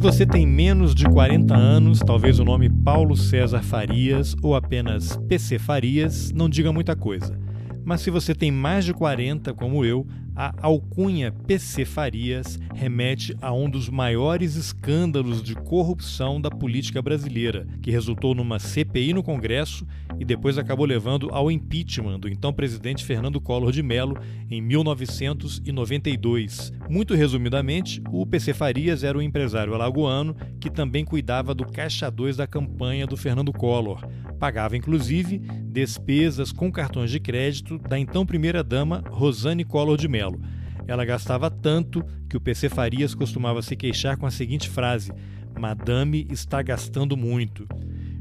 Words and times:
você 0.00 0.24
tem 0.24 0.46
menos 0.46 0.94
de 0.94 1.04
40 1.04 1.54
anos, 1.54 1.98
talvez 1.98 2.38
o 2.38 2.44
nome 2.44 2.70
Paulo 2.70 3.14
César 3.14 3.62
Farias 3.62 4.34
ou 4.42 4.56
apenas 4.56 5.18
PC 5.28 5.58
Farias 5.58 6.32
não 6.32 6.48
diga 6.48 6.72
muita 6.72 6.96
coisa. 6.96 7.38
Mas 7.84 8.00
se 8.00 8.10
você 8.10 8.34
tem 8.34 8.50
mais 8.50 8.86
de 8.86 8.94
40, 8.94 9.52
como 9.52 9.84
eu, 9.84 10.06
a 10.34 10.54
alcunha 10.62 11.30
PC 11.46 11.84
Farias 11.84 12.58
remete 12.74 13.36
a 13.42 13.52
um 13.52 13.68
dos 13.68 13.90
maiores 13.90 14.56
escândalos 14.56 15.42
de 15.42 15.54
corrupção 15.54 16.40
da 16.40 16.50
política 16.50 17.02
brasileira, 17.02 17.66
que 17.82 17.90
resultou 17.90 18.34
numa 18.34 18.58
CPI 18.58 19.12
no 19.12 19.22
Congresso 19.22 19.86
e 20.20 20.24
depois 20.24 20.56
acabou 20.58 20.84
levando 20.84 21.30
ao 21.32 21.50
impeachment 21.50 22.20
do 22.20 22.28
então 22.28 22.52
presidente 22.52 23.02
Fernando 23.02 23.40
Collor 23.40 23.72
de 23.72 23.82
Mello 23.82 24.18
em 24.50 24.60
1992. 24.60 26.70
Muito 26.90 27.14
resumidamente, 27.14 28.02
o 28.10 28.26
PC 28.26 28.52
Farias 28.52 29.02
era 29.02 29.16
um 29.16 29.22
empresário 29.22 29.74
alagoano 29.74 30.36
que 30.60 30.68
também 30.68 31.06
cuidava 31.06 31.54
do 31.54 31.64
caixa 31.64 32.10
2 32.10 32.36
da 32.36 32.46
campanha 32.46 33.06
do 33.06 33.16
Fernando 33.16 33.50
Collor. 33.50 34.06
Pagava 34.38 34.76
inclusive 34.76 35.38
despesas 35.38 36.52
com 36.52 36.70
cartões 36.70 37.10
de 37.10 37.18
crédito 37.18 37.78
da 37.78 37.98
então 37.98 38.26
primeira-dama 38.26 39.02
Rosane 39.08 39.64
Collor 39.64 39.96
de 39.96 40.06
Mello. 40.06 40.38
Ela 40.86 41.06
gastava 41.06 41.50
tanto 41.50 42.04
que 42.28 42.36
o 42.36 42.40
PC 42.40 42.68
Farias 42.68 43.14
costumava 43.14 43.62
se 43.62 43.74
queixar 43.74 44.18
com 44.18 44.26
a 44.26 44.30
seguinte 44.30 44.68
frase: 44.68 45.10
Madame 45.58 46.26
está 46.30 46.60
gastando 46.60 47.16
muito. 47.16 47.66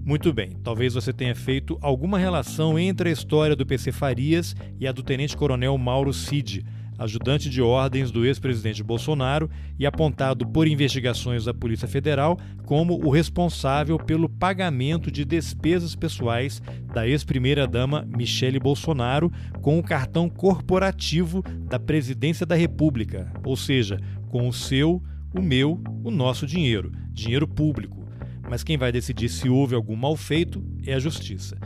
Muito 0.04 0.34
bem, 0.34 0.58
talvez 0.64 0.94
você 0.94 1.14
tenha 1.14 1.36
feito 1.36 1.78
alguma 1.82 2.18
relação 2.18 2.80
entre 2.80 3.10
a 3.10 3.12
história 3.12 3.56
do 3.56 3.66
PC 3.66 3.92
Farias 3.92 4.56
e 4.80 4.88
a 4.88 4.92
do 4.92 5.04
tenente-coronel 5.04 5.78
Mauro 5.78 6.14
Cid 6.14 6.66
ajudante 7.00 7.50
de 7.50 7.62
ordens 7.62 8.12
do 8.12 8.26
ex-presidente 8.26 8.84
Bolsonaro 8.84 9.50
e 9.80 9.86
apontado 9.86 10.46
por 10.46 10.68
investigações 10.68 11.46
da 11.46 11.54
Polícia 11.54 11.88
Federal 11.88 12.38
como 12.66 13.00
o 13.04 13.10
responsável 13.10 13.98
pelo 13.98 14.28
pagamento 14.28 15.10
de 15.10 15.24
despesas 15.24 15.96
pessoais 15.96 16.62
da 16.94 17.08
ex-primeira-dama 17.08 18.06
Michele 18.06 18.60
Bolsonaro 18.60 19.32
com 19.62 19.80
o 19.80 19.84
cartão 19.84 20.30
corporativo 20.30 21.42
da 21.70 21.80
Presidência 21.80 22.46
da 22.46 22.56
República, 22.56 23.32
ou 23.46 23.56
seja, 23.56 23.98
com 24.30 24.48
o 24.48 24.54
seu, 24.54 25.02
o 25.34 25.42
meu, 25.42 25.82
o 26.04 26.12
nosso 26.12 26.46
dinheiro, 26.46 26.92
dinheiro 27.14 27.48
público. 27.48 27.99
Mas 28.50 28.64
quem 28.64 28.78
vai 28.78 28.92
decidir 28.92 29.30
se 29.30 29.48
houve 29.48 29.76
algum 29.76 29.96
mal 29.96 30.18
feito 30.18 30.64
é 30.86 30.94
a 30.94 31.00
Justiça. 31.00 31.58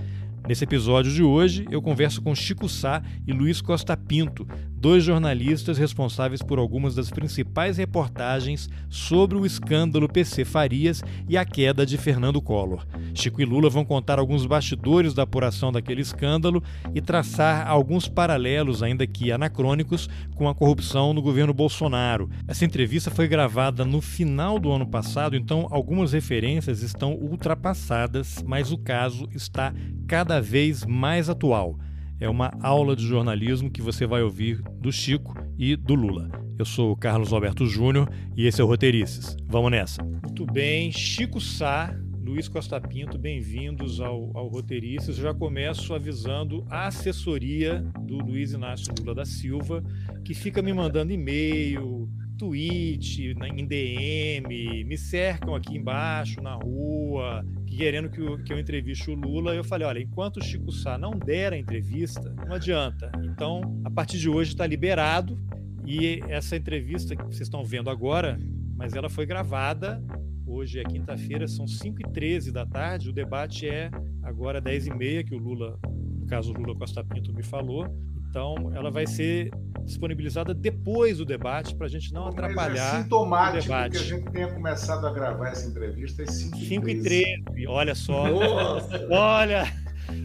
Nesse 0.46 0.66
episódio 0.66 1.10
de 1.12 1.24
hoje, 1.24 1.66
eu 1.72 1.82
converso 1.82 2.22
com 2.22 2.36
Chico 2.36 2.68
Sá 2.68 3.02
e 3.26 3.32
Luiz 3.32 3.62
Costa 3.62 3.96
Pinto, 3.96 4.46
dois 4.84 5.02
jornalistas 5.02 5.78
responsáveis 5.78 6.42
por 6.42 6.60
algumas 6.60 6.94
das 6.94 7.10
principais 7.10 7.78
reportagens 7.78 8.70
sobre 8.90 9.38
o 9.38 9.46
escândalo 9.46 10.10
PC 10.10 10.44
Farias 10.44 11.02
e 11.30 11.38
a 11.38 11.46
queda 11.46 11.86
de 11.86 11.98
Fernando 11.98 12.42
Collor. 12.42 12.86
Chico 13.14 13.42
e 13.42 13.46
Lula 13.46 13.70
vão 13.70 13.86
contar 13.86 14.20
alguns 14.20 14.46
bastidores 14.46 15.14
da 15.14 15.24
apuração 15.24 15.72
daquele 15.72 16.02
escândalo 16.02 16.62
e 16.94 17.00
traçar 17.00 17.66
alguns 17.66 18.10
paralelos, 18.10 18.84
ainda 18.84 19.08
que 19.08 19.32
anacrônicos, 19.32 20.10
com 20.36 20.50
a 20.50 20.54
corrupção 20.54 21.14
no 21.14 21.22
governo 21.22 21.54
Bolsonaro. 21.54 22.30
Essa 22.46 22.66
entrevista 22.66 23.10
foi 23.10 23.30
gravada 23.30 23.86
no 23.86 24.02
final 24.02 24.60
do 24.60 24.70
ano 24.70 24.86
passado, 24.86 25.38
então 25.38 25.66
algumas 25.72 26.12
referências 26.12 26.82
estão 26.82 27.14
ultrapassadas, 27.14 28.44
mas 28.46 28.70
o 28.70 28.78
caso 28.78 29.30
está 29.34 29.74
cada 30.06 30.42
vez 30.42 30.86
mais 30.86 31.30
atual. 31.30 31.80
É 32.24 32.30
uma 32.30 32.54
aula 32.62 32.96
de 32.96 33.06
jornalismo 33.06 33.70
que 33.70 33.82
você 33.82 34.08
vai 34.08 34.24
ouvir 34.24 34.62
do 34.80 34.94
Chico 34.94 35.36
e 35.60 35.76
do 35.76 35.94
Lula. 35.94 36.32
Eu 36.58 36.64
sou 36.64 36.94
o 36.94 36.96
Carlos 36.96 37.34
Alberto 37.34 37.66
Júnior 37.66 38.10
e 38.34 38.48
esse 38.48 38.62
é 38.62 38.64
o 38.64 38.68
Roteirices. 38.68 39.36
Vamos 39.46 39.72
nessa. 39.72 40.02
Muito 40.02 40.46
bem, 40.46 40.90
Chico 40.90 41.42
Sá, 41.42 41.94
Luiz 42.24 42.48
Costa 42.48 42.80
Pinto, 42.80 43.18
bem-vindos 43.18 44.00
ao, 44.00 44.32
ao 44.38 44.48
Roteirices. 44.48 45.18
Eu 45.18 45.24
já 45.26 45.34
começo 45.34 45.94
avisando 45.94 46.66
a 46.70 46.88
assessoria 46.88 47.82
do 48.00 48.20
Luiz 48.20 48.54
Inácio 48.54 48.94
Lula 48.98 49.14
da 49.14 49.26
Silva, 49.26 49.84
que 50.24 50.34
fica 50.34 50.62
me 50.62 50.72
mandando 50.72 51.12
e-mail, 51.12 52.10
tweet, 52.38 53.36
em 53.56 53.66
DM, 53.66 54.84
me 54.84 54.98
cercam 54.98 55.56
aqui 55.56 55.78
embaixo, 55.78 56.42
na 56.42 56.56
rua, 56.56 57.46
querendo 57.66 58.10
que 58.10 58.20
eu, 58.20 58.44
que 58.44 58.54
eu 58.54 58.60
entreviste 58.60 59.10
o 59.10 59.16
Lula. 59.16 59.56
Eu 59.56 59.64
falei: 59.64 59.88
olha, 59.88 60.00
enquanto 60.00 60.38
o 60.38 60.44
Chico 60.44 60.72
Sá 60.72 60.98
não 60.98 61.12
der 61.12 61.54
a 61.54 61.58
entrevista, 61.58 62.34
não 62.48 62.56
adianta. 62.56 63.12
Então, 63.24 63.82
a 63.84 63.90
partir 63.90 64.18
de 64.18 64.30
hoje 64.30 64.52
está 64.52 64.66
liberado. 64.66 65.40
E 65.86 66.22
essa 66.30 66.56
entrevista 66.56 67.16
que 67.16 67.24
vocês 67.24 67.42
estão 67.42 67.64
vendo 67.64 67.90
agora, 67.90 68.40
mas 68.76 68.94
ela 68.94 69.10
foi 69.10 69.26
gravada. 69.26 70.02
Hoje 70.46 70.80
é 70.80 70.84
quinta-feira, 70.84 71.48
são 71.48 71.66
5h13 71.66 72.52
da 72.52 72.66
tarde. 72.66 73.10
O 73.10 73.14
debate 73.14 73.68
é 73.68 73.92
agora 74.22 74.62
10h30, 74.62 75.26
que 75.26 75.36
o 75.36 75.38
Lula, 75.38 75.78
no 75.86 76.26
caso 76.26 76.54
o 76.54 76.58
Lula 76.58 76.76
Costa 76.76 77.04
Pinto, 77.04 77.34
me 77.34 77.44
falou. 77.44 77.86
Então, 78.34 78.72
ela 78.74 78.90
vai 78.90 79.06
ser 79.06 79.52
disponibilizada 79.86 80.56
depois 80.56 81.20
do 81.20 81.26
debate 81.26 81.76
para 81.76 81.86
a 81.86 81.90
gente 81.90 82.12
não 82.12 82.26
atrapalhar 82.26 82.96
é 82.96 83.04
sintomático 83.04 83.60
o 83.60 83.62
debate. 83.62 83.92
que 83.92 83.98
a 83.98 84.02
gente 84.02 84.32
tenha 84.32 84.48
começado 84.52 85.06
a 85.06 85.14
gravar 85.14 85.50
essa 85.50 85.70
entrevista 85.70 86.24
às 86.24 86.34
5 86.34 86.90
e 86.90 87.04
13. 87.04 87.68
Olha 87.68 87.94
só. 87.94 88.28
Nossa. 88.28 89.08
Olha. 89.12 89.72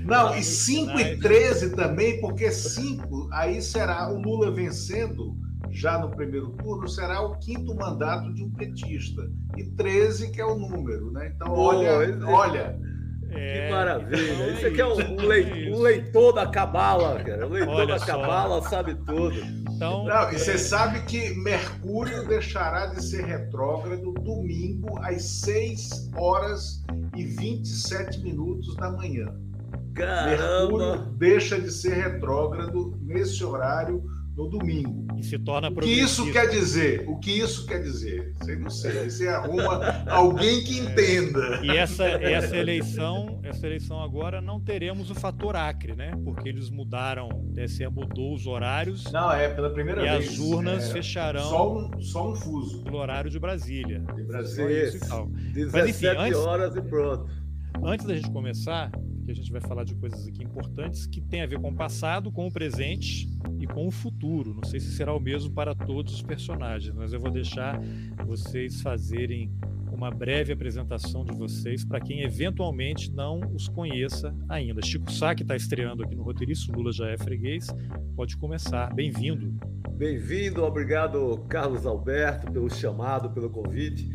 Não, 0.07 0.35
e 0.35 0.43
5 0.43 0.99
e 0.99 1.19
13 1.19 1.77
também, 1.77 2.19
porque 2.19 2.51
5 2.51 3.29
aí 3.31 3.61
será 3.61 4.11
o 4.11 4.19
Lula 4.19 4.51
vencendo 4.51 5.37
já 5.71 5.99
no 5.99 6.09
primeiro 6.09 6.49
turno, 6.53 6.89
será 6.89 7.21
o 7.21 7.37
quinto 7.37 7.75
mandato 7.75 8.33
de 8.33 8.43
um 8.43 8.51
petista. 8.51 9.31
E 9.55 9.65
13 9.65 10.31
que 10.31 10.41
é 10.41 10.47
o 10.47 10.59
número, 10.59 11.11
né? 11.11 11.31
Então, 11.35 11.53
olha, 11.53 12.19
olha, 12.27 12.81
é, 13.31 13.66
que 13.66 13.72
maravilha. 13.72 14.53
Isso 14.53 14.66
aqui 14.66 14.81
é 14.81 14.87
um, 14.87 14.93
um, 14.93 15.27
leitor, 15.27 15.78
um 15.78 15.83
leitor 15.83 16.33
da 16.33 16.47
cabala, 16.47 17.22
cara. 17.22 17.47
O 17.47 17.50
leitor 17.50 17.75
Olha 17.75 17.99
da 17.99 18.05
cabala 18.05 18.62
sabe 18.69 18.94
tudo. 19.06 19.37
Então, 19.78 20.05
Não, 20.05 20.33
e 20.33 20.39
você 20.39 20.53
é... 20.53 20.59
sabe 20.59 21.03
que 21.03 21.34
Mercúrio 21.34 22.27
deixará 22.27 22.87
de 22.87 23.03
ser 23.05 23.25
retrógrado 23.25 24.12
domingo 24.12 24.99
às 25.03 25.22
6 25.22 26.11
horas 26.16 26.83
e 27.15 27.25
27 27.25 28.21
minutos 28.21 28.75
da 28.77 28.91
manhã. 28.91 29.27
Caramba! 29.95 30.78
Mercúrio 30.78 31.12
deixa 31.16 31.60
de 31.60 31.71
ser 31.71 31.95
retrógrado 31.95 32.99
nesse 33.03 33.45
horário 33.45 34.03
no 34.38 34.49
domingo. 34.49 35.04
E 35.19 35.22
se 35.25 35.37
torna 35.37 35.69
O 35.69 35.75
que 35.75 35.91
isso 35.91 36.31
quer 36.32 36.49
dizer? 36.49 37.04
O 37.09 37.19
que 37.19 37.32
isso 37.32 37.66
quer 37.66 37.82
dizer? 37.82 38.32
Sei 38.44 38.56
não 38.56 38.71
sei. 38.71 39.10
Você 39.10 39.26
arruma 39.26 39.81
alguém 40.09 40.62
que 40.62 40.78
entenda. 40.78 41.60
E 41.60 41.71
essa, 41.71 42.04
essa 42.04 42.56
eleição, 42.56 43.41
essa 43.43 43.66
eleição 43.66 44.00
agora 44.00 44.41
não 44.41 44.60
teremos 44.60 45.10
o 45.10 45.15
fator 45.15 45.56
Acre, 45.56 45.97
né? 45.97 46.12
Porque 46.25 46.48
eles 46.48 46.71
mudaram, 46.71 47.28
o 47.28 47.53
TSE 47.53 47.88
mudou 47.88 48.32
os 48.32 48.47
horários. 48.47 49.10
Não, 49.10 49.32
é 49.32 49.48
pela 49.48 49.71
primeira 49.71 50.06
e 50.06 50.09
vez. 50.09 50.31
E 50.31 50.34
as 50.34 50.38
urnas 50.38 50.88
é, 50.88 50.93
fecharão 50.93 51.43
só 51.43 51.77
um, 51.77 52.00
só 52.00 52.31
um 52.31 52.37
fuso. 52.37 52.84
Pelo 52.84 52.98
horário 52.98 53.28
de 53.28 53.41
Brasília. 53.41 54.04
De 54.15 54.22
Brasília. 54.22 54.84
Isso, 54.84 54.98
e 54.98 55.00
tal. 55.00 55.27
17 55.27 55.72
Mas, 55.72 55.88
enfim, 55.91 56.06
antes, 56.06 56.38
horas 56.38 56.77
e 56.77 56.81
pronto. 56.81 57.28
Antes 57.82 58.06
da 58.06 58.15
gente 58.15 58.31
começar, 58.31 58.93
a 59.31 59.34
gente 59.34 59.53
vai 59.53 59.61
falar 59.61 59.84
de 59.84 59.94
coisas 59.94 60.27
aqui 60.27 60.43
importantes 60.43 61.06
que 61.06 61.21
tem 61.21 61.43
a 61.43 61.47
ver 61.47 61.61
com 61.61 61.71
o 61.71 61.75
passado, 61.75 62.33
com 62.33 62.47
o 62.47 62.53
presente 62.53 63.28
e 63.59 63.66
com 63.66 63.87
o 63.87 63.91
futuro. 63.91 64.55
Não 64.55 64.65
sei 64.65 64.81
se 64.81 64.93
será 64.93 65.15
o 65.15 65.21
mesmo 65.21 65.53
para 65.53 65.75
todos 65.75 66.15
os 66.15 66.22
personagens, 66.22 66.94
mas 66.94 67.12
eu 67.12 67.21
vou 67.21 67.31
deixar 67.31 67.81
vocês 68.27 68.81
fazerem 68.81 69.50
uma 69.93 70.11
breve 70.11 70.53
apresentação 70.53 71.25
de 71.25 71.34
vocês 71.34 71.84
para 71.84 72.00
quem 72.00 72.22
eventualmente 72.22 73.11
não 73.11 73.41
os 73.53 73.69
conheça 73.69 74.34
ainda. 74.49 74.81
Chico 74.81 75.11
Sá, 75.11 75.34
que 75.34 75.43
está 75.43 75.56
estreando 75.56 76.05
aqui 76.05 76.15
no 76.15 76.22
Roteirista, 76.22 76.72
Lula 76.72 76.93
já 76.93 77.09
é 77.09 77.19
freguês, 77.19 77.66
pode 78.15 78.37
começar. 78.37 78.95
Bem-vindo. 78.95 79.59
Bem-vindo, 79.97 80.62
obrigado, 80.62 81.45
Carlos 81.49 81.84
Alberto, 81.84 82.53
pelo 82.53 82.71
chamado, 82.71 83.30
pelo 83.30 83.51
convite. 83.51 84.09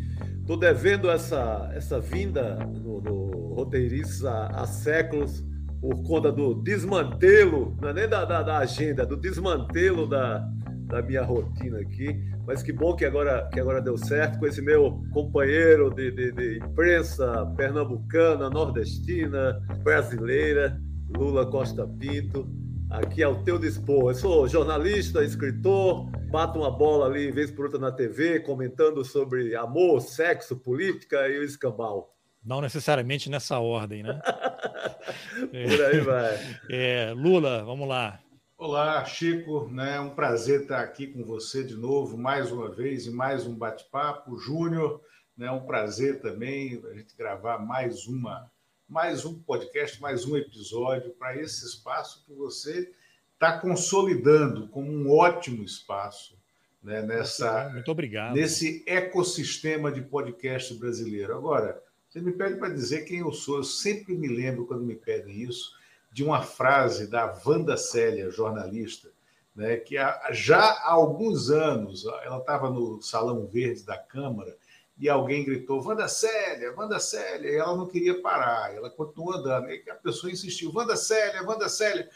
Estou 0.44 0.58
devendo 0.58 1.10
essa, 1.10 1.72
essa 1.74 2.02
vinda 2.02 2.56
no, 2.66 3.00
no 3.00 3.54
Roteirices 3.54 4.26
há, 4.26 4.48
há, 4.48 4.68
séculos 4.68 5.42
por 5.80 6.04
conta 6.04 6.34
do 6.34 6.54
desmantelo, 6.56 7.78
não 7.82 7.88
é 7.88 7.94
nem 7.94 8.10
da, 8.10 8.26
da, 8.26 8.44
da, 8.44 8.58
agenda, 8.58 9.06
do 9.06 9.16
desmantelo 9.16 10.06
da, 10.06 10.46
da 10.88 11.02
minha 11.02 11.24
rotina 11.24 11.80
aqui. 11.80 12.22
Mas 12.46 12.62
que 12.62 12.74
bom 12.74 12.94
que 12.94 13.06
agora, 13.06 13.50
que 13.54 13.60
agora 13.62 13.82
deu 13.82 13.98
certo 13.98 14.38
com 14.38 14.46
esse 14.46 14.62
meu 14.62 15.02
companheiro 15.14 15.90
de, 15.90 16.12
de, 16.12 16.34
de 16.34 16.58
imprensa 16.58 17.46
pernambucana, 17.56 18.50
nordestina, 18.50 19.62
brasileira, 19.82 20.78
Lula 21.18 21.50
Costa 21.50 21.88
Pinto 21.88 22.63
aqui 22.94 23.24
ao 23.24 23.44
teu 23.44 23.58
dispor. 23.58 24.12
Eu 24.12 24.16
sou 24.16 24.48
jornalista, 24.48 25.24
escritor, 25.24 26.06
bato 26.30 26.60
uma 26.60 26.70
bola 26.70 27.08
ali, 27.08 27.32
vez 27.32 27.50
por 27.50 27.66
outra 27.66 27.80
na 27.80 27.92
TV, 27.92 28.40
comentando 28.42 29.04
sobre 29.04 29.56
amor, 29.56 30.00
sexo, 30.00 30.56
política 30.56 31.28
e 31.28 31.40
o 31.40 31.44
escambau. 31.44 32.16
Não 32.46 32.62
necessariamente 32.62 33.30
nessa 33.30 33.58
ordem, 33.60 34.04
né? 34.04 34.22
por 35.50 35.86
aí 35.86 36.00
vai. 36.02 36.58
É, 36.70 37.14
Lula, 37.16 37.64
vamos 37.64 37.88
lá. 37.88 38.20
Olá, 38.58 39.04
Chico, 39.06 39.68
né? 39.72 39.96
É 39.96 40.00
um 40.00 40.12
prazer 40.12 40.62
estar 40.62 40.82
aqui 40.82 41.08
com 41.08 41.24
você 41.24 41.64
de 41.64 41.76
novo, 41.76 42.16
mais 42.16 42.52
uma 42.52 42.70
vez, 42.70 43.08
em 43.08 43.12
mais 43.12 43.48
um 43.48 43.56
bate-papo. 43.56 44.38
Júnior, 44.38 45.02
É 45.40 45.50
um 45.50 45.66
prazer 45.66 46.22
também 46.22 46.80
a 46.92 46.94
gente 46.94 47.18
gravar 47.18 47.58
mais 47.58 48.06
uma, 48.06 48.52
mais 48.94 49.26
um 49.26 49.34
podcast, 49.40 50.00
mais 50.00 50.24
um 50.24 50.38
episódio 50.38 51.10
para 51.14 51.36
esse 51.36 51.66
espaço 51.66 52.24
que 52.28 52.32
você 52.32 52.92
está 53.34 53.58
consolidando 53.58 54.68
como 54.68 54.92
um 54.92 55.10
ótimo 55.10 55.64
espaço 55.64 56.38
né, 56.84 57.02
nessa, 57.02 57.72
Muito 57.72 57.90
obrigado. 57.90 58.36
nesse 58.36 58.84
ecossistema 58.86 59.92
de 59.92 60.00
podcast 60.04 60.76
brasileiro. 60.76 61.36
Agora, 61.36 61.82
você 62.08 62.22
me 62.22 62.34
pede 62.34 62.60
para 62.60 62.70
dizer 62.70 63.06
quem 63.06 63.22
eu 63.22 63.32
sou. 63.34 63.58
Eu 63.58 63.64
sempre 63.64 64.14
me 64.14 64.28
lembro, 64.28 64.68
quando 64.68 64.84
me 64.84 64.96
pedem 64.96 65.42
isso, 65.42 65.72
de 66.12 66.24
uma 66.24 66.44
frase 66.44 67.08
da 67.08 67.36
Wanda 67.44 67.76
Célia, 67.76 68.30
jornalista, 68.30 69.10
né, 69.56 69.76
que 69.76 69.96
já 70.30 70.60
há 70.60 70.92
alguns 70.92 71.50
anos 71.50 72.06
ela 72.24 72.38
estava 72.38 72.70
no 72.70 73.02
Salão 73.02 73.48
Verde 73.48 73.84
da 73.84 73.98
Câmara 73.98 74.56
e 74.98 75.10
alguém 75.10 75.44
gritou: 75.44 75.86
Wanda 75.86 76.08
Célia, 76.08 76.74
Wanda 76.78 77.00
Célia, 77.00 77.50
e 77.50 77.56
ela 77.56 77.76
não 77.76 77.88
queria 77.88 78.22
parar, 78.22 78.74
ela 78.76 78.90
continuou 78.90 79.36
andando. 79.36 79.70
E 79.70 79.84
a 79.90 79.96
pessoa 79.96 80.32
insistiu: 80.32 80.72
Wanda 80.74 80.96
Célia, 80.96 81.44
Wanda 81.44 81.68
Célia. 81.68 82.10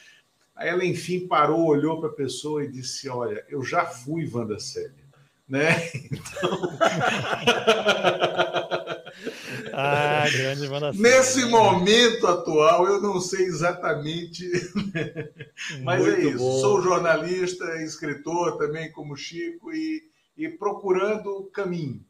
Aí 0.56 0.70
ela, 0.70 0.86
enfim, 0.86 1.28
parou, 1.28 1.68
olhou 1.68 2.00
para 2.00 2.10
a 2.10 2.14
pessoa 2.14 2.64
e 2.64 2.72
disse: 2.72 3.10
Olha, 3.10 3.44
eu 3.50 3.64
já 3.64 3.86
fui 3.86 4.30
Wanda 4.32 4.60
Célia. 4.60 5.08
Né? 5.48 5.70
Então... 6.12 6.78
ah, 9.74 10.26
grande 10.30 10.68
Célia. 10.68 10.92
Nesse 10.94 11.46
momento 11.46 12.28
atual, 12.28 12.86
eu 12.86 13.02
não 13.02 13.22
sei 13.22 13.46
exatamente. 13.46 14.46
Mas 15.84 16.02
é 16.02 16.12
Muito 16.12 16.22
é 16.22 16.30
isso. 16.30 16.40
Bom. 16.40 16.60
Sou 16.60 16.82
jornalista, 16.82 17.82
escritor 17.82 18.58
também, 18.58 18.92
como 18.92 19.16
Chico, 19.16 19.72
e, 19.72 20.04
e 20.38 20.50
procurando 20.50 21.50
caminhos. 21.54 22.02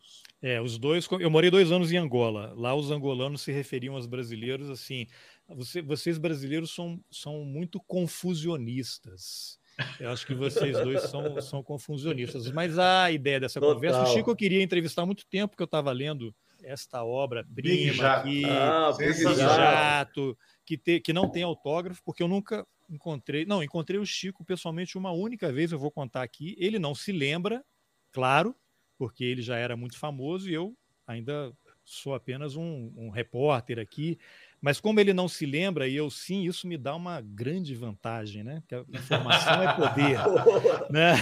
É, 0.41 0.61
os 0.61 0.77
dois. 0.77 1.07
Eu 1.19 1.31
morei 1.31 1.49
dois 1.49 1.71
anos 1.71 1.91
em 1.91 1.97
Angola. 1.97 2.53
Lá 2.55 2.75
os 2.75 2.91
angolanos 2.91 3.41
se 3.41 3.51
referiam 3.51 3.95
aos 3.95 4.05
brasileiros 4.05 4.69
assim: 4.69 5.07
você, 5.47 5.81
vocês 5.81 6.17
brasileiros 6.17 6.73
são, 6.73 7.03
são 7.11 7.43
muito 7.43 7.79
confusionistas. 7.81 9.59
Eu 9.99 10.09
acho 10.09 10.25
que 10.25 10.33
vocês 10.33 10.73
dois 10.79 11.03
são, 11.03 11.39
são 11.41 11.63
confusionistas. 11.63 12.49
Mas 12.51 12.79
a 12.79 13.11
ideia 13.11 13.39
dessa 13.39 13.59
Total. 13.59 13.75
conversa, 13.75 14.03
o 14.03 14.05
Chico 14.07 14.31
eu 14.31 14.35
queria 14.35 14.61
entrevistar 14.61 15.03
há 15.03 15.05
muito 15.05 15.25
tempo 15.27 15.55
que 15.55 15.61
eu 15.61 15.65
estava 15.65 15.91
lendo 15.91 16.33
esta 16.63 17.03
obra-prima 17.03 18.07
aqui, 18.07 18.43
ah, 18.45 18.91
Jato, 19.35 20.35
que, 20.65 20.77
te, 20.77 20.99
que 20.99 21.13
não 21.13 21.29
tem 21.29 21.43
autógrafo, 21.43 22.01
porque 22.03 22.23
eu 22.23 22.27
nunca 22.27 22.65
encontrei. 22.89 23.45
Não, 23.45 23.61
encontrei 23.61 23.99
o 23.99 24.05
Chico 24.05 24.43
pessoalmente 24.43 24.97
uma 24.97 25.11
única 25.11 25.51
vez, 25.51 25.71
eu 25.71 25.79
vou 25.79 25.91
contar 25.91 26.23
aqui. 26.23 26.55
Ele 26.57 26.79
não 26.79 26.95
se 26.95 27.11
lembra, 27.11 27.63
claro, 28.11 28.55
porque 28.97 29.23
ele 29.23 29.41
já 29.41 29.57
era 29.57 29.77
muito 29.77 29.97
famoso 29.97 30.49
e 30.49 30.53
eu 30.53 30.75
ainda 31.05 31.53
sou 31.85 32.13
apenas 32.13 32.55
um, 32.57 32.91
um 32.97 33.09
repórter 33.09 33.79
aqui. 33.79 34.19
Mas 34.59 34.79
como 34.79 34.99
ele 34.99 35.13
não 35.13 35.27
se 35.27 35.45
lembra, 35.45 35.87
e 35.87 35.95
eu 35.95 36.09
sim, 36.09 36.43
isso 36.43 36.67
me 36.67 36.77
dá 36.77 36.95
uma 36.95 37.21
grande 37.21 37.73
vantagem, 37.75 38.43
né? 38.43 38.61
Que 38.67 38.75
a 38.75 38.83
informação 38.89 39.63
é 39.63 39.73
poder. 39.73 40.19
né? 40.91 41.15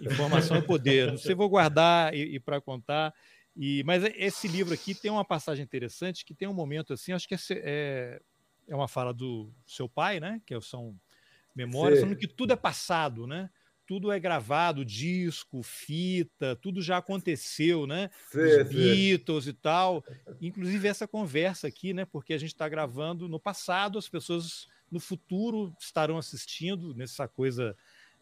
Informação 0.00 0.56
é 0.56 0.62
poder. 0.62 1.10
Não 1.10 1.18
sei, 1.18 1.34
vou 1.34 1.48
guardar 1.48 2.14
e, 2.14 2.36
e 2.36 2.40
para 2.40 2.60
contar. 2.60 3.12
E, 3.54 3.82
mas 3.84 4.04
esse 4.16 4.48
livro 4.48 4.72
aqui 4.72 4.94
tem 4.94 5.10
uma 5.10 5.24
passagem 5.24 5.64
interessante 5.64 6.24
que 6.24 6.34
tem 6.34 6.48
um 6.48 6.54
momento 6.54 6.92
assim, 6.92 7.12
acho 7.12 7.28
que 7.28 7.34
é, 7.34 7.38
é, 7.50 8.20
é 8.68 8.74
uma 8.74 8.88
fala 8.88 9.12
do 9.12 9.52
seu 9.66 9.88
pai, 9.88 10.20
né? 10.20 10.40
Que 10.46 10.58
são 10.60 10.96
memórias, 11.54 12.00
falando 12.00 12.16
que 12.16 12.28
tudo 12.28 12.52
é 12.52 12.56
passado, 12.56 13.26
né? 13.26 13.50
Tudo 13.88 14.12
é 14.12 14.20
gravado, 14.20 14.84
disco, 14.84 15.62
fita, 15.62 16.54
tudo 16.56 16.82
já 16.82 16.98
aconteceu, 16.98 17.86
né? 17.86 18.10
Sim, 18.30 18.38
Os 18.38 18.68
Beatles 18.68 19.44
sim. 19.44 19.50
e 19.50 19.52
tal. 19.54 20.04
Inclusive 20.42 20.86
essa 20.86 21.08
conversa 21.08 21.66
aqui, 21.68 21.94
né? 21.94 22.04
Porque 22.04 22.34
a 22.34 22.38
gente 22.38 22.52
está 22.52 22.68
gravando 22.68 23.26
no 23.26 23.40
passado, 23.40 23.96
as 23.96 24.06
pessoas 24.06 24.68
no 24.92 25.00
futuro 25.00 25.74
estarão 25.80 26.18
assistindo 26.18 26.94
nessa 26.94 27.26
coisa 27.26 27.74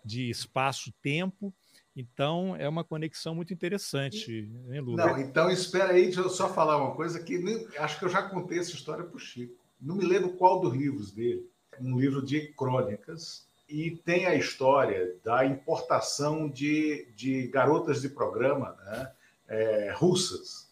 de 0.05 0.31
espaço-tempo. 0.31 1.53
Então 1.97 2.55
é 2.55 2.69
uma 2.69 2.85
conexão 2.85 3.35
muito 3.35 3.53
interessante, 3.53 4.49
né, 4.67 4.81
Lu? 4.81 4.95
Não, 4.95 5.19
então 5.19 5.51
espera 5.51 5.95
aí, 5.95 6.05
deixa 6.05 6.21
eu 6.21 6.31
só 6.31 6.49
falar 6.49 6.77
uma 6.77 6.95
coisa 6.95 7.21
que 7.21 7.39
nem, 7.39 7.67
acho 7.79 7.99
que 7.99 8.05
eu 8.05 8.09
já 8.09 8.23
contei 8.23 8.61
essa 8.61 8.71
história 8.71 9.03
para 9.03 9.17
o 9.17 9.19
Chico. 9.19 9.67
Não 9.81 9.97
me 9.97 10.05
lembro 10.05 10.35
qual 10.35 10.61
dos 10.61 10.73
livros 10.73 11.11
dele. 11.11 11.51
Um 11.81 11.99
livro 11.99 12.25
de 12.25 12.53
crônicas 12.53 13.46
e 13.69 13.91
tem 13.91 14.27
a 14.27 14.35
história 14.35 15.15
da 15.25 15.45
importação 15.45 16.49
de, 16.49 17.09
de 17.15 17.49
garotas 17.49 18.01
de 18.01 18.09
programa 18.09 18.77
né, 18.85 19.13
é, 19.49 19.93
russas 19.95 20.67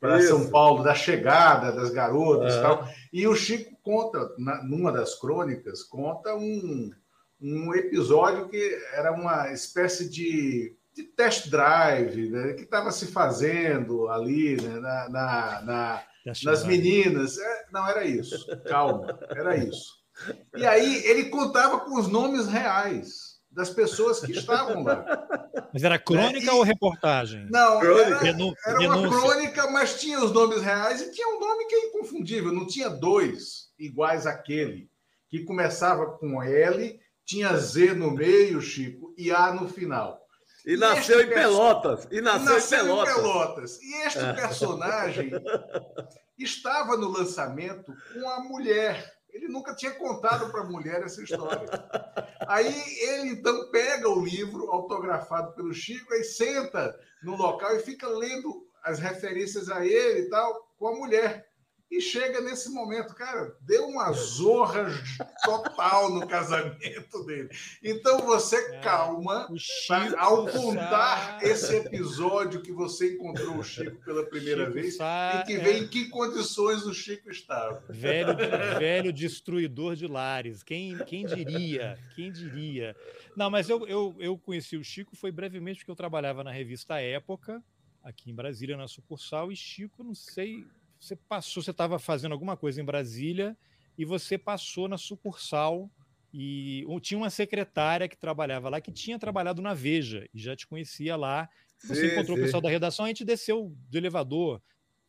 para 0.00 0.22
São 0.22 0.48
Paulo, 0.48 0.84
da 0.84 0.94
chegada 0.94 1.72
das 1.72 1.90
garotas 1.90 2.54
é. 2.54 2.58
e 2.58 2.62
tal. 2.62 2.88
E 3.12 3.26
o 3.26 3.34
Chico 3.34 3.76
conta, 3.82 4.32
na, 4.38 4.62
numa 4.62 4.92
das 4.92 5.14
crônicas, 5.14 5.82
conta 5.82 6.34
um, 6.36 6.90
um 7.40 7.74
episódio 7.74 8.48
que 8.48 8.78
era 8.92 9.12
uma 9.12 9.50
espécie 9.50 10.08
de, 10.08 10.76
de 10.94 11.02
test 11.02 11.48
drive 11.50 12.30
né, 12.30 12.52
que 12.52 12.62
estava 12.62 12.92
se 12.92 13.06
fazendo 13.08 14.08
ali 14.08 14.56
né, 14.60 14.78
na, 14.78 15.08
na, 15.08 15.62
na 15.62 16.02
nas 16.44 16.64
meninas. 16.64 17.38
É, 17.38 17.66
não, 17.72 17.88
era 17.88 18.04
isso. 18.04 18.46
Calma, 18.64 19.18
era 19.30 19.56
isso. 19.56 19.97
E 20.56 20.66
aí 20.66 21.04
ele 21.06 21.26
contava 21.26 21.80
com 21.80 21.98
os 21.98 22.08
nomes 22.08 22.46
reais 22.46 23.28
das 23.50 23.70
pessoas 23.70 24.20
que 24.20 24.32
estavam 24.32 24.84
lá. 24.84 25.04
Mas 25.72 25.82
era 25.82 25.98
crônica 25.98 26.46
né? 26.46 26.46
e... 26.46 26.50
ou 26.50 26.62
reportagem? 26.62 27.46
Não, 27.50 27.82
era, 27.82 28.26
era 28.64 28.80
uma 28.80 29.08
crônica, 29.08 29.70
mas 29.70 30.00
tinha 30.00 30.22
os 30.22 30.32
nomes 30.32 30.62
reais 30.62 31.00
e 31.00 31.10
tinha 31.10 31.28
um 31.28 31.40
nome 31.40 31.66
que 31.66 31.74
é 31.74 31.86
inconfundível. 31.88 32.52
Não 32.52 32.66
tinha 32.66 32.88
dois 32.88 33.68
iguais 33.78 34.26
àquele, 34.26 34.90
que 35.28 35.44
começava 35.44 36.06
com 36.18 36.42
L, 36.42 37.00
tinha 37.24 37.56
Z 37.56 37.94
no 37.94 38.12
meio, 38.12 38.60
Chico, 38.60 39.14
e 39.16 39.30
A 39.30 39.52
no 39.52 39.68
final. 39.68 40.20
E, 40.64 40.74
e 40.74 40.76
nasceu 40.76 41.20
em 41.20 41.28
Pelotas. 41.28 42.06
E 42.10 42.20
nasceu, 42.20 42.54
nasceu 42.54 42.78
em, 42.78 42.82
Pelotas. 42.82 43.12
em 43.12 43.16
Pelotas. 43.16 43.82
E 43.82 43.94
este 44.06 44.34
personagem 44.34 45.30
estava 46.38 46.96
no 46.96 47.08
lançamento 47.08 47.92
com 48.12 48.28
a 48.28 48.40
mulher 48.40 49.17
ele 49.38 49.48
nunca 49.48 49.74
tinha 49.74 49.92
contado 49.92 50.50
para 50.50 50.62
a 50.62 50.64
mulher 50.64 51.02
essa 51.02 51.22
história. 51.22 51.68
Aí 52.46 52.74
ele 53.00 53.30
então 53.30 53.70
pega 53.70 54.08
o 54.08 54.24
livro 54.24 54.70
autografado 54.70 55.52
pelo 55.52 55.72
Chico 55.72 56.12
e 56.14 56.24
senta 56.24 56.98
no 57.22 57.36
local 57.36 57.74
e 57.76 57.80
fica 57.80 58.08
lendo 58.08 58.66
as 58.82 58.98
referências 58.98 59.70
a 59.70 59.84
ele 59.84 60.20
e 60.20 60.28
tal 60.28 60.68
com 60.78 60.88
a 60.88 60.96
mulher. 60.96 61.47
E 61.90 62.02
chega 62.02 62.42
nesse 62.42 62.70
momento, 62.70 63.14
cara, 63.14 63.56
deu 63.62 63.86
uma 63.86 64.12
zorra 64.12 64.88
total 65.42 66.12
no 66.12 66.26
casamento 66.26 67.24
dele. 67.24 67.48
Então 67.82 68.18
você 68.26 68.56
é, 68.56 68.80
calma 68.80 69.48
tá? 69.88 70.20
ao 70.20 70.46
contar 70.46 71.42
esse 71.42 71.74
episódio 71.76 72.60
que 72.60 72.72
você 72.72 73.14
encontrou 73.14 73.56
o 73.56 73.64
Chico 73.64 74.04
pela 74.04 74.22
primeira 74.26 74.64
Chico 74.64 74.74
vez 74.74 74.96
Sá, 74.96 75.40
e 75.42 75.46
que 75.46 75.56
vê 75.56 75.70
é... 75.70 75.78
em 75.78 75.88
que 75.88 76.10
condições 76.10 76.84
o 76.84 76.92
Chico 76.92 77.30
estava. 77.30 77.82
Velho, 77.88 78.36
velho 78.78 79.10
destruidor 79.10 79.96
de 79.96 80.06
lares. 80.06 80.62
Quem, 80.62 80.98
quem 81.06 81.24
diria? 81.24 81.98
Quem 82.14 82.30
diria? 82.30 82.94
Não, 83.34 83.48
mas 83.48 83.70
eu, 83.70 83.86
eu, 83.86 84.14
eu 84.18 84.36
conheci 84.36 84.76
o 84.76 84.84
Chico 84.84 85.16
foi 85.16 85.32
brevemente 85.32 85.78
porque 85.78 85.90
eu 85.90 85.96
trabalhava 85.96 86.44
na 86.44 86.52
revista 86.52 87.00
Época, 87.00 87.62
aqui 88.04 88.30
em 88.30 88.34
Brasília, 88.34 88.76
na 88.76 88.86
sucursal, 88.86 89.50
e 89.50 89.56
Chico, 89.56 90.04
não 90.04 90.14
sei 90.14 90.66
você 91.00 91.16
passou, 91.16 91.62
você 91.62 91.70
estava 91.70 91.98
fazendo 91.98 92.32
alguma 92.32 92.56
coisa 92.56 92.80
em 92.80 92.84
Brasília 92.84 93.56
e 93.96 94.04
você 94.04 94.36
passou 94.36 94.88
na 94.88 94.98
sucursal 94.98 95.90
e 96.32 96.84
tinha 97.00 97.18
uma 97.18 97.30
secretária 97.30 98.08
que 98.08 98.16
trabalhava 98.16 98.68
lá 98.68 98.80
que 98.80 98.92
tinha 98.92 99.18
trabalhado 99.18 99.62
na 99.62 99.74
Veja 99.74 100.28
e 100.34 100.38
já 100.38 100.54
te 100.54 100.66
conhecia 100.66 101.16
lá. 101.16 101.48
Você 101.78 101.94
sim, 101.94 102.06
encontrou 102.12 102.36
sim. 102.36 102.42
o 102.42 102.44
pessoal 102.44 102.60
da 102.60 102.68
redação, 102.68 103.04
a 103.04 103.08
gente 103.08 103.24
desceu 103.24 103.74
do 103.88 103.96
elevador, 103.96 104.60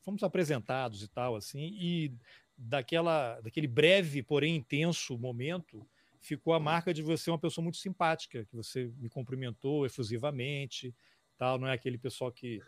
fomos 0.01 0.23
apresentados 0.23 1.03
e 1.03 1.07
tal 1.07 1.35
assim, 1.35 1.75
e 1.79 2.13
daquela 2.57 3.39
daquele 3.41 3.67
breve, 3.67 4.21
porém 4.21 4.55
intenso 4.55 5.17
momento, 5.17 5.85
ficou 6.21 6.53
a 6.53 6.59
marca 6.59 6.93
de 6.93 7.01
você 7.01 7.31
uma 7.31 7.39
pessoa 7.39 7.63
muito 7.63 7.77
simpática, 7.77 8.45
que 8.45 8.55
você 8.55 8.91
me 8.97 9.09
cumprimentou 9.09 9.85
efusivamente, 9.85 10.93
tal, 11.37 11.57
não 11.57 11.67
é 11.67 11.73
aquele 11.73 11.97
pessoal 11.97 12.31
que 12.31 12.61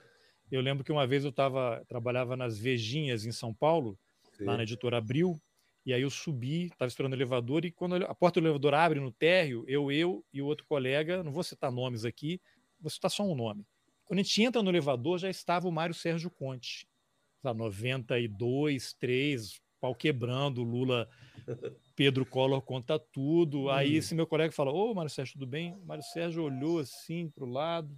eu 0.52 0.62
lembro 0.62 0.84
que 0.84 0.92
uma 0.92 1.08
vez 1.08 1.24
eu 1.24 1.32
tava, 1.32 1.84
trabalhava 1.88 2.36
nas 2.36 2.60
Vejinhas 2.60 3.26
em 3.26 3.32
São 3.32 3.54
Paulo, 3.54 3.98
Sim. 4.34 4.44
lá 4.44 4.58
na 4.58 4.64
editora 4.64 4.98
Abril, 4.98 5.42
e 5.86 5.94
aí 5.94 6.02
eu 6.02 6.10
subi, 6.10 6.66
estava 6.66 6.90
esperando 6.90 7.14
o 7.14 7.16
elevador, 7.16 7.64
e 7.64 7.72
quando 7.72 7.96
a 7.96 8.14
porta 8.14 8.40
do 8.40 8.46
elevador 8.46 8.74
abre 8.74 9.00
no 9.00 9.12
térreo, 9.12 9.64
eu, 9.68 9.90
eu 9.92 10.24
e 10.32 10.42
o 10.42 10.46
outro 10.46 10.66
colega, 10.66 11.24
não 11.24 11.32
vou 11.32 11.42
citar 11.42 11.72
nomes 11.72 12.04
aqui, 12.04 12.40
vou 12.80 12.90
citar 12.90 13.10
só 13.10 13.24
um 13.24 13.34
nome. 13.34 13.66
Quando 14.04 14.20
a 14.20 14.24
gente 14.24 14.44
entra 14.44 14.62
no 14.62 14.70
elevador, 14.70 15.18
já 15.18 15.30
estava 15.30 15.68
o 15.68 15.72
Mário 15.72 15.96
Sérgio 15.96 16.30
Conte, 16.30 16.86
lá, 17.42 17.54
92, 17.54 18.94
3, 18.94 19.62
pau 19.80 19.96
quebrando, 19.96 20.64
Lula, 20.64 21.10
Pedro 21.96 22.26
Collor 22.26 22.62
conta 22.62 23.00
tudo. 23.00 23.70
Aí 23.70 23.94
hum. 23.94 23.98
esse 23.98 24.14
meu 24.14 24.28
colega 24.28 24.54
fala: 24.54 24.72
Ô, 24.72 24.94
Mário 24.94 25.10
Sérgio, 25.10 25.34
tudo 25.34 25.48
bem? 25.48 25.74
O 25.74 25.86
Mário 25.86 26.04
Sérgio 26.04 26.44
olhou 26.44 26.80
assim 26.80 27.30
para 27.30 27.44
o 27.44 27.50
lado, 27.50 27.98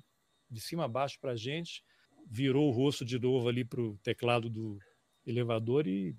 de 0.49 0.61
cima 0.61 0.85
a 0.85 0.87
baixo 0.87 1.19
para 1.19 1.31
a 1.31 1.35
gente 1.35 1.83
virou 2.29 2.67
o 2.67 2.71
rosto 2.71 3.05
de 3.05 3.19
novo 3.19 3.47
ali 3.47 3.63
para 3.63 3.81
o 3.81 3.97
teclado 3.97 4.49
do 4.49 4.77
elevador 5.25 5.87
e 5.87 6.15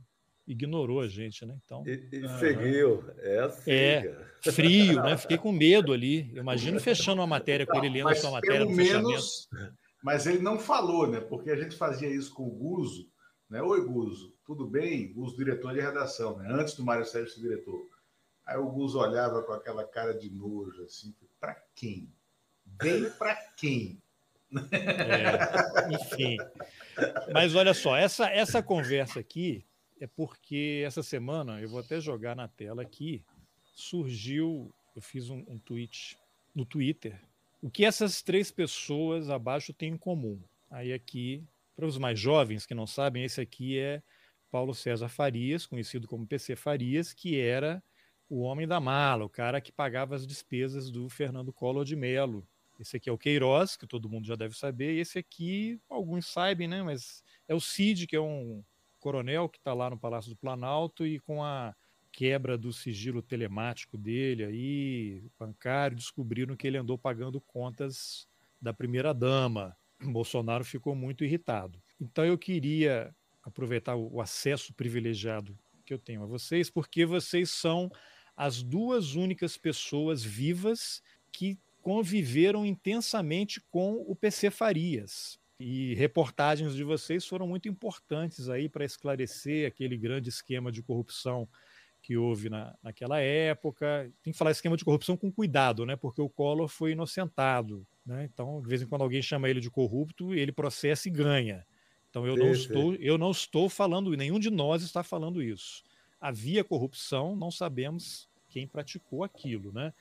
ignorou 0.47 1.01
a 1.01 1.09
gente, 1.09 1.45
né? 1.45 1.57
Então. 1.65 1.83
E, 1.87 2.09
e 2.13 2.29
seguiu. 2.39 3.05
É 3.19 3.39
assim. 3.41 3.71
É, 3.71 4.17
frio, 4.53 5.03
né? 5.03 5.17
Fiquei 5.17 5.39
com 5.39 5.53
medo 5.53 5.93
ali. 5.93 6.31
Imagino 6.35 6.79
fechando 6.81 7.21
uma 7.21 7.27
matéria 7.27 7.67
com 7.67 7.77
ele 7.79 7.89
lendo 7.89 8.09
a 8.09 8.15
sua 8.15 8.31
matéria 8.31 8.67
pelo 8.67 8.77
menos, 8.77 9.49
Mas 10.03 10.27
ele 10.27 10.41
não 10.41 10.59
falou, 10.59 11.07
né? 11.07 11.21
Porque 11.21 11.51
a 11.51 11.57
gente 11.57 11.77
fazia 11.77 12.09
isso 12.09 12.33
com 12.35 12.47
o 12.47 12.51
Guzo, 12.51 13.09
né? 13.49 13.63
Oi, 13.63 13.85
Guzo, 13.85 14.35
tudo 14.45 14.67
bem? 14.67 15.13
Guzo, 15.13 15.37
diretor 15.37 15.73
de 15.73 15.81
redação, 15.81 16.37
né? 16.39 16.49
Antes 16.51 16.75
do 16.75 16.85
Mário 16.85 17.07
Sérgio 17.07 17.33
ser 17.33 17.41
diretor. 17.41 17.89
Aí 18.47 18.59
o 18.59 18.71
Guzo 18.71 18.99
olhava 18.99 19.43
com 19.43 19.53
aquela 19.53 19.85
cara 19.85 20.13
de 20.13 20.29
nojo, 20.31 20.83
assim, 20.83 21.15
para 21.41 21.55
quem? 21.75 22.13
Bem 22.67 23.11
para 23.11 23.35
quem? 23.57 24.03
É, 24.73 25.95
enfim. 25.95 26.37
Mas 27.33 27.55
olha 27.55 27.75
só, 27.75 27.97
essa, 27.97 28.29
essa 28.29 28.63
conversa 28.63 29.21
aqui 29.21 29.65
é 30.01 30.07
porque 30.07 30.83
essa 30.87 31.03
semana, 31.03 31.61
eu 31.61 31.69
vou 31.69 31.81
até 31.81 32.01
jogar 32.01 32.37
na 32.37 32.49
tela 32.49 32.83
aqui, 32.83 33.23
surgiu, 33.75 34.73
eu 34.95 35.03
fiz 35.03 35.31
um, 35.31 35.45
um 35.49 35.59
tweet 35.59 36.19
no 36.55 36.65
Twitter, 36.65 37.21
o 37.61 37.71
que 37.71 37.85
essas 37.85 38.23
três 38.23 38.51
pessoas 38.51 39.31
abaixo 39.31 39.73
têm 39.73 39.95
em 39.95 39.97
comum. 39.97 40.41
Aí 40.71 40.93
aqui, 40.93 41.43
para 41.75 41.87
os 41.87 41.99
mais 41.99 42.19
jovens 42.19 42.67
que 42.67 42.75
não 42.75 42.87
sabem, 42.87 43.25
esse 43.25 43.41
aqui 43.41 43.79
é 43.79 44.03
Paulo 44.51 44.75
César 44.75 45.09
Farias, 45.09 45.67
conhecido 45.67 46.07
como 46.07 46.27
PC 46.27 46.55
Farias, 46.57 47.13
que 47.13 47.41
era 47.41 47.83
o 48.29 48.41
homem 48.41 48.67
da 48.67 48.81
mala, 48.81 49.25
o 49.25 49.29
cara 49.29 49.61
que 49.61 49.73
pagava 49.73 50.15
as 50.15 50.27
despesas 50.27 50.91
do 50.91 51.09
Fernando 51.09 51.53
Collor 51.53 51.85
de 51.85 51.97
Mello. 51.97 52.47
Esse 52.79 52.97
aqui 52.97 53.09
é 53.09 53.13
o 53.13 53.19
Queiroz, 53.19 53.77
que 53.77 53.87
todo 53.87 54.09
mundo 54.09 54.27
já 54.27 54.35
deve 54.35 54.57
saber, 54.57 54.95
e 54.95 55.01
esse 55.01 55.19
aqui, 55.19 55.81
alguns 55.89 56.27
sabem, 56.27 56.67
né? 56.67 56.83
Mas 56.83 57.23
é 57.47 57.55
o 57.55 57.61
Cid, 57.61 58.07
que 58.07 58.17
é 58.17 58.21
um 58.21 58.65
coronel 58.99 59.49
que 59.49 59.59
está 59.59 59.73
lá 59.73 59.91
no 59.91 59.99
Palácio 59.99 60.31
do 60.31 60.37
Planalto 60.37 61.07
e 61.07 61.21
com 61.21 61.43
a 61.43 61.75
quebra 62.11 62.57
do 62.57 62.73
sigilo 62.73 63.21
telemático 63.21 63.99
dele 63.99 64.45
aí, 64.45 65.25
bancário, 65.39 65.97
descobriram 65.97 66.57
que 66.57 66.67
ele 66.67 66.79
andou 66.79 66.97
pagando 66.97 67.41
contas 67.41 68.29
da 68.61 68.73
primeira 68.73 69.13
dama. 69.13 69.77
Bolsonaro 70.01 70.65
ficou 70.65 70.95
muito 70.95 71.25
irritado. 71.25 71.83
Então 72.01 72.25
eu 72.25 72.39
queria 72.39 73.15
aproveitar 73.43 73.95
o 73.97 74.21
acesso 74.21 74.73
privilegiado 74.73 75.59
que 75.85 75.93
eu 75.93 75.99
tenho 75.99 76.23
a 76.23 76.27
vocês, 76.27 76.71
porque 76.71 77.05
vocês 77.05 77.51
são 77.51 77.91
as 78.37 78.63
duas 78.63 79.15
únicas 79.15 79.57
pessoas 79.57 80.25
vivas 80.25 81.03
que 81.31 81.59
conviveram 81.85 82.65
intensamente 82.65 83.61
com 83.71 84.03
o 84.09 84.17
PC 84.17 84.51
Farias. 84.51 85.39
E 85.61 85.95
reportagens 85.95 86.75
de 86.75 86.83
vocês 86.83 87.27
foram 87.27 87.47
muito 87.47 87.69
importantes 87.69 88.49
aí 88.49 88.71
para 88.71 88.87
esclarecer 88.87 89.69
aquele 89.69 89.97
grande 89.99 90.31
esquema 90.31 90.73
de 90.73 90.83
corrupção 90.83 91.47
que 92.01 92.17
houve 92.17 92.49
na, 92.49 92.75
naquela 92.83 93.21
época. 93.21 94.11
Tem 94.23 94.33
que 94.33 94.39
falar 94.39 94.51
esquema 94.51 94.79
de 94.79 94.85
corrupção 94.85 95.15
com 95.15 95.31
cuidado, 95.31 95.85
né? 95.85 95.95
Porque 95.95 96.23
o 96.23 96.29
Collor 96.29 96.69
foi 96.69 96.93
inocentado. 96.93 97.87
Né? 98.05 98.29
Então, 98.33 98.63
de 98.63 98.69
vez 98.69 98.81
em 98.81 98.87
quando 98.87 99.03
alguém 99.03 99.21
chama 99.21 99.49
ele 99.49 99.61
de 99.61 99.71
corrupto, 99.71 100.35
ele 100.35 100.53
processa 100.53 101.07
e 101.07 101.13
ganha. 101.13 101.67
Então 102.09 102.27
eu 102.27 102.35
sim, 102.35 102.41
não 102.41 102.51
estou, 102.51 102.95
eu 102.95 103.19
não 103.19 103.31
estou 103.31 103.69
falando, 103.69 104.11
nenhum 104.17 104.39
de 104.39 104.51
nós 104.51 104.83
está 104.83 105.03
falando 105.03 105.43
isso. 105.43 105.83
Havia 106.19 106.65
corrupção, 106.65 107.37
não 107.37 107.51
sabemos 107.51 108.29
quem 108.49 108.67
praticou 108.67 109.23
aquilo, 109.23 109.73
né? 109.73 109.93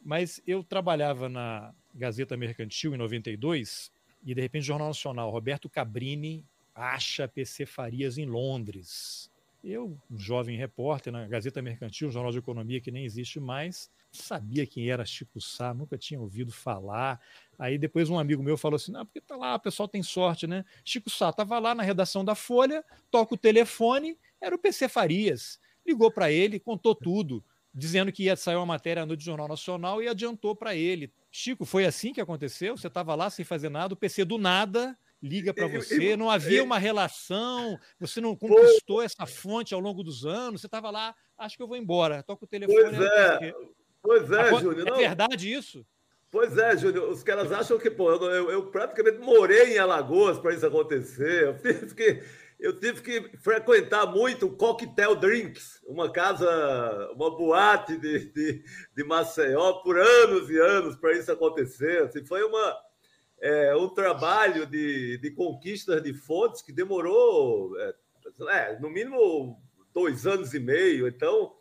Mas 0.00 0.40
eu 0.46 0.64
trabalhava 0.64 1.28
na 1.28 1.74
Gazeta 1.94 2.36
Mercantil 2.36 2.94
em 2.94 2.98
92 2.98 3.90
e 4.24 4.34
de 4.34 4.40
repente 4.40 4.62
o 4.62 4.66
Jornal 4.66 4.88
Nacional, 4.88 5.30
Roberto 5.30 5.68
Cabrini 5.68 6.44
acha 6.74 7.28
PC 7.28 7.66
Farias 7.66 8.16
em 8.16 8.26
Londres. 8.26 9.30
Eu, 9.62 9.98
um 10.10 10.18
jovem 10.18 10.56
repórter 10.56 11.12
na 11.12 11.26
Gazeta 11.26 11.60
Mercantil, 11.60 12.08
um 12.08 12.10
jornal 12.10 12.32
de 12.32 12.38
economia 12.38 12.80
que 12.80 12.90
nem 12.90 13.04
existe 13.04 13.38
mais, 13.38 13.90
sabia 14.10 14.66
quem 14.66 14.88
era 14.88 15.04
Chico 15.04 15.38
Sá, 15.38 15.74
nunca 15.74 15.98
tinha 15.98 16.18
ouvido 16.18 16.50
falar. 16.50 17.20
Aí 17.58 17.76
depois 17.76 18.08
um 18.08 18.18
amigo 18.18 18.42
meu 18.42 18.56
falou 18.56 18.76
assim: 18.76 18.90
"Não, 18.90 19.04
porque 19.04 19.20
tá 19.20 19.36
lá, 19.36 19.54
o 19.54 19.60
pessoal 19.60 19.86
tem 19.86 20.02
sorte, 20.02 20.46
né? 20.46 20.64
Chico 20.82 21.10
Sá 21.10 21.28
estava 21.28 21.58
lá 21.58 21.74
na 21.74 21.82
redação 21.82 22.24
da 22.24 22.34
Folha, 22.34 22.82
toca 23.10 23.34
o 23.34 23.38
telefone, 23.38 24.16
era 24.40 24.54
o 24.54 24.58
PC 24.58 24.88
Farias. 24.88 25.60
Ligou 25.86 26.10
para 26.10 26.30
ele, 26.32 26.58
contou 26.58 26.94
tudo, 26.94 27.44
dizendo 27.72 28.12
que 28.12 28.24
ia 28.24 28.36
sair 28.36 28.56
uma 28.56 28.66
matéria 28.66 29.06
no 29.06 29.18
Jornal 29.18 29.48
Nacional 29.48 30.02
e 30.02 30.08
adiantou 30.08 30.56
para 30.56 30.74
ele. 30.74 31.12
Chico, 31.30 31.64
foi 31.64 31.84
assim 31.86 32.12
que 32.12 32.20
aconteceu? 32.20 32.76
Você 32.76 32.88
estava 32.88 33.14
lá 33.14 33.30
sem 33.30 33.44
fazer 33.44 33.68
nada, 33.68 33.94
o 33.94 33.96
PC 33.96 34.24
do 34.24 34.38
nada 34.38 34.96
liga 35.22 35.52
para 35.52 35.66
você, 35.66 36.16
não 36.16 36.30
havia 36.30 36.64
uma 36.64 36.78
relação, 36.78 37.78
você 37.98 38.20
não 38.20 38.34
conquistou 38.34 39.02
essa 39.02 39.26
fonte 39.26 39.74
ao 39.74 39.80
longo 39.80 40.02
dos 40.02 40.24
anos, 40.24 40.60
você 40.60 40.66
estava 40.66 40.90
lá, 40.90 41.14
acho 41.36 41.56
que 41.56 41.62
eu 41.62 41.68
vou 41.68 41.76
embora, 41.76 42.22
toca 42.22 42.44
o 42.44 42.48
telefone. 42.48 42.80
Pois 42.80 43.00
é, 43.00 43.54
pois 44.02 44.32
é, 44.32 44.60
Júnior. 44.60 44.88
É 44.88 44.92
verdade 44.92 45.52
isso? 45.52 45.84
Pois 46.30 46.56
é, 46.56 46.76
Júnior, 46.76 47.10
os 47.10 47.22
caras 47.22 47.52
acham 47.52 47.78
que, 47.78 47.90
pô, 47.90 48.10
eu, 48.12 48.22
eu, 48.30 48.50
eu 48.50 48.66
praticamente 48.66 49.18
morei 49.18 49.74
em 49.74 49.78
Alagoas 49.78 50.38
para 50.38 50.54
isso 50.54 50.64
acontecer, 50.64 51.44
eu 51.44 51.58
tive 51.60 51.94
que, 51.94 52.22
eu 52.60 52.78
tive 52.78 53.02
que 53.02 53.38
frequentar 53.38 54.06
muito 54.06 54.46
o 54.46 54.56
Cocktail 54.56 55.16
Drinks, 55.16 55.82
uma 55.86 56.10
casa, 56.10 56.48
uma 57.14 57.36
boate 57.36 57.96
de, 57.98 58.32
de, 58.32 58.64
de 58.94 59.04
Maceió 59.04 59.74
por 59.82 59.98
anos 59.98 60.48
e 60.50 60.58
anos 60.58 60.96
para 60.96 61.12
isso 61.12 61.32
acontecer, 61.32 62.02
assim, 62.02 62.24
foi 62.24 62.42
uma 62.42 62.76
é, 63.40 63.74
um 63.74 63.88
trabalho 63.88 64.66
de, 64.66 65.18
de 65.18 65.30
de 66.02 66.12
fontes 66.12 66.60
que 66.60 66.72
demorou, 66.72 67.78
é, 67.80 67.94
é, 68.50 68.78
no 68.78 68.90
mínimo, 68.90 69.60
dois 69.92 70.26
anos 70.26 70.52
e 70.52 70.60
meio. 70.60 71.08
Então, 71.08 71.54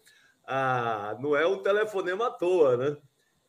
ah, 0.46 1.18
não 1.22 1.36
é 1.36 1.48
um 1.48 1.64
telefonema 1.64 2.28
à 2.28 2.32
toa, 2.32 2.76
né? 2.76 2.98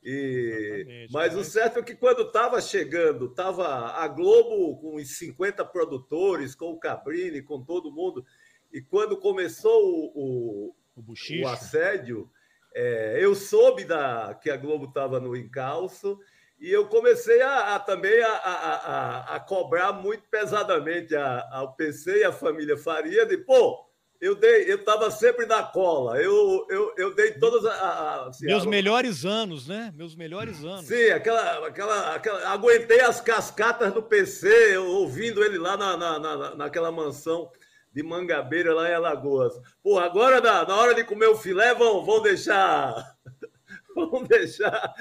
E, 0.02 1.06
mas 1.10 1.36
o 1.36 1.44
certo 1.44 1.78
é 1.78 1.82
que 1.82 1.94
quando 1.94 2.22
estava 2.22 2.60
chegando, 2.60 3.26
estava 3.26 3.66
a 3.66 4.08
Globo 4.08 4.80
com 4.80 4.96
os 4.96 5.18
50 5.18 5.64
produtores, 5.66 6.54
com 6.54 6.72
o 6.72 6.78
Cabrini, 6.78 7.42
com 7.42 7.62
todo 7.62 7.92
mundo, 7.92 8.24
e 8.72 8.80
quando 8.80 9.18
começou 9.18 9.82
o, 9.84 10.12
o, 10.14 10.74
o, 10.96 11.42
o 11.42 11.48
assédio, 11.48 12.30
é, 12.74 13.18
eu 13.20 13.34
soube 13.34 13.84
da, 13.84 14.38
que 14.40 14.48
a 14.48 14.56
Globo 14.56 14.86
estava 14.86 15.20
no 15.20 15.36
encalço 15.36 16.18
e 16.60 16.70
eu 16.70 16.86
comecei 16.88 17.40
a, 17.40 17.74
a 17.74 17.80
também 17.80 18.22
a, 18.22 18.32
a, 18.32 19.36
a, 19.36 19.40
cobrar 19.40 19.92
muito 19.92 20.28
pesadamente 20.28 21.16
ao 21.16 21.74
PC 21.74 22.18
e 22.18 22.24
a 22.24 22.32
família 22.32 22.76
Faria 22.76 23.26
de, 23.26 23.38
pô, 23.38 23.89
eu 24.20 24.34
dei, 24.34 24.70
eu 24.70 24.76
estava 24.76 25.10
sempre 25.10 25.46
na 25.46 25.62
cola, 25.62 26.20
eu, 26.20 26.66
eu, 26.68 26.94
eu 26.98 27.14
dei 27.14 27.32
todas 27.32 27.64
as. 27.64 28.28
Assim, 28.28 28.46
Meus 28.46 28.66
melhores 28.66 29.24
anos, 29.24 29.66
né? 29.66 29.92
Meus 29.96 30.14
melhores 30.14 30.62
anos. 30.62 30.84
Sim, 30.84 31.10
aquela, 31.10 31.66
aquela, 31.66 32.14
aquela. 32.14 32.48
Aguentei 32.50 33.00
as 33.00 33.20
cascatas 33.20 33.94
do 33.94 34.02
PC, 34.02 34.76
ouvindo 34.76 35.42
ele 35.42 35.56
lá 35.56 35.74
na, 35.74 35.96
na, 35.96 36.18
na, 36.18 36.54
naquela 36.54 36.92
mansão 36.92 37.50
de 37.92 38.02
Mangabeira, 38.02 38.74
lá 38.74 38.90
em 38.90 38.94
Alagoas. 38.94 39.54
Pô, 39.82 39.98
agora 39.98 40.38
na, 40.38 40.66
na 40.66 40.76
hora 40.76 40.94
de 40.94 41.02
comer 41.02 41.28
o 41.28 41.36
filé, 41.36 41.74
vão, 41.74 42.04
vão 42.04 42.20
deixar. 42.20 42.94
vão 43.96 44.22
deixar 44.24 44.94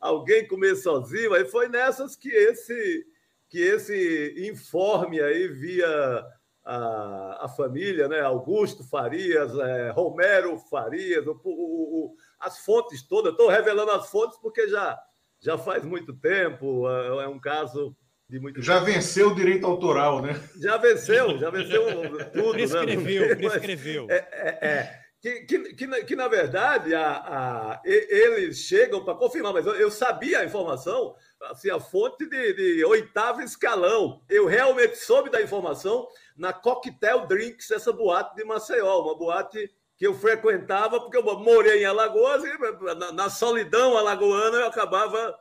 alguém 0.00 0.46
comer 0.46 0.76
sozinho. 0.76 1.34
Aí 1.34 1.44
foi 1.44 1.68
nessas 1.68 2.14
que 2.14 2.28
esse, 2.28 3.04
que 3.48 3.58
esse 3.58 4.48
informe 4.48 5.20
aí 5.20 5.48
via 5.48 6.24
a, 6.66 7.44
a 7.44 7.48
família, 7.48 8.08
né? 8.08 8.20
Augusto 8.20 8.82
Farias, 8.82 9.56
é, 9.56 9.90
Romero 9.90 10.58
Farias, 10.68 11.24
o, 11.26 11.40
o, 11.44 12.06
o, 12.06 12.14
as 12.40 12.58
fontes 12.58 13.06
todas. 13.06 13.32
Estou 13.32 13.48
revelando 13.48 13.92
as 13.92 14.10
fontes 14.10 14.36
porque 14.38 14.66
já, 14.68 14.98
já 15.40 15.56
faz 15.56 15.84
muito 15.84 16.12
tempo, 16.12 16.90
é, 16.90 17.24
é 17.24 17.28
um 17.28 17.38
caso 17.38 17.96
de 18.28 18.40
muito 18.40 18.60
Já 18.60 18.80
tempo. 18.80 18.86
venceu 18.86 19.28
o 19.28 19.34
direito 19.34 19.64
autoral, 19.64 20.20
né? 20.20 20.34
Já 20.60 20.76
venceu, 20.76 21.38
já 21.38 21.50
venceu 21.50 21.84
tudo. 22.32 22.52
Prescreveu, 22.52 23.28
né? 23.28 23.34
prescreveu. 23.36 24.06
É, 24.10 24.28
é, 24.32 24.66
é 24.66 25.06
que, 25.20 25.40
que, 25.40 25.58
que, 25.74 26.04
que, 26.04 26.16
na 26.16 26.28
verdade 26.28 26.94
a, 26.94 27.16
a, 27.16 27.82
eles 27.84 28.58
chegam 28.58 29.04
para 29.04 29.14
confirmar, 29.14 29.52
mas 29.52 29.66
eu, 29.66 29.74
eu, 29.74 29.90
sabia 29.90 30.40
a 30.40 30.44
informação, 30.44 31.16
assim, 31.50 31.70
a 31.70 31.80
fonte 31.80 32.28
de, 32.28 32.52
de, 32.52 32.84
oitavo 32.84 33.40
escalão. 33.40 34.22
Eu 34.28 34.46
realmente 34.46 34.96
soube 34.96 35.30
da 35.30 35.42
informação 35.42 36.06
na 36.36 36.52
Cocktail 36.52 37.26
Drinks, 37.26 37.70
essa 37.70 37.92
boate 37.92 38.36
de 38.36 38.44
Maceió, 38.44 39.02
uma 39.02 39.16
boate 39.16 39.70
que 39.96 40.06
eu 40.06 40.14
frequentava, 40.14 41.00
porque 41.00 41.16
eu 41.16 41.38
morei 41.38 41.82
em 41.82 41.86
Alagoas 41.86 42.44
e 42.44 42.94
na, 42.96 43.12
na 43.12 43.30
solidão 43.30 43.96
alagoana 43.96 44.58
eu 44.58 44.66
acabava 44.66 45.34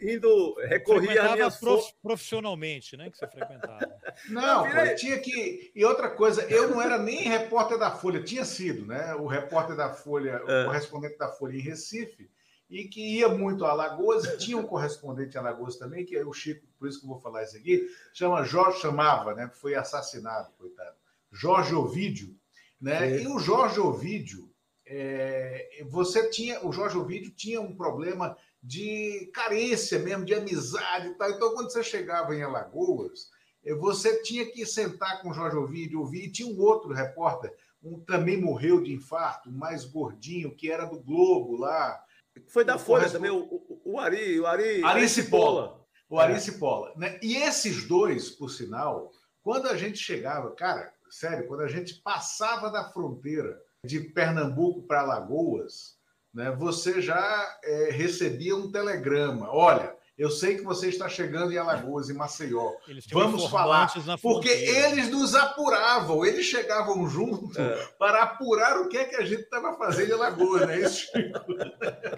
indo, 0.00 0.54
recorrer 0.68 1.18
a 1.18 1.32
minha... 1.34 1.50
Prof, 1.50 1.92
profissionalmente, 2.00 2.96
né, 2.96 3.10
que 3.10 3.18
você 3.18 3.26
frequentava. 3.26 3.92
Não, 4.30 4.62
virei... 4.62 4.94
tinha 4.94 5.18
que... 5.18 5.72
E 5.74 5.84
outra 5.84 6.10
coisa, 6.10 6.42
eu 6.44 6.70
não 6.70 6.80
era 6.80 6.96
nem 6.96 7.22
repórter 7.22 7.76
da 7.76 7.90
Folha, 7.90 8.22
tinha 8.22 8.44
sido, 8.44 8.86
né, 8.86 9.14
o 9.16 9.26
repórter 9.26 9.76
da 9.76 9.92
Folha, 9.92 10.44
o 10.44 10.50
é. 10.50 10.64
correspondente 10.64 11.18
da 11.18 11.28
Folha 11.28 11.56
em 11.56 11.60
Recife, 11.60 12.30
e 12.68 12.86
que 12.86 13.18
ia 13.18 13.28
muito 13.28 13.64
a 13.64 13.70
Alagoas, 13.70 14.24
e 14.24 14.36
tinha 14.36 14.58
um 14.58 14.66
correspondente 14.66 15.36
em 15.36 15.40
Alagoas 15.40 15.76
também, 15.76 16.04
que 16.04 16.16
é 16.16 16.24
o 16.24 16.32
Chico, 16.32 16.66
por 16.78 16.88
isso 16.88 17.00
que 17.00 17.06
eu 17.06 17.10
vou 17.10 17.20
falar 17.20 17.44
isso 17.44 17.56
aqui, 17.56 17.88
chama 18.12 18.44
Jorge, 18.44 18.80
chamava, 18.80 19.34
né? 19.34 19.50
Foi 19.54 19.74
assassinado, 19.74 20.52
coitado. 20.58 20.96
Jorge 21.32 21.74
Ovídio, 21.74 22.36
né? 22.80 23.10
É. 23.10 23.22
E 23.22 23.26
o 23.26 23.38
Jorge 23.38 23.80
Ovídio, 23.80 24.50
é, 24.86 25.82
você 25.88 26.28
tinha, 26.30 26.64
o 26.66 26.72
Jorge 26.72 26.96
Ovídio 26.96 27.30
tinha 27.30 27.60
um 27.60 27.74
problema 27.74 28.36
de 28.62 29.30
carência 29.32 29.98
mesmo, 29.98 30.24
de 30.24 30.34
amizade 30.34 31.08
e 31.08 31.14
tal. 31.14 31.30
Então, 31.30 31.54
quando 31.54 31.70
você 31.70 31.82
chegava 31.82 32.34
em 32.34 32.42
Alagoas, 32.42 33.30
eh, 33.64 33.74
você 33.74 34.22
tinha 34.22 34.46
que 34.46 34.66
sentar 34.66 35.22
com 35.22 35.30
o 35.30 35.34
Jorge 35.34 35.56
Ovídio, 35.56 36.00
ouvir, 36.00 36.24
e 36.24 36.32
tinha 36.32 36.48
um 36.48 36.60
outro 36.60 36.92
repórter, 36.92 37.54
um 37.82 38.00
também 38.00 38.40
morreu 38.40 38.82
de 38.82 38.92
infarto, 38.92 39.50
mais 39.50 39.84
gordinho, 39.84 40.54
que 40.54 40.70
era 40.70 40.84
do 40.84 40.98
Globo 41.00 41.56
lá, 41.56 42.02
foi 42.48 42.64
da 42.64 42.78
Folha 42.78 43.10
também, 43.10 43.30
o, 43.30 43.80
o, 43.84 43.98
Ari, 43.98 44.38
o 44.40 44.46
Ari, 44.46 44.82
Ari 44.84 45.08
Cipolla. 45.08 45.78
O 46.08 46.18
Ari 46.18 46.34
é. 46.34 46.38
Cipolla. 46.38 46.92
Né? 46.96 47.18
E 47.22 47.36
esses 47.36 47.86
dois, 47.86 48.30
por 48.30 48.50
sinal, 48.50 49.10
quando 49.42 49.68
a 49.68 49.76
gente 49.76 49.98
chegava, 49.98 50.54
cara, 50.54 50.92
sério, 51.10 51.46
quando 51.46 51.62
a 51.62 51.68
gente 51.68 51.94
passava 52.02 52.70
da 52.70 52.90
fronteira 52.90 53.60
de 53.84 54.00
Pernambuco 54.00 54.82
para 54.82 55.00
Alagoas, 55.00 55.96
né, 56.32 56.50
você 56.50 57.00
já 57.00 57.58
é, 57.64 57.90
recebia 57.90 58.56
um 58.56 58.70
telegrama. 58.70 59.50
Olha, 59.50 59.96
eu 60.18 60.30
sei 60.30 60.56
que 60.56 60.64
você 60.64 60.88
está 60.88 61.08
chegando 61.08 61.52
em 61.52 61.58
Alagoas, 61.58 62.10
em 62.10 62.12
Maceió. 62.12 62.74
Vamos 63.12 63.44
falar. 63.46 63.88
Porque 64.20 64.48
eles 64.48 65.08
nos 65.10 65.32
apuravam, 65.36 66.26
eles 66.26 66.44
chegavam 66.44 67.08
junto 67.08 67.58
é. 67.58 67.86
para 67.98 68.24
apurar 68.24 68.80
o 68.80 68.88
que 68.88 68.96
é 68.96 69.04
que 69.04 69.14
a 69.14 69.24
gente 69.24 69.42
estava 69.42 69.78
fazendo 69.78 70.10
em 70.10 70.14
Alagoas, 70.14 70.66
né? 70.66 70.80
Isso, 70.80 71.06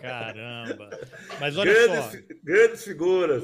Caramba! 0.01 0.89
Mas 1.39 1.59
olha 1.59 1.75
grandes, 1.75 2.05
só. 2.05 2.35
Grandes 2.43 2.85
figuras. 2.85 3.43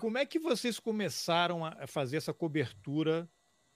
Como 0.00 0.18
é 0.18 0.26
que 0.26 0.40
vocês 0.40 0.80
começaram 0.80 1.64
a 1.64 1.86
fazer 1.86 2.16
essa 2.16 2.34
cobertura 2.34 3.28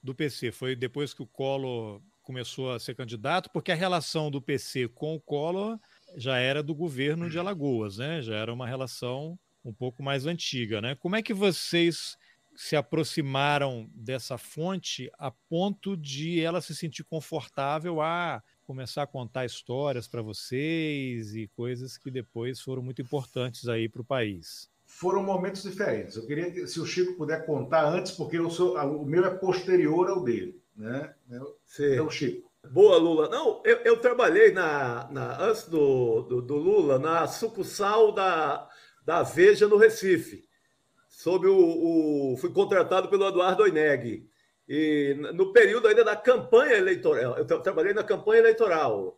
do 0.02 0.12
PC? 0.12 0.50
Foi 0.50 0.74
depois 0.74 1.14
que 1.14 1.22
o 1.22 1.26
Collor 1.26 2.02
começou 2.22 2.72
a 2.72 2.80
ser 2.80 2.96
candidato? 2.96 3.48
Porque 3.52 3.70
a 3.70 3.76
relação 3.76 4.28
do 4.28 4.42
PC 4.42 4.88
com 4.88 5.14
o 5.14 5.20
Collor 5.20 5.78
já 6.16 6.36
era 6.38 6.64
do 6.64 6.74
governo 6.74 7.30
de 7.30 7.38
Alagoas, 7.38 7.98
né? 7.98 8.20
Já 8.22 8.34
era 8.34 8.52
uma 8.52 8.66
relação 8.66 9.38
um 9.66 9.72
pouco 9.72 10.02
mais 10.02 10.26
antiga, 10.26 10.80
né? 10.80 10.94
Como 10.94 11.16
é 11.16 11.22
que 11.22 11.34
vocês 11.34 12.16
se 12.54 12.76
aproximaram 12.76 13.90
dessa 13.94 14.38
fonte 14.38 15.10
a 15.18 15.30
ponto 15.30 15.96
de 15.96 16.40
ela 16.40 16.60
se 16.60 16.74
sentir 16.74 17.04
confortável 17.04 18.00
a 18.00 18.42
começar 18.64 19.02
a 19.02 19.06
contar 19.06 19.44
histórias 19.44 20.08
para 20.08 20.22
vocês 20.22 21.34
e 21.34 21.48
coisas 21.48 21.98
que 21.98 22.10
depois 22.10 22.60
foram 22.60 22.82
muito 22.82 23.02
importantes 23.02 23.68
aí 23.68 23.88
para 23.88 24.00
o 24.00 24.04
país? 24.04 24.70
Foram 24.86 25.22
momentos 25.22 25.62
diferentes. 25.62 26.16
Eu 26.16 26.26
queria 26.26 26.50
que, 26.50 26.66
se 26.66 26.80
o 26.80 26.86
Chico 26.86 27.14
puder 27.14 27.44
contar 27.44 27.84
antes, 27.84 28.12
porque 28.12 28.38
eu 28.38 28.48
sou, 28.48 28.76
o 28.76 29.04
meu 29.04 29.24
é 29.24 29.30
posterior 29.30 30.08
ao 30.08 30.22
dele, 30.22 30.60
né? 30.74 31.12
Sim. 31.66 31.92
Então, 31.92 32.08
Chico. 32.08 32.50
Boa, 32.70 32.96
Lula. 32.96 33.28
Não, 33.28 33.62
eu, 33.64 33.76
eu 33.78 34.00
trabalhei 34.00 34.52
na, 34.52 35.08
na 35.10 35.40
antes 35.40 35.68
do, 35.68 36.22
do, 36.22 36.42
do 36.42 36.56
Lula 36.56 36.98
na 36.98 37.26
sucursal 37.26 38.12
da 38.12 38.68
da 39.06 39.22
Veja 39.22 39.68
no 39.68 39.76
Recife, 39.76 40.42
sob 41.08 41.46
o, 41.46 42.32
o 42.32 42.36
fui 42.38 42.52
contratado 42.52 43.08
pelo 43.08 43.28
Eduardo 43.28 43.62
Oineg. 43.62 44.28
E 44.68 45.16
no 45.32 45.52
período 45.52 45.86
ainda 45.86 46.04
da 46.04 46.16
campanha 46.16 46.74
eleitoral, 46.74 47.38
eu 47.38 47.46
trabalhei 47.46 47.94
na 47.94 48.02
campanha 48.02 48.40
eleitoral. 48.40 49.16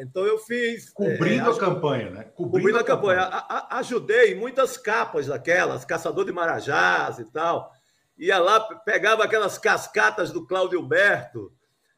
então 0.00 0.26
eu 0.26 0.38
fiz. 0.38 0.90
Cobrindo 0.90 1.50
é, 1.50 1.52
a 1.52 1.56
campanha, 1.56 2.10
né? 2.10 2.24
Cobrindo, 2.24 2.50
cobrindo 2.50 2.78
a, 2.80 2.84
campanha. 2.84 3.22
campanha. 3.22 3.44
A, 3.48 3.76
a, 3.76 3.78
ajudei 3.78 4.34
muitas 4.34 4.76
capas 4.76 5.28
daquelas, 5.28 5.84
Caçador 5.84 6.24
de 6.24 6.32
Marajás 6.32 7.20
e 7.20 7.24
tal. 7.26 7.72
Ia 8.18 8.40
lá, 8.40 8.58
pegava 8.60 9.22
aquelas 9.22 9.56
cascatas 9.56 10.32
do 10.32 10.44
Cláudio 10.44 10.80
Humberto, 10.80 11.52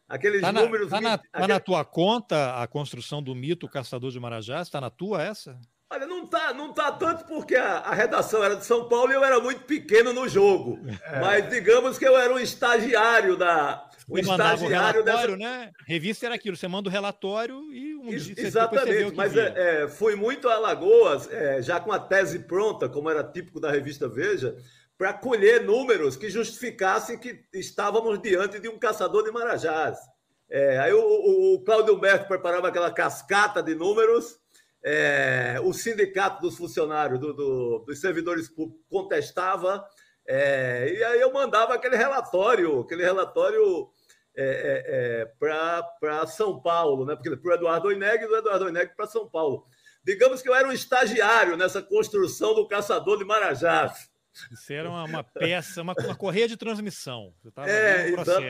aqueles 0.07 0.43
tá 0.43 0.53
na, 0.53 0.61
números. 0.61 0.89
Está 0.89 1.01
na, 1.01 1.17
tá 1.17 1.49
na 1.49 1.59
tua 1.59 1.87
conta 1.87 2.63
a 2.63 2.67
construção 2.67 3.23
do 3.23 3.35
mito 3.35 3.67
Caçador 3.67 4.11
de 4.11 4.21
Marajás? 4.21 4.69
Está 4.69 4.79
na 4.79 4.91
tua 4.91 5.23
essa? 5.23 5.59
Olha, 5.89 6.05
não 6.05 6.27
tá, 6.27 6.53
não 6.53 6.73
tá 6.73 6.91
tanto 6.91 7.25
porque 7.27 7.55
a, 7.55 7.79
a, 7.79 7.95
redação 7.95 8.43
era 8.43 8.57
de 8.57 8.67
São 8.67 8.89
Paulo 8.89 9.13
e 9.13 9.15
eu 9.15 9.25
era 9.25 9.39
muito 9.39 9.63
pequeno 9.63 10.13
no 10.13 10.29
jogo. 10.29 10.81
É. 11.05 11.21
Mas 11.21 11.49
digamos 11.49 11.97
que 11.97 12.05
eu 12.05 12.17
era 12.17 12.35
um 12.35 12.39
estagiário 12.41 13.37
da. 13.37 13.89
Um 14.09 14.19
estagiário 14.19 14.65
o 14.65 14.69
relatório, 14.69 15.37
dessa... 15.37 15.51
né? 15.51 15.73
Revista 15.87 16.27
era 16.27 16.35
aquilo, 16.35 16.57
você 16.57 16.67
manda 16.67 16.89
o 16.89 16.93
relatório 16.93 17.73
e 17.73 17.95
um 17.95 18.09
Ex 18.09 18.25
dia 18.25 18.35
Exatamente, 18.37 19.15
mas 19.15 19.37
é, 19.37 19.83
é, 19.85 19.89
fui 19.89 20.17
muito 20.17 20.49
a 20.49 20.55
Alagoas, 20.55 21.31
é, 21.31 21.63
já 21.63 21.79
com 21.79 21.93
a 21.93 21.99
tese 22.01 22.41
pronta, 22.41 22.89
como 22.89 23.09
era 23.09 23.23
típico 23.23 23.61
da 23.61 23.71
revista 23.71 24.09
Veja, 24.09 24.57
para 24.99 25.13
colher 25.13 25.63
números 25.63 26.17
que 26.17 26.29
justificassem 26.29 27.19
que 27.19 27.45
estávamos 27.53 28.21
diante 28.21 28.59
de 28.59 28.69
um 28.69 28.79
caçador 28.79 29.23
de 29.23 29.31
marajás. 29.31 29.99
É, 30.49 30.79
aí 30.79 30.93
o, 30.93 31.01
o, 31.01 31.55
o 31.55 31.65
Cláudio 31.65 31.95
Humberto 31.95 32.27
preparava 32.27 32.69
aquela 32.69 32.91
cascata 32.91 33.63
de 33.63 33.75
números 33.75 34.39
é, 34.89 35.59
o 35.65 35.73
sindicato 35.73 36.41
dos 36.41 36.57
funcionários, 36.57 37.19
do, 37.19 37.33
do, 37.33 37.79
dos 37.81 38.01
servidores 38.01 38.49
públicos, 38.49 38.85
contestava, 38.89 39.85
é, 40.25 40.95
e 40.97 41.03
aí 41.03 41.21
eu 41.21 41.33
mandava 41.33 41.75
aquele 41.75 41.97
relatório, 41.97 42.81
aquele 42.81 43.03
relatório 43.03 43.91
é, 44.37 44.45
é, 44.45 45.23
é 45.23 45.25
para 45.99 46.25
São 46.29 46.63
Paulo, 46.63 47.05
né? 47.05 47.17
Porque 47.17 47.37
para 47.37 47.51
o 47.51 47.55
Eduardo 47.55 47.89
Oineg 47.89 48.23
e 48.23 48.29
do 48.29 48.37
Eduardo 48.37 48.67
Oineg 48.67 48.95
para 48.95 49.09
São 49.09 49.29
Paulo. 49.29 49.67
Digamos 50.05 50.41
que 50.41 50.49
eu 50.49 50.55
era 50.55 50.69
um 50.69 50.73
estagiário 50.73 51.57
nessa 51.57 51.83
construção 51.83 52.55
do 52.55 52.69
caçador 52.69 53.19
de 53.19 53.25
Marajás. 53.25 54.09
Isso 54.53 54.73
era 54.73 54.89
uma, 54.89 55.03
uma 55.03 55.25
peça, 55.25 55.83
uma, 55.83 55.95
uma, 55.99 56.15
correia 56.15 56.47
de 56.47 56.57
transmissão. 56.57 57.33
é, 57.67 58.09
exa 58.11 58.41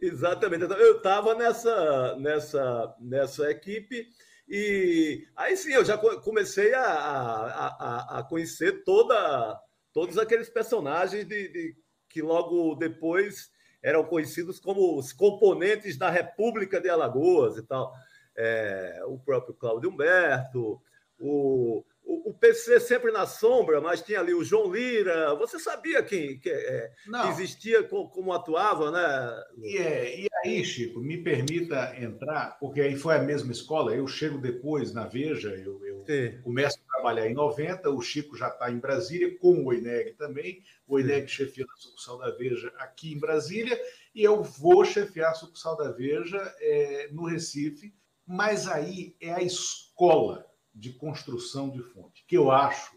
exatamente. 0.00 0.62
Eu 0.64 0.98
estava 0.98 1.34
nessa, 1.34 2.14
nessa, 2.16 2.94
nessa 3.00 3.50
equipe 3.50 4.06
e 4.48 5.26
aí 5.34 5.56
sim, 5.56 5.72
eu 5.72 5.84
já 5.84 5.98
comecei 5.98 6.72
a, 6.74 6.82
a, 6.82 8.18
a 8.18 8.22
conhecer 8.22 8.84
toda, 8.84 9.60
todos 9.92 10.18
aqueles 10.18 10.48
personagens 10.48 11.26
de, 11.26 11.48
de, 11.48 11.76
que 12.08 12.22
logo 12.22 12.74
depois 12.76 13.50
eram 13.82 14.04
conhecidos 14.04 14.58
como 14.60 14.98
os 14.98 15.12
componentes 15.12 15.96
da 15.96 16.10
República 16.10 16.80
de 16.80 16.88
Alagoas 16.88 17.56
e 17.56 17.62
tal. 17.62 17.92
É, 18.36 19.02
o 19.06 19.18
próprio 19.18 19.54
Cláudio 19.54 19.90
Humberto, 19.90 20.80
o, 21.18 21.84
o, 22.06 22.32
PC 22.32 22.78
sempre 22.78 23.10
na 23.10 23.26
sombra, 23.26 23.80
mas 23.80 24.00
tinha 24.00 24.20
ali 24.20 24.32
o 24.32 24.44
João 24.44 24.72
Lira. 24.72 25.34
Você 25.34 25.58
sabia 25.58 26.02
quem 26.02 26.38
que, 26.38 26.48
é, 26.48 26.92
que 27.04 27.28
existia, 27.28 27.82
como, 27.82 28.08
como, 28.08 28.32
atuava, 28.32 28.90
né? 28.92 29.44
E, 29.58 29.76
é, 29.78 30.20
e 30.20 30.26
aí, 30.44 30.64
Chico, 30.64 31.00
me 31.00 31.18
permita 31.18 31.96
entrar, 32.00 32.56
porque 32.60 32.80
aí 32.80 32.96
foi 32.96 33.16
a 33.16 33.22
mesma 33.22 33.50
escola. 33.50 33.94
Eu 33.94 34.06
chego 34.06 34.38
depois 34.38 34.92
na 34.92 35.06
Veja, 35.06 35.48
eu, 35.48 35.84
eu 35.84 36.42
começo 36.42 36.78
a 36.78 36.94
trabalhar 36.94 37.28
em 37.28 37.34
90, 37.34 37.90
o 37.90 38.00
Chico 38.00 38.36
já 38.36 38.48
está 38.48 38.70
em 38.70 38.78
Brasília, 38.78 39.36
com 39.38 39.62
o 39.62 39.66
Oineg 39.66 40.12
também. 40.12 40.62
O 40.86 40.94
Oineg 40.94 41.26
chefia 41.26 41.64
a 41.64 41.80
sucursal 41.80 42.18
da 42.18 42.30
Veja 42.30 42.72
aqui 42.78 43.12
em 43.12 43.18
Brasília, 43.18 43.80
e 44.14 44.22
eu 44.22 44.42
vou 44.42 44.84
chefiar 44.84 45.32
a 45.32 45.34
sucursal 45.34 45.76
da 45.76 45.90
Veja 45.90 46.54
é, 46.60 47.08
no 47.10 47.24
Recife, 47.24 47.92
mas 48.24 48.68
aí 48.68 49.16
é 49.20 49.32
a 49.32 49.42
escola 49.42 50.46
de 50.76 50.92
construção 50.92 51.70
de 51.70 51.82
fonte, 51.82 52.24
que 52.28 52.36
eu 52.36 52.50
acho 52.50 52.94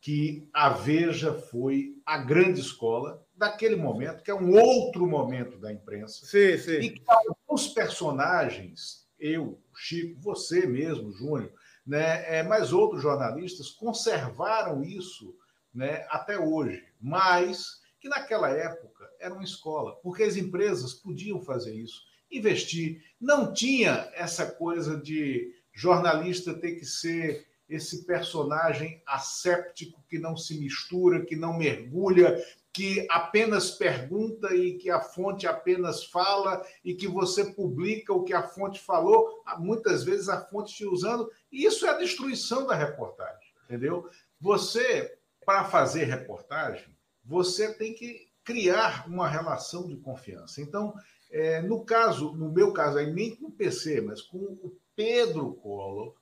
que 0.00 0.48
a 0.54 0.70
Veja 0.70 1.34
foi 1.34 2.00
a 2.06 2.16
grande 2.16 2.60
escola 2.60 3.22
daquele 3.36 3.76
momento, 3.76 4.22
que 4.22 4.30
é 4.30 4.34
um 4.34 4.58
outro 4.58 5.06
momento 5.06 5.58
da 5.58 5.70
imprensa, 5.70 6.24
sim, 6.24 6.56
sim. 6.56 6.80
e 6.80 6.90
que 6.90 7.02
alguns 7.06 7.68
personagens, 7.68 9.06
eu, 9.18 9.62
Chico, 9.74 10.18
você 10.18 10.66
mesmo, 10.66 11.12
Júnior, 11.12 11.52
né, 11.86 12.38
é, 12.38 12.42
mas 12.42 12.72
outros 12.72 13.02
jornalistas 13.02 13.70
conservaram 13.70 14.82
isso 14.82 15.36
né, 15.72 16.06
até 16.08 16.38
hoje, 16.38 16.82
mas 16.98 17.80
que 18.00 18.08
naquela 18.08 18.48
época 18.48 19.10
era 19.18 19.34
uma 19.34 19.44
escola, 19.44 19.96
porque 19.96 20.22
as 20.22 20.36
empresas 20.36 20.94
podiam 20.94 21.42
fazer 21.42 21.74
isso, 21.74 22.02
investir, 22.30 23.02
não 23.20 23.52
tinha 23.52 24.10
essa 24.14 24.46
coisa 24.46 24.96
de 24.96 25.52
jornalista 25.80 26.52
tem 26.52 26.76
que 26.76 26.84
ser 26.84 27.46
esse 27.66 28.04
personagem 28.04 29.02
asséptico 29.06 30.04
que 30.08 30.18
não 30.18 30.36
se 30.36 30.58
mistura, 30.58 31.24
que 31.24 31.36
não 31.36 31.56
mergulha, 31.56 32.36
que 32.70 33.06
apenas 33.08 33.70
pergunta 33.70 34.54
e 34.54 34.76
que 34.76 34.90
a 34.90 35.00
fonte 35.00 35.46
apenas 35.46 36.04
fala 36.04 36.62
e 36.84 36.94
que 36.94 37.08
você 37.08 37.52
publica 37.52 38.12
o 38.12 38.24
que 38.24 38.34
a 38.34 38.42
fonte 38.42 38.78
falou, 38.78 39.42
muitas 39.58 40.04
vezes 40.04 40.28
a 40.28 40.44
fonte 40.46 40.74
te 40.74 40.84
usando, 40.84 41.30
e 41.50 41.64
isso 41.64 41.86
é 41.86 41.90
a 41.90 41.98
destruição 41.98 42.66
da 42.66 42.74
reportagem, 42.74 43.54
entendeu? 43.64 44.08
Você, 44.38 45.16
para 45.46 45.64
fazer 45.64 46.04
reportagem, 46.04 46.94
você 47.24 47.72
tem 47.72 47.94
que 47.94 48.28
criar 48.44 49.08
uma 49.08 49.28
relação 49.28 49.86
de 49.86 49.96
confiança. 49.96 50.60
Então, 50.60 50.92
é, 51.30 51.62
no 51.62 51.84
caso, 51.84 52.32
no 52.32 52.50
meu 52.50 52.72
caso, 52.72 52.98
aí 52.98 53.10
nem 53.12 53.34
com 53.34 53.46
o 53.46 53.52
PC, 53.52 54.00
mas 54.00 54.20
com 54.20 54.38
o 54.38 54.79
Pedro 55.00 55.54
Collor, 55.54 56.14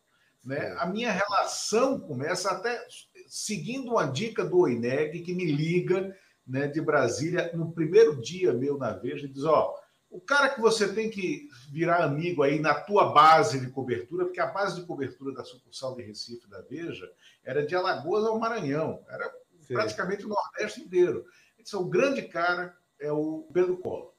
Né? 0.44 0.72
A 0.78 0.86
minha 0.86 1.10
relação 1.10 1.98
começa 1.98 2.48
até 2.52 2.80
seguindo 3.26 3.90
uma 3.90 4.04
dica 4.04 4.44
do 4.44 4.60
Oineg, 4.60 5.20
que 5.20 5.34
me 5.34 5.44
liga 5.44 6.16
né, 6.46 6.68
de 6.68 6.80
Brasília 6.80 7.50
no 7.54 7.72
primeiro 7.72 8.20
dia 8.20 8.52
meu 8.52 8.78
na 8.78 8.92
Veja, 8.92 9.26
e 9.26 9.28
diz: 9.28 9.42
Ó, 9.42 9.74
o 10.08 10.20
cara 10.20 10.48
que 10.50 10.60
você 10.60 10.94
tem 10.94 11.10
que 11.10 11.48
virar 11.72 12.04
amigo 12.04 12.44
aí 12.44 12.60
na 12.60 12.72
tua 12.72 13.12
base 13.12 13.58
de 13.58 13.68
cobertura, 13.68 14.26
porque 14.26 14.40
a 14.40 14.46
base 14.46 14.80
de 14.80 14.86
cobertura 14.86 15.34
da 15.34 15.42
sucursal 15.42 15.96
de 15.96 16.04
Recife 16.04 16.48
da 16.48 16.60
Veja 16.62 17.10
era 17.42 17.66
de 17.66 17.74
Alagoas 17.74 18.24
ao 18.24 18.38
Maranhão, 18.38 19.04
era 19.08 19.28
Sim. 19.58 19.74
praticamente 19.74 20.24
o 20.24 20.28
Nordeste 20.28 20.82
inteiro. 20.82 21.26
Então, 21.58 21.82
o 21.82 21.88
grande 21.88 22.22
cara 22.22 22.78
é 23.00 23.10
o 23.10 23.48
Pedro 23.52 23.76
Collor. 23.78 24.12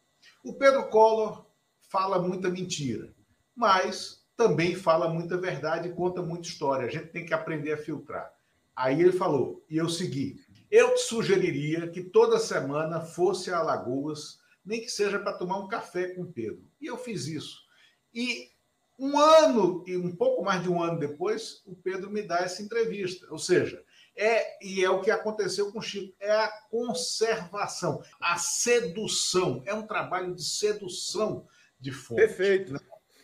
O 0.44 0.54
Pedro 0.54 0.90
Collor 0.90 1.46
fala 1.80 2.20
muita 2.20 2.50
mentira, 2.50 3.16
mas 3.56 4.19
também 4.40 4.74
fala 4.74 5.10
muita 5.10 5.38
verdade 5.38 5.90
e 5.90 5.92
conta 5.92 6.22
muita 6.22 6.48
história. 6.48 6.88
A 6.88 6.90
gente 6.90 7.08
tem 7.08 7.26
que 7.26 7.34
aprender 7.34 7.74
a 7.74 7.78
filtrar. 7.78 8.34
Aí 8.74 9.02
ele 9.02 9.12
falou, 9.12 9.66
e 9.70 9.76
eu 9.76 9.90
segui. 9.90 10.40
Eu 10.72 10.98
sugeriria 10.98 11.90
que 11.90 12.02
toda 12.02 12.40
semana 12.40 13.02
fosse 13.02 13.52
a 13.52 13.58
Alagoas, 13.58 14.40
nem 14.64 14.80
que 14.80 14.90
seja 14.90 15.20
para 15.20 15.34
tomar 15.34 15.58
um 15.58 15.68
café 15.68 16.16
com 16.16 16.32
Pedro. 16.32 16.64
E 16.80 16.86
eu 16.86 16.98
fiz 16.98 17.28
isso. 17.28 17.58
E 18.14 18.50
um 18.98 19.20
ano, 19.20 19.84
e 19.86 19.98
um 19.98 20.16
pouco 20.16 20.42
mais 20.42 20.64
de 20.64 20.70
um 20.70 20.82
ano 20.82 20.98
depois, 20.98 21.62
o 21.66 21.76
Pedro 21.76 22.10
me 22.10 22.22
dá 22.22 22.38
essa 22.38 22.64
entrevista. 22.64 23.28
Ou 23.32 23.40
seja, 23.40 23.84
é, 24.16 24.66
e 24.66 24.86
é 24.86 24.90
o 24.90 25.02
que 25.02 25.12
aconteceu 25.12 25.70
com 25.70 25.80
o 25.80 25.82
Chico, 25.82 26.16
é 26.18 26.32
a 26.32 26.48
conservação, 26.72 28.02
a 28.22 28.38
sedução. 28.38 29.62
É 29.66 29.74
um 29.74 29.86
trabalho 29.86 30.34
de 30.34 30.46
sedução 30.46 31.46
de 31.78 31.92
fonte. 31.92 32.22
Perfeito. 32.22 32.72
Né? 32.72 32.80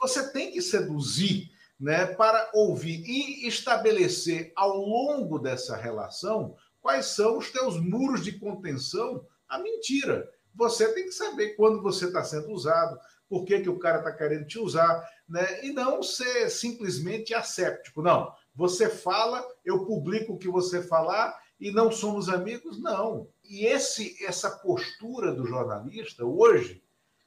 Você 0.06 0.32
tem 0.32 0.52
que 0.52 0.62
seduzir 0.62 1.52
né, 1.80 2.06
para 2.06 2.52
ouvir 2.54 3.04
e 3.08 3.48
estabelecer 3.48 4.54
ao 4.56 4.78
longo 4.78 5.40
dessa 5.40 5.76
relação 5.76 6.56
quais 6.80 7.08
são 7.08 7.40
os 7.40 7.50
teus 7.50 7.82
muros 7.82 8.24
de 8.24 8.38
contenção 8.38 9.26
a 9.50 9.58
mentira. 9.58 10.32
Você 10.54 10.94
tem 10.94 11.06
que 11.06 11.12
saber 11.12 11.56
quando 11.56 11.82
você 11.82 12.06
está 12.06 12.24
sendo 12.24 12.52
usado, 12.52 13.00
por 13.28 13.46
que, 13.46 13.62
que 13.62 13.70
o 13.70 13.80
cara 13.80 13.98
está 13.98 14.12
querendo 14.12 14.46
te 14.46 14.60
usar, 14.60 15.04
né? 15.28 15.66
E 15.66 15.74
não 15.74 16.04
ser 16.04 16.52
simplesmente 16.52 17.34
asséptico. 17.34 18.04
Não, 18.04 18.32
você 18.54 18.88
fala, 18.88 19.44
eu 19.66 19.88
publico 19.88 20.34
o 20.34 20.38
que 20.38 20.48
você 20.48 20.84
falar 20.84 21.36
e 21.60 21.72
não 21.72 21.92
somos 21.92 22.30
amigos? 22.30 22.80
Não. 22.80 23.28
E 23.44 23.66
esse, 23.66 24.24
essa 24.24 24.52
postura 24.52 25.34
do 25.34 25.48
jornalista, 25.48 26.24
hoje, 26.24 26.84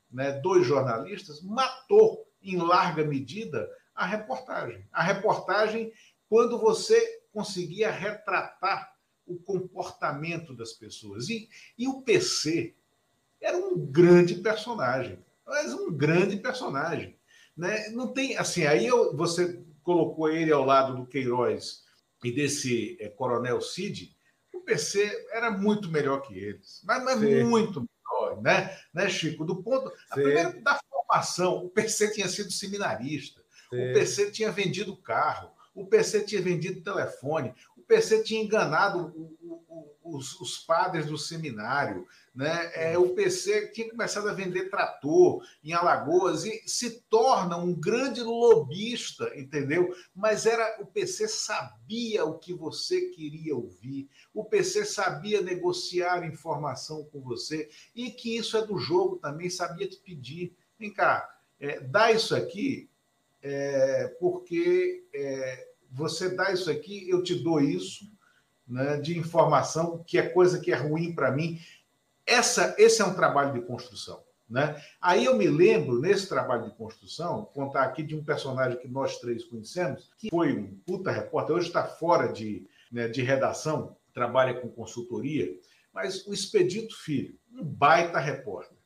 né, 0.08 0.30
dois 0.30 0.64
jornalistas, 0.64 1.42
matou 1.42 2.27
em 2.42 2.56
larga 2.56 3.04
medida 3.04 3.68
a 3.94 4.06
reportagem. 4.06 4.86
A 4.92 5.02
reportagem, 5.02 5.92
quando 6.28 6.58
você 6.58 7.22
conseguia 7.32 7.90
retratar 7.90 8.92
o 9.28 9.36
comportamento 9.36 10.56
das 10.56 10.72
pessoas. 10.72 11.28
E, 11.28 11.48
e 11.76 11.86
o 11.86 12.02
PC 12.02 12.74
era 13.40 13.56
um 13.56 13.78
grande 13.78 14.36
personagem, 14.36 15.22
mas 15.46 15.72
um 15.72 15.92
grande 15.92 16.36
personagem. 16.38 17.16
Né? 17.56 17.90
Não 17.90 18.12
tem 18.12 18.36
assim, 18.36 18.64
aí 18.64 18.86
eu, 18.86 19.16
você 19.16 19.62
colocou 19.82 20.30
ele 20.30 20.50
ao 20.50 20.64
lado 20.64 20.96
do 20.96 21.06
Queiroz 21.06 21.84
e 22.24 22.32
desse 22.32 22.96
é, 23.00 23.08
Coronel 23.08 23.60
Cid, 23.60 24.16
o 24.52 24.60
PC 24.60 25.28
era 25.30 25.50
muito 25.50 25.88
melhor 25.88 26.20
que 26.22 26.36
eles, 26.36 26.82
mas, 26.84 27.04
mas 27.04 27.20
muito 27.44 27.80
melhor, 27.80 28.42
né? 28.42 28.76
né, 28.92 29.08
Chico? 29.08 29.44
Do 29.44 29.62
ponto, 29.62 29.92
primeiro 30.10 30.60
da 30.62 30.80
formação, 31.08 31.64
o 31.64 31.70
PC 31.70 32.12
tinha 32.12 32.28
sido 32.28 32.52
seminarista, 32.52 33.42
Sim. 33.70 33.90
o 33.90 33.94
PC 33.94 34.30
tinha 34.30 34.52
vendido 34.52 34.96
carro, 34.96 35.50
o 35.74 35.86
PC 35.86 36.24
tinha 36.24 36.42
vendido 36.42 36.82
telefone, 36.82 37.54
o 37.76 37.82
PC 37.82 38.22
tinha 38.22 38.42
enganado 38.42 39.06
o, 39.16 39.38
o, 39.40 40.16
os, 40.16 40.38
os, 40.40 40.58
padres 40.58 41.06
do 41.06 41.16
seminário, 41.16 42.06
né? 42.34 42.70
É, 42.74 42.98
o 42.98 43.10
PC 43.10 43.68
tinha 43.68 43.88
começado 43.90 44.28
a 44.28 44.34
vender 44.34 44.70
trator 44.70 45.42
em 45.62 45.72
Alagoas 45.72 46.44
e 46.44 46.62
se 46.66 47.02
torna 47.08 47.56
um 47.56 47.74
grande 47.74 48.20
lobista, 48.20 49.30
entendeu? 49.36 49.94
Mas 50.14 50.46
era 50.46 50.80
o 50.80 50.86
PC 50.86 51.28
sabia 51.28 52.24
o 52.24 52.38
que 52.38 52.52
você 52.52 53.10
queria 53.10 53.54
ouvir, 53.54 54.08
o 54.34 54.44
PC 54.44 54.84
sabia 54.84 55.40
negociar 55.40 56.26
informação 56.26 57.04
com 57.04 57.20
você 57.20 57.68
e 57.94 58.10
que 58.10 58.36
isso 58.36 58.56
é 58.56 58.66
do 58.66 58.78
jogo 58.78 59.16
também, 59.16 59.48
sabia 59.48 59.88
te 59.88 59.98
pedir. 59.98 60.56
Vem 60.78 60.92
cá, 60.92 61.28
é, 61.58 61.80
dá 61.80 62.12
isso 62.12 62.34
aqui, 62.36 62.88
é, 63.42 64.14
porque 64.20 65.04
é, 65.12 65.68
você 65.90 66.28
dá 66.28 66.52
isso 66.52 66.70
aqui, 66.70 67.08
eu 67.08 67.22
te 67.22 67.34
dou 67.34 67.60
isso, 67.60 68.04
né, 68.66 68.98
de 68.98 69.18
informação, 69.18 70.04
que 70.06 70.18
é 70.18 70.28
coisa 70.28 70.60
que 70.60 70.70
é 70.70 70.76
ruim 70.76 71.14
para 71.14 71.32
mim. 71.32 71.60
Essa, 72.26 72.74
esse 72.78 73.00
é 73.00 73.04
um 73.04 73.14
trabalho 73.14 73.54
de 73.54 73.66
construção. 73.66 74.22
Né? 74.48 74.80
Aí 75.00 75.24
eu 75.24 75.36
me 75.36 75.46
lembro, 75.46 76.00
nesse 76.00 76.28
trabalho 76.28 76.64
de 76.64 76.76
construção, 76.76 77.44
contar 77.52 77.82
aqui 77.82 78.02
de 78.02 78.16
um 78.16 78.24
personagem 78.24 78.78
que 78.78 78.88
nós 78.88 79.18
três 79.18 79.44
conhecemos, 79.44 80.10
que 80.16 80.30
foi 80.30 80.56
um 80.56 80.78
puta 80.86 81.10
repórter, 81.10 81.56
hoje 81.56 81.66
está 81.66 81.84
fora 81.84 82.32
de, 82.32 82.66
né, 82.90 83.08
de 83.08 83.22
redação, 83.22 83.96
trabalha 84.14 84.54
com 84.54 84.68
consultoria, 84.68 85.54
mas 85.92 86.26
o 86.26 86.32
Expedito 86.32 86.96
Filho, 86.96 87.38
um 87.52 87.62
baita 87.62 88.18
repórter. 88.18 88.77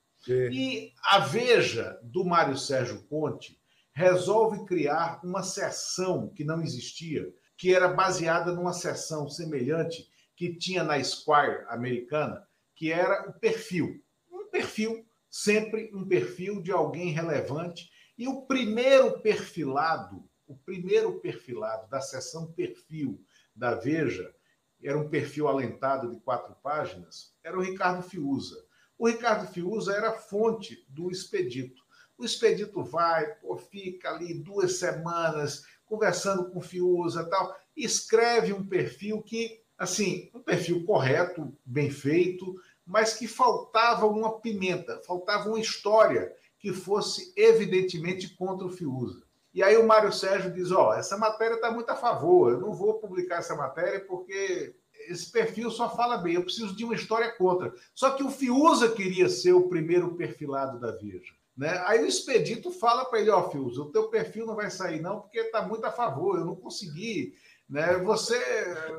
E 0.53 0.93
a 1.05 1.19
Veja, 1.19 1.99
do 2.03 2.25
Mário 2.25 2.57
Sérgio 2.57 3.03
Conte, 3.09 3.61
resolve 3.93 4.65
criar 4.65 5.21
uma 5.25 5.43
seção 5.43 6.29
que 6.29 6.45
não 6.45 6.63
existia, 6.63 7.33
que 7.57 7.75
era 7.75 7.89
baseada 7.89 8.53
numa 8.53 8.73
seção 8.73 9.29
semelhante 9.29 10.09
que 10.35 10.57
tinha 10.57 10.83
na 10.83 10.99
Esquire 10.99 11.65
americana, 11.69 12.47
que 12.75 12.91
era 12.91 13.29
o 13.29 13.33
perfil. 13.35 14.03
Um 14.31 14.49
perfil, 14.49 15.07
sempre 15.31 15.91
um 15.95 16.07
perfil 16.07 16.63
de 16.63 16.73
alguém 16.73 17.13
relevante. 17.13 17.91
E 18.17 18.27
o 18.27 18.43
primeiro 18.47 19.21
perfilado, 19.21 20.29
o 20.47 20.57
primeiro 20.57 21.21
perfilado 21.21 21.89
da 21.89 22.01
seção 22.01 22.53
perfil 22.53 23.21
da 23.55 23.75
Veja, 23.75 24.35
era 24.83 24.99
um 24.99 25.09
perfil 25.09 25.47
alentado 25.47 26.11
de 26.11 26.21
quatro 26.21 26.55
páginas, 26.63 27.35
era 27.45 27.57
o 27.57 27.63
Ricardo 27.63 28.03
Fiuza. 28.03 28.57
O 29.03 29.09
Ricardo 29.09 29.53
Fiuza 29.53 29.93
era 29.97 30.13
fonte 30.13 30.87
do 30.89 31.11
Expedito. 31.11 31.83
O 32.17 32.25
expedito 32.25 32.85
vai, 32.85 33.35
pô, 33.35 33.57
fica 33.57 34.11
ali 34.11 34.33
duas 34.33 34.79
semanas 34.79 35.65
conversando 35.85 36.49
com 36.49 36.61
o 36.61 36.63
Fiuza 36.63 37.29
tal, 37.29 37.53
escreve 37.77 38.53
um 38.53 38.65
perfil 38.65 39.21
que, 39.21 39.61
assim, 39.77 40.31
um 40.33 40.39
perfil 40.39 40.85
correto, 40.85 41.53
bem 41.65 41.91
feito, 41.91 42.55
mas 42.87 43.15
que 43.15 43.27
faltava 43.27 44.07
uma 44.07 44.39
pimenta, 44.39 45.03
faltava 45.05 45.49
uma 45.49 45.59
história 45.59 46.33
que 46.61 46.73
fosse 46.73 47.33
evidentemente 47.37 48.37
contra 48.37 48.69
o 48.69 48.71
Fiuza. 48.71 49.25
E 49.53 49.65
aí 49.65 49.77
o 49.77 49.85
Mário 49.85 50.13
Sérgio 50.13 50.53
diz: 50.53 50.71
Ó, 50.71 50.91
oh, 50.91 50.95
essa 50.95 51.19
matéria 51.19 51.57
está 51.57 51.73
muito 51.73 51.91
a 51.91 51.97
favor, 51.97 52.53
eu 52.53 52.61
não 52.61 52.73
vou 52.73 53.01
publicar 53.01 53.39
essa 53.39 53.57
matéria 53.57 53.99
porque 54.07 54.77
esse 55.09 55.31
perfil 55.31 55.71
só 55.71 55.95
fala 55.95 56.17
bem, 56.17 56.35
eu 56.35 56.45
preciso 56.45 56.75
de 56.75 56.85
uma 56.85 56.95
história 56.95 57.31
contra. 57.37 57.73
Só 57.95 58.11
que 58.11 58.23
o 58.23 58.31
Fiuza 58.31 58.91
queria 58.91 59.29
ser 59.29 59.53
o 59.53 59.69
primeiro 59.69 60.15
perfilado 60.15 60.79
da 60.79 60.93
Veja. 60.93 61.33
Né? 61.57 61.83
Aí 61.87 62.03
o 62.03 62.07
expedito 62.07 62.71
fala 62.71 63.05
para 63.05 63.21
ele, 63.21 63.31
ó, 63.31 63.41
oh, 63.41 63.51
Fios, 63.51 63.79
o 63.79 63.91
teu 63.91 64.09
perfil 64.09 64.47
não 64.47 64.57
vai 64.57 64.71
sair 64.71 65.01
não, 65.01 65.21
porque 65.21 65.39
está 65.39 65.63
muito 65.63 65.85
a 65.85 65.93
favor, 65.93 66.39
eu 66.39 66.45
não 66.45 66.57
consegui. 66.57 67.35
Né? 67.69 67.99
Você 67.99 68.39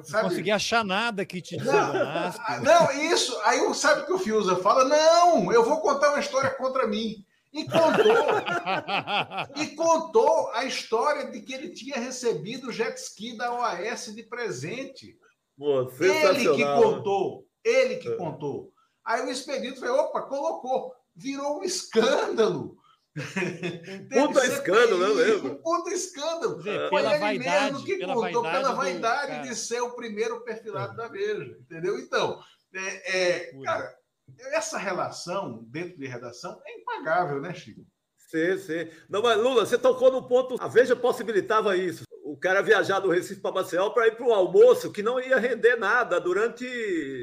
sabe... 0.03 0.23
Não 0.23 0.29
consegui 0.29 0.51
achar 0.51 0.83
nada 0.83 1.25
que 1.25 1.41
te 1.41 1.57
desabonasse. 1.57 2.39
Não, 2.63 2.91
isso. 2.91 3.39
Aí 3.43 3.73
sabe 3.73 4.01
o 4.01 4.05
que 4.05 4.13
o 4.13 4.19
Fiuza 4.19 4.55
fala? 4.57 4.85
Não, 4.85 5.51
eu 5.51 5.63
vou 5.63 5.81
contar 5.81 6.09
uma 6.09 6.19
história 6.19 6.49
contra 6.51 6.87
mim. 6.87 7.23
E 7.53 7.65
contou. 7.65 8.15
e 9.61 9.67
contou 9.75 10.51
a 10.53 10.65
história 10.65 11.29
de 11.29 11.39
que 11.39 11.53
ele 11.53 11.69
tinha 11.69 11.99
recebido 11.99 12.69
o 12.69 12.71
jet 12.71 12.97
ski 12.97 13.37
da 13.37 13.53
OAS 13.53 14.13
de 14.13 14.23
presente. 14.23 15.15
Pô, 15.57 15.91
ele 15.99 16.55
que 16.55 16.63
contou. 16.63 17.47
Ele 17.63 17.95
que 17.97 18.09
é. 18.09 18.15
contou. 18.15 18.73
Aí 19.05 19.21
o 19.25 19.29
expedito 19.29 19.79
falou: 19.79 20.05
opa, 20.05 20.21
colocou 20.23 20.93
virou 21.15 21.59
um 21.59 21.63
escândalo. 21.63 22.75
Puta 24.09 24.45
escândalo, 24.47 24.97
não 24.97 25.11
é 25.11 25.25
mesmo? 25.25 25.51
Um 25.51 25.55
puta 25.61 25.91
escândalo. 25.91 26.57
Dizer, 26.57 26.89
Foi 26.89 27.05
ele 27.05 27.17
vaidade, 27.19 27.71
mesmo 27.73 27.85
que 27.85 27.97
pela 27.99 28.13
contou, 28.15 28.41
vaidade 28.41 28.63
pela 28.63 28.75
vaidade 28.75 29.41
do... 29.41 29.49
de 29.49 29.55
ser 29.55 29.81
o 29.81 29.95
primeiro 29.95 30.43
perfilado 30.43 30.95
da 30.95 31.07
Veja, 31.07 31.55
entendeu? 31.59 31.99
Então, 31.99 32.41
é, 32.73 33.17
é, 33.17 33.63
cara, 33.63 33.95
essa 34.53 34.79
relação 34.79 35.63
dentro 35.67 35.99
de 35.99 36.07
redação 36.07 36.59
é 36.65 36.79
impagável, 36.79 37.39
né, 37.39 37.53
Chico? 37.53 37.85
Sim, 38.17 38.57
sim. 38.57 38.89
Não, 39.07 39.21
mas 39.21 39.37
Lula, 39.37 39.63
você 39.63 39.77
tocou 39.77 40.11
no 40.11 40.27
ponto. 40.27 40.55
A 40.59 40.67
Veja 40.67 40.95
possibilitava 40.95 41.77
isso. 41.77 42.03
O 42.43 42.45
cara 42.45 42.61
viajar 42.61 42.99
do 42.99 43.09
Recife 43.09 43.39
para 43.39 43.53
Maceió 43.53 43.89
para 43.91 44.05
ir 44.07 44.17
para 44.17 44.27
o 44.27 44.33
almoço, 44.33 44.91
que 44.91 45.01
não 45.01 45.17
ia 45.17 45.39
render 45.39 45.77
nada 45.77 46.19
durante 46.19 46.65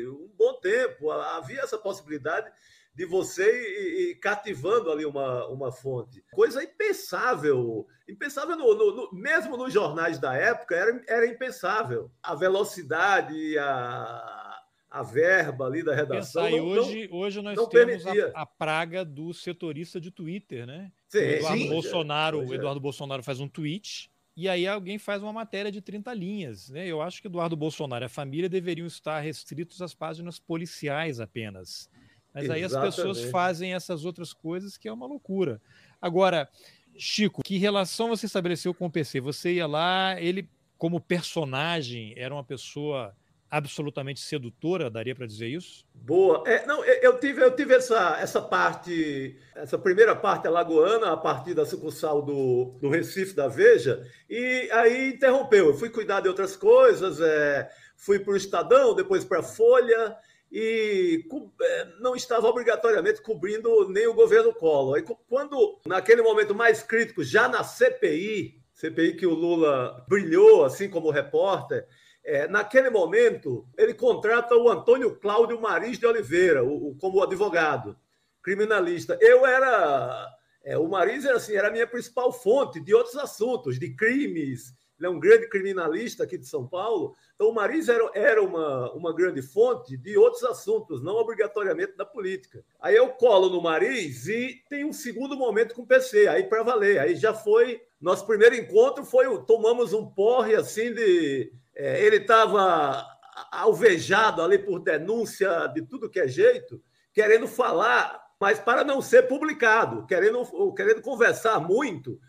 um 0.09 0.30
bom 0.35 0.54
tempo. 0.54 1.11
Havia 1.11 1.61
essa 1.61 1.76
possibilidade 1.76 2.50
de 2.94 3.04
você 3.04 3.44
e, 3.44 4.14
cativando 4.14 4.90
ali 4.90 5.04
uma, 5.04 5.46
uma 5.48 5.70
fonte. 5.70 6.24
Coisa 6.33 6.64
impensável. 6.64 7.87
Impensável, 8.09 8.56
no, 8.56 8.74
no, 8.74 8.96
no, 8.96 9.12
mesmo 9.12 9.59
nos 9.59 9.70
jornais 9.70 10.18
da 10.18 10.35
época, 10.35 10.74
era, 10.74 11.02
era 11.06 11.26
impensável. 11.26 12.11
A 12.22 12.35
velocidade, 12.35 13.59
a, 13.59 14.59
a 14.90 15.02
verba 15.02 15.66
ali 15.66 15.83
da 15.83 15.94
redação. 15.94 16.44
Pensar, 16.44 16.56
não, 16.56 16.66
hoje, 16.66 17.09
não, 17.09 17.18
hoje 17.18 17.42
nós 17.42 17.68
temos 17.68 18.06
a, 18.06 18.12
a, 18.37 18.46
praga 18.46 19.04
do 19.04 19.35
setorista 19.35 20.00
de 20.00 20.11
Twitter, 20.11 20.66
né? 20.66 20.90
Sim, 21.09 21.18
o 21.18 21.22
Eduardo 21.22 21.59
sim, 21.59 21.68
Bolsonaro, 21.68 22.42
é. 22.42 22.54
Eduardo 22.54 22.80
Bolsonaro 22.80 23.22
faz 23.22 23.38
um 23.38 23.46
tweet 23.46 24.09
e 24.36 24.48
aí 24.48 24.66
alguém 24.66 24.98
faz 24.98 25.22
uma 25.22 25.32
matéria 25.32 25.70
de 25.70 25.80
30 25.80 26.12
linhas. 26.14 26.70
Né? 26.70 26.86
Eu 26.86 27.02
acho 27.02 27.20
que 27.20 27.28
Eduardo 27.28 27.56
Bolsonaro 27.56 28.04
e 28.04 28.06
a 28.06 28.08
família 28.08 28.48
deveriam 28.48 28.86
estar 28.86 29.20
restritos 29.20 29.82
às 29.82 29.94
páginas 29.94 30.38
policiais 30.38 31.20
apenas. 31.20 31.90
Mas 32.32 32.44
Exatamente. 32.44 32.52
aí 32.52 32.64
as 32.64 32.96
pessoas 32.96 33.24
fazem 33.24 33.74
essas 33.74 34.04
outras 34.04 34.32
coisas 34.32 34.78
que 34.78 34.88
é 34.88 34.92
uma 34.92 35.06
loucura. 35.06 35.60
Agora, 36.00 36.48
Chico, 36.96 37.42
que 37.42 37.58
relação 37.58 38.08
você 38.08 38.26
estabeleceu 38.26 38.72
com 38.72 38.86
o 38.86 38.90
PC? 38.90 39.20
Você 39.20 39.54
ia 39.54 39.66
lá, 39.66 40.20
ele, 40.20 40.48
como 40.78 41.00
personagem, 41.00 42.14
era 42.16 42.32
uma 42.32 42.44
pessoa 42.44 43.14
absolutamente 43.50 44.20
sedutora, 44.20 44.88
daria 44.88 45.14
para 45.14 45.26
dizer 45.26 45.48
isso? 45.48 45.84
Boa. 45.94 46.44
É, 46.46 46.64
não, 46.66 46.84
eu 46.84 47.18
tive, 47.18 47.42
eu 47.42 47.54
tive 47.54 47.74
essa, 47.74 48.18
essa 48.20 48.40
parte, 48.40 49.36
essa 49.54 49.76
primeira 49.76 50.14
parte 50.14 50.46
alagoana, 50.46 51.12
a 51.12 51.16
partir 51.16 51.52
da 51.52 51.66
sucursal 51.66 52.22
do, 52.22 52.78
do 52.80 52.88
Recife 52.88 53.34
da 53.34 53.48
Veja, 53.48 54.06
e 54.28 54.68
aí 54.72 55.10
interrompeu. 55.10 55.66
Eu 55.66 55.74
fui 55.74 55.90
cuidar 55.90 56.20
de 56.20 56.28
outras 56.28 56.54
coisas, 56.54 57.20
é, 57.20 57.68
fui 57.96 58.20
para 58.20 58.34
o 58.34 58.36
Estadão, 58.36 58.94
depois 58.94 59.24
para 59.24 59.40
a 59.40 59.42
Folha, 59.42 60.16
e 60.52 61.24
é, 61.60 61.88
não 62.00 62.14
estava 62.14 62.48
obrigatoriamente 62.48 63.22
cobrindo 63.22 63.88
nem 63.88 64.06
o 64.06 64.14
governo 64.14 64.54
Collor. 64.54 64.96
Aí, 64.96 65.04
quando, 65.28 65.80
naquele 65.86 66.22
momento 66.22 66.54
mais 66.54 66.82
crítico, 66.82 67.24
já 67.24 67.48
na 67.48 67.64
CPI, 67.64 68.60
CPI 68.72 69.16
que 69.16 69.26
o 69.26 69.34
Lula 69.34 70.04
brilhou 70.08 70.64
assim 70.64 70.88
como 70.88 71.10
repórter, 71.10 71.86
é, 72.24 72.46
naquele 72.48 72.90
momento 72.90 73.66
ele 73.76 73.94
contrata 73.94 74.54
o 74.56 74.68
Antônio 74.68 75.18
Cláudio 75.18 75.61
Maris 75.61 75.98
de 75.98 76.06
Oliveira 76.06 76.64
o, 76.64 76.90
o, 76.90 76.96
como 76.96 77.22
advogado 77.22 77.96
criminalista. 78.42 79.18
Eu 79.20 79.46
era 79.46 80.28
é, 80.62 80.76
o 80.76 80.88
Maris 80.88 81.24
era 81.24 81.37
assim, 81.37 81.54
era 81.54 81.68
a 81.68 81.72
minha 81.72 81.87
principal 81.87 82.33
fonte 82.33 82.80
de 82.80 82.94
outros 82.94 83.16
assuntos, 83.16 83.78
de 83.78 83.94
crimes, 83.94 84.74
ele 85.00 85.06
é 85.06 85.11
um 85.11 85.18
grande 85.18 85.48
criminalista 85.48 86.24
aqui 86.24 86.37
de 86.37 86.46
São 86.46 86.66
Paulo. 86.66 87.16
Então, 87.35 87.48
o 87.48 87.54
Mariz 87.54 87.88
era, 87.88 88.11
era 88.14 88.42
uma, 88.42 88.92
uma 88.92 89.14
grande 89.14 89.40
fonte 89.40 89.96
de 89.96 90.16
outros 90.18 90.44
assuntos, 90.44 91.02
não 91.02 91.14
obrigatoriamente 91.14 91.96
da 91.96 92.04
política. 92.04 92.62
Aí 92.78 92.94
eu 92.94 93.09
colo 93.09 93.48
no 93.48 93.62
Mariz 93.62 94.28
e 94.28 94.62
tem 94.68 94.85
um 94.85 94.92
segundo 94.92 95.35
momento 95.37 95.74
com 95.74 95.83
o 95.83 95.87
PC, 95.87 96.28
aí 96.28 96.44
para 96.44 96.62
valer. 96.62 96.98
Aí 96.98 97.16
já 97.16 97.33
foi. 97.33 97.80
Nosso 97.98 98.26
primeiro 98.26 98.54
encontro 98.54 99.02
foi. 99.02 99.24
Tomamos 99.44 99.94
um 99.94 100.06
porre 100.06 100.54
assim 100.54 100.92
de. 100.92 101.50
É, 101.74 102.04
ele 102.04 102.16
estava 102.16 103.06
alvejado 103.52 104.42
ali 104.42 104.59
por 104.59 104.80
denúncia 104.80 105.66
de 105.68 105.83
tudo 105.83 106.11
que 106.11 106.20
é 106.20 106.28
jeito, 106.28 106.83
querendo 107.12 107.46
falar, 107.46 108.20
mas 108.40 108.59
para 108.59 108.85
não 108.85 109.00
ser 109.00 109.28
publicado, 109.28 110.06
querendo, 110.06 110.74
querendo 110.74 111.02
conversar 111.02 111.61
muito 111.61 112.20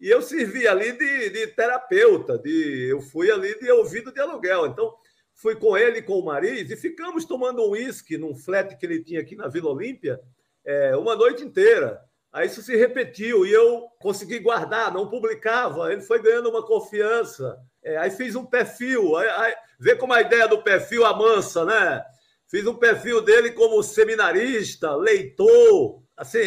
e 0.00 0.08
eu 0.08 0.22
servi 0.22 0.66
ali 0.66 0.92
de, 0.92 1.28
de 1.28 1.46
terapeuta, 1.48 2.38
de, 2.38 2.88
eu 2.88 3.02
fui 3.02 3.30
ali 3.30 3.58
de 3.58 3.70
ouvido 3.70 4.10
de 4.10 4.18
aluguel. 4.18 4.66
Então, 4.66 4.94
fui 5.34 5.54
com 5.54 5.76
ele 5.76 6.00
com 6.00 6.14
o 6.14 6.24
Mariz 6.24 6.70
e 6.70 6.76
ficamos 6.76 7.26
tomando 7.26 7.62
um 7.62 7.72
uísque 7.72 8.16
num 8.16 8.34
flat 8.34 8.74
que 8.78 8.86
ele 8.86 9.04
tinha 9.04 9.20
aqui 9.20 9.36
na 9.36 9.46
Vila 9.46 9.70
Olímpia 9.70 10.18
é, 10.64 10.96
uma 10.96 11.14
noite 11.14 11.44
inteira. 11.44 12.00
Aí 12.32 12.46
isso 12.46 12.62
se 12.62 12.76
repetiu 12.76 13.44
e 13.44 13.52
eu 13.52 13.88
consegui 13.98 14.38
guardar, 14.38 14.92
não 14.92 15.08
publicava. 15.08 15.92
Ele 15.92 16.00
foi 16.00 16.22
ganhando 16.22 16.48
uma 16.48 16.64
confiança. 16.64 17.58
É, 17.82 17.96
aí 17.96 18.10
fiz 18.10 18.36
um 18.36 18.44
perfil, 18.44 19.16
aí, 19.16 19.28
aí, 19.28 19.54
vê 19.78 19.96
como 19.96 20.12
a 20.12 20.20
ideia 20.20 20.46
do 20.46 20.62
perfil 20.62 21.04
amansa, 21.04 21.64
né? 21.64 22.04
Fiz 22.46 22.66
um 22.66 22.74
perfil 22.74 23.22
dele 23.22 23.52
como 23.52 23.82
seminarista, 23.82 24.94
leitor, 24.94 26.02
assim, 26.16 26.40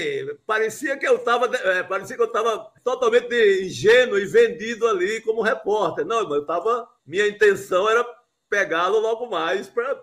parecia 0.46 0.96
que 0.96 1.08
eu 1.08 1.16
estava 1.16 1.48
é, 1.56 1.82
parecia 1.82 2.16
que 2.16 2.22
eu 2.22 2.28
estava 2.28 2.72
totalmente 2.84 3.34
ingênuo 3.64 4.20
e 4.20 4.26
vendido 4.26 4.88
ali 4.88 5.20
como 5.22 5.42
repórter. 5.42 6.06
Não, 6.06 6.32
eu 6.32 6.42
estava, 6.42 6.88
minha 7.06 7.28
intenção 7.28 7.90
era 7.90 8.06
pegá-lo 8.48 9.00
logo 9.00 9.26
mais 9.28 9.68
para 9.68 10.00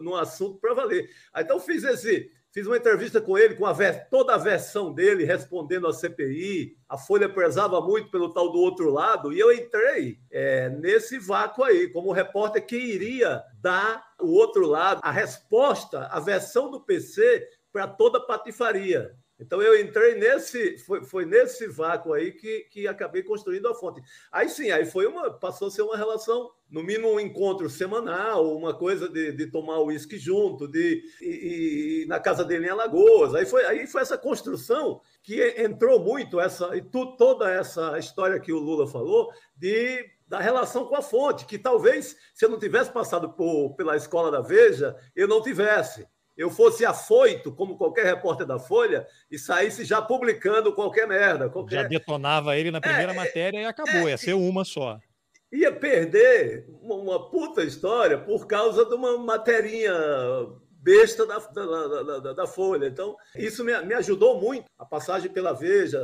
num 0.00 0.14
assunto 0.14 0.60
para 0.60 0.74
valer. 0.74 1.10
Então 1.36 1.58
fiz 1.58 1.82
esse 1.82 2.30
Fiz 2.52 2.66
uma 2.66 2.76
entrevista 2.76 3.18
com 3.18 3.38
ele, 3.38 3.54
com 3.54 3.64
a, 3.64 3.74
toda 4.10 4.34
a 4.34 4.38
versão 4.38 4.92
dele, 4.92 5.24
respondendo 5.24 5.86
à 5.86 5.92
CPI. 5.92 6.76
A 6.86 6.98
Folha 6.98 7.26
prezava 7.26 7.80
muito 7.80 8.10
pelo 8.10 8.30
tal 8.30 8.52
do 8.52 8.58
outro 8.58 8.90
lado, 8.90 9.32
e 9.32 9.40
eu 9.40 9.50
entrei 9.50 10.18
é, 10.30 10.68
nesse 10.68 11.18
vácuo 11.18 11.64
aí, 11.64 11.88
como 11.88 12.12
repórter 12.12 12.66
que 12.66 12.76
iria 12.76 13.42
dar 13.58 14.04
o 14.20 14.32
outro 14.32 14.66
lado, 14.66 15.00
a 15.02 15.10
resposta, 15.10 16.06
a 16.08 16.20
versão 16.20 16.70
do 16.70 16.84
PC 16.84 17.48
para 17.72 17.88
toda 17.88 18.18
a 18.18 18.26
patifaria. 18.26 19.16
Então 19.42 19.60
eu 19.60 19.78
entrei 19.80 20.14
nesse, 20.14 20.78
foi, 20.78 21.04
foi 21.04 21.26
nesse 21.26 21.66
vácuo 21.66 22.12
aí 22.12 22.32
que, 22.32 22.60
que 22.70 22.86
acabei 22.86 23.22
construindo 23.22 23.68
a 23.68 23.74
fonte. 23.74 24.00
Aí 24.30 24.48
sim, 24.48 24.70
aí 24.70 24.86
foi 24.86 25.06
uma, 25.06 25.30
passou 25.30 25.68
a 25.68 25.70
ser 25.70 25.82
uma 25.82 25.96
relação, 25.96 26.50
no 26.70 26.82
mínimo 26.82 27.12
um 27.12 27.20
encontro 27.20 27.68
semanal, 27.68 28.56
uma 28.56 28.72
coisa 28.72 29.08
de, 29.08 29.32
de 29.32 29.46
tomar 29.48 29.80
uísque 29.80 30.16
junto, 30.18 30.68
de 30.68 31.02
e, 31.20 32.04
e, 32.04 32.06
na 32.06 32.20
casa 32.20 32.44
dele 32.44 32.66
em 32.66 32.70
Alagoas. 32.70 33.34
Aí 33.34 33.44
foi, 33.44 33.64
aí 33.64 33.86
foi 33.86 34.02
essa 34.02 34.16
construção 34.16 35.00
que 35.22 35.42
entrou 35.60 36.00
muito 36.00 36.40
essa 36.40 36.76
e 36.76 36.80
tu, 36.80 37.16
toda 37.16 37.50
essa 37.50 37.98
história 37.98 38.40
que 38.40 38.52
o 38.52 38.58
Lula 38.58 38.86
falou 38.86 39.30
de 39.56 40.08
da 40.32 40.40
relação 40.40 40.86
com 40.86 40.96
a 40.96 41.02
fonte, 41.02 41.44
que 41.44 41.58
talvez 41.58 42.16
se 42.32 42.46
eu 42.46 42.48
não 42.48 42.58
tivesse 42.58 42.90
passado 42.90 43.34
por, 43.34 43.74
pela 43.74 43.96
escola 43.96 44.30
da 44.30 44.40
Veja, 44.40 44.96
eu 45.14 45.28
não 45.28 45.42
tivesse 45.42 46.06
eu 46.36 46.50
fosse 46.50 46.84
afoito, 46.84 47.52
como 47.54 47.76
qualquer 47.76 48.04
repórter 48.04 48.46
da 48.46 48.58
Folha, 48.58 49.06
e 49.30 49.38
saísse 49.38 49.84
já 49.84 50.00
publicando 50.00 50.74
qualquer 50.74 51.06
merda. 51.06 51.48
Qualquer... 51.48 51.82
Já 51.82 51.88
detonava 51.88 52.56
ele 52.56 52.70
na 52.70 52.80
primeira 52.80 53.12
é, 53.12 53.16
matéria 53.16 53.60
e 53.60 53.64
acabou, 53.64 54.08
é, 54.08 54.10
ia 54.10 54.18
ser 54.18 54.34
uma 54.34 54.64
só. 54.64 54.98
Ia 55.52 55.70
perder 55.70 56.66
uma 56.80 57.30
puta 57.30 57.62
história 57.62 58.18
por 58.18 58.46
causa 58.46 58.86
de 58.86 58.94
uma 58.94 59.18
materinha 59.18 59.92
besta 60.82 61.26
da, 61.26 61.38
da, 61.38 62.18
da, 62.18 62.32
da, 62.32 62.46
Folha. 62.46 62.86
Então, 62.86 63.16
isso 63.36 63.62
me, 63.62 63.78
me 63.82 63.94
ajudou 63.94 64.40
muito. 64.40 64.64
A 64.78 64.84
passagem 64.84 65.30
pela 65.30 65.52
Veja 65.52 66.00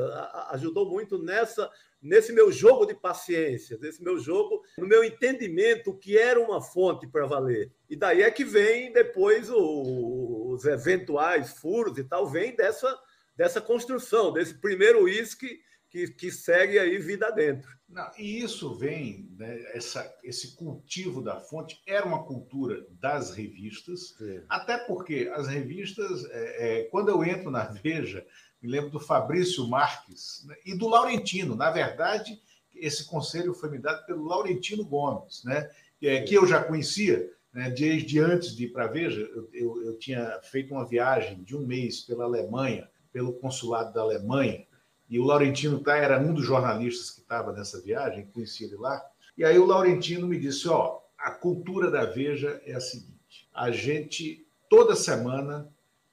ajudou 0.50 0.88
muito 0.88 1.18
nessa 1.18 1.68
nesse 2.00 2.32
meu 2.32 2.50
jogo 2.50 2.86
de 2.86 2.94
paciência, 2.94 3.78
nesse 3.80 4.02
meu 4.02 4.18
jogo, 4.18 4.62
no 4.78 4.86
meu 4.86 5.02
entendimento 5.04 5.90
o 5.90 5.98
que 5.98 6.16
era 6.16 6.40
uma 6.40 6.62
fonte 6.62 7.06
para 7.06 7.26
valer. 7.26 7.72
E 7.88 7.96
daí 7.96 8.22
é 8.22 8.30
que 8.30 8.44
vem 8.44 8.92
depois 8.92 9.50
o, 9.50 10.52
os 10.52 10.64
eventuais 10.64 11.52
furos 11.58 11.98
e 11.98 12.04
tal, 12.04 12.26
vem 12.26 12.54
dessa, 12.54 12.96
dessa 13.36 13.60
construção, 13.60 14.32
desse 14.32 14.54
primeiro 14.54 15.04
uísque 15.04 15.60
que, 15.90 16.08
que 16.08 16.30
segue 16.30 16.78
aí 16.78 16.98
vida 16.98 17.30
dentro. 17.30 17.78
Não, 17.88 18.10
e 18.18 18.42
isso 18.42 18.74
vem, 18.74 19.30
né, 19.38 19.58
essa, 19.72 20.14
esse 20.22 20.54
cultivo 20.54 21.22
da 21.22 21.40
fonte 21.40 21.80
era 21.86 22.04
uma 22.04 22.24
cultura 22.24 22.86
das 22.90 23.30
revistas, 23.30 24.14
Sim. 24.18 24.42
até 24.48 24.76
porque 24.76 25.30
as 25.32 25.48
revistas, 25.48 26.24
é, 26.30 26.80
é, 26.80 26.84
quando 26.84 27.08
eu 27.08 27.24
entro 27.24 27.50
na 27.50 27.64
Veja, 27.64 28.26
me 28.60 28.68
lembro 28.68 28.90
do 28.90 29.00
Fabrício 29.00 29.66
Marques 29.66 30.44
né, 30.46 30.54
e 30.64 30.76
do 30.76 30.88
Laurentino. 30.88 31.54
Na 31.54 31.70
verdade, 31.70 32.40
esse 32.74 33.04
conselho 33.06 33.54
foi 33.54 33.70
me 33.70 33.78
dado 33.78 34.04
pelo 34.06 34.24
Laurentino 34.24 34.84
Gomes, 34.84 35.42
né, 35.44 35.70
é, 36.02 36.22
que 36.22 36.34
eu 36.34 36.46
já 36.46 36.62
conhecia 36.62 37.30
né, 37.52 37.70
desde 37.70 38.18
antes 38.18 38.54
de 38.54 38.64
ir 38.64 38.72
para 38.72 38.86
Veja. 38.86 39.20
Eu, 39.20 39.48
eu, 39.52 39.84
eu 39.84 39.98
tinha 39.98 40.40
feito 40.42 40.74
uma 40.74 40.86
viagem 40.86 41.42
de 41.42 41.56
um 41.56 41.66
mês 41.66 42.00
pela 42.00 42.24
Alemanha, 42.24 42.88
pelo 43.12 43.32
consulado 43.32 43.92
da 43.92 44.02
Alemanha, 44.02 44.66
e 45.08 45.18
o 45.18 45.24
Laurentino 45.24 45.80
tá, 45.80 45.96
era 45.96 46.20
um 46.20 46.34
dos 46.34 46.44
jornalistas 46.44 47.10
que 47.10 47.20
estava 47.20 47.52
nessa 47.52 47.80
viagem, 47.80 48.26
conheci 48.26 48.64
ele 48.64 48.76
lá. 48.76 49.02
E 49.36 49.44
aí 49.44 49.58
o 49.58 49.64
Laurentino 49.64 50.26
me 50.26 50.38
disse: 50.38 50.68
ó, 50.68 51.00
a 51.16 51.30
cultura 51.30 51.90
da 51.90 52.04
Veja 52.04 52.60
é 52.66 52.74
a 52.74 52.80
seguinte: 52.80 53.48
a 53.54 53.70
gente, 53.70 54.46
toda 54.68 54.94
semana, 54.94 55.66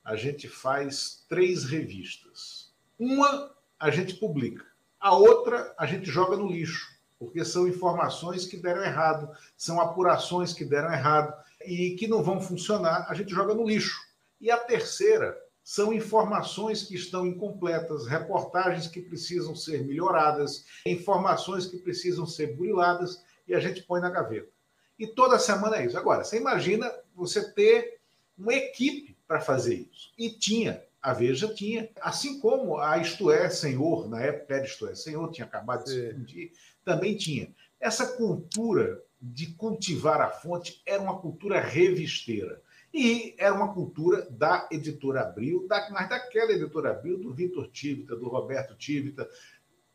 a 0.06 0.16
gente 0.16 0.48
faz 0.48 1.26
três 1.28 1.66
revistas. 1.66 2.72
Uma 2.98 3.52
a 3.80 3.90
gente 3.90 4.14
publica, 4.14 4.64
a 5.00 5.16
outra 5.16 5.74
a 5.78 5.88
gente 5.88 6.06
joga 6.06 6.38
no 6.38 6.48
lixo, 6.48 6.96
porque 7.18 7.44
são 7.44 7.68
informações 7.68 8.46
que 8.46 8.56
deram 8.56 8.84
errado, 8.84 9.36
são 9.58 9.82
apurações 9.82 10.54
que 10.54 10.64
deram 10.64 10.94
errado 10.94 11.34
e 11.66 11.96
que 11.96 12.08
não 12.08 12.22
vão 12.22 12.40
funcionar, 12.40 13.08
a 13.10 13.16
gente 13.16 13.32
joga 13.32 13.56
no 13.56 13.68
lixo. 13.68 14.00
E 14.40 14.52
a 14.52 14.58
terceira 14.58 15.36
são 15.64 15.92
informações 15.92 16.84
que 16.84 16.94
estão 16.94 17.26
incompletas, 17.26 18.06
reportagens 18.06 18.88
que 18.88 19.02
precisam 19.02 19.56
ser 19.56 19.84
melhoradas, 19.84 20.66
informações 20.86 21.66
que 21.66 21.78
precisam 21.78 22.28
ser 22.28 22.56
buriladas 22.56 23.24
e 23.48 23.56
a 23.56 23.60
gente 23.60 23.82
põe 23.82 24.00
na 24.00 24.12
gaveta. 24.12 24.52
E 25.00 25.08
toda 25.08 25.40
semana 25.40 25.78
é 25.78 25.86
isso. 25.88 25.98
Agora, 25.98 26.24
você 26.24 26.38
imagina 26.38 26.92
você 27.16 27.52
ter 27.52 28.00
uma 28.38 28.54
equipe 28.54 29.15
para 29.28 29.40
fazer 29.40 29.88
isso. 29.92 30.12
E 30.18 30.30
tinha, 30.30 30.84
a 31.02 31.14
Veja 31.14 31.54
tinha, 31.54 31.90
assim 32.02 32.40
como 32.40 32.78
a 32.78 32.98
Isto 32.98 33.32
É 33.32 33.50
Senhor, 33.50 34.10
na 34.10 34.22
época 34.22 34.56
era 34.56 34.66
Isto 34.66 34.88
É 34.88 34.96
Senhor, 34.96 35.32
tinha 35.32 35.46
acabado 35.46 35.86
de 35.86 35.92
se 35.92 36.14
fundir, 36.14 36.52
também 36.84 37.16
tinha. 37.16 37.54
Essa 37.80 38.16
cultura 38.16 39.02
de 39.22 39.48
cultivar 39.54 40.22
a 40.22 40.30
fonte 40.30 40.82
era 40.86 41.02
uma 41.02 41.20
cultura 41.20 41.60
revisteira. 41.60 42.62
E 42.94 43.36
era 43.38 43.54
uma 43.54 43.74
cultura 43.74 44.26
da 44.30 44.70
editora 44.72 45.22
Abril, 45.22 45.68
da, 45.68 45.90
mas 45.90 46.08
daquela 46.08 46.54
editora 46.54 46.92
Abril, 46.92 47.20
do 47.20 47.34
Vitor 47.34 47.68
Tivita, 47.68 48.16
do 48.16 48.30
Roberto 48.30 48.74
Tivita, 48.76 49.28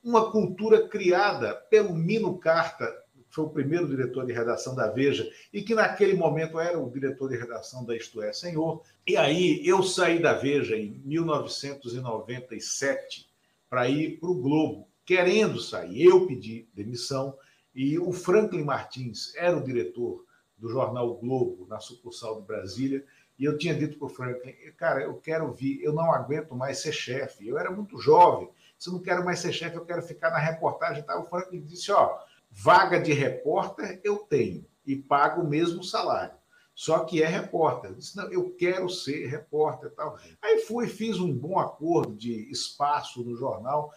uma 0.02 0.30
cultura 0.30 0.86
criada 0.86 1.54
pelo 1.54 1.94
Mino 1.94 2.38
Carta, 2.38 2.86
foi 3.30 3.44
o 3.44 3.50
primeiro 3.50 3.88
diretor 3.88 4.26
de 4.26 4.32
redação 4.32 4.74
da 4.74 4.90
Veja, 4.90 5.30
e 5.52 5.62
que 5.62 5.74
naquele 5.74 6.14
momento 6.14 6.58
era 6.58 6.78
o 6.78 6.90
diretor 6.90 7.28
de 7.28 7.36
redação 7.36 7.84
da 7.84 7.94
Isto 7.96 8.22
É 8.22 8.32
Senhor. 8.32 8.82
E 9.06 9.16
aí 9.16 9.60
eu 9.64 9.82
saí 9.82 10.20
da 10.20 10.34
Veja 10.34 10.76
em 10.76 11.00
1997 11.04 13.30
para 13.68 13.88
ir 13.88 14.18
para 14.18 14.28
o 14.28 14.34
Globo, 14.34 14.88
querendo 15.04 15.60
sair. 15.60 16.06
Eu 16.06 16.26
pedi 16.26 16.68
demissão 16.74 17.36
e 17.74 17.98
o 17.98 18.12
Franklin 18.12 18.64
Martins 18.64 19.34
era 19.36 19.56
o 19.56 19.62
diretor 19.62 20.24
do 20.58 20.68
jornal 20.68 21.14
Globo, 21.14 21.66
na 21.68 21.80
sucursal 21.80 22.40
de 22.40 22.46
Brasília, 22.46 23.04
e 23.38 23.44
eu 23.44 23.56
tinha 23.56 23.74
dito 23.74 23.96
para 23.96 24.06
o 24.06 24.10
Franklin, 24.10 24.52
cara, 24.76 25.02
eu 25.02 25.14
quero 25.14 25.50
vir, 25.50 25.80
eu 25.82 25.94
não 25.94 26.12
aguento 26.12 26.54
mais 26.54 26.80
ser 26.80 26.92
chefe. 26.92 27.48
Eu 27.48 27.58
era 27.58 27.70
muito 27.70 27.98
jovem, 27.98 28.50
se 28.78 28.90
eu 28.90 28.92
não 28.92 29.00
quero 29.00 29.24
mais 29.24 29.38
ser 29.38 29.50
chefe, 29.50 29.76
eu 29.76 29.84
quero 29.84 30.02
ficar 30.02 30.30
na 30.30 30.38
reportagem. 30.38 31.02
Tá? 31.02 31.18
O 31.18 31.24
Franklin 31.24 31.62
disse, 31.62 31.90
ó, 31.90 32.18
vaga 32.50 33.00
de 33.00 33.12
repórter 33.12 34.00
eu 34.02 34.18
tenho 34.18 34.66
e 34.84 34.96
pago 34.96 35.42
o 35.42 35.48
mesmo 35.48 35.84
salário. 35.84 36.34
Só 36.74 37.00
que 37.00 37.22
é 37.22 37.26
repórter. 37.26 37.90
Eu 37.90 37.96
disse, 37.96 38.16
não, 38.16 38.30
eu 38.32 38.50
quero 38.54 38.88
ser 38.88 39.26
repórter. 39.26 39.90
Tal. 39.94 40.16
Aí 40.40 40.60
fui, 40.60 40.86
fiz 40.86 41.18
um 41.18 41.32
bom 41.32 41.58
acordo 41.58 42.14
de 42.16 42.50
espaço 42.50 43.22
no 43.22 43.36
jornal, 43.36 43.92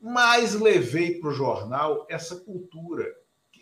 mas 0.00 0.54
levei 0.54 1.20
para 1.20 1.28
o 1.28 1.34
jornal 1.34 2.06
essa 2.08 2.36
cultura, 2.36 3.06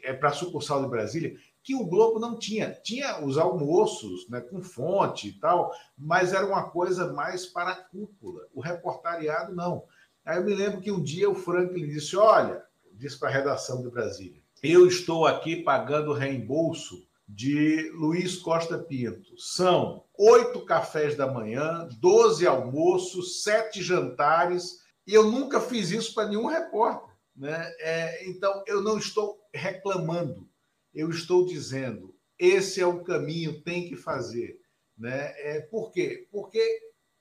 é 0.04 0.12
para 0.12 0.28
a 0.28 0.32
sucursal 0.32 0.82
de 0.82 0.88
Brasília, 0.88 1.36
que 1.62 1.74
o 1.74 1.84
Globo 1.84 2.18
não 2.18 2.38
tinha. 2.38 2.70
Tinha 2.70 3.22
os 3.24 3.36
almoços 3.36 4.28
né, 4.28 4.40
com 4.40 4.62
fonte 4.62 5.28
e 5.28 5.32
tal, 5.32 5.72
mas 5.98 6.32
era 6.32 6.46
uma 6.46 6.70
coisa 6.70 7.12
mais 7.12 7.46
para 7.46 7.72
a 7.72 7.84
cúpula. 7.84 8.46
O 8.54 8.60
reportariado, 8.60 9.54
não. 9.54 9.84
Aí 10.24 10.38
eu 10.38 10.44
me 10.44 10.54
lembro 10.54 10.80
que 10.80 10.92
um 10.92 11.02
dia 11.02 11.28
o 11.28 11.34
Franklin 11.34 11.88
disse: 11.88 12.16
Olha, 12.16 12.62
disse 13.00 13.18
para 13.18 13.28
a 13.28 13.32
redação 13.32 13.82
de 13.82 13.90
Brasília, 13.90 14.40
eu 14.62 14.86
estou 14.86 15.26
aqui 15.26 15.56
pagando 15.56 16.12
reembolso 16.12 17.08
de 17.28 17.90
Luiz 17.94 18.36
Costa 18.36 18.78
Pinto. 18.78 19.38
São 19.38 20.04
oito 20.18 20.64
cafés 20.64 21.16
da 21.16 21.26
manhã, 21.26 21.88
doze 21.98 22.46
almoços, 22.46 23.42
sete 23.42 23.82
jantares, 23.82 24.80
e 25.06 25.14
eu 25.14 25.30
nunca 25.30 25.60
fiz 25.60 25.90
isso 25.90 26.14
para 26.14 26.28
nenhum 26.28 26.46
repórter. 26.46 27.14
Né? 27.34 27.72
É, 27.80 28.28
então, 28.28 28.62
eu 28.66 28.82
não 28.82 28.98
estou 28.98 29.40
reclamando 29.54 30.50
eu 30.94 31.10
estou 31.10 31.46
dizendo, 31.46 32.14
esse 32.38 32.80
é 32.80 32.86
o 32.86 33.04
caminho, 33.04 33.62
tem 33.62 33.88
que 33.88 33.96
fazer. 33.96 34.60
Né? 34.96 35.32
É, 35.38 35.60
por 35.60 35.92
quê? 35.92 36.28
Porque 36.30 36.60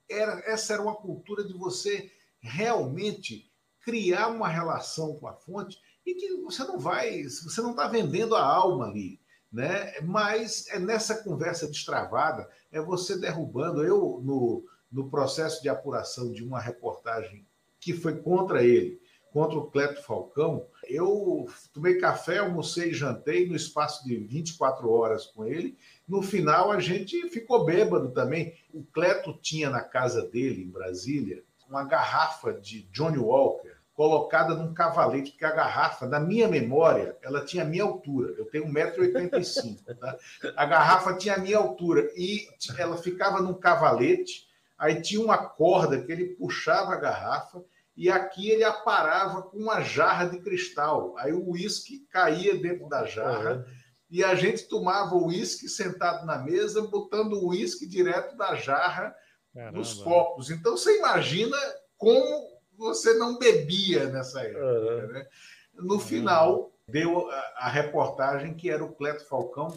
era, 0.10 0.40
essa 0.46 0.74
era 0.74 0.82
uma 0.82 0.96
cultura 0.96 1.44
de 1.44 1.54
você 1.54 2.12
realmente 2.40 3.49
criar 3.90 4.28
uma 4.28 4.48
relação 4.48 5.16
com 5.16 5.28
a 5.28 5.34
fonte 5.34 5.80
e 6.06 6.14
que 6.14 6.36
você 6.44 6.64
não 6.64 6.78
vai, 6.78 7.24
você 7.24 7.60
não 7.60 7.72
está 7.72 7.88
vendendo 7.88 8.36
a 8.36 8.44
alma 8.44 8.86
ali. 8.86 9.20
Né? 9.52 10.00
Mas 10.02 10.68
é 10.68 10.78
nessa 10.78 11.24
conversa 11.24 11.68
destravada, 11.68 12.48
é 12.72 12.80
você 12.80 13.18
derrubando. 13.18 13.84
Eu, 13.84 14.22
no, 14.24 14.64
no 14.92 15.10
processo 15.10 15.60
de 15.64 15.70
apuração 15.70 16.32
de 16.32 16.44
uma 16.44 16.60
reportagem 16.60 17.48
que 17.80 17.94
foi 17.94 18.22
contra 18.22 18.64
ele, 18.64 19.02
contra 19.34 19.58
o 19.58 19.72
Cleto 19.72 20.04
Falcão, 20.04 20.68
eu 20.88 21.48
tomei 21.74 21.98
café, 21.98 22.38
almocei 22.38 22.94
jantei 22.94 23.48
no 23.48 23.56
espaço 23.56 24.06
de 24.06 24.18
24 24.18 24.88
horas 24.88 25.26
com 25.26 25.46
ele. 25.46 25.76
No 26.08 26.22
final, 26.22 26.72
a 26.72 26.80
gente 26.80 27.28
ficou 27.32 27.66
bêbado 27.66 28.12
também. 28.12 28.54
O 28.72 28.84
Cleto 28.84 29.34
tinha 29.42 29.72
na 29.72 29.82
casa 29.82 30.28
dele, 30.28 30.62
em 30.62 30.70
Brasília, 30.70 31.44
uma 31.68 31.84
garrafa 31.84 32.54
de 32.54 32.84
Johnny 32.92 33.18
Walker 33.18 33.69
colocada 34.00 34.56
num 34.56 34.74
cavalete, 34.74 35.32
porque 35.32 35.44
a 35.44 35.52
garrafa, 35.52 36.08
na 36.08 36.22
minha 36.22 36.48
memória, 36.48 37.18
ela 37.22 37.44
tinha 37.44 37.64
a 37.64 37.66
minha 37.66 37.84
altura. 37.84 38.34
Eu 38.38 38.46
tenho 38.46 38.64
1,85m. 38.66 39.94
Tá? 40.00 40.18
A 40.56 40.66
garrafa 40.66 41.16
tinha 41.16 41.36
a 41.36 41.38
minha 41.38 41.58
altura 41.58 42.10
e 42.16 42.48
ela 42.78 42.96
ficava 42.96 43.42
num 43.42 43.54
cavalete, 43.54 44.48
aí 44.78 45.02
tinha 45.02 45.20
uma 45.20 45.38
corda 45.38 46.02
que 46.02 46.10
ele 46.10 46.28
puxava 46.28 46.94
a 46.94 46.98
garrafa 46.98 47.62
e 47.94 48.10
aqui 48.10 48.50
ele 48.50 48.64
aparava 48.64 49.42
com 49.42 49.58
uma 49.58 49.82
jarra 49.82 50.28
de 50.28 50.40
cristal. 50.40 51.14
Aí 51.18 51.34
o 51.34 51.50
uísque 51.50 52.08
caía 52.10 52.58
dentro 52.58 52.88
da 52.88 53.04
jarra 53.06 53.56
uhum. 53.56 53.66
e 54.10 54.24
a 54.24 54.34
gente 54.34 54.64
tomava 54.70 55.14
o 55.14 55.26
uísque 55.26 55.68
sentado 55.68 56.26
na 56.26 56.38
mesa, 56.38 56.84
botando 56.84 57.34
o 57.34 57.50
uísque 57.50 57.86
direto 57.86 58.38
da 58.38 58.56
jarra 58.56 59.14
Caramba. 59.54 59.78
nos 59.78 59.96
copos. 59.96 60.50
Então 60.50 60.78
você 60.78 61.00
imagina 61.00 61.58
como 61.98 62.49
você 62.80 63.14
não 63.14 63.38
bebia 63.38 64.10
nessa 64.10 64.42
época. 64.42 65.08
Né? 65.08 65.28
No 65.76 66.00
final, 66.00 66.72
deu 66.88 67.30
a, 67.30 67.54
a 67.58 67.70
reportagem 67.70 68.56
que 68.56 68.70
era 68.70 68.84
o 68.84 68.94
Cleto 68.94 69.28
Falcão 69.28 69.74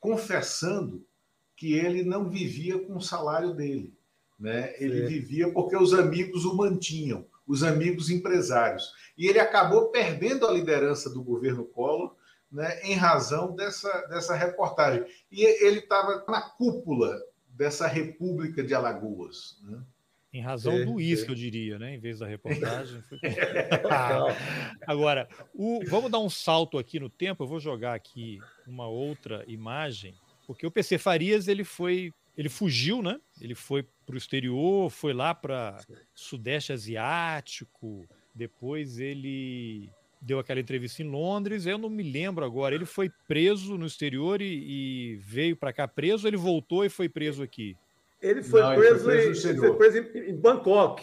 confessando 0.00 1.06
que 1.54 1.74
ele 1.74 2.02
não 2.02 2.28
vivia 2.28 2.78
com 2.78 2.96
o 2.96 3.02
salário 3.02 3.54
dele. 3.54 3.94
Né? 4.38 4.74
Ele 4.78 5.06
vivia 5.06 5.52
porque 5.52 5.76
os 5.76 5.94
amigos 5.94 6.44
o 6.44 6.54
mantinham 6.56 7.26
os 7.46 7.62
amigos 7.62 8.10
empresários. 8.10 8.92
E 9.16 9.28
ele 9.28 9.38
acabou 9.38 9.90
perdendo 9.90 10.46
a 10.46 10.52
liderança 10.52 11.08
do 11.08 11.22
governo 11.22 11.64
Collor 11.64 12.16
né, 12.50 12.80
em 12.82 12.94
razão 12.94 13.54
dessa, 13.54 13.90
dessa 14.08 14.34
reportagem. 14.34 15.06
E 15.30 15.44
ele 15.64 15.78
estava 15.78 16.24
na 16.28 16.40
cúpula 16.40 17.16
dessa 17.48 17.86
República 17.86 18.62
de 18.62 18.74
Alagoas. 18.74 19.58
Né? 19.62 19.80
Em 20.32 20.40
razão 20.40 20.74
é, 20.74 20.84
do 20.84 20.94
uísque, 20.94 21.28
é. 21.28 21.30
eu 21.30 21.34
diria, 21.34 21.78
né? 21.78 21.94
Em 21.94 21.98
vez 21.98 22.18
da 22.18 22.26
reportagem. 22.26 23.02
agora, 24.86 25.28
o, 25.54 25.80
vamos 25.88 26.10
dar 26.10 26.18
um 26.18 26.28
salto 26.28 26.78
aqui 26.78 27.00
no 27.00 27.08
tempo. 27.08 27.42
Eu 27.42 27.48
vou 27.48 27.60
jogar 27.60 27.94
aqui 27.94 28.38
uma 28.66 28.86
outra 28.86 29.44
imagem, 29.46 30.14
porque 30.46 30.66
o 30.66 30.70
PC 30.70 30.98
Farias 30.98 31.48
ele 31.48 31.64
foi 31.64 32.12
ele 32.36 32.50
fugiu, 32.50 33.00
né? 33.00 33.18
Ele 33.40 33.54
foi 33.54 33.82
para 34.04 34.14
o 34.14 34.18
exterior, 34.18 34.90
foi 34.90 35.14
lá 35.14 35.34
para 35.34 35.78
Sudeste 36.14 36.72
Asiático, 36.72 38.06
depois 38.34 38.98
ele 38.98 39.88
deu 40.20 40.38
aquela 40.38 40.60
entrevista 40.60 41.02
em 41.02 41.08
Londres, 41.08 41.66
eu 41.66 41.78
não 41.78 41.88
me 41.88 42.02
lembro 42.02 42.44
agora. 42.44 42.74
Ele 42.74 42.84
foi 42.84 43.10
preso 43.26 43.78
no 43.78 43.86
exterior 43.86 44.42
e, 44.42 44.44
e 44.44 45.16
veio 45.16 45.56
para 45.56 45.72
cá 45.72 45.88
preso, 45.88 46.28
ele 46.28 46.36
voltou 46.36 46.84
e 46.84 46.90
foi 46.90 47.08
preso 47.08 47.42
aqui. 47.42 47.76
Ele 48.20 48.42
foi, 48.42 48.62
não, 48.62 48.74
preso, 48.74 49.10
ele 49.10 49.34
foi 49.34 49.42
preso, 49.42 49.50
em, 49.50 49.56
foi 49.56 49.76
preso 49.76 49.98
em, 49.98 50.30
em 50.30 50.36
Bangkok. 50.36 51.02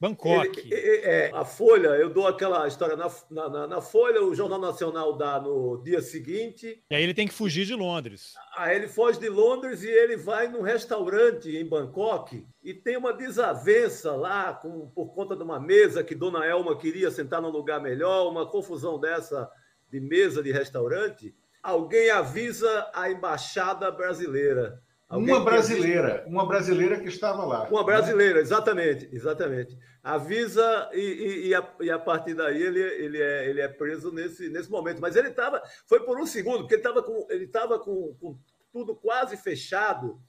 Bangkok. 0.00 0.60
Ele, 0.70 1.00
é, 1.02 1.30
a 1.32 1.44
Folha, 1.44 1.88
eu 1.90 2.10
dou 2.10 2.26
aquela 2.26 2.66
história 2.68 2.96
na, 2.96 3.10
na, 3.30 3.66
na, 3.66 3.80
Folha, 3.80 4.22
o 4.22 4.34
Jornal 4.34 4.60
Nacional 4.60 5.16
dá 5.16 5.40
no 5.40 5.80
dia 5.82 6.02
seguinte. 6.02 6.82
E 6.90 6.94
aí 6.94 7.02
ele 7.02 7.14
tem 7.14 7.26
que 7.26 7.32
fugir 7.32 7.64
de 7.64 7.74
Londres. 7.74 8.34
Aí 8.56 8.76
ele 8.76 8.88
foge 8.88 9.18
de 9.18 9.28
Londres 9.28 9.82
e 9.82 9.88
ele 9.88 10.16
vai 10.16 10.48
num 10.48 10.60
restaurante 10.60 11.56
em 11.56 11.64
Bangkok 11.64 12.46
e 12.62 12.74
tem 12.74 12.96
uma 12.96 13.14
desavença 13.14 14.12
lá 14.12 14.52
com, 14.52 14.88
por 14.88 15.14
conta 15.14 15.34
de 15.34 15.42
uma 15.42 15.58
mesa 15.58 16.04
que 16.04 16.14
Dona 16.14 16.44
Elma 16.44 16.76
queria 16.76 17.10
sentar 17.10 17.40
num 17.40 17.50
lugar 17.50 17.80
melhor, 17.80 18.30
uma 18.30 18.46
confusão 18.46 18.98
dessa 19.00 19.50
de 19.90 20.00
mesa 20.00 20.42
de 20.42 20.52
restaurante. 20.52 21.34
Alguém 21.62 22.10
avisa 22.10 22.90
a 22.92 23.10
embaixada 23.10 23.90
brasileira 23.90 24.82
uma 25.16 25.44
brasileira, 25.44 26.24
uma 26.26 26.46
brasileira 26.46 27.00
que 27.00 27.08
estava 27.08 27.44
lá. 27.44 27.68
Uma 27.68 27.80
né? 27.80 27.86
brasileira, 27.86 28.34
né? 28.34 28.40
exatamente, 28.40 29.08
exatamente. 29.12 29.78
Avisa 30.02 30.90
e, 30.92 31.00
e, 31.00 31.48
e, 31.48 31.54
a, 31.54 31.74
e, 31.80 31.90
a, 31.90 31.98
partir 31.98 32.34
daí 32.34 32.62
ele, 32.62 32.80
ele, 32.80 33.22
é, 33.22 33.48
ele 33.48 33.60
é 33.60 33.68
preso 33.68 34.12
nesse, 34.12 34.48
nesse 34.48 34.70
momento. 34.70 35.00
Mas 35.00 35.16
ele 35.16 35.28
estava, 35.28 35.62
foi 35.86 36.00
por 36.00 36.20
um 36.20 36.26
segundo, 36.26 36.58
porque 36.58 36.74
ele 36.74 36.80
estava 36.80 37.02
com, 37.02 37.26
ele 37.30 37.46
tava 37.46 37.78
com, 37.78 38.14
com 38.20 38.38
tudo 38.72 38.94
quase 38.94 39.36
fechado 39.36 40.20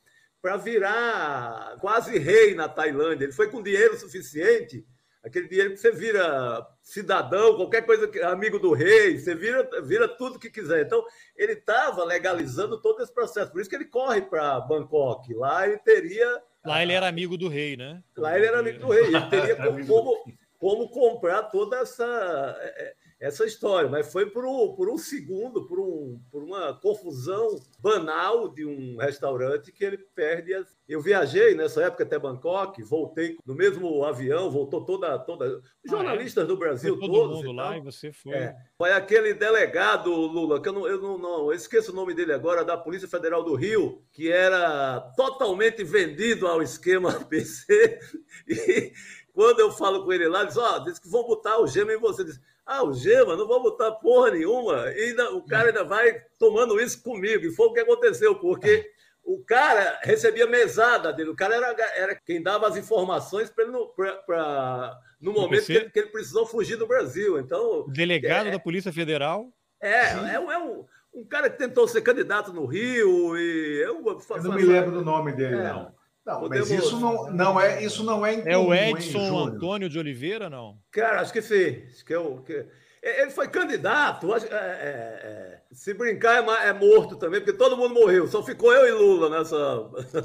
para 0.41 0.57
virar 0.57 1.77
quase 1.79 2.17
rei 2.17 2.53
na 2.53 2.69
Tailândia. 2.69 3.25
Ele 3.25 3.33
foi 3.33 3.49
com 3.49 3.63
dinheiro 3.63 3.97
suficiente 3.97 4.85
aquele 5.23 5.47
dinheiro 5.47 5.71
que 5.71 5.77
você 5.77 5.91
vira 5.91 6.65
cidadão, 6.85 7.55
qualquer 7.55 7.83
coisa, 7.83 8.07
amigo 8.27 8.59
do 8.59 8.71
rei, 8.71 9.17
você 9.17 9.33
vira, 9.33 9.67
vira 9.81 10.07
tudo 10.07 10.37
que 10.37 10.51
quiser. 10.51 10.85
Então, 10.85 11.03
ele 11.35 11.53
estava 11.53 12.05
legalizando 12.05 12.79
todo 12.79 13.01
esse 13.01 13.11
processo. 13.11 13.51
Por 13.51 13.59
isso 13.59 13.69
que 13.69 13.75
ele 13.75 13.85
corre 13.85 14.21
para 14.21 14.59
Bangkok. 14.61 15.33
Lá 15.33 15.67
ele 15.67 15.79
teria. 15.79 16.43
Lá 16.63 16.83
ele 16.83 16.93
era 16.93 17.07
amigo 17.07 17.37
do 17.37 17.47
rei, 17.47 17.75
né? 17.75 18.03
Lá 18.15 18.37
ele 18.37 18.45
era 18.45 18.59
amigo 18.59 18.79
do 18.79 18.89
rei. 18.89 19.05
Ele 19.05 19.29
teria 19.29 19.55
como, 19.87 20.23
como 20.59 20.89
comprar 20.89 21.43
toda 21.43 21.77
essa, 21.77 22.55
é, 22.61 22.83
é, 22.83 22.93
essa 23.25 23.43
história, 23.43 23.89
mas 23.89 24.11
foi 24.11 24.27
por 24.27 24.45
um, 24.45 24.75
por 24.75 24.87
um 24.87 24.99
segundo, 24.99 25.65
por, 25.65 25.79
um, 25.79 26.21
por 26.31 26.43
uma 26.43 26.79
confusão 26.79 27.59
banal 27.79 28.47
de 28.47 28.63
um 28.63 28.97
restaurante 28.97 29.71
que 29.71 29.83
ele 29.83 29.97
perde. 29.97 30.53
As... 30.53 30.77
Eu 30.87 31.01
viajei 31.01 31.55
nessa 31.55 31.83
época 31.83 32.03
até 32.03 32.19
Bangkok, 32.19 32.83
voltei 32.83 33.35
no 33.43 33.55
mesmo 33.55 34.03
avião, 34.03 34.51
voltou 34.51 34.85
toda. 34.85 35.17
toda... 35.17 35.59
jornalistas 35.83 36.43
ah, 36.43 36.45
é? 36.45 36.47
do 36.47 36.55
Brasil 36.55 36.95
foi 36.95 37.07
todo 37.07 37.13
todos. 37.13 37.37
mundo 37.37 37.51
e 37.51 37.55
lá 37.55 37.77
e 37.77 37.81
você 37.81 38.13
foi. 38.13 38.33
É. 38.33 38.55
Foi 38.77 38.91
aquele 38.91 39.33
delegado, 39.33 40.11
Lula, 40.11 40.61
que 40.61 40.69
eu 40.69 40.73
não, 40.73 40.87
eu 40.87 41.01
não, 41.01 41.17
não 41.17 41.51
eu 41.51 41.53
esqueço 41.53 41.91
o 41.91 41.95
nome 41.95 42.13
dele 42.13 42.31
agora, 42.31 42.63
da 42.63 42.77
Polícia 42.77 43.07
Federal 43.07 43.43
do 43.43 43.55
Rio, 43.55 44.03
que 44.11 44.31
era 44.31 44.99
totalmente 45.17 45.83
vendido 45.83 46.45
ao 46.45 46.61
esquema 46.61 47.11
PC. 47.25 47.99
E 48.47 48.93
quando 49.35 49.59
eu 49.59 49.69
falo 49.69 50.05
com 50.05 50.13
ele 50.13 50.29
lá, 50.29 50.39
ele 50.39 50.47
diz: 50.47 50.57
Ó, 50.57 50.77
oh, 50.77 50.79
diz 50.79 50.97
que 50.97 51.09
vão 51.09 51.27
botar 51.27 51.59
o 51.59 51.67
gema 51.67 51.91
em 51.91 51.99
você. 51.99 52.23
Diz, 52.23 52.39
ah, 52.65 52.83
o 52.83 52.93
gema, 52.93 53.35
não 53.35 53.45
vou 53.45 53.61
botar 53.61 53.91
porra 53.91 54.31
nenhuma. 54.31 54.89
E 54.91 55.09
ainda, 55.09 55.35
o 55.35 55.45
cara 55.45 55.67
ainda 55.67 55.83
vai 55.83 56.19
tomando 56.39 56.79
isso 56.79 57.03
comigo. 57.03 57.45
E 57.45 57.51
foi 57.51 57.67
o 57.67 57.73
que 57.73 57.81
aconteceu, 57.81 58.35
porque 58.35 58.89
o 59.23 59.43
cara 59.43 59.99
recebia 60.01 60.47
mesada 60.47 61.11
dele. 61.11 61.31
O 61.31 61.35
cara 61.35 61.53
era, 61.53 61.75
era 61.95 62.15
quem 62.15 62.41
dava 62.41 62.67
as 62.67 62.77
informações 62.77 63.49
para 63.49 63.65
ele 63.65 63.73
no, 63.73 63.87
pra, 63.89 64.13
pra, 64.13 64.99
no 65.19 65.33
momento 65.33 65.65
que 65.65 65.73
ele, 65.73 65.89
que 65.89 65.99
ele, 65.99 66.09
precisou 66.09 66.47
fugir 66.47 66.77
do 66.77 66.87
Brasil. 66.87 67.37
Então, 67.37 67.85
delegado 67.89 68.47
é, 68.47 68.51
da 68.51 68.59
Polícia 68.59 68.93
Federal. 68.93 69.51
É, 69.81 70.13
é, 70.13 70.33
é 70.35 70.39
um, 70.39 70.85
um, 71.13 71.25
cara 71.25 71.49
que 71.49 71.57
tentou 71.57 71.87
ser 71.89 72.01
candidato 72.01 72.53
no 72.53 72.65
Rio 72.65 73.37
e 73.37 73.83
eu, 73.83 74.01
eu 74.05 74.43
não 74.43 74.55
me 74.55 74.63
lembro 74.63 74.91
do 74.91 75.03
nome 75.03 75.33
dele, 75.33 75.55
é. 75.55 75.63
não. 75.63 75.94
Não, 76.25 76.39
Podemos... 76.39 76.69
mas 76.69 76.83
isso 76.83 76.99
não, 76.99 77.31
não 77.31 77.59
é 77.59 77.83
isso 77.83 78.03
não 78.03 78.25
é 78.25 78.33
incomum, 78.33 78.49
É 78.49 78.57
o 78.57 78.73
Edson 78.73 79.19
hein, 79.19 79.47
Antônio 79.47 79.87
de 79.87 79.99
Oliveira, 79.99 80.49
não? 80.49 80.79
Cara, 80.91 81.21
acho 81.21 81.31
que 81.31 81.41
sim. 81.41 81.83
Acho 81.87 82.03
que 82.03 82.13
é 82.13 82.17
o 82.17 82.41
que 82.41 82.65
ele 83.05 83.29
foi 83.29 83.47
candidato. 83.47 84.33
É, 84.33 84.37
é, 84.37 84.49
é, 84.51 85.61
se 85.71 85.93
brincar, 85.93 86.43
é, 86.43 86.69
é, 86.69 86.73
morto 86.73 87.15
também, 87.15 87.39
porque 87.39 87.55
todo 87.55 87.77
mundo 87.77 87.93
morreu. 87.93 88.27
Só 88.27 88.41
ficou 88.41 88.73
eu 88.73 88.87
e 88.87 88.91
Lula 88.91 89.29
nessa. 89.29 89.55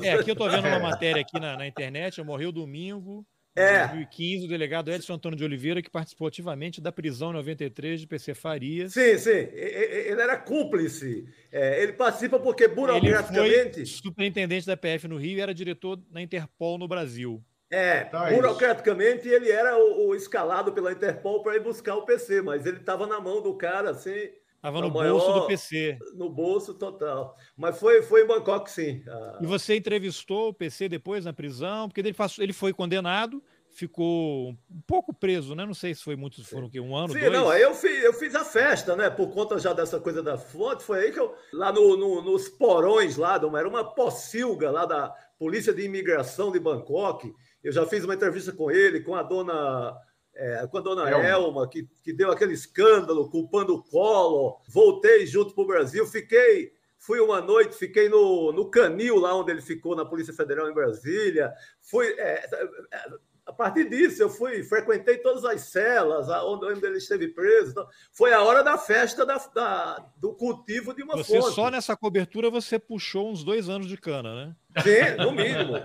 É, 0.03 0.15
aqui 0.15 0.31
eu 0.31 0.37
tô 0.37 0.49
vendo 0.49 0.67
uma 0.67 0.79
matéria 0.81 1.21
aqui 1.21 1.39
na, 1.39 1.59
na 1.59 1.67
internet. 1.67 2.23
Morreu 2.23 2.51
domingo. 2.51 3.27
É. 3.61 3.87
2015, 3.87 4.45
o 4.45 4.49
delegado 4.49 4.91
Edson 4.91 5.15
Antônio 5.15 5.37
de 5.37 5.45
Oliveira, 5.45 5.83
que 5.83 5.91
participou 5.91 6.29
ativamente 6.29 6.81
da 6.81 6.91
prisão 6.91 7.33
93 7.33 8.01
de 8.01 8.07
PC 8.07 8.35
Farias. 8.35 8.93
Sim, 8.93 9.19
sim. 9.19 9.31
Ele 9.31 10.21
era 10.21 10.37
cúmplice. 10.37 11.27
É, 11.53 11.83
ele 11.83 11.93
participa 11.93 12.39
porque, 12.39 12.69
burocraticamente. 12.69 13.81
Ele 13.81 13.87
foi 13.87 13.87
superintendente 13.87 14.67
da 14.67 14.77
PF 14.77 15.09
no 15.09 15.17
Rio 15.17 15.39
e 15.39 15.41
era 15.41 15.55
diretor 15.55 15.97
da 16.11 16.21
Interpol 16.21 16.79
no 16.79 16.89
Brasil. 16.89 17.43
É, 17.71 18.03
então 18.09 18.27
é 18.27 18.35
burocraticamente 18.35 19.29
isso. 19.29 19.35
ele 19.35 19.51
era 19.51 19.79
o, 19.79 20.09
o, 20.09 20.15
escalado 20.15 20.73
pela 20.73 20.91
Interpol 20.91 21.41
para 21.41 21.55
ir 21.55 21.63
buscar 21.63 21.95
o 21.95 22.05
PC, 22.05 22.43
mas 22.43 22.67
ele 22.67 22.79
estava 22.79 23.07
na 23.07 23.21
mão 23.21 23.41
do 23.41 23.55
cara, 23.55 23.91
assim. 23.91 24.29
Estava 24.57 24.83
no 24.83 24.91
maior, 24.91 25.13
bolso 25.13 25.33
do 25.33 25.47
PC. 25.47 25.99
No 26.15 26.29
bolso 26.29 26.75
total. 26.75 27.35
Mas 27.57 27.79
foi, 27.79 28.03
foi 28.03 28.25
em 28.25 28.27
Bangkok, 28.27 28.71
sim. 28.71 29.03
Ah. 29.09 29.39
E 29.41 29.47
você 29.47 29.77
entrevistou 29.77 30.49
o 30.49 30.55
PC 30.55 30.87
depois 30.89 31.25
na 31.25 31.33
prisão? 31.33 31.89
Porque 31.89 32.01
ele, 32.01 32.13
passou, 32.13 32.45
ele 32.45 32.53
foi 32.53 32.75
condenado, 32.75 33.43
ficou 33.73 34.51
um 34.51 34.81
pouco 34.87 35.13
preso, 35.13 35.55
né? 35.55 35.65
Não 35.65 35.75
sei 35.75 35.95
se 35.95 36.03
foi 36.03 36.17
muito, 36.17 36.45
foram 36.45 36.69
que 36.69 36.81
um 36.81 36.97
ano, 36.97 37.13
Sim, 37.13 37.21
dois. 37.21 37.33
não, 37.33 37.51
aí 37.51 37.63
eu 37.63 37.75
fiz, 37.75 38.05
eu 38.05 38.13
fiz 38.13 38.35
a 38.35 38.45
festa, 38.45 38.97
né? 38.97 39.09
Por 39.11 39.31
conta 39.33 39.59
já 39.59 39.73
dessa 39.73 39.99
coisa 40.01 40.23
da 40.23 40.37
foto, 40.37 40.83
foi 40.83 41.05
aí 41.05 41.13
que 41.13 41.21
eu, 41.21 41.35
lá 41.53 41.73
no, 41.73 41.97
no, 41.97 42.23
nos 42.23 42.49
porões 42.49 43.17
lá, 43.17 43.35
era 43.35 43.69
uma 43.69 43.85
pocilga 43.85 44.71
lá 44.71 44.85
da 44.85 45.15
Polícia 45.39 45.73
de 45.73 45.83
Imigração 45.83 46.53
de 46.53 46.61
Bangkok, 46.61 47.33
eu 47.63 47.73
já 47.73 47.87
fiz 47.87 48.05
uma 48.05 48.15
entrevista 48.15 48.53
com 48.53 48.71
ele, 48.71 49.01
com 49.01 49.15
a 49.15 49.23
dona 49.23 49.97
é, 50.35 50.67
com 50.67 50.79
a 50.79 50.81
dona 50.81 51.11
Elma, 51.11 51.27
Elma 51.27 51.69
que, 51.69 51.89
que 52.03 52.13
deu 52.13 52.31
aquele 52.31 52.55
escândalo 52.55 53.29
culpando 53.29 53.75
o 53.75 53.83
Collor. 53.83 54.61
Voltei 54.69 55.27
junto 55.27 55.55
para 55.55 55.65
o 55.65 55.67
Brasil, 55.67 56.07
fiquei. 56.07 56.73
Fui 56.97 57.19
uma 57.19 57.41
noite, 57.41 57.77
fiquei 57.77 58.09
no, 58.11 58.53
no 58.53 58.71
canil 58.71 59.17
lá 59.17 59.35
onde 59.35 59.51
ele 59.51 59.63
ficou 59.63 59.97
na 59.97 60.05
Polícia 60.05 60.35
Federal 60.35 60.69
em 60.69 60.75
Brasília. 60.75 61.53
Fui. 61.81 62.07
É, 62.19 62.45
é 62.91 63.30
a 63.51 63.53
partir 63.53 63.89
disso, 63.89 64.23
eu 64.23 64.31
fui, 64.31 64.63
frequentei 64.63 65.19
todas 65.19 65.45
as 65.45 65.63
celas 65.63 66.29
onde 66.45 66.87
ele 66.87 66.99
esteve 66.99 67.27
preso. 67.27 67.73
Então, 67.73 67.87
foi 68.13 68.33
a 68.33 68.41
hora 68.43 68.63
da 68.63 68.79
festa 68.79 69.27
da, 69.27 69.39
da, 69.53 70.07
do 70.17 70.33
cultivo 70.35 70.95
de 70.95 71.03
uma 71.03 71.17
você, 71.17 71.37
fonte. 71.37 71.55
Só 71.57 71.69
nessa 71.69 71.97
cobertura 71.97 72.49
você 72.49 72.79
puxou 72.79 73.29
uns 73.29 73.43
dois 73.43 73.69
anos 73.69 73.89
de 73.89 73.97
cana, 73.97 74.35
né? 74.35 74.57
Sim, 74.85 75.17
no 75.19 75.33
mínimo. 75.33 75.77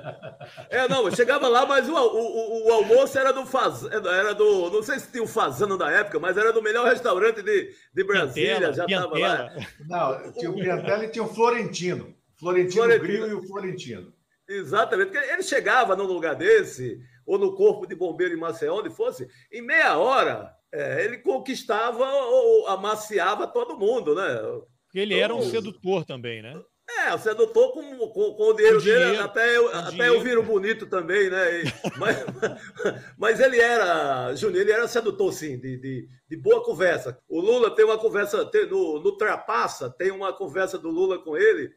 É, 0.70 0.88
não, 0.88 1.08
eu 1.08 1.16
chegava 1.16 1.48
lá, 1.48 1.66
mas 1.66 1.90
o, 1.90 1.96
o, 1.96 2.68
o, 2.68 2.72
almoço 2.72 3.18
era 3.18 3.32
do 3.32 3.48
faz, 3.48 3.84
era 3.84 4.36
do. 4.36 4.70
Não 4.70 4.84
sei 4.84 5.00
se 5.00 5.12
tinha 5.12 5.24
o 5.24 5.28
fazano 5.28 5.76
da 5.76 5.90
época, 5.90 6.20
mas 6.20 6.38
era 6.38 6.54
do 6.54 6.62
melhor 6.62 6.86
restaurante 6.86 7.42
de, 7.42 7.74
de 7.92 8.04
Brasília. 8.04 8.72
já 8.74 8.86
estava 8.86 9.18
lá. 9.18 9.52
Não, 9.88 10.32
tinha 10.34 10.52
o 10.52 10.54
Piantela 10.54 11.04
e 11.04 11.10
tinha 11.10 11.26
o 11.26 11.34
Florentino. 11.34 12.14
Florentino, 12.36 12.84
Florentino. 12.84 13.08
Grilo 13.08 13.28
e 13.28 13.34
o 13.34 13.42
Florentino. 13.42 14.14
Exatamente, 14.48 15.12
porque 15.12 15.32
ele 15.32 15.42
chegava 15.42 15.96
num 15.96 16.04
lugar 16.04 16.36
desse 16.36 17.02
ou 17.26 17.38
no 17.38 17.56
corpo 17.56 17.88
de 17.88 17.96
bombeiro 17.96 18.34
em 18.34 18.40
Maceió, 18.40 18.80
onde 18.80 18.90
fosse, 18.90 19.28
em 19.52 19.62
meia 19.62 19.98
hora 19.98 20.54
é, 20.72 21.06
ele 21.06 21.20
conquistava 21.20 22.06
ou 22.06 22.68
amaciava 22.68 23.48
todo 23.48 23.78
mundo, 23.78 24.14
né? 24.14 24.28
Porque 24.86 25.00
ele 25.00 25.18
era 25.18 25.34
um 25.34 25.42
sedutor 25.42 26.06
também, 26.06 26.42
né? 26.42 26.62
É, 26.88 27.14
o 27.14 27.18
sedutor 27.18 27.72
com, 27.72 27.98
com, 28.10 28.34
com 28.36 28.44
o 28.44 28.54
dinheiro, 28.54 28.80
dinheiro 28.80 29.06
dele, 29.06 29.18
até 29.18 29.58
eu, 29.58 29.76
até 29.76 30.08
eu 30.08 30.22
viro 30.22 30.44
bonito 30.44 30.86
também, 30.86 31.30
né? 31.32 31.64
E, 31.64 31.74
mas, 31.98 32.18
mas 33.18 33.40
ele 33.40 33.60
era, 33.60 34.36
Júnior, 34.36 34.62
ele 34.62 34.72
era 34.72 34.88
sedutor, 34.88 35.34
sim, 35.34 35.58
de, 35.60 35.78
de, 35.78 36.08
de, 36.30 36.38
boa 36.38 36.64
conversa. 36.64 37.18
O 37.28 37.42
Lula 37.42 37.74
tem 37.74 37.86
uma 37.86 37.98
conversa, 37.98 38.46
tem, 38.46 38.70
no, 38.70 39.00
no 39.00 39.18
Trapaça, 39.18 39.90
tem 39.90 40.12
uma 40.12 40.32
conversa 40.32 40.78
do 40.78 40.90
Lula 40.90 41.18
com 41.18 41.36
ele, 41.36 41.72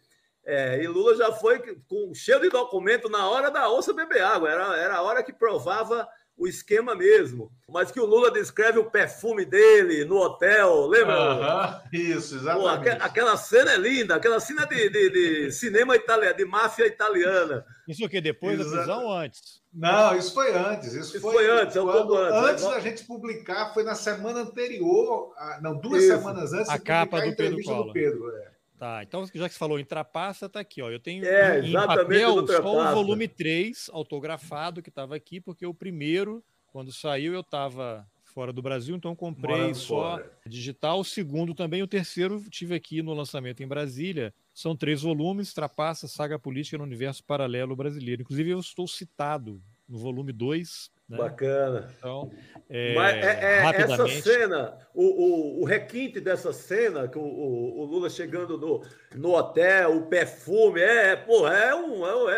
é, 0.45 0.83
e 0.83 0.87
Lula 0.87 1.15
já 1.17 1.33
foi 1.33 1.61
com 1.87 2.15
cheio 2.15 2.41
de 2.41 2.49
documento 2.49 3.09
na 3.09 3.29
hora 3.29 3.51
da 3.51 3.71
onça 3.71 3.93
beber 3.93 4.23
água, 4.23 4.51
era, 4.51 4.77
era 4.77 4.97
a 4.97 5.03
hora 5.03 5.23
que 5.23 5.33
provava 5.33 6.09
o 6.39 6.47
esquema 6.47 6.95
mesmo. 6.95 7.51
Mas 7.69 7.91
que 7.91 8.01
o 8.01 8.07
Lula 8.07 8.31
descreve 8.31 8.79
o 8.79 8.91
perfume 8.91 9.45
dele 9.45 10.05
no 10.05 10.17
hotel, 10.17 10.87
lembra? 10.87 11.83
isso, 11.93 12.37
exatamente. 12.37 12.97
Pô, 12.97 13.05
aquela 13.05 13.37
cena 13.37 13.73
é 13.73 13.77
linda, 13.77 14.15
aquela 14.15 14.39
cena 14.39 14.65
de, 14.65 14.89
de, 14.89 15.11
de 15.11 15.53
cinema 15.53 15.97
italiano, 15.97 16.37
de 16.37 16.45
máfia 16.45 16.87
italiana. 16.87 17.67
Isso 17.89 18.05
o 18.05 18.09
quê? 18.09 18.21
Depois 18.21 18.61
Exato. 18.61 18.71
da 18.71 18.83
prisão 18.83 19.05
ou 19.05 19.13
antes? 19.13 19.59
Não, 19.73 20.17
isso 20.17 20.33
foi 20.33 20.55
antes. 20.55 20.95
Isso, 20.95 21.17
isso 21.17 21.21
foi, 21.21 21.35
foi, 21.35 21.51
antes, 21.51 21.77
é 21.77 21.83
um 21.83 21.91
pouco 21.91 22.17
antes. 22.17 22.51
Antes 22.51 22.65
da 22.65 22.81
gente 22.81 23.05
publicar, 23.05 23.75
foi 23.75 23.83
na 23.83 23.95
semana 23.95 24.41
anterior, 24.41 25.35
não, 25.61 25.77
duas 25.77 26.05
isso. 26.05 26.17
semanas 26.17 26.53
antes 26.53 26.71
a 26.71 26.79
capa 26.79 27.21
do 27.21 27.37
Pedro 27.37 27.63
Collor. 27.63 27.87
Do 27.89 27.93
Pedro, 27.93 28.31
é. 28.37 28.58
Tá, 28.79 29.03
então 29.03 29.27
já 29.35 29.49
que 29.49 29.55
você 29.55 29.59
falou 29.59 29.81
em 29.81 29.85
trapaça, 29.85 30.49
tá 30.49 30.61
aqui, 30.61 30.81
ó. 30.81 30.89
Eu 30.89 31.01
tenho 31.01 31.25
é, 31.25 31.61
em 31.61 31.73
papel 31.73 32.47
só 32.47 32.91
o 32.91 32.95
volume 32.95 33.27
3 33.27 33.91
autografado 33.93 34.81
que 34.81 34.89
estava 34.89 35.17
aqui, 35.17 35.41
porque 35.41 35.67
o 35.67 35.75
primeiro, 35.75 36.45
quando 36.69 36.93
saiu, 36.93 37.35
eu 37.35 37.41
estava 37.41 38.07
fora 38.23 38.53
do 38.53 38.63
Brasil, 38.63 38.95
então 38.95 39.17
comprei 39.17 39.57
Morando 39.57 39.75
só 39.75 40.17
fora. 40.19 40.33
digital. 40.47 41.01
O 41.01 41.05
segundo 41.05 41.55
também, 41.55 41.83
o 41.83 41.89
terceiro 41.89 42.41
tive 42.49 42.73
aqui 42.73 43.03
no 43.03 43.13
lançamento 43.13 43.65
em 43.65 43.67
Brasília. 43.67 44.33
São 44.55 44.77
três 44.77 45.03
volumes, 45.03 45.53
Trapaça, 45.53 46.07
Saga 46.07 46.39
Política 46.39 46.79
no 46.79 46.85
Universo 46.85 47.25
Paralelo 47.25 47.75
Brasileiro. 47.75 48.23
Inclusive, 48.23 48.51
eu 48.51 48.61
estou 48.61 48.87
citado 48.87 49.61
no 49.89 49.99
volume 49.99 50.33
2 50.33 50.89
né? 51.09 51.17
Bacana. 51.17 51.89
Então, 51.99 52.31
é, 52.69 52.95
Mas 52.95 53.17
é, 53.17 53.63
é 53.63 53.83
essa 53.83 54.07
cena, 54.09 54.77
o, 54.95 55.03
o, 55.03 55.63
o, 55.63 55.65
requinte 55.65 56.21
dessa 56.21 56.53
cena, 56.53 57.09
que 57.09 57.17
o, 57.17 57.23
o, 57.23 57.85
Lula 57.87 58.11
chegando 58.11 58.59
no, 58.59 58.83
no 59.15 59.35
hotel, 59.35 59.97
o 59.97 60.07
perfume, 60.07 60.81
é, 60.81 61.17
porra, 61.17 61.55
é, 61.57 61.75
um, 61.75 62.07
é, 62.29 62.35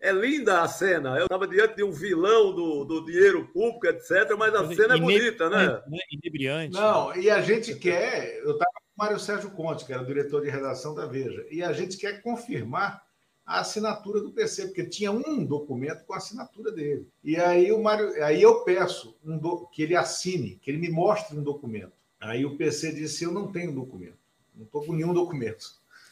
é, 0.00 0.08
é, 0.08 0.12
linda 0.12 0.62
a 0.62 0.68
cena. 0.68 1.18
Eu 1.18 1.24
estava 1.24 1.46
diante 1.46 1.76
de 1.76 1.84
um 1.84 1.92
vilão 1.92 2.54
do, 2.54 2.84
do 2.86 3.04
dinheiro 3.04 3.46
público, 3.52 3.86
etc., 3.86 4.34
mas 4.38 4.54
a 4.54 4.66
cena 4.74 4.94
é 4.94 4.98
bonita, 4.98 5.50
né? 5.50 5.82
Inebriante. 6.10 6.72
Não, 6.72 7.14
e 7.14 7.28
a 7.28 7.42
gente 7.42 7.74
quer. 7.74 8.38
Eu 8.38 8.52
estava 8.52 8.72
com 8.72 9.02
o 9.02 9.04
Mário 9.04 9.20
Sérgio 9.20 9.50
Conte, 9.50 9.84
que 9.84 9.92
era 9.92 10.02
o 10.02 10.06
diretor 10.06 10.40
de 10.40 10.48
redação 10.48 10.94
da 10.94 11.04
Veja, 11.04 11.44
e 11.50 11.62
a 11.62 11.74
gente 11.74 11.98
quer 11.98 12.22
confirmar 12.22 13.06
a 13.48 13.60
assinatura 13.60 14.20
do 14.20 14.30
PC, 14.30 14.66
porque 14.66 14.84
tinha 14.84 15.10
um 15.10 15.42
documento 15.42 16.04
com 16.04 16.12
a 16.12 16.18
assinatura 16.18 16.70
dele. 16.70 17.08
E 17.24 17.34
aí 17.38 17.72
o 17.72 17.82
Mário, 17.82 18.22
aí 18.22 18.42
eu 18.42 18.62
peço 18.62 19.16
um 19.24 19.38
do, 19.38 19.66
que 19.68 19.82
ele 19.82 19.96
assine, 19.96 20.58
que 20.60 20.70
ele 20.70 20.76
me 20.76 20.90
mostre 20.90 21.34
um 21.34 21.42
documento. 21.42 21.92
Aí 22.20 22.44
o 22.44 22.58
PC 22.58 22.92
disse: 22.92 23.24
Eu 23.24 23.32
não 23.32 23.50
tenho 23.50 23.74
documento, 23.74 24.18
não 24.54 24.66
estou 24.66 24.84
com 24.84 24.92
nenhum 24.92 25.14
documento. 25.14 25.64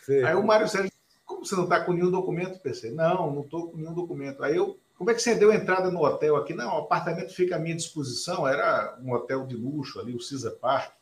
Sim. 0.06 0.22
Aí 0.22 0.34
o 0.34 0.42
Mário 0.42 0.66
Sérgio 0.66 0.90
como 1.26 1.44
você 1.44 1.56
não 1.56 1.64
está 1.64 1.84
com 1.84 1.92
nenhum 1.92 2.10
documento, 2.10 2.60
PC? 2.60 2.92
Não, 2.92 3.34
não 3.34 3.42
estou 3.42 3.68
com 3.68 3.76
nenhum 3.76 3.92
documento. 3.92 4.42
Aí 4.42 4.56
eu, 4.56 4.78
como 4.96 5.10
é 5.10 5.14
que 5.14 5.20
você 5.20 5.34
deu 5.34 5.52
entrada 5.52 5.90
no 5.90 6.02
hotel 6.02 6.36
aqui? 6.36 6.54
Não, 6.54 6.74
o 6.74 6.78
apartamento 6.78 7.34
fica 7.34 7.56
à 7.56 7.58
minha 7.58 7.74
disposição, 7.74 8.48
era 8.48 8.96
um 9.02 9.12
hotel 9.12 9.44
de 9.44 9.56
luxo 9.56 10.00
ali, 10.00 10.14
o 10.14 10.20
Cisa 10.20 10.52
Park 10.52 10.95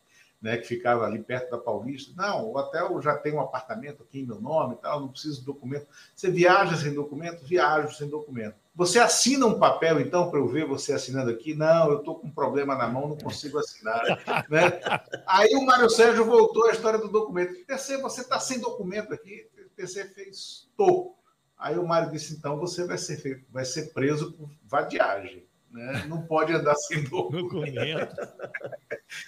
né, 0.44 0.58
que 0.58 0.66
ficava 0.66 1.06
ali 1.06 1.20
perto 1.20 1.52
da 1.52 1.56
Paulista. 1.56 2.12
Não, 2.14 2.50
o 2.50 2.58
hotel 2.58 3.00
já 3.00 3.16
tem 3.16 3.32
um 3.32 3.40
apartamento 3.40 4.02
aqui 4.02 4.20
em 4.20 4.26
meu 4.26 4.38
nome 4.38 4.76
tal, 4.76 5.00
não 5.00 5.08
preciso 5.08 5.40
de 5.40 5.46
documento. 5.46 5.86
Você 6.14 6.30
viaja 6.30 6.76
sem 6.76 6.92
documento? 6.92 7.42
Viajo 7.46 7.96
sem 7.96 8.10
documento. 8.10 8.54
Você 8.74 8.98
assina 8.98 9.46
um 9.46 9.58
papel, 9.58 10.00
então, 10.00 10.28
para 10.28 10.38
eu 10.38 10.46
ver 10.46 10.66
você 10.66 10.92
assinando 10.92 11.30
aqui? 11.30 11.54
Não, 11.54 11.90
eu 11.90 12.00
estou 12.00 12.16
com 12.16 12.26
um 12.26 12.30
problema 12.30 12.74
na 12.74 12.86
mão, 12.86 13.08
não 13.08 13.16
consigo 13.16 13.58
assinar. 13.58 14.02
né? 14.50 14.80
Aí 15.26 15.54
o 15.54 15.64
Mário 15.64 15.88
Sérgio 15.88 16.26
voltou 16.26 16.66
à 16.66 16.72
história 16.72 16.98
do 16.98 17.08
documento. 17.08 17.64
PC, 17.64 17.96
você 18.02 18.20
está 18.20 18.38
sem 18.38 18.60
documento 18.60 19.14
aqui? 19.14 19.48
PC 19.74 20.04
fez, 20.10 20.68
tô. 20.76 21.14
Aí 21.56 21.78
o 21.78 21.86
Mário 21.86 22.10
disse, 22.10 22.34
então, 22.34 22.58
você 22.58 22.84
vai 22.86 22.98
ser, 22.98 23.46
vai 23.50 23.64
ser 23.64 23.94
preso 23.94 24.34
por 24.34 24.50
vadiagem. 24.62 25.46
Né? 25.74 26.06
Não 26.06 26.22
pode 26.22 26.52
andar 26.52 26.76
sem 26.76 27.02
documento. 27.10 28.14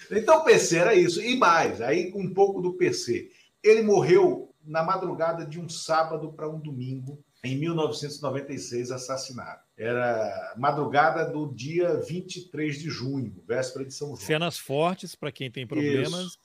então, 0.09 0.45
PC 0.45 0.77
era 0.77 0.95
isso. 0.95 1.21
E 1.21 1.35
mais, 1.35 1.81
aí 1.81 2.13
um 2.15 2.33
pouco 2.33 2.61
do 2.61 2.73
PC. 2.73 3.29
Ele 3.61 3.81
morreu 3.81 4.55
na 4.63 4.81
madrugada 4.81 5.45
de 5.45 5.59
um 5.59 5.67
sábado 5.67 6.31
para 6.31 6.47
um 6.49 6.57
domingo, 6.57 7.21
em 7.43 7.57
1996, 7.57 8.91
assassinado. 8.91 9.59
Era 9.77 10.55
madrugada 10.57 11.25
do 11.29 11.53
dia 11.53 11.97
23 11.97 12.79
de 12.79 12.89
junho, 12.89 13.43
véspera 13.45 13.85
de 13.85 13.93
São 13.93 14.07
João. 14.07 14.19
Cenas 14.19 14.57
fortes 14.57 15.15
para 15.15 15.31
quem 15.31 15.51
tem 15.51 15.67
problemas. 15.67 16.37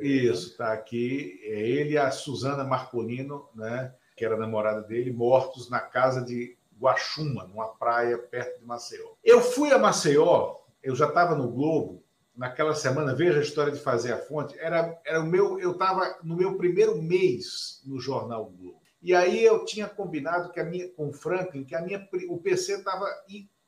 Isso, 0.00 0.50
está 0.50 0.72
aqui. 0.72 1.38
É 1.44 1.60
ele 1.60 1.92
e 1.92 1.98
a 1.98 2.10
Suzana 2.10 2.64
Marcolino, 2.64 3.48
né, 3.54 3.94
que 4.16 4.24
era 4.24 4.36
namorada 4.36 4.82
dele, 4.82 5.12
mortos 5.12 5.70
na 5.70 5.80
casa 5.80 6.22
de 6.22 6.56
Guaxuma, 6.78 7.44
numa 7.44 7.68
praia 7.68 8.18
perto 8.18 8.60
de 8.60 8.66
Maceió. 8.66 9.14
Eu 9.22 9.40
fui 9.40 9.72
a 9.72 9.78
Maceió, 9.78 10.56
eu 10.82 10.94
já 10.94 11.08
estava 11.08 11.34
no 11.34 11.50
Globo, 11.50 12.04
naquela 12.36 12.74
semana, 12.74 13.14
veja 13.14 13.38
a 13.38 13.42
história 13.42 13.72
de 13.72 13.80
fazer 13.80 14.12
a 14.12 14.18
fonte, 14.18 14.58
era, 14.58 15.00
era 15.06 15.20
o 15.20 15.26
meu, 15.26 15.58
eu 15.60 15.72
estava 15.72 16.18
no 16.22 16.36
meu 16.36 16.56
primeiro 16.56 17.00
mês 17.00 17.80
no 17.86 18.00
Jornal 18.00 18.46
Globo. 18.46 18.82
E 19.00 19.14
aí 19.14 19.44
eu 19.44 19.64
tinha 19.64 19.86
combinado 19.86 20.50
que 20.50 20.58
a 20.58 20.64
minha, 20.64 20.88
com 20.88 21.08
o 21.08 21.12
Franklin 21.12 21.64
que 21.64 21.74
a 21.74 21.82
minha, 21.82 22.08
o 22.28 22.38
PC 22.38 22.78
estava 22.78 23.06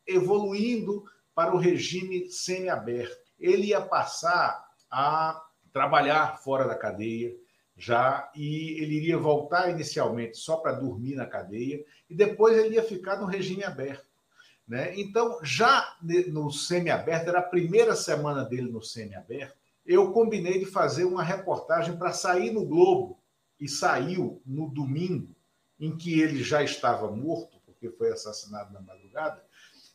evoluindo 0.06 1.04
para 1.34 1.54
o 1.54 1.58
regime 1.58 2.30
semi-aberto. 2.30 3.30
Ele 3.38 3.66
ia 3.66 3.80
passar 3.82 4.66
a 4.90 5.42
trabalhar 5.72 6.38
fora 6.38 6.66
da 6.66 6.74
cadeia 6.74 7.36
já 7.76 8.30
e 8.34 8.82
ele 8.82 8.94
iria 8.94 9.18
voltar 9.18 9.68
inicialmente 9.68 10.38
só 10.38 10.56
para 10.56 10.72
dormir 10.72 11.14
na 11.14 11.26
cadeia 11.26 11.84
e 12.08 12.14
depois 12.14 12.56
ele 12.56 12.74
ia 12.76 12.82
ficar 12.82 13.16
no 13.16 13.26
regime 13.26 13.64
aberto. 13.64 14.06
Né? 14.66 14.98
Então, 14.98 15.38
já 15.42 15.96
no 16.28 16.50
semi-aberto, 16.50 17.28
era 17.28 17.38
a 17.38 17.42
primeira 17.42 17.94
semana 17.94 18.44
dele 18.44 18.70
no 18.70 18.82
semi-aberto, 18.82 19.56
eu 19.84 20.12
combinei 20.12 20.58
de 20.58 20.66
fazer 20.66 21.04
uma 21.04 21.22
reportagem 21.22 21.96
para 21.96 22.12
sair 22.12 22.50
no 22.50 22.66
Globo 22.66 23.20
e 23.60 23.68
saiu 23.68 24.42
no 24.44 24.68
domingo, 24.68 25.34
em 25.78 25.96
que 25.96 26.20
ele 26.20 26.42
já 26.42 26.62
estava 26.62 27.10
morto, 27.10 27.60
porque 27.64 27.88
foi 27.90 28.10
assassinado 28.10 28.72
na 28.72 28.80
madrugada, 28.80 29.44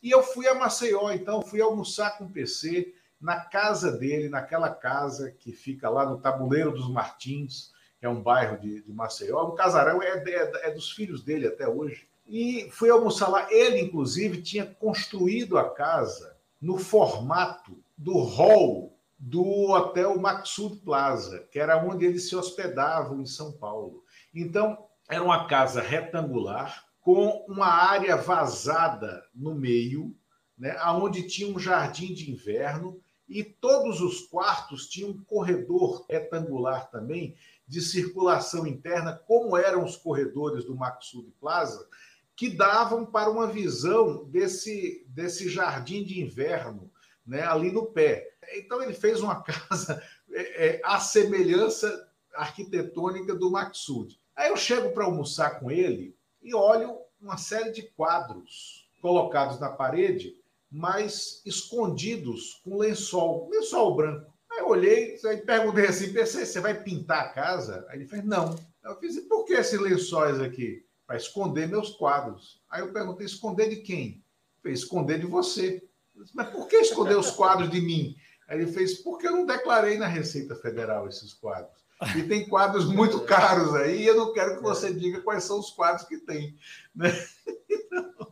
e 0.02 0.10
eu 0.10 0.22
fui 0.22 0.48
a 0.48 0.54
Maceió, 0.54 1.12
então 1.12 1.42
fui 1.42 1.60
almoçar 1.60 2.16
com 2.16 2.24
o 2.24 2.30
PC 2.30 2.94
na 3.20 3.40
casa 3.40 3.92
dele, 3.92 4.28
naquela 4.28 4.70
casa 4.70 5.30
que 5.30 5.52
fica 5.52 5.88
lá 5.88 6.04
no 6.08 6.20
Tabuleiro 6.20 6.72
dos 6.72 6.90
Martins, 6.90 7.72
é 8.06 8.08
um 8.08 8.22
bairro 8.22 8.58
de, 8.58 8.82
de 8.82 8.92
Maceió. 8.92 9.44
O 9.44 9.52
casarão 9.52 10.02
é, 10.02 10.22
é, 10.26 10.68
é 10.68 10.70
dos 10.70 10.90
filhos 10.90 11.22
dele 11.22 11.46
até 11.46 11.68
hoje. 11.68 12.08
E 12.26 12.68
fui 12.70 12.90
almoçar 12.90 13.28
lá. 13.28 13.46
Ele, 13.52 13.80
inclusive, 13.80 14.42
tinha 14.42 14.66
construído 14.66 15.56
a 15.56 15.70
casa 15.70 16.36
no 16.60 16.78
formato 16.78 17.78
do 17.96 18.18
hall 18.18 18.96
do 19.18 19.70
Hotel 19.70 20.18
Maxud 20.18 20.80
Plaza, 20.80 21.46
que 21.50 21.58
era 21.58 21.76
onde 21.82 22.04
eles 22.04 22.28
se 22.28 22.34
hospedavam 22.34 23.20
em 23.20 23.26
São 23.26 23.52
Paulo. 23.52 24.02
Então, 24.34 24.86
era 25.08 25.22
uma 25.22 25.46
casa 25.46 25.80
retangular 25.80 26.84
com 27.00 27.44
uma 27.48 27.66
área 27.66 28.16
vazada 28.16 29.24
no 29.34 29.54
meio, 29.54 30.16
né, 30.58 30.76
onde 30.86 31.26
tinha 31.26 31.52
um 31.52 31.58
jardim 31.58 32.14
de 32.14 32.30
inverno 32.30 33.00
e 33.28 33.42
todos 33.42 34.00
os 34.00 34.22
quartos 34.26 34.88
tinham 34.88 35.10
um 35.10 35.24
corredor 35.24 36.04
retangular 36.08 36.90
também 36.90 37.34
de 37.66 37.80
circulação 37.80 38.66
interna, 38.66 39.20
como 39.26 39.56
eram 39.56 39.84
os 39.84 39.96
corredores 39.96 40.64
do 40.64 40.76
Maxud 40.76 41.30
Plaza, 41.40 41.88
que 42.34 42.50
davam 42.50 43.06
para 43.06 43.30
uma 43.30 43.46
visão 43.46 44.24
desse, 44.24 45.04
desse 45.08 45.48
jardim 45.48 46.02
de 46.02 46.20
inverno 46.20 46.90
né, 47.26 47.42
ali 47.42 47.70
no 47.70 47.86
pé. 47.86 48.34
Então 48.54 48.82
ele 48.82 48.94
fez 48.94 49.20
uma 49.20 49.40
casa 49.42 50.02
é, 50.30 50.66
é, 50.66 50.80
à 50.84 50.98
semelhança 50.98 52.08
arquitetônica 52.34 53.34
do 53.34 53.50
Maxud. 53.50 54.18
Aí 54.34 54.48
eu 54.48 54.56
chego 54.56 54.92
para 54.92 55.04
almoçar 55.04 55.60
com 55.60 55.70
ele 55.70 56.16
e 56.42 56.54
olho 56.54 56.98
uma 57.20 57.36
série 57.36 57.70
de 57.70 57.82
quadros 57.82 58.88
colocados 59.00 59.60
na 59.60 59.68
parede, 59.68 60.36
mas 60.70 61.42
escondidos 61.44 62.60
com 62.64 62.78
lençol, 62.78 63.48
lençol 63.50 63.94
branco. 63.94 64.31
Aí 64.62 64.66
eu 64.66 64.68
olhei 64.68 65.16
e 65.16 65.36
perguntei 65.38 65.86
assim, 65.86 66.12
pensei, 66.12 66.46
você 66.46 66.60
vai 66.60 66.82
pintar 66.82 67.24
a 67.24 67.28
casa? 67.30 67.84
Aí 67.88 67.98
ele 67.98 68.06
fez, 68.06 68.24
não. 68.24 68.56
Eu 68.84 68.96
fiz, 68.96 69.16
e 69.16 69.22
por 69.22 69.44
que 69.44 69.54
esses 69.54 69.78
lençóis 69.78 70.40
aqui? 70.40 70.86
Para 71.04 71.16
esconder 71.16 71.68
meus 71.68 71.90
quadros. 71.90 72.62
Aí 72.70 72.80
eu 72.80 72.92
perguntei, 72.92 73.26
esconder 73.26 73.68
de 73.68 73.76
quem? 73.76 74.24
Fez, 74.62 74.80
esconder 74.80 75.18
de 75.18 75.26
você. 75.26 75.82
Disse, 76.14 76.34
Mas 76.34 76.48
por 76.50 76.68
que 76.68 76.76
esconder 76.76 77.16
os 77.16 77.32
quadros 77.32 77.70
de 77.70 77.80
mim? 77.80 78.14
Aí 78.48 78.60
ele 78.60 78.72
fez, 78.72 79.02
porque 79.02 79.26
eu 79.26 79.32
não 79.32 79.46
declarei 79.46 79.98
na 79.98 80.06
Receita 80.06 80.54
Federal 80.54 81.08
esses 81.08 81.34
quadros. 81.34 81.82
E 82.16 82.22
tem 82.22 82.48
quadros 82.48 82.86
muito 82.86 83.20
caros 83.20 83.74
aí, 83.74 84.02
e 84.02 84.06
eu 84.06 84.16
não 84.16 84.32
quero 84.32 84.56
que 84.56 84.62
você 84.62 84.92
diga 84.92 85.20
quais 85.20 85.44
são 85.44 85.58
os 85.58 85.70
quadros 85.70 86.06
que 86.06 86.18
tem. 86.18 86.56
Né? 86.94 87.08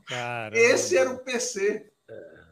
Então, 0.05 0.51
esse 0.53 0.97
era 0.97 1.11
o 1.11 1.19
PC. 1.19 1.91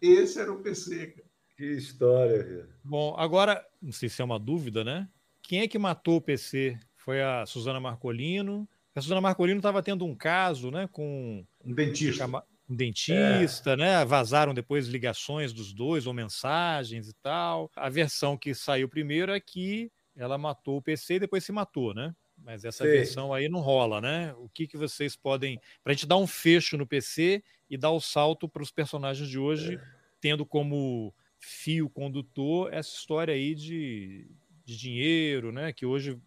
Esse 0.01 0.41
era 0.41 0.53
o 0.53 0.63
PC, 0.63 1.09
cara. 1.09 1.28
Que 1.59 1.73
história. 1.73 2.69
Bom, 2.85 3.17
agora, 3.19 3.67
não 3.83 3.91
sei 3.91 4.09
se 4.09 4.23
é 4.23 4.25
uma 4.25 4.39
dúvida, 4.39 4.85
né? 4.85 5.09
Quem 5.43 5.61
é 5.61 5.67
que 5.67 5.77
matou 5.77 6.19
o 6.19 6.21
PC? 6.21 6.79
Foi 6.95 7.21
a 7.21 7.45
Suzana 7.47 7.81
Marcolino. 7.81 8.69
A 8.95 9.01
Suzana 9.01 9.21
Marcolino 9.21 9.59
estava 9.59 9.83
tendo 9.83 10.05
um 10.05 10.15
caso, 10.15 10.71
né, 10.71 10.89
com 10.93 11.45
um 11.65 11.75
dentista. 11.75 12.29
Um 12.69 12.77
dentista, 12.77 13.73
é. 13.73 13.77
né? 13.77 14.05
Vazaram 14.05 14.55
depois 14.55 14.87
ligações 14.87 15.53
dos 15.53 15.73
dois 15.73 16.07
ou 16.07 16.15
mensagens 16.15 17.09
e 17.09 17.15
tal. 17.15 17.69
A 17.75 17.89
versão 17.89 18.37
que 18.37 18.55
saiu 18.55 18.89
primeiro 18.89 19.33
é 19.33 19.41
que 19.41 19.91
ela 20.15 20.39
matou 20.39 20.77
o 20.77 20.83
PC 20.83 21.15
e 21.15 21.21
depois 21.21 21.43
se 21.43 21.51
matou, 21.51 21.93
né? 21.93 22.15
Mas 22.37 22.65
essa 22.65 22.85
Sim. 22.85 22.91
versão 22.91 23.35
aí 23.35 23.49
não 23.49 23.59
rola, 23.59 24.01
né? 24.01 24.33
O 24.39 24.49
que, 24.49 24.69
que 24.69 24.77
vocês 24.77 25.17
podem. 25.17 25.61
Para 25.83 25.91
a 25.91 25.95
gente 25.95 26.07
dar 26.07 26.19
um 26.19 26.27
fecho 26.27 26.77
no 26.77 26.87
PC 26.87 27.43
e 27.69 27.77
dar 27.77 27.91
o 27.91 28.01
salto 28.01 28.49
para 28.49 28.63
os 28.63 28.71
personagens 28.71 29.29
de 29.29 29.41
hoje, 29.41 29.75
é. 29.75 29.81
tendo 30.21 30.47
como 30.47 31.13
fio 31.41 31.89
condutor 31.89 32.73
essa 32.73 32.91
história 32.91 33.35
aí 33.35 33.55
de, 33.55 34.27
de 34.65 34.77
dinheiro, 34.77 35.53
né? 35.53 35.73
Que 35.73 35.87
hoje 35.87 36.19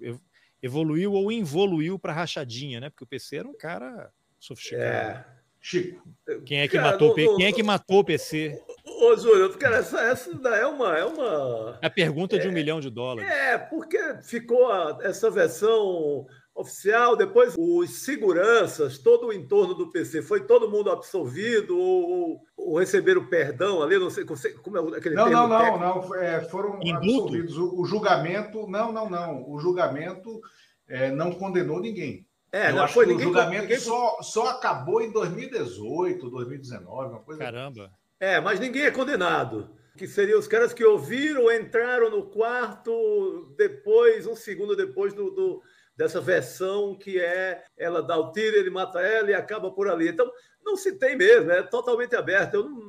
evoluiu 0.61 1.13
ou 1.13 1.31
involuiu 1.31 1.97
para 1.97 2.13
rachadinha, 2.13 2.79
né? 2.79 2.89
Porque 2.89 3.03
o 3.03 3.07
PC 3.07 3.37
era 3.37 3.47
um 3.47 3.57
cara 3.57 4.11
sofisticado. 4.39 4.83
É. 4.83 5.41
Chico. 5.63 6.03
Quem 6.43 6.61
é 6.61 6.67
que, 6.67 6.75
cara, 6.75 6.91
matou, 6.91 7.15
não, 7.15 7.23
não, 7.23 7.37
quem 7.37 7.45
é 7.45 7.51
que 7.51 7.61
matou 7.61 7.99
o 7.99 8.03
PC? 8.03 8.59
Ô, 8.83 9.15
Júlio, 9.15 9.55
cara, 9.59 9.77
essa, 9.77 10.01
essa 10.01 10.31
é 10.31 10.65
uma. 10.65 10.97
É, 10.97 11.05
uma, 11.05 11.79
a 11.79 11.89
pergunta 11.89 12.39
de 12.39 12.47
um 12.47 12.51
é, 12.51 12.53
milhão 12.53 12.81
de 12.81 12.89
dólares. 12.89 13.29
É, 13.29 13.59
porque 13.59 13.99
ficou 14.23 14.71
a, 14.71 14.97
essa 15.03 15.29
versão 15.29 16.25
oficial, 16.53 17.15
depois 17.15 17.55
os 17.57 17.89
seguranças, 18.03 18.97
todo 18.97 19.27
o 19.27 19.33
entorno 19.33 19.73
do 19.73 19.89
PC, 19.89 20.21
foi 20.21 20.45
todo 20.45 20.69
mundo 20.69 20.91
absolvido 20.91 21.77
ou, 21.77 22.41
ou 22.55 22.77
receberam 22.77 23.25
perdão 23.25 23.81
ali? 23.81 23.97
Não 23.97 24.09
sei 24.09 24.25
como 24.25 24.77
é 24.77 24.97
aquele 24.97 25.15
Não, 25.15 25.29
não, 25.29 25.47
não, 25.47 25.79
não, 25.79 26.15
é, 26.15 26.41
foram 26.41 26.75
absolvidos. 26.75 27.57
O, 27.57 27.81
o, 27.81 27.85
julgamento, 27.85 28.67
não, 28.67 28.91
não, 28.91 29.09
não. 29.09 29.49
O 29.49 29.59
julgamento 29.59 30.41
é, 30.87 31.11
não 31.11 31.31
condenou 31.31 31.79
ninguém. 31.79 32.27
É, 32.51 32.69
Eu 32.69 32.75
não 32.75 32.87
foi 32.87 33.05
ninguém. 33.05 33.25
O 33.25 33.29
julgamento 33.29 33.63
ninguém... 33.63 33.79
só, 33.79 34.21
só 34.21 34.49
acabou 34.49 35.01
em 35.01 35.11
2018, 35.11 36.29
2019, 36.29 37.09
uma 37.09 37.19
coisa. 37.19 37.39
Caramba. 37.39 37.85
Assim. 37.85 37.93
É, 38.19 38.39
mas 38.39 38.59
ninguém 38.59 38.83
é 38.83 38.91
condenado. 38.91 39.69
Que 39.97 40.07
seriam 40.07 40.39
os 40.39 40.47
caras 40.47 40.73
que 40.73 40.85
ouviram, 40.85 41.51
entraram 41.51 42.09
no 42.09 42.23
quarto 42.23 43.53
depois, 43.57 44.25
um 44.25 44.35
segundo 44.35 44.75
depois 44.75 45.13
do, 45.13 45.29
do 45.31 45.61
dessa 45.95 46.21
versão 46.21 46.95
que 46.95 47.19
é 47.19 47.63
ela 47.77 48.01
dá 48.01 48.17
o 48.17 48.31
tiro, 48.31 48.57
ele 48.57 48.69
mata 48.69 48.99
ela 48.99 49.31
e 49.31 49.33
acaba 49.33 49.71
por 49.71 49.87
ali. 49.87 50.09
Então, 50.09 50.29
não 50.63 50.75
se 50.75 50.97
tem 50.97 51.15
mesmo, 51.15 51.51
é 51.51 51.63
totalmente 51.63 52.15
aberto. 52.15 52.55
Eu 52.55 52.69
não, 52.69 52.79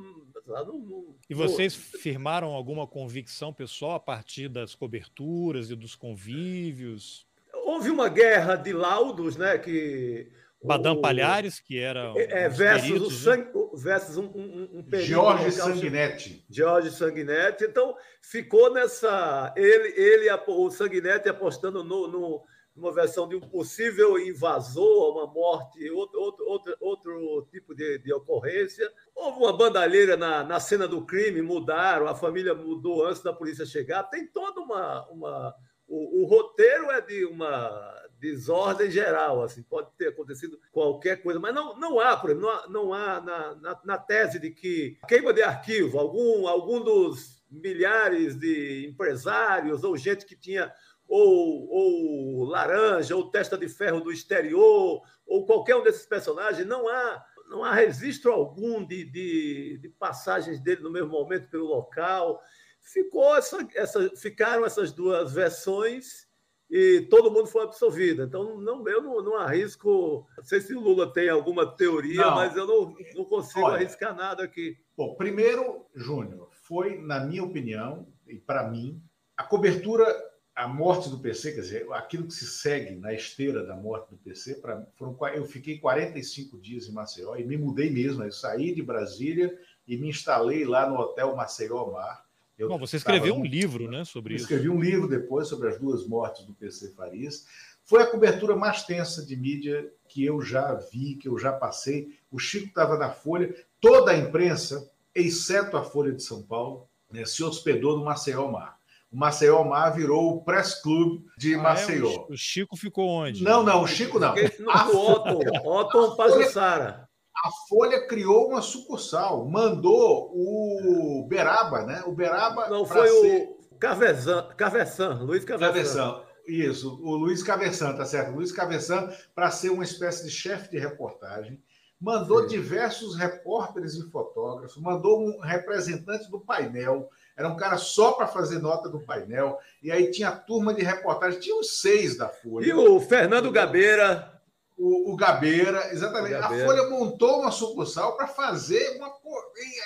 não, 0.46 0.78
não, 0.78 1.16
e 1.28 1.34
vocês 1.34 1.74
firmaram 1.74 2.48
alguma 2.50 2.86
convicção 2.86 3.52
pessoal 3.52 3.92
a 3.92 4.00
partir 4.00 4.48
das 4.48 4.74
coberturas 4.74 5.70
e 5.70 5.76
dos 5.76 5.94
convívios? 5.94 7.26
houve 7.64 7.90
uma 7.90 8.08
guerra 8.08 8.56
de 8.56 8.72
laudos, 8.72 9.36
né? 9.36 9.58
Que 9.58 10.30
Badam 10.62 11.00
Palhares, 11.00 11.58
que 11.58 11.78
era 11.78 12.12
é, 12.16 12.48
versus, 12.48 12.88
peritos, 12.88 13.26
o 13.26 13.30
né? 13.30 13.36
sang, 13.36 13.44
né? 13.44 13.68
versus 13.74 14.16
um, 14.16 14.26
um, 14.26 14.84
um 14.92 14.98
Jorge 15.00 15.50
Sanguinetti. 15.52 16.44
Jorge 16.48 16.90
Sanguinetti. 16.90 17.64
Então 17.64 17.96
ficou 18.20 18.72
nessa 18.72 19.52
ele 19.56 19.88
ele 20.00 20.30
o 20.46 20.70
Sanguinetti 20.70 21.28
apostando 21.28 21.82
no, 21.82 22.06
no, 22.06 22.44
uma 22.74 22.92
versão 22.92 23.28
de 23.28 23.36
um 23.36 23.40
possível 23.40 24.18
invasor, 24.18 25.12
uma 25.12 25.26
morte, 25.26 25.90
outro, 25.90 26.20
outro, 26.20 26.46
outro, 26.48 26.76
outro 26.80 27.48
tipo 27.50 27.74
de, 27.74 27.98
de 27.98 28.12
ocorrência. 28.12 28.90
Houve 29.14 29.38
uma 29.38 29.56
bandalheira 29.56 30.16
na, 30.16 30.42
na 30.42 30.58
cena 30.58 30.88
do 30.88 31.04
crime, 31.04 31.42
mudaram, 31.42 32.06
a 32.06 32.14
família 32.14 32.54
mudou 32.54 33.04
antes 33.04 33.22
da 33.22 33.32
polícia 33.32 33.66
chegar. 33.66 34.04
Tem 34.04 34.26
toda 34.26 34.60
uma. 34.60 35.08
uma 35.10 35.54
o, 35.86 36.22
o 36.22 36.26
roteiro 36.26 36.90
é 36.90 37.00
de 37.02 37.26
uma 37.26 38.02
desordem 38.22 38.88
geral, 38.88 39.42
assim, 39.42 39.64
pode 39.64 39.88
ter 39.98 40.08
acontecido 40.10 40.56
qualquer 40.70 41.20
coisa, 41.20 41.40
mas 41.40 41.52
não, 41.52 41.76
não 41.76 41.98
há, 41.98 42.16
por 42.16 42.30
exemplo, 42.30 42.46
não 42.46 42.54
há, 42.54 42.68
não 42.68 42.94
há 42.94 43.20
na, 43.20 43.54
na, 43.56 43.80
na, 43.84 43.98
tese 43.98 44.38
de 44.38 44.52
que 44.52 44.96
queima 45.08 45.32
de 45.32 45.42
arquivo, 45.42 45.98
algum, 45.98 46.46
algum 46.46 46.80
dos 46.80 47.42
milhares 47.50 48.36
de 48.38 48.86
empresários 48.88 49.82
ou 49.82 49.96
gente 49.96 50.24
que 50.24 50.36
tinha 50.36 50.72
ou, 51.14 51.68
ou 51.68 52.44
laranja, 52.44 53.14
ou 53.14 53.30
testa 53.30 53.58
de 53.58 53.68
ferro 53.68 54.00
do 54.00 54.10
exterior, 54.10 55.02
ou 55.26 55.44
qualquer 55.44 55.76
um 55.76 55.82
desses 55.82 56.06
personagens, 56.06 56.66
não 56.66 56.88
há, 56.88 57.22
não 57.50 57.62
há 57.62 57.74
registro 57.74 58.32
algum 58.32 58.82
de, 58.82 59.04
de, 59.04 59.78
de 59.82 59.88
passagens 59.90 60.58
dele 60.58 60.80
no 60.80 60.90
mesmo 60.90 61.10
momento 61.10 61.50
pelo 61.50 61.66
local. 61.66 62.40
Ficou 62.80 63.36
essa, 63.36 63.58
essa, 63.74 64.08
ficaram 64.16 64.64
essas 64.64 64.90
duas 64.90 65.34
versões 65.34 66.26
e 66.70 67.02
todo 67.10 67.30
mundo 67.30 67.46
foi 67.46 67.64
absolvido. 67.64 68.22
Então, 68.22 68.58
não, 68.58 68.88
eu 68.88 69.02
não, 69.02 69.22
não 69.22 69.36
arrisco. 69.36 70.26
Não 70.34 70.44
sei 70.44 70.62
se 70.62 70.74
o 70.74 70.80
Lula 70.80 71.12
tem 71.12 71.28
alguma 71.28 71.76
teoria, 71.76 72.22
não. 72.22 72.36
mas 72.36 72.56
eu 72.56 72.66
não, 72.66 72.96
não 73.14 73.26
consigo 73.26 73.66
Olha, 73.66 73.74
arriscar 73.74 74.16
nada 74.16 74.44
aqui. 74.44 74.78
Bom, 74.96 75.14
primeiro, 75.16 75.84
Júnior, 75.94 76.48
foi, 76.52 76.96
na 77.02 77.20
minha 77.20 77.44
opinião, 77.44 78.08
e 78.26 78.38
para 78.38 78.66
mim, 78.70 78.98
a 79.36 79.44
cobertura 79.44 80.31
a 80.54 80.68
morte 80.68 81.08
do 81.08 81.18
PC, 81.18 81.52
quer 81.52 81.60
dizer, 81.62 81.86
aquilo 81.92 82.26
que 82.26 82.34
se 82.34 82.46
segue 82.46 82.94
na 82.94 83.12
esteira 83.12 83.64
da 83.64 83.74
morte 83.74 84.10
do 84.10 84.16
PC, 84.18 84.56
pra, 84.56 84.86
foram, 84.94 85.16
eu 85.34 85.46
fiquei 85.46 85.78
45 85.78 86.58
dias 86.58 86.86
em 86.86 86.92
Maceió 86.92 87.36
e 87.36 87.44
me 87.44 87.56
mudei 87.56 87.90
mesmo. 87.90 88.22
Eu 88.22 88.32
saí 88.32 88.74
de 88.74 88.82
Brasília 88.82 89.58
e 89.88 89.96
me 89.96 90.08
instalei 90.08 90.64
lá 90.64 90.88
no 90.88 90.96
Hotel 90.96 91.34
Maceió 91.34 91.90
Mar. 91.90 92.24
Eu 92.58 92.68
Bom, 92.68 92.78
você 92.78 92.96
escreveu 92.96 93.34
um 93.34 93.44
livro 93.44 93.90
né, 93.90 94.04
sobre 94.04 94.34
isso. 94.34 94.44
Escrevi 94.44 94.68
um 94.68 94.80
livro 94.80 95.08
depois 95.08 95.48
sobre 95.48 95.68
as 95.68 95.78
duas 95.78 96.06
mortes 96.06 96.44
do 96.44 96.52
PC 96.52 96.90
Farias. 96.90 97.46
Foi 97.84 98.02
a 98.02 98.06
cobertura 98.06 98.54
mais 98.54 98.84
tensa 98.84 99.24
de 99.24 99.34
mídia 99.34 99.90
que 100.06 100.24
eu 100.24 100.40
já 100.42 100.74
vi, 100.74 101.16
que 101.16 101.28
eu 101.28 101.38
já 101.38 101.52
passei. 101.52 102.14
O 102.30 102.38
Chico 102.38 102.66
estava 102.66 102.98
na 102.98 103.10
Folha, 103.10 103.54
toda 103.80 104.12
a 104.12 104.16
imprensa, 104.16 104.90
exceto 105.14 105.78
a 105.78 105.82
Folha 105.82 106.12
de 106.12 106.22
São 106.22 106.42
Paulo, 106.42 106.86
né, 107.10 107.24
se 107.24 107.42
hospedou 107.42 107.98
no 107.98 108.04
Maceió 108.04 108.50
Mar 108.50 108.71
o 109.12 109.16
Maceió 109.16 109.62
Mar 109.62 109.90
virou 109.90 110.36
o 110.36 110.42
Press 110.42 110.80
Club 110.80 111.22
de 111.36 111.54
ah, 111.54 111.58
Maceió. 111.58 112.08
É? 112.08 112.32
O 112.32 112.36
Chico 112.36 112.76
ficou 112.76 113.06
onde? 113.08 113.44
Não, 113.44 113.62
não, 113.62 113.82
o 113.82 113.86
Chico 113.86 114.18
não. 114.18 114.34
A 114.68 114.88
Otton, 114.88 115.40
Otton 115.64 116.16
Pajussara. 116.16 117.08
A 117.44 117.50
Folha 117.68 118.06
criou 118.06 118.48
uma 118.48 118.62
sucursal, 118.62 119.44
mandou 119.48 120.30
o 120.32 121.26
Beraba, 121.28 121.84
né? 121.84 122.02
O 122.06 122.12
Beraba. 122.12 122.68
Não, 122.68 122.86
foi 122.86 123.08
ser... 123.08 123.48
o 123.70 123.76
Cavezan, 123.78 124.48
Cavesan, 124.56 125.20
Luiz 125.22 125.44
Cavesan. 125.44 125.72
Cavesan. 125.72 126.22
Isso, 126.46 126.98
o 127.02 127.14
Luiz 127.14 127.42
Cavesan, 127.42 127.94
tá 127.94 128.04
certo? 128.04 128.32
O 128.32 128.36
Luiz 128.36 128.50
Cavesan, 128.50 129.10
para 129.34 129.50
ser 129.50 129.70
uma 129.70 129.84
espécie 129.84 130.24
de 130.24 130.30
chefe 130.30 130.70
de 130.70 130.78
reportagem, 130.78 131.60
mandou 132.00 132.42
Sim. 132.42 132.48
diversos 132.48 133.16
repórteres 133.16 133.94
e 133.94 134.10
fotógrafos, 134.10 134.80
mandou 134.82 135.20
um 135.20 135.40
representante 135.40 136.28
do 136.30 136.40
painel, 136.40 137.08
era 137.36 137.48
um 137.48 137.56
cara 137.56 137.76
só 137.76 138.12
para 138.12 138.26
fazer 138.26 138.58
nota 138.58 138.88
do 138.88 139.00
painel. 139.00 139.58
E 139.82 139.90
aí 139.90 140.10
tinha 140.10 140.28
a 140.28 140.36
turma 140.36 140.74
de 140.74 140.82
reportagem, 140.82 141.40
tinha 141.40 141.56
uns 141.56 141.80
seis 141.80 142.16
da 142.16 142.28
Folha. 142.28 142.66
E 142.66 142.72
o 142.72 143.00
Fernando 143.00 143.50
Gabeira. 143.50 144.40
O, 144.76 145.12
o 145.12 145.16
Gabeira, 145.16 145.92
exatamente. 145.92 146.34
O 146.34 146.40
Gabeira. 146.40 146.64
A 146.64 146.66
Folha 146.66 146.90
montou 146.90 147.40
uma 147.40 147.50
sucursal 147.50 148.16
para 148.16 148.26
fazer 148.26 148.96
uma. 148.96 149.12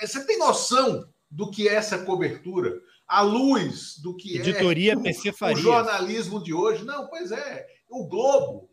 Você 0.00 0.24
tem 0.24 0.38
noção 0.38 1.08
do 1.30 1.50
que 1.50 1.68
é 1.68 1.74
essa 1.74 1.98
cobertura? 1.98 2.80
A 3.06 3.20
luz 3.20 3.98
do 3.98 4.16
que 4.16 4.36
Editoria 4.36 4.94
é 4.94 4.96
PC 4.96 5.30
o, 5.30 5.46
o 5.46 5.56
jornalismo 5.56 6.42
de 6.42 6.52
hoje. 6.52 6.84
Não, 6.84 7.06
pois 7.06 7.30
é. 7.30 7.66
O 7.88 8.06
Globo 8.06 8.68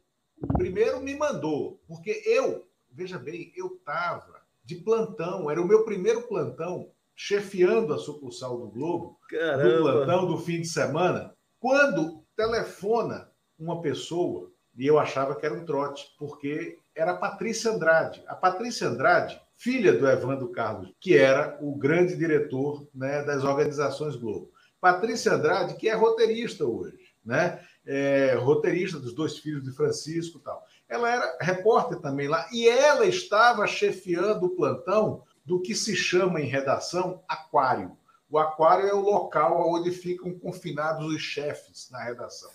primeiro 0.57 1.01
me 1.01 1.15
mandou, 1.15 1.79
porque 1.87 2.23
eu, 2.25 2.67
veja 2.91 3.17
bem, 3.17 3.53
eu 3.55 3.67
estava 3.67 4.41
de 4.63 4.75
plantão, 4.75 5.49
era 5.49 5.61
o 5.61 5.67
meu 5.67 5.83
primeiro 5.83 6.23
plantão 6.23 6.89
chefiando 7.15 7.93
a 7.93 7.97
sucursal 7.97 8.57
do 8.57 8.67
Globo, 8.67 9.19
Caramba. 9.29 9.63
no 9.63 9.83
plantão 9.83 10.25
do 10.25 10.37
fim 10.37 10.61
de 10.61 10.67
semana, 10.67 11.33
quando 11.59 12.23
telefona 12.35 13.29
uma 13.57 13.81
pessoa, 13.81 14.51
e 14.77 14.87
eu 14.87 14.97
achava 14.97 15.35
que 15.35 15.45
era 15.45 15.53
um 15.53 15.65
trote, 15.65 16.07
porque 16.17 16.77
era 16.95 17.11
a 17.11 17.17
Patrícia 17.17 17.71
Andrade. 17.71 18.23
A 18.27 18.35
Patrícia 18.35 18.87
Andrade, 18.87 19.39
filha 19.53 19.93
do 19.93 20.07
Evandro 20.07 20.51
Carlos, 20.51 20.93
que 20.99 21.15
era 21.15 21.57
o 21.61 21.75
grande 21.75 22.15
diretor 22.15 22.87
né, 22.93 23.23
das 23.23 23.43
organizações 23.43 24.15
Globo. 24.15 24.51
Patrícia 24.81 25.33
Andrade, 25.33 25.75
que 25.75 25.87
é 25.87 25.93
roteirista 25.93 26.65
hoje, 26.65 26.97
né? 27.23 27.59
É, 27.85 28.35
roteirista 28.35 28.99
dos 28.99 29.15
dois 29.15 29.37
filhos 29.37 29.63
de 29.63 29.71
Francisco 29.71 30.39
e 30.39 30.41
tal. 30.41 30.61
Ela 30.89 31.09
era 31.09 31.37
repórter 31.39 31.99
também 31.99 32.27
lá, 32.27 32.47
e 32.51 32.67
ela 32.67 33.05
estava 33.05 33.65
chefiando 33.65 34.45
o 34.45 34.55
plantão 34.55 35.23
do 35.45 35.61
que 35.61 35.75
se 35.75 35.95
chama 35.95 36.41
em 36.41 36.47
redação 36.47 37.23
aquário. 37.27 37.97
O 38.29 38.39
aquário 38.39 38.87
é 38.87 38.93
o 38.93 39.01
local 39.01 39.71
onde 39.71 39.91
ficam 39.91 40.33
confinados 40.39 41.05
os 41.05 41.21
chefes 41.21 41.89
na 41.91 42.03
redação. 42.03 42.49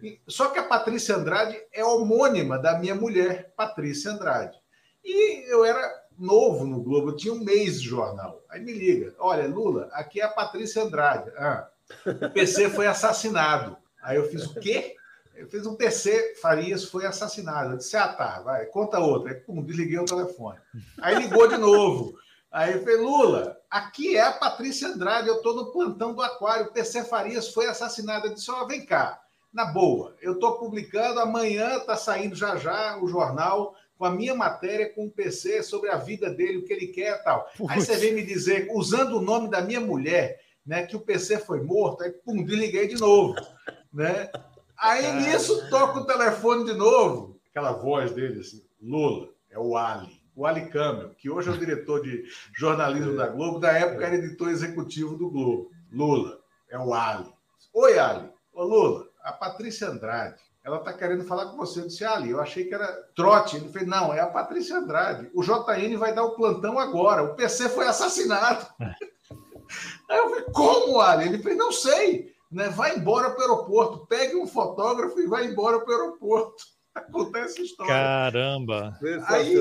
E, 0.00 0.20
só 0.28 0.50
que 0.50 0.58
a 0.58 0.62
Patrícia 0.62 1.16
Andrade 1.16 1.60
é 1.72 1.84
homônima 1.84 2.58
da 2.58 2.78
minha 2.78 2.94
mulher, 2.94 3.52
Patrícia 3.56 4.12
Andrade. 4.12 4.56
E 5.04 5.50
eu 5.52 5.64
era 5.64 5.82
novo 6.16 6.64
no 6.64 6.80
Globo, 6.80 7.10
eu 7.10 7.16
tinha 7.16 7.34
um 7.34 7.42
mês 7.42 7.80
de 7.80 7.88
jornal. 7.88 8.44
Aí 8.48 8.60
me 8.60 8.72
liga: 8.72 9.14
olha, 9.18 9.48
Lula, 9.48 9.88
aqui 9.92 10.20
é 10.20 10.24
a 10.24 10.28
Patrícia 10.28 10.82
Andrade. 10.82 11.30
Ah, 11.36 11.68
o 12.06 12.30
PC 12.30 12.70
foi 12.70 12.86
assassinado. 12.86 13.76
Aí 14.02 14.16
eu 14.16 14.28
fiz 14.28 14.46
o 14.46 14.60
quê? 14.60 14.94
Eu 15.34 15.48
fiz 15.48 15.66
um 15.66 15.74
PC, 15.74 16.36
Farias 16.40 16.84
foi 16.84 17.04
assassinado. 17.04 17.72
Eu 17.72 17.76
disse: 17.76 17.96
ah, 17.96 18.08
tá, 18.08 18.40
vai, 18.40 18.66
conta 18.66 18.98
outra. 18.98 19.32
Aí, 19.32 19.40
pum, 19.40 19.62
desliguei 19.62 19.98
o 19.98 20.04
telefone. 20.04 20.58
Aí 21.00 21.16
ligou 21.16 21.46
de 21.46 21.56
novo. 21.56 22.16
Aí 22.50 22.72
eu 22.72 22.80
falei, 22.80 22.96
Lula, 22.96 23.56
aqui 23.70 24.16
é 24.16 24.22
a 24.22 24.32
Patrícia 24.32 24.88
Andrade, 24.88 25.28
eu 25.28 25.36
estou 25.36 25.54
no 25.54 25.72
plantão 25.72 26.14
do 26.14 26.22
Aquário, 26.22 26.72
PC 26.72 27.04
Farias 27.04 27.52
foi 27.52 27.66
assassinado. 27.66 28.26
Eu 28.26 28.34
disse, 28.34 28.50
ó, 28.50 28.62
oh, 28.62 28.66
vem 28.66 28.84
cá, 28.84 29.20
na 29.52 29.64
boa, 29.64 30.14
eu 30.20 30.34
estou 30.34 30.58
publicando, 30.58 31.20
amanhã 31.20 31.76
está 31.76 31.96
saindo 31.96 32.34
já 32.34 32.56
já 32.56 32.98
o 32.98 33.08
jornal 33.08 33.74
com 33.98 34.04
a 34.04 34.10
minha 34.10 34.34
matéria 34.34 34.92
com 34.92 35.06
o 35.06 35.10
PC 35.10 35.62
sobre 35.62 35.88
a 35.90 35.96
vida 35.96 36.28
dele, 36.28 36.58
o 36.58 36.64
que 36.64 36.72
ele 36.72 36.88
quer 36.88 37.16
e 37.16 37.24
tal. 37.24 37.48
Puxa. 37.56 37.72
Aí 37.72 37.80
você 37.80 37.96
vem 37.96 38.12
me 38.12 38.22
dizer, 38.22 38.68
usando 38.72 39.16
o 39.16 39.22
nome 39.22 39.48
da 39.50 39.62
minha 39.62 39.80
mulher, 39.80 40.38
né, 40.64 40.84
que 40.84 40.96
o 40.96 41.00
PC 41.00 41.38
foi 41.38 41.62
morto, 41.62 42.02
aí 42.02 42.10
pum, 42.10 42.44
desliguei 42.44 42.88
de 42.88 42.96
novo, 42.96 43.34
né? 43.92 44.30
Aí 44.78 45.10
nisso 45.12 45.70
toca 45.70 46.00
o 46.00 46.06
telefone 46.06 46.64
de 46.66 46.74
novo, 46.74 47.40
aquela 47.48 47.72
voz 47.72 48.12
dele 48.12 48.40
assim, 48.40 48.62
Lula, 48.80 49.30
é 49.50 49.58
o 49.58 49.76
Ali 49.76 50.25
o 50.36 50.44
Ali 50.44 50.68
Câmbio, 50.68 51.14
que 51.16 51.30
hoje 51.30 51.48
é 51.48 51.52
o 51.52 51.58
diretor 51.58 52.02
de 52.02 52.24
jornalismo 52.54 53.16
da 53.16 53.26
Globo, 53.26 53.58
da 53.58 53.72
época 53.72 54.06
era 54.06 54.16
editor 54.16 54.50
executivo 54.50 55.16
do 55.16 55.30
Globo. 55.30 55.70
Lula, 55.90 56.38
é 56.68 56.78
o 56.78 56.92
Ali. 56.92 57.32
Oi, 57.72 57.98
Ali. 57.98 58.30
Ô, 58.52 58.62
Lula, 58.62 59.08
a 59.22 59.32
Patrícia 59.32 59.88
Andrade, 59.88 60.42
ela 60.62 60.76
está 60.76 60.92
querendo 60.92 61.24
falar 61.24 61.46
com 61.46 61.56
você. 61.56 61.80
Eu 61.80 61.86
disse, 61.86 62.04
Ali, 62.04 62.30
eu 62.30 62.40
achei 62.40 62.64
que 62.64 62.74
era 62.74 62.86
trote. 63.14 63.56
Ele 63.56 63.70
fez, 63.70 63.86
não, 63.86 64.12
é 64.12 64.20
a 64.20 64.26
Patrícia 64.26 64.76
Andrade. 64.76 65.30
O 65.32 65.42
JN 65.42 65.96
vai 65.96 66.14
dar 66.14 66.24
o 66.24 66.34
plantão 66.34 66.78
agora. 66.78 67.22
O 67.22 67.34
PC 67.34 67.70
foi 67.70 67.86
assassinado. 67.86 68.66
Aí 70.08 70.18
eu 70.18 70.28
falei, 70.28 70.44
como, 70.52 71.00
Ali? 71.00 71.28
Ele 71.28 71.42
fez, 71.42 71.56
não 71.56 71.72
sei. 71.72 72.34
Né? 72.52 72.68
Vai 72.68 72.96
embora 72.96 73.30
para 73.30 73.38
o 73.38 73.42
aeroporto. 73.42 74.06
Pegue 74.06 74.36
um 74.36 74.46
fotógrafo 74.46 75.18
e 75.18 75.26
vai 75.26 75.46
embora 75.46 75.80
para 75.80 75.88
o 75.88 76.00
aeroporto. 76.00 76.75
Acontece 76.96 77.62
história. 77.62 77.92
Caramba! 77.92 78.98
Aí 79.26 79.54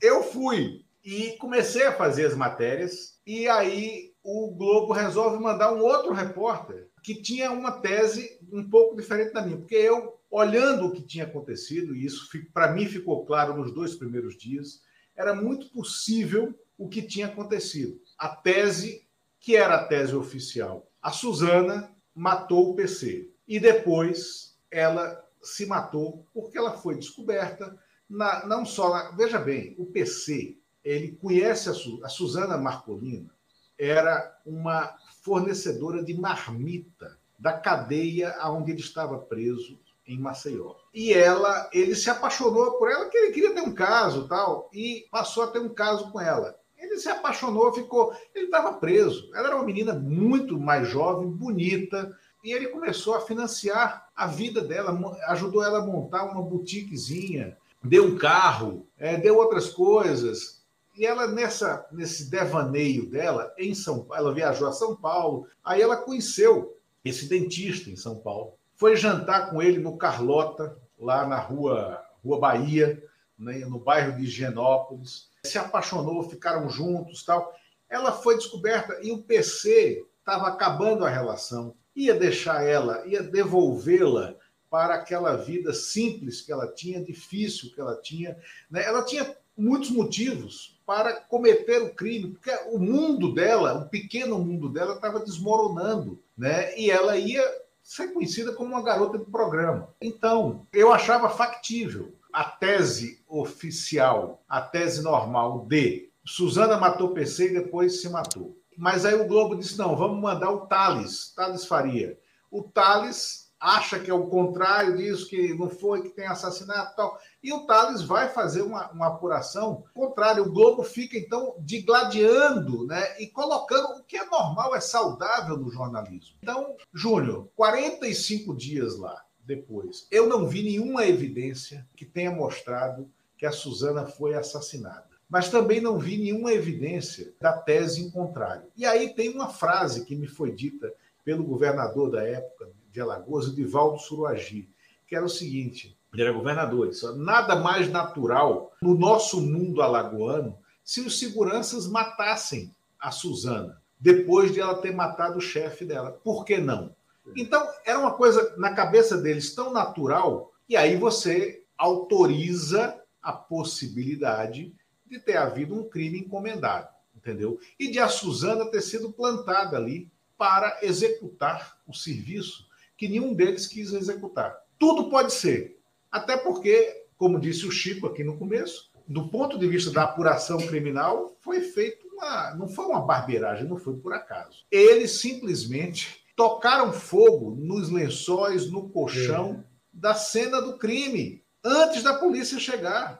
eu 0.00 0.22
fui 0.22 0.84
e 1.04 1.32
comecei 1.38 1.84
a 1.84 1.92
fazer 1.92 2.26
as 2.26 2.36
matérias, 2.36 3.18
e 3.26 3.48
aí 3.48 4.12
o 4.22 4.54
Globo 4.54 4.92
resolve 4.92 5.42
mandar 5.42 5.72
um 5.72 5.80
outro 5.80 6.12
repórter 6.12 6.88
que 7.02 7.14
tinha 7.14 7.50
uma 7.50 7.72
tese 7.72 8.38
um 8.52 8.68
pouco 8.68 8.94
diferente 8.94 9.32
da 9.32 9.42
minha, 9.42 9.56
porque 9.56 9.74
eu, 9.74 10.18
olhando 10.30 10.86
o 10.86 10.92
que 10.92 11.02
tinha 11.02 11.24
acontecido, 11.24 11.94
e 11.94 12.04
isso 12.04 12.28
para 12.52 12.72
mim 12.72 12.86
ficou 12.86 13.24
claro 13.24 13.56
nos 13.56 13.72
dois 13.72 13.94
primeiros 13.96 14.36
dias, 14.36 14.82
era 15.16 15.34
muito 15.34 15.70
possível 15.70 16.54
o 16.78 16.88
que 16.88 17.02
tinha 17.02 17.26
acontecido. 17.26 18.00
A 18.18 18.28
tese, 18.28 19.06
que 19.40 19.56
era 19.56 19.76
a 19.76 19.84
tese 19.84 20.14
oficial, 20.14 20.86
a 21.02 21.10
Suzana 21.10 21.90
matou 22.14 22.70
o 22.70 22.74
PC. 22.74 23.30
E 23.48 23.58
depois 23.58 24.58
ela 24.70 25.19
se 25.42 25.66
matou 25.66 26.26
porque 26.32 26.58
ela 26.58 26.76
foi 26.76 26.96
descoberta 26.96 27.78
na, 28.08 28.46
não 28.46 28.64
só 28.64 28.90
na, 28.90 29.10
veja 29.12 29.38
bem 29.38 29.74
o 29.78 29.86
PC 29.86 30.56
ele 30.84 31.12
conhece 31.12 31.68
a, 31.68 31.74
Su, 31.74 32.00
a 32.04 32.08
Suzana 32.08 32.56
Marcolina 32.56 33.30
era 33.78 34.38
uma 34.44 34.94
fornecedora 35.22 36.02
de 36.02 36.14
marmita 36.14 37.18
da 37.38 37.52
cadeia 37.54 38.36
aonde 38.38 38.72
ele 38.72 38.80
estava 38.80 39.18
preso 39.18 39.80
em 40.06 40.18
Maceió. 40.18 40.74
E 40.92 41.12
ela, 41.12 41.70
ele 41.72 41.94
se 41.94 42.10
apaixonou 42.10 42.72
por 42.72 42.90
ela, 42.90 43.08
que 43.08 43.16
ele 43.16 43.32
queria 43.32 43.54
ter 43.54 43.62
um 43.62 43.74
caso 43.74 44.28
tal, 44.28 44.68
e 44.72 45.06
passou 45.10 45.44
a 45.44 45.46
ter 45.46 45.60
um 45.60 45.68
caso 45.68 46.10
com 46.10 46.20
ela. 46.20 46.58
Ele 46.76 46.98
se 46.98 47.08
apaixonou, 47.08 47.72
ficou. 47.72 48.14
Ele 48.34 48.46
estava 48.46 48.74
preso. 48.74 49.30
Ela 49.34 49.48
era 49.48 49.56
uma 49.56 49.64
menina 49.64 49.94
muito 49.94 50.58
mais 50.58 50.88
jovem, 50.88 51.30
bonita, 51.30 52.14
e 52.42 52.52
ele 52.52 52.68
começou 52.68 53.14
a 53.14 53.20
financiar 53.20 54.08
a 54.16 54.26
vida 54.26 54.62
dela, 54.62 54.98
ajudou 55.28 55.62
ela 55.62 55.78
a 55.78 55.86
montar 55.86 56.24
uma 56.24 56.42
boutiquezinha, 56.42 57.56
deu 57.82 58.06
um 58.06 58.16
carro, 58.16 58.86
é, 58.98 59.16
deu 59.16 59.36
outras 59.36 59.68
coisas. 59.68 60.60
E 60.96 61.06
ela, 61.06 61.26
nessa, 61.26 61.86
nesse 61.92 62.30
devaneio 62.30 63.08
dela, 63.08 63.52
em 63.58 63.74
São 63.74 64.06
ela 64.12 64.34
viajou 64.34 64.68
a 64.68 64.72
São 64.72 64.96
Paulo, 64.96 65.46
aí 65.64 65.80
ela 65.80 65.96
conheceu 65.96 66.76
esse 67.04 67.28
dentista 67.28 67.90
em 67.90 67.96
São 67.96 68.16
Paulo. 68.16 68.54
Foi 68.74 68.96
jantar 68.96 69.50
com 69.50 69.62
ele 69.62 69.78
no 69.78 69.96
Carlota, 69.96 70.76
lá 70.98 71.26
na 71.26 71.38
rua, 71.38 72.02
rua 72.24 72.38
Bahia, 72.38 73.02
né, 73.38 73.58
no 73.60 73.78
bairro 73.78 74.16
de 74.16 74.24
Higienópolis. 74.24 75.30
Se 75.44 75.58
apaixonou, 75.58 76.28
ficaram 76.28 76.68
juntos 76.68 77.24
tal. 77.24 77.54
Ela 77.88 78.12
foi 78.12 78.36
descoberta 78.36 78.98
e 79.02 79.10
o 79.10 79.22
PC 79.22 80.04
estava 80.18 80.48
acabando 80.48 81.04
a 81.04 81.08
relação. 81.08 81.74
Ia 82.00 82.14
deixar 82.14 82.64
ela, 82.64 83.06
ia 83.06 83.22
devolvê-la 83.22 84.34
para 84.70 84.94
aquela 84.94 85.36
vida 85.36 85.72
simples 85.74 86.40
que 86.40 86.50
ela 86.50 86.66
tinha, 86.72 87.04
difícil 87.04 87.74
que 87.74 87.80
ela 87.80 88.00
tinha. 88.00 88.38
Né? 88.70 88.84
Ela 88.84 89.04
tinha 89.04 89.36
muitos 89.56 89.90
motivos 89.90 90.80
para 90.86 91.20
cometer 91.20 91.82
o 91.82 91.94
crime, 91.94 92.30
porque 92.30 92.50
o 92.72 92.78
mundo 92.78 93.34
dela, 93.34 93.74
o 93.74 93.88
pequeno 93.88 94.38
mundo 94.38 94.68
dela, 94.68 94.94
estava 94.94 95.20
desmoronando, 95.20 96.22
né? 96.36 96.76
E 96.78 96.90
ela 96.90 97.16
ia 97.16 97.42
ser 97.82 98.08
conhecida 98.14 98.52
como 98.52 98.70
uma 98.70 98.82
garota 98.82 99.18
de 99.18 99.24
programa. 99.26 99.88
Então, 100.00 100.66
eu 100.72 100.92
achava 100.92 101.28
factível 101.28 102.14
a 102.32 102.44
tese 102.44 103.22
oficial, 103.28 104.42
a 104.48 104.60
tese 104.60 105.02
normal 105.02 105.66
de 105.66 106.08
Suzana 106.24 106.78
matou 106.78 107.12
PC 107.12 107.50
e 107.50 107.54
depois 107.54 108.00
se 108.00 108.08
matou. 108.08 108.56
Mas 108.80 109.04
aí 109.04 109.14
o 109.14 109.28
Globo 109.28 109.54
disse: 109.54 109.76
não, 109.76 109.94
vamos 109.94 110.18
mandar 110.18 110.50
o 110.50 110.66
Thales, 110.66 111.34
Thales 111.36 111.66
Faria. 111.66 112.18
O 112.50 112.62
Thales 112.62 113.52
acha 113.60 114.00
que 114.00 114.10
é 114.10 114.14
o 114.14 114.28
contrário 114.28 114.96
disso, 114.96 115.28
que 115.28 115.52
não 115.52 115.68
foi, 115.68 116.00
que 116.00 116.08
tem 116.08 116.26
assassinato 116.26 116.92
e 116.92 116.96
tal. 116.96 117.20
E 117.42 117.52
o 117.52 117.66
Thales 117.66 118.00
vai 118.00 118.30
fazer 118.30 118.62
uma, 118.62 118.90
uma 118.90 119.08
apuração 119.08 119.84
contrária. 119.92 120.42
O 120.42 120.50
Globo 120.50 120.82
fica, 120.82 121.18
então, 121.18 121.54
digladiando 121.58 122.86
né, 122.86 123.20
e 123.20 123.26
colocando 123.26 123.98
o 123.98 124.04
que 124.04 124.16
é 124.16 124.24
normal, 124.24 124.74
é 124.74 124.80
saudável 124.80 125.58
no 125.58 125.70
jornalismo. 125.70 126.38
Então, 126.42 126.74
Júnior, 126.90 127.50
45 127.54 128.56
dias 128.56 128.96
lá 128.96 129.22
depois, 129.44 130.08
eu 130.10 130.26
não 130.26 130.48
vi 130.48 130.62
nenhuma 130.62 131.04
evidência 131.04 131.86
que 131.94 132.06
tenha 132.06 132.30
mostrado 132.30 133.10
que 133.36 133.44
a 133.44 133.52
Suzana 133.52 134.06
foi 134.06 134.34
assassinada. 134.34 135.09
Mas 135.30 135.48
também 135.48 135.80
não 135.80 135.98
vi 135.98 136.18
nenhuma 136.18 136.52
evidência 136.52 137.32
da 137.40 137.52
tese 137.52 138.02
em 138.02 138.10
contrário. 138.10 138.64
E 138.76 138.84
aí 138.84 139.14
tem 139.14 139.30
uma 139.30 139.48
frase 139.48 140.04
que 140.04 140.16
me 140.16 140.26
foi 140.26 140.50
dita 140.50 140.92
pelo 141.24 141.44
governador 141.44 142.10
da 142.10 142.26
época, 142.26 142.68
de 142.90 143.00
Alagoas, 143.00 143.54
Divaldo 143.54 144.00
Suruagi, 144.00 144.68
que 145.06 145.14
era 145.14 145.24
o 145.24 145.28
seguinte: 145.28 145.96
ele 146.12 146.22
era 146.22 146.32
governador, 146.32 146.88
isso 146.88 147.14
nada 147.16 147.54
mais 147.54 147.88
natural 147.88 148.72
no 148.82 148.94
nosso 148.98 149.40
mundo 149.40 149.80
alagoano 149.80 150.58
se 150.82 151.00
os 151.00 151.20
seguranças 151.20 151.86
matassem 151.86 152.74
a 152.98 153.12
Suzana 153.12 153.80
depois 154.00 154.52
de 154.52 154.60
ela 154.60 154.80
ter 154.80 154.92
matado 154.92 155.38
o 155.38 155.42
chefe 155.42 155.84
dela. 155.84 156.10
Por 156.24 156.44
que 156.44 156.58
não? 156.58 156.94
Então, 157.36 157.68
era 157.84 157.98
uma 157.98 158.14
coisa 158.14 158.54
na 158.56 158.72
cabeça 158.74 159.16
deles 159.18 159.54
tão 159.54 159.72
natural, 159.72 160.52
e 160.68 160.76
aí 160.76 160.96
você 160.96 161.62
autoriza 161.76 162.98
a 163.22 163.32
possibilidade 163.32 164.74
de 165.10 165.18
ter 165.18 165.36
havido 165.36 165.74
um 165.74 165.88
crime 165.88 166.20
encomendado, 166.20 166.88
entendeu? 167.14 167.58
E 167.78 167.90
de 167.90 167.98
a 167.98 168.08
Suzana 168.08 168.70
ter 168.70 168.80
sido 168.80 169.12
plantada 169.12 169.76
ali 169.76 170.10
para 170.38 170.78
executar 170.82 171.76
o 171.86 171.92
serviço 171.92 172.66
que 172.96 173.08
nenhum 173.08 173.34
deles 173.34 173.66
quis 173.66 173.92
executar. 173.92 174.56
Tudo 174.78 175.10
pode 175.10 175.32
ser. 175.32 175.78
Até 176.10 176.36
porque, 176.36 177.06
como 177.16 177.40
disse 177.40 177.66
o 177.66 177.70
Chico 177.70 178.06
aqui 178.06 178.24
no 178.24 178.38
começo, 178.38 178.90
do 179.06 179.28
ponto 179.28 179.58
de 179.58 179.66
vista 179.66 179.90
da 179.90 180.04
apuração 180.04 180.58
criminal, 180.58 181.36
foi 181.40 181.60
feito 181.60 182.06
uma. 182.12 182.54
Não 182.54 182.68
foi 182.68 182.86
uma 182.86 183.00
barbeiragem, 183.00 183.68
não 183.68 183.76
foi 183.76 183.96
por 183.96 184.12
acaso. 184.12 184.64
Eles 184.70 185.12
simplesmente 185.12 186.24
tocaram 186.36 186.92
fogo 186.92 187.56
nos 187.58 187.90
lençóis, 187.90 188.70
no 188.70 188.88
colchão 188.88 189.64
é. 189.64 189.64
da 189.92 190.14
cena 190.14 190.62
do 190.62 190.78
crime, 190.78 191.42
antes 191.64 192.02
da 192.02 192.14
polícia 192.14 192.58
chegar. 192.58 193.19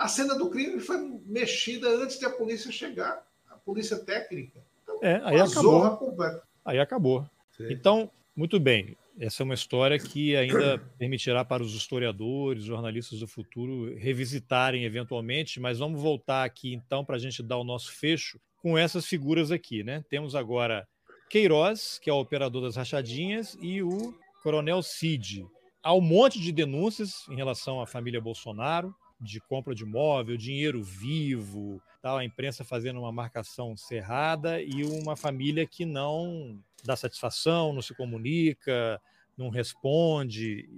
A 0.00 0.08
cena 0.08 0.34
do 0.34 0.48
crime 0.48 0.80
foi 0.80 0.96
mexida 1.26 1.86
antes 1.90 2.18
de 2.18 2.24
a 2.24 2.30
polícia 2.30 2.72
chegar, 2.72 3.22
a 3.50 3.54
polícia 3.56 3.98
técnica. 3.98 4.58
Então, 4.82 4.98
é, 5.02 5.20
aí 5.22 5.38
acabou. 5.38 6.16
Aí 6.64 6.80
acabou. 6.80 7.30
Sim. 7.54 7.66
Então, 7.70 8.10
muito 8.34 8.58
bem. 8.58 8.96
Essa 9.18 9.42
é 9.42 9.44
uma 9.44 9.52
história 9.52 9.98
que 9.98 10.34
ainda 10.34 10.78
permitirá 10.98 11.44
para 11.44 11.62
os 11.62 11.74
historiadores, 11.74 12.64
jornalistas 12.64 13.20
do 13.20 13.28
futuro 13.28 13.94
revisitarem 13.98 14.84
eventualmente, 14.84 15.60
mas 15.60 15.78
vamos 15.78 16.00
voltar 16.00 16.44
aqui 16.44 16.72
então 16.72 17.04
para 17.04 17.16
a 17.16 17.18
gente 17.18 17.42
dar 17.42 17.58
o 17.58 17.64
nosso 17.64 17.92
fecho 17.92 18.40
com 18.62 18.78
essas 18.78 19.04
figuras 19.04 19.50
aqui, 19.50 19.84
né? 19.84 20.02
Temos 20.08 20.34
agora 20.34 20.88
Queiroz, 21.28 21.98
que 22.02 22.08
é 22.08 22.12
o 22.12 22.20
operador 22.20 22.62
das 22.62 22.76
rachadinhas, 22.76 23.54
e 23.60 23.82
o 23.82 24.14
Coronel 24.42 24.82
Cid. 24.82 25.46
Há 25.82 25.92
um 25.92 26.00
monte 26.00 26.40
de 26.40 26.52
denúncias 26.52 27.28
em 27.28 27.36
relação 27.36 27.82
à 27.82 27.86
família 27.86 28.18
Bolsonaro, 28.18 28.94
de 29.20 29.40
compra 29.40 29.74
de 29.74 29.82
imóvel, 29.82 30.36
dinheiro 30.36 30.82
vivo, 30.82 31.80
tal, 32.00 32.18
a 32.18 32.24
imprensa 32.24 32.64
fazendo 32.64 33.00
uma 33.00 33.12
marcação 33.12 33.76
cerrada 33.76 34.60
e 34.62 34.84
uma 34.84 35.16
família 35.16 35.66
que 35.66 35.84
não 35.84 36.58
dá 36.84 36.96
satisfação, 36.96 37.72
não 37.72 37.82
se 37.82 37.94
comunica, 37.94 39.00
não 39.36 39.48
responde 39.48 40.68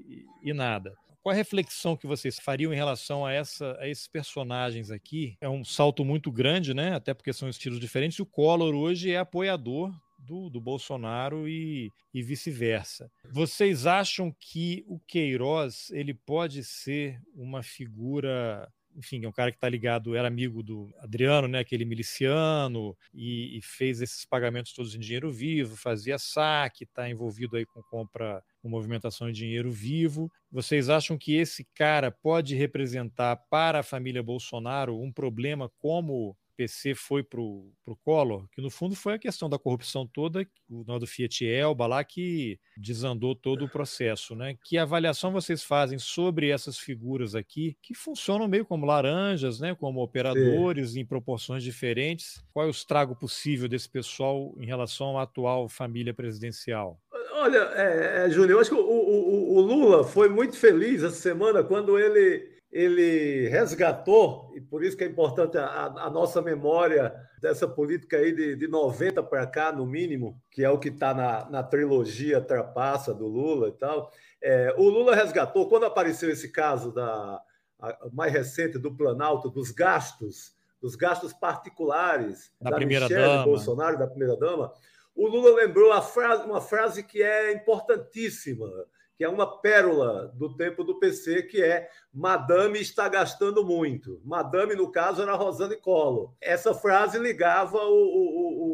e, 0.42 0.52
nada. 0.52 0.94
Qual 1.22 1.32
a 1.32 1.36
reflexão 1.36 1.96
que 1.96 2.06
vocês 2.06 2.40
fariam 2.40 2.72
em 2.72 2.76
relação 2.76 3.24
a, 3.24 3.32
essa, 3.32 3.76
a 3.78 3.88
esses 3.88 4.08
personagens 4.08 4.90
aqui? 4.90 5.36
É 5.40 5.48
um 5.48 5.64
salto 5.64 6.04
muito 6.04 6.32
grande, 6.32 6.74
né? 6.74 6.96
Até 6.96 7.14
porque 7.14 7.32
são 7.32 7.48
estilos 7.48 7.78
diferentes. 7.78 8.18
O 8.18 8.26
Collor 8.26 8.74
hoje 8.74 9.12
é 9.12 9.18
apoiador 9.18 9.94
do, 10.22 10.48
do 10.48 10.60
Bolsonaro 10.60 11.48
e, 11.48 11.90
e 12.14 12.22
vice-versa. 12.22 13.10
Vocês 13.30 13.86
acham 13.86 14.34
que 14.38 14.84
o 14.86 14.98
Queiroz 15.00 15.90
ele 15.90 16.14
pode 16.14 16.64
ser 16.64 17.20
uma 17.34 17.62
figura 17.62 18.68
enfim, 18.96 19.24
é 19.24 19.28
um 19.28 19.32
cara 19.32 19.50
que 19.50 19.56
está 19.56 19.68
ligado, 19.68 20.14
era 20.14 20.28
amigo 20.28 20.62
do 20.62 20.92
Adriano, 20.98 21.48
né, 21.48 21.60
aquele 21.60 21.84
miliciano, 21.84 22.96
e, 23.12 23.56
e, 23.56 23.62
fez 23.62 24.00
esses 24.00 24.24
pagamentos 24.24 24.72
todos 24.72 24.94
em 24.94 25.00
dinheiro 25.00 25.30
vivo, 25.30 25.76
fazia 25.76 26.18
saque, 26.18 26.84
está 26.84 27.08
envolvido 27.08 27.56
aí 27.56 27.64
com 27.64 27.82
compra, 27.82 28.42
com 28.60 28.68
movimentação 28.68 29.28
em 29.28 29.32
dinheiro 29.32 29.70
vivo. 29.70 30.30
Vocês 30.50 30.88
acham 30.88 31.16
que 31.16 31.34
esse 31.34 31.66
cara 31.74 32.10
pode 32.10 32.54
representar 32.54 33.36
para 33.50 33.80
a 33.80 33.82
família 33.82 34.22
Bolsonaro 34.22 35.00
um 35.00 35.12
problema 35.12 35.70
como 35.78 36.36
PC 36.56 36.94
foi 36.94 37.22
para 37.22 37.40
o 37.40 37.72
Collor, 38.04 38.46
que 38.52 38.60
no 38.60 38.70
fundo 38.70 38.94
foi 38.94 39.14
a 39.14 39.18
questão 39.18 39.48
da 39.48 39.58
corrupção 39.58 40.06
toda, 40.06 40.46
o 40.70 40.84
nó 40.86 40.98
do 40.98 41.06
Fiat 41.06 41.44
Elba 41.44 41.86
lá, 41.86 42.04
que 42.04 42.58
desandou 42.76 43.34
todo 43.34 43.64
o 43.64 43.68
processo. 43.68 44.34
Né? 44.34 44.56
Que 44.64 44.78
avaliação 44.78 45.32
vocês 45.32 45.62
fazem 45.62 45.98
sobre 45.98 46.50
essas 46.50 46.78
figuras 46.78 47.34
aqui, 47.34 47.76
que 47.82 47.94
funcionam 47.94 48.48
meio 48.48 48.64
como 48.64 48.86
laranjas, 48.86 49.60
né? 49.60 49.74
como 49.74 50.02
operadores 50.02 50.90
Sim. 50.90 51.00
em 51.00 51.06
proporções 51.06 51.62
diferentes? 51.62 52.42
Qual 52.52 52.64
é 52.64 52.68
o 52.68 52.70
estrago 52.70 53.16
possível 53.16 53.68
desse 53.68 53.88
pessoal 53.88 54.54
em 54.58 54.66
relação 54.66 55.18
à 55.18 55.22
atual 55.22 55.68
família 55.68 56.14
presidencial? 56.14 57.00
Olha, 57.34 57.58
é, 57.74 58.24
é, 58.26 58.30
Júnior, 58.30 58.52
eu 58.52 58.60
acho 58.60 58.70
que 58.70 58.76
o, 58.76 58.80
o, 58.80 59.56
o 59.56 59.60
Lula 59.60 60.04
foi 60.04 60.28
muito 60.28 60.56
feliz 60.56 61.02
essa 61.02 61.16
semana 61.16 61.62
quando 61.64 61.98
ele 61.98 62.51
ele 62.72 63.48
resgatou, 63.48 64.50
e 64.54 64.60
por 64.60 64.82
isso 64.82 64.96
que 64.96 65.04
é 65.04 65.06
importante 65.06 65.58
a, 65.58 65.84
a 65.84 66.08
nossa 66.08 66.40
memória 66.40 67.14
dessa 67.38 67.68
política 67.68 68.16
aí 68.16 68.32
de, 68.32 68.56
de 68.56 68.66
90 68.66 69.22
para 69.24 69.46
cá, 69.46 69.70
no 69.70 69.84
mínimo, 69.84 70.40
que 70.50 70.64
é 70.64 70.70
o 70.70 70.78
que 70.78 70.88
está 70.88 71.12
na, 71.12 71.50
na 71.50 71.62
trilogia 71.62 72.40
Trapaça 72.40 73.12
do 73.12 73.26
Lula 73.26 73.68
e 73.68 73.72
tal. 73.72 74.10
É, 74.40 74.74
o 74.78 74.88
Lula 74.88 75.14
resgatou, 75.14 75.68
quando 75.68 75.84
apareceu 75.84 76.30
esse 76.30 76.50
caso 76.50 76.90
da 76.92 77.42
a, 77.78 78.08
mais 78.10 78.32
recente 78.32 78.78
do 78.78 78.96
Planalto, 78.96 79.50
dos 79.50 79.70
gastos, 79.70 80.54
dos 80.80 80.96
gastos 80.96 81.34
particulares 81.34 82.52
da, 82.58 82.70
da 82.70 82.76
primeira 82.76 83.04
Michelle 83.04 83.26
dama. 83.26 83.44
Bolsonaro, 83.44 83.98
da 83.98 84.06
primeira-dama, 84.06 84.72
o 85.14 85.26
Lula 85.26 85.56
lembrou 85.56 85.92
frase, 86.00 86.44
uma 86.44 86.60
frase 86.60 87.02
que 87.02 87.22
é 87.22 87.52
importantíssima 87.52 88.66
que 89.22 89.26
é 89.26 89.28
uma 89.28 89.46
pérola 89.46 90.32
do 90.34 90.52
tempo 90.56 90.82
do 90.82 90.98
PC, 90.98 91.44
que 91.44 91.62
é 91.62 91.88
Madame 92.12 92.80
está 92.80 93.08
gastando 93.08 93.64
muito. 93.64 94.20
Madame, 94.24 94.74
no 94.74 94.90
caso, 94.90 95.22
era 95.22 95.36
Rosane 95.36 95.76
Collor. 95.76 96.32
Essa 96.40 96.74
frase 96.74 97.20
ligava 97.20 97.78
o, 97.78 97.94
o, 97.94 98.62
o, 98.64 98.71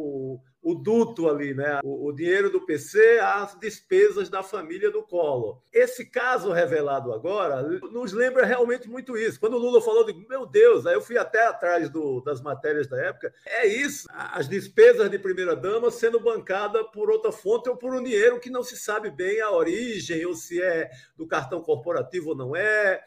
o 0.68 0.74
duto 0.74 1.30
ali, 1.30 1.54
né? 1.54 1.80
O, 1.82 2.08
o, 2.08 2.12
dinheiro 2.12 2.50
do 2.50 2.60
PC 2.60 3.18
às 3.20 3.58
despesas 3.58 4.28
da 4.28 4.42
família 4.42 4.90
do 4.90 5.02
Collor. 5.02 5.62
Esse 5.72 6.04
caso 6.04 6.52
revelado 6.52 7.10
agora 7.10 7.62
nos 7.62 8.12
lembra 8.12 8.44
realmente 8.44 8.86
muito 8.86 9.16
isso. 9.16 9.40
Quando 9.40 9.54
o 9.54 9.58
Lula 9.58 9.80
falou 9.80 10.04
de 10.04 10.12
meu 10.28 10.44
Deus, 10.44 10.84
aí 10.84 10.92
eu 10.92 11.00
fui 11.00 11.16
até 11.16 11.46
atrás 11.46 11.88
do, 11.88 12.20
das 12.20 12.42
matérias 12.42 12.86
da 12.86 13.00
época. 13.02 13.32
É 13.46 13.66
isso, 13.66 14.06
as 14.12 14.46
despesas 14.46 15.10
de 15.10 15.18
primeira 15.18 15.56
dama 15.56 15.90
sendo 15.90 16.20
bancada 16.20 16.84
por 16.84 17.10
outra 17.10 17.32
fonte 17.32 17.70
ou 17.70 17.76
por 17.76 17.94
um 17.94 18.02
dinheiro 18.02 18.38
que 18.38 18.50
não 18.50 18.62
se 18.62 18.76
sabe 18.76 19.10
bem 19.10 19.40
a 19.40 19.50
origem 19.50 20.26
ou 20.26 20.34
se 20.34 20.60
é 20.60 20.90
do 21.16 21.26
cartão 21.26 21.62
corporativo 21.62 22.30
ou 22.30 22.36
não 22.36 22.54
é. 22.54 23.02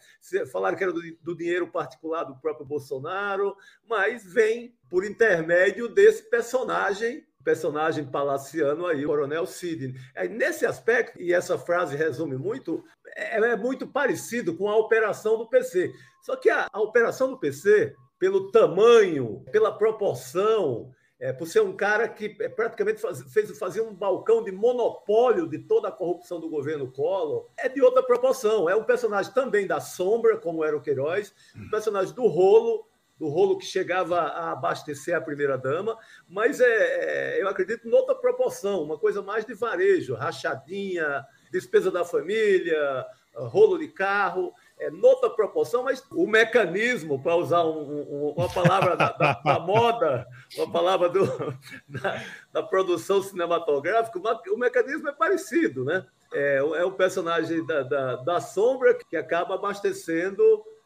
Falaram 0.52 0.76
que 0.76 0.84
era 0.84 0.94
do, 0.94 1.02
do 1.22 1.38
dinheiro 1.38 1.68
particular 1.68 2.24
do 2.24 2.40
próprio 2.40 2.66
Bolsonaro, 2.66 3.56
mas 3.88 4.26
vem 4.26 4.76
por 4.90 5.06
intermédio 5.06 5.88
desse 5.88 6.28
personagem 6.28 7.24
personagem 7.44 8.06
palaciano 8.06 8.86
aí, 8.86 9.06
o 9.06 9.10
Coronel 9.10 9.46
Sidney. 9.46 9.96
É, 10.16 10.28
nesse 10.28 10.66
aspecto, 10.66 11.22
e 11.22 11.34
essa 11.34 11.58
frase 11.58 11.96
resume 11.96 12.38
muito, 12.38 12.84
é, 13.16 13.38
é 13.38 13.56
muito 13.56 13.88
parecido 13.88 14.56
com 14.56 14.70
a 14.70 14.78
operação 14.78 15.38
do 15.38 15.48
PC. 15.48 15.92
Só 16.22 16.36
que 16.36 16.50
a, 16.50 16.68
a 16.72 16.82
operação 16.82 17.30
do 17.30 17.40
PC, 17.40 17.96
pelo 18.20 18.52
tamanho, 18.52 19.44
pela 19.52 19.72
proporção, 19.72 20.92
é, 21.22 21.32
por 21.32 21.48
ser 21.48 21.62
um 21.62 21.76
cara 21.76 22.08
que 22.08 22.36
é, 22.40 22.50
praticamente 22.50 23.00
faz, 23.00 23.22
fez, 23.32 23.58
fazia 23.58 23.84
um 23.84 23.94
balcão 23.94 24.44
de 24.44 24.52
monopólio 24.52 25.48
de 25.48 25.60
toda 25.60 25.88
a 25.88 25.92
corrupção 25.92 26.40
do 26.40 26.50
governo 26.50 26.92
Collor, 26.92 27.48
é 27.56 27.70
de 27.70 27.80
outra 27.80 28.02
proporção. 28.02 28.68
É 28.68 28.76
um 28.76 28.84
personagem 28.84 29.32
também 29.32 29.68
da 29.68 29.80
sombra, 29.80 30.38
como 30.38 30.64
era 30.64 30.76
o 30.76 30.82
Queiroz, 30.82 31.32
um 31.56 31.70
personagem 31.70 32.16
do 32.16 32.26
rolo, 32.26 32.88
do 33.22 33.28
rolo 33.28 33.56
que 33.56 33.66
chegava 33.68 34.20
a 34.20 34.52
abastecer 34.52 35.16
a 35.16 35.22
primeira-dama, 35.22 35.96
mas 36.28 36.60
é, 36.60 36.66
é, 36.66 37.40
eu 37.40 37.48
acredito 37.48 37.88
em 37.88 37.94
outra 37.94 38.16
proporção, 38.16 38.82
uma 38.82 38.98
coisa 38.98 39.22
mais 39.22 39.46
de 39.46 39.54
varejo, 39.54 40.16
rachadinha, 40.16 41.24
despesa 41.52 41.92
da 41.92 42.04
família, 42.04 43.06
rolo 43.36 43.78
de 43.78 43.90
carro 43.90 44.52
é, 44.80 44.90
noutra 44.90 45.30
proporção, 45.30 45.84
mas 45.84 46.04
o 46.10 46.26
mecanismo, 46.26 47.22
para 47.22 47.36
usar 47.36 47.64
um, 47.64 47.92
um, 47.92 48.34
uma 48.36 48.50
palavra 48.50 48.98
da, 48.98 49.12
da, 49.12 49.34
da, 49.34 49.60
moda, 49.60 50.28
uma 50.58 50.72
palavra 50.72 51.08
do, 51.08 51.24
da, 51.88 52.24
da 52.52 52.64
produção 52.64 53.22
cinematográfica, 53.22 54.20
o 54.52 54.58
mecanismo 54.58 55.08
é 55.10 55.14
parecido, 55.14 55.86
né? 55.86 56.04
É, 56.34 56.56
é 56.56 56.84
o 56.84 56.94
personagem 56.94 57.64
da, 57.68 57.84
da, 57.84 58.16
da 58.16 58.42
sombra 58.42 58.96
que 58.96 59.16
acaba 59.16 59.54
abastecendo 59.54 60.42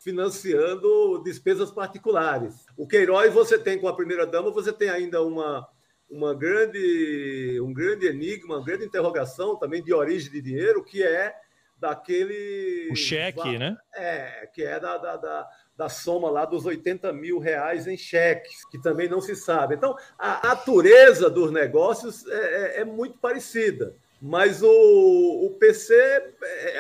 financiando 0.06 1.20
despesas 1.24 1.72
particulares. 1.72 2.68
O 2.78 2.88
Queiroz 2.88 3.34
você 3.34 3.58
tem 3.58 3.80
com 3.80 3.88
a 3.88 3.96
primeira 3.96 4.28
dama, 4.28 4.52
você 4.52 4.72
tem 4.72 4.88
ainda 4.88 5.24
uma 5.24 5.68
uma 6.08 6.36
grande 6.36 7.60
um 7.60 7.74
grande 7.74 8.06
enigma, 8.06 8.58
uma 8.58 8.64
grande 8.64 8.86
interrogação 8.86 9.56
também 9.56 9.84
de 9.84 9.92
origem 9.92 10.32
de 10.32 10.40
dinheiro, 10.44 10.84
que 10.84 11.02
é 11.02 11.34
daquele. 11.80 12.88
O 12.92 12.96
cheque, 12.96 13.58
né? 13.58 13.76
É, 13.96 14.48
que 14.54 14.64
é 14.64 14.80
da, 14.80 14.96
da, 15.00 15.18
da, 15.18 15.50
da, 15.76 15.90
soma 15.90 16.30
lá 16.30 16.46
dos 16.46 16.68
80 16.68 17.12
mil 17.12 17.40
reais 17.40 17.88
em 17.88 17.98
cheques, 17.98 18.64
que 18.70 18.80
também 18.80 19.10
não 19.10 19.20
se 19.20 19.36
sabe. 19.36 19.74
Então, 19.74 19.98
a 20.20 20.50
natureza 20.50 21.32
dos 21.32 21.52
negócios 21.52 22.28
é, 22.28 22.78
é, 22.78 22.82
é 22.82 22.86
muito 22.86 23.18
parecida. 23.18 23.96
Mas 24.22 24.62
o, 24.64 25.46
o 25.46 25.50
PC 25.60 25.94
é, 25.94 26.80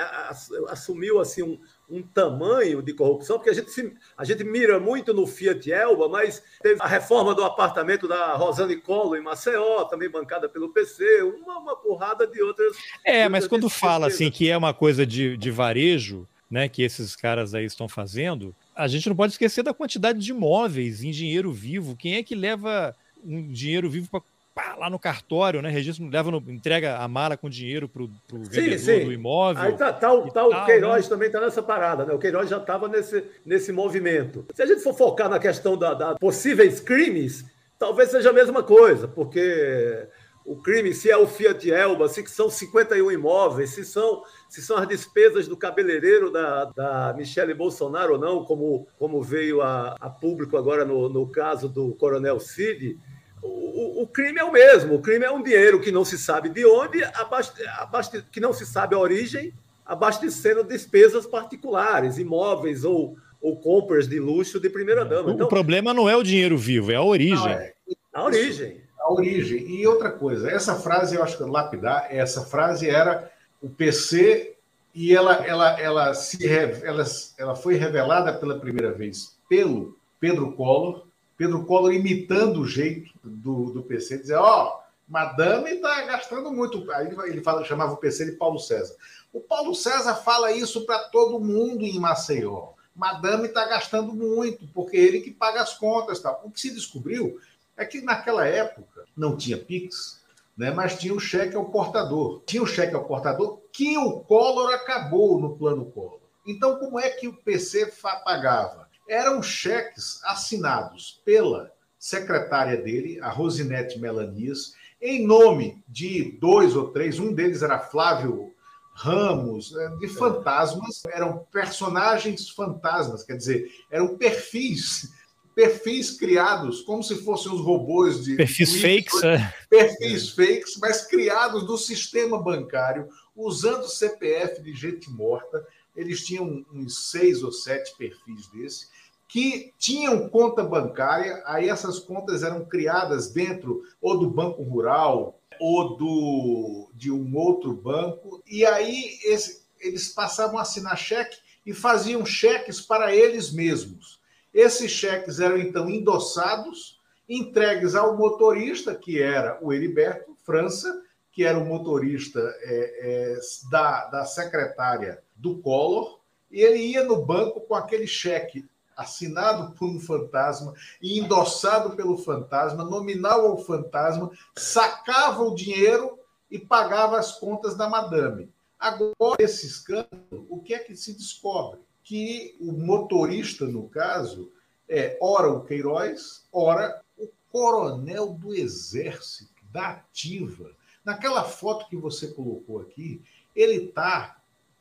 assumiu 0.69 1.19
assim 1.19 1.43
um, 1.43 1.59
um 1.89 2.01
tamanho 2.01 2.81
de 2.81 2.93
corrupção, 2.93 3.37
porque 3.37 3.49
a 3.49 3.53
gente, 3.53 3.69
se, 3.69 3.93
a 4.17 4.23
gente 4.23 4.43
mira 4.43 4.79
muito 4.79 5.13
no 5.13 5.27
Fiat 5.27 5.71
Elba, 5.71 6.09
mas 6.09 6.41
teve 6.61 6.81
a 6.81 6.87
reforma 6.87 7.35
do 7.35 7.43
apartamento 7.43 8.07
da 8.07 8.35
Rosane 8.35 8.77
Collor 8.77 9.17
em 9.17 9.21
Maceió, 9.21 9.83
também 9.85 10.09
bancada 10.09 10.49
pelo 10.49 10.69
PC, 10.69 11.21
uma, 11.21 11.59
uma 11.59 11.75
porrada 11.75 12.25
de 12.25 12.41
outras. 12.41 12.75
É, 13.03 13.29
mas 13.29 13.47
quando 13.47 13.69
fala 13.69 14.07
assim 14.07 14.31
que 14.31 14.49
é 14.49 14.57
uma 14.57 14.73
coisa 14.73 15.05
de, 15.05 15.37
de 15.37 15.51
varejo, 15.51 16.27
né, 16.49 16.67
que 16.67 16.81
esses 16.83 17.15
caras 17.15 17.53
aí 17.53 17.65
estão 17.65 17.87
fazendo, 17.87 18.55
a 18.75 18.87
gente 18.87 19.07
não 19.07 19.15
pode 19.15 19.33
esquecer 19.33 19.63
da 19.63 19.73
quantidade 19.73 20.19
de 20.19 20.31
imóveis 20.31 21.03
em 21.03 21.11
dinheiro 21.11 21.51
vivo. 21.51 21.95
Quem 21.95 22.15
é 22.15 22.23
que 22.23 22.35
leva 22.35 22.95
um 23.23 23.47
dinheiro 23.47 23.89
vivo 23.89 24.09
para 24.09 24.21
pá, 24.55 24.75
lá 24.79 24.89
no 24.89 24.97
cartório, 24.97 25.61
né? 25.61 25.69
Registro 25.69 26.07
leva 26.09 26.31
no, 26.31 26.37
entrega 26.47 26.97
a 26.97 27.07
mala 27.09 27.35
com 27.35 27.49
dinheiro 27.49 27.89
para 27.89 28.03
o 28.03 28.09
vendedor 28.31 28.79
sim. 28.79 29.05
do 29.05 29.11
imóvel. 29.11 29.61
Aí 29.61 29.73
tá, 29.73 29.91
tá, 29.91 30.13
o, 30.13 30.31
tá 30.31 30.47
o 30.47 30.65
Queiroz 30.65 31.03
né? 31.03 31.09
também 31.09 31.27
está 31.27 31.41
nessa 31.41 31.61
parada, 31.61 32.05
né? 32.05 32.13
O 32.13 32.17
Queiroz 32.17 32.49
já 32.49 32.57
estava 32.57 32.87
nesse, 32.87 33.21
nesse 33.45 33.73
movimento. 33.73 34.45
Se 34.53 34.63
a 34.63 34.65
gente 34.65 34.81
for 34.81 34.93
focar 34.93 35.29
na 35.29 35.37
questão 35.37 35.77
da, 35.77 35.93
da 35.93 36.15
possíveis 36.15 36.79
crimes, 36.79 37.43
talvez 37.77 38.09
seja 38.09 38.29
a 38.29 38.33
mesma 38.33 38.63
coisa, 38.63 39.09
porque 39.09 40.07
o 40.45 40.55
crime, 40.55 40.93
se 40.93 41.11
é 41.11 41.17
o 41.17 41.27
Fiat 41.27 41.69
Elba, 41.69 42.07
se 42.07 42.25
são 42.27 42.49
51 42.49 43.11
imóveis, 43.11 43.71
se 43.71 43.83
são, 43.83 44.23
se 44.47 44.61
são 44.61 44.77
as 44.77 44.87
despesas 44.87 45.49
do 45.49 45.57
cabeleireiro 45.57 46.31
da, 46.31 46.65
da 46.65 47.13
Michele 47.17 47.53
Bolsonaro 47.53 48.13
ou 48.13 48.19
não, 48.19 48.45
como, 48.45 48.87
como 48.97 49.21
veio 49.21 49.61
a, 49.61 49.97
a 49.99 50.09
público 50.09 50.55
agora 50.55 50.85
no, 50.85 51.09
no 51.09 51.27
caso 51.27 51.67
do 51.67 51.93
Coronel 51.95 52.39
Cid, 52.39 52.97
o, 53.41 54.03
o, 54.03 54.07
crime 54.07 54.39
é 54.39 54.43
o 54.43 54.51
mesmo. 54.51 54.95
O 54.95 55.01
crime 55.01 55.25
é 55.25 55.31
um 55.31 55.43
dinheiro 55.43 55.81
que 55.81 55.91
não 55.91 56.05
se 56.05 56.17
sabe 56.17 56.49
de 56.49 56.65
onde, 56.65 57.03
abaste, 57.03 57.65
abaste, 57.67 58.23
que 58.31 58.39
não 58.39 58.53
se 58.53 58.65
sabe 58.65 58.95
a 58.95 58.99
origem, 58.99 59.53
abastecendo 59.85 60.63
despesas 60.63 61.25
particulares, 61.25 62.17
imóveis 62.17 62.83
ou, 62.83 63.17
ou 63.41 63.55
compras 63.57 64.07
de 64.07 64.19
luxo 64.19 64.59
de 64.59 64.69
primeira 64.69 65.05
dama. 65.05 65.31
Então, 65.31 65.45
o 65.45 65.49
problema 65.49 65.93
não 65.93 66.09
é 66.09 66.15
o 66.15 66.23
dinheiro 66.23 66.57
vivo, 66.57 66.91
é 66.91 66.95
a 66.95 67.03
origem. 67.03 67.37
Não, 67.37 67.49
é, 67.49 67.73
a 68.13 68.23
origem. 68.23 68.81
A 68.99 69.13
origem. 69.13 69.67
E 69.69 69.85
outra 69.85 70.11
coisa, 70.11 70.49
essa 70.49 70.75
frase 70.75 71.15
eu 71.15 71.23
acho 71.23 71.37
que 71.37 71.43
lapidar, 71.43 72.07
essa 72.09 72.41
frase 72.41 72.89
era 72.89 73.31
o 73.61 73.69
PC 73.69 74.55
e 74.93 75.13
ela, 75.13 75.45
ela, 75.45 75.79
ela, 75.79 76.13
se, 76.13 76.47
ela, 76.47 77.03
ela 77.37 77.55
foi 77.55 77.75
revelada 77.75 78.33
pela 78.33 78.57
primeira 78.57 78.91
vez 78.91 79.35
pelo 79.47 79.95
Pedro 80.19 80.53
Collor, 80.53 81.05
Pedro 81.37 81.65
Collor 81.65 81.93
imitando 81.93 82.61
o 82.61 82.67
jeito 82.67 83.11
do, 83.23 83.71
do 83.71 83.83
PC, 83.83 84.19
dizer, 84.19 84.35
ó, 84.35 84.67
oh, 84.67 84.85
madame 85.07 85.71
está 85.71 86.01
gastando 86.03 86.51
muito. 86.51 86.89
Aí 86.91 87.07
ele 87.25 87.41
fala, 87.41 87.63
chamava 87.65 87.93
o 87.93 87.97
PC 87.97 88.25
de 88.25 88.31
Paulo 88.33 88.59
César. 88.59 88.95
O 89.33 89.41
Paulo 89.41 89.75
César 89.75 90.15
fala 90.15 90.51
isso 90.51 90.85
para 90.85 90.99
todo 91.09 91.39
mundo 91.39 91.83
em 91.83 91.99
Maceió. 91.99 92.69
Madame 92.95 93.47
está 93.47 93.65
gastando 93.65 94.13
muito, 94.13 94.65
porque 94.73 94.95
ele 94.95 95.19
que 95.19 95.31
paga 95.31 95.61
as 95.61 95.77
contas. 95.77 96.21
Tal. 96.21 96.41
O 96.45 96.49
que 96.49 96.61
se 96.61 96.73
descobriu 96.73 97.37
é 97.75 97.83
que 97.85 98.01
naquela 98.01 98.47
época 98.47 99.03
não 99.15 99.35
tinha 99.35 99.57
Pix, 99.57 100.21
né, 100.57 100.71
mas 100.71 100.97
tinha 100.97 101.13
o 101.13 101.19
cheque 101.19 101.55
ao 101.55 101.65
portador. 101.65 102.41
Tinha 102.45 102.63
o 102.63 102.67
cheque 102.67 102.95
ao 102.95 103.03
portador 103.03 103.59
que 103.73 103.97
o 103.97 104.21
Collor 104.21 104.73
acabou 104.73 105.37
no 105.39 105.57
plano 105.57 105.85
Collor. 105.91 106.19
Então, 106.47 106.77
como 106.77 106.97
é 106.97 107.09
que 107.09 107.27
o 107.27 107.33
PC 107.33 107.91
pagava? 108.23 108.84
Eram 109.07 109.41
cheques 109.41 110.21
assinados 110.23 111.21
pela 111.23 111.71
secretária 111.97 112.77
dele, 112.77 113.19
a 113.21 113.29
Rosinete 113.29 113.99
Melanias, 113.99 114.73
em 115.01 115.25
nome 115.25 115.83
de 115.87 116.37
dois 116.39 116.75
ou 116.75 116.89
três, 116.91 117.19
um 117.19 117.33
deles 117.33 117.61
era 117.61 117.79
Flávio 117.79 118.53
Ramos, 118.93 119.75
é, 119.75 119.89
de 119.97 120.07
fantasmas, 120.07 121.03
eram 121.07 121.45
personagens 121.51 122.49
fantasmas, 122.49 123.23
quer 123.23 123.35
dizer, 123.35 123.69
eram 123.91 124.17
perfis 124.17 125.11
perfis 125.55 126.11
criados 126.11 126.81
como 126.81 127.01
se 127.01 127.15
fossem 127.23 127.51
os 127.51 127.61
robôs 127.61 128.25
de 128.25 128.35
perfis 128.35 128.81
fakes, 128.81 129.23
é. 129.23 129.53
perfis 129.69 130.29
fakes, 130.31 130.77
mas 130.77 131.07
criados 131.07 131.65
do 131.65 131.77
sistema 131.77 132.37
bancário, 132.41 133.07
usando 133.33 133.87
CPF 133.87 134.61
de 134.61 134.73
gente 134.73 135.09
morta. 135.09 135.65
Eles 135.95 136.25
tinham 136.25 136.65
uns 136.73 137.09
seis 137.09 137.41
ou 137.41 137.53
sete 137.53 137.95
perfis 137.97 138.47
desse 138.47 138.87
que 139.27 139.73
tinham 139.77 140.29
conta 140.29 140.63
bancária, 140.63 141.41
aí 141.45 141.69
essas 141.69 141.99
contas 141.99 142.43
eram 142.43 142.65
criadas 142.65 143.31
dentro 143.31 143.83
ou 144.01 144.19
do 144.19 144.29
Banco 144.29 144.63
Rural 144.63 145.39
ou 145.59 145.95
do, 145.97 146.91
de 146.93 147.11
um 147.11 147.35
outro 147.35 147.73
banco, 147.73 148.43
e 148.45 148.65
aí 148.65 149.17
esse, 149.23 149.65
eles 149.79 150.09
passavam 150.09 150.57
a 150.57 150.61
assinar 150.61 150.97
cheque 150.97 151.37
e 151.65 151.73
faziam 151.73 152.25
cheques 152.25 152.81
para 152.81 153.15
eles 153.15 153.51
mesmos. 153.51 154.19
Esses 154.53 154.91
cheques 154.91 155.39
eram 155.39 155.57
então 155.57 155.89
endossados, 155.89 156.99
entregues 157.27 157.95
ao 157.95 158.17
motorista, 158.17 158.93
que 158.93 159.21
era 159.21 159.57
o 159.61 159.73
Heriberto 159.73 160.35
França, 160.45 161.01
que 161.31 161.43
era 161.43 161.57
o 161.57 161.65
motorista 161.65 162.39
é, 162.61 163.33
é, 163.33 163.39
da, 163.69 164.05
da 164.05 164.25
secretária 164.25 165.21
do 165.35 165.57
Collor, 165.57 166.19
e 166.49 166.61
ele 166.61 166.77
ia 166.77 167.03
no 167.03 167.25
banco 167.25 167.59
com 167.61 167.75
aquele 167.75 168.07
cheque 168.07 168.65
assinado 168.95 169.73
por 169.73 169.89
um 169.89 169.99
fantasma 169.99 170.73
e 171.01 171.19
endossado 171.19 171.95
pelo 171.95 172.17
fantasma, 172.17 172.83
nominal 172.83 173.45
ao 173.47 173.57
fantasma, 173.57 174.31
sacava 174.55 175.43
o 175.43 175.55
dinheiro 175.55 176.17
e 176.49 176.57
pagava 176.57 177.17
as 177.17 177.37
contas 177.37 177.75
da 177.75 177.89
madame. 177.89 178.49
Agora, 178.79 179.37
esse 179.39 179.65
escândalo, 179.65 180.45
o 180.49 180.61
que 180.61 180.73
é 180.73 180.79
que 180.79 180.95
se 180.95 181.13
descobre? 181.13 181.79
Que 182.03 182.55
o 182.59 182.71
motorista, 182.71 183.65
no 183.65 183.89
caso, 183.89 184.51
é 184.87 185.17
ora 185.21 185.49
o 185.49 185.63
Queiroz, 185.63 186.45
ora 186.51 187.01
o 187.17 187.27
coronel 187.51 188.33
do 188.33 188.53
exército 188.53 189.63
da 189.71 189.89
ativa. 189.89 190.71
Naquela 191.03 191.43
foto 191.43 191.87
que 191.89 191.95
você 191.95 192.27
colocou 192.27 192.79
aqui, 192.79 193.21
ele 193.55 193.85
está 193.85 194.37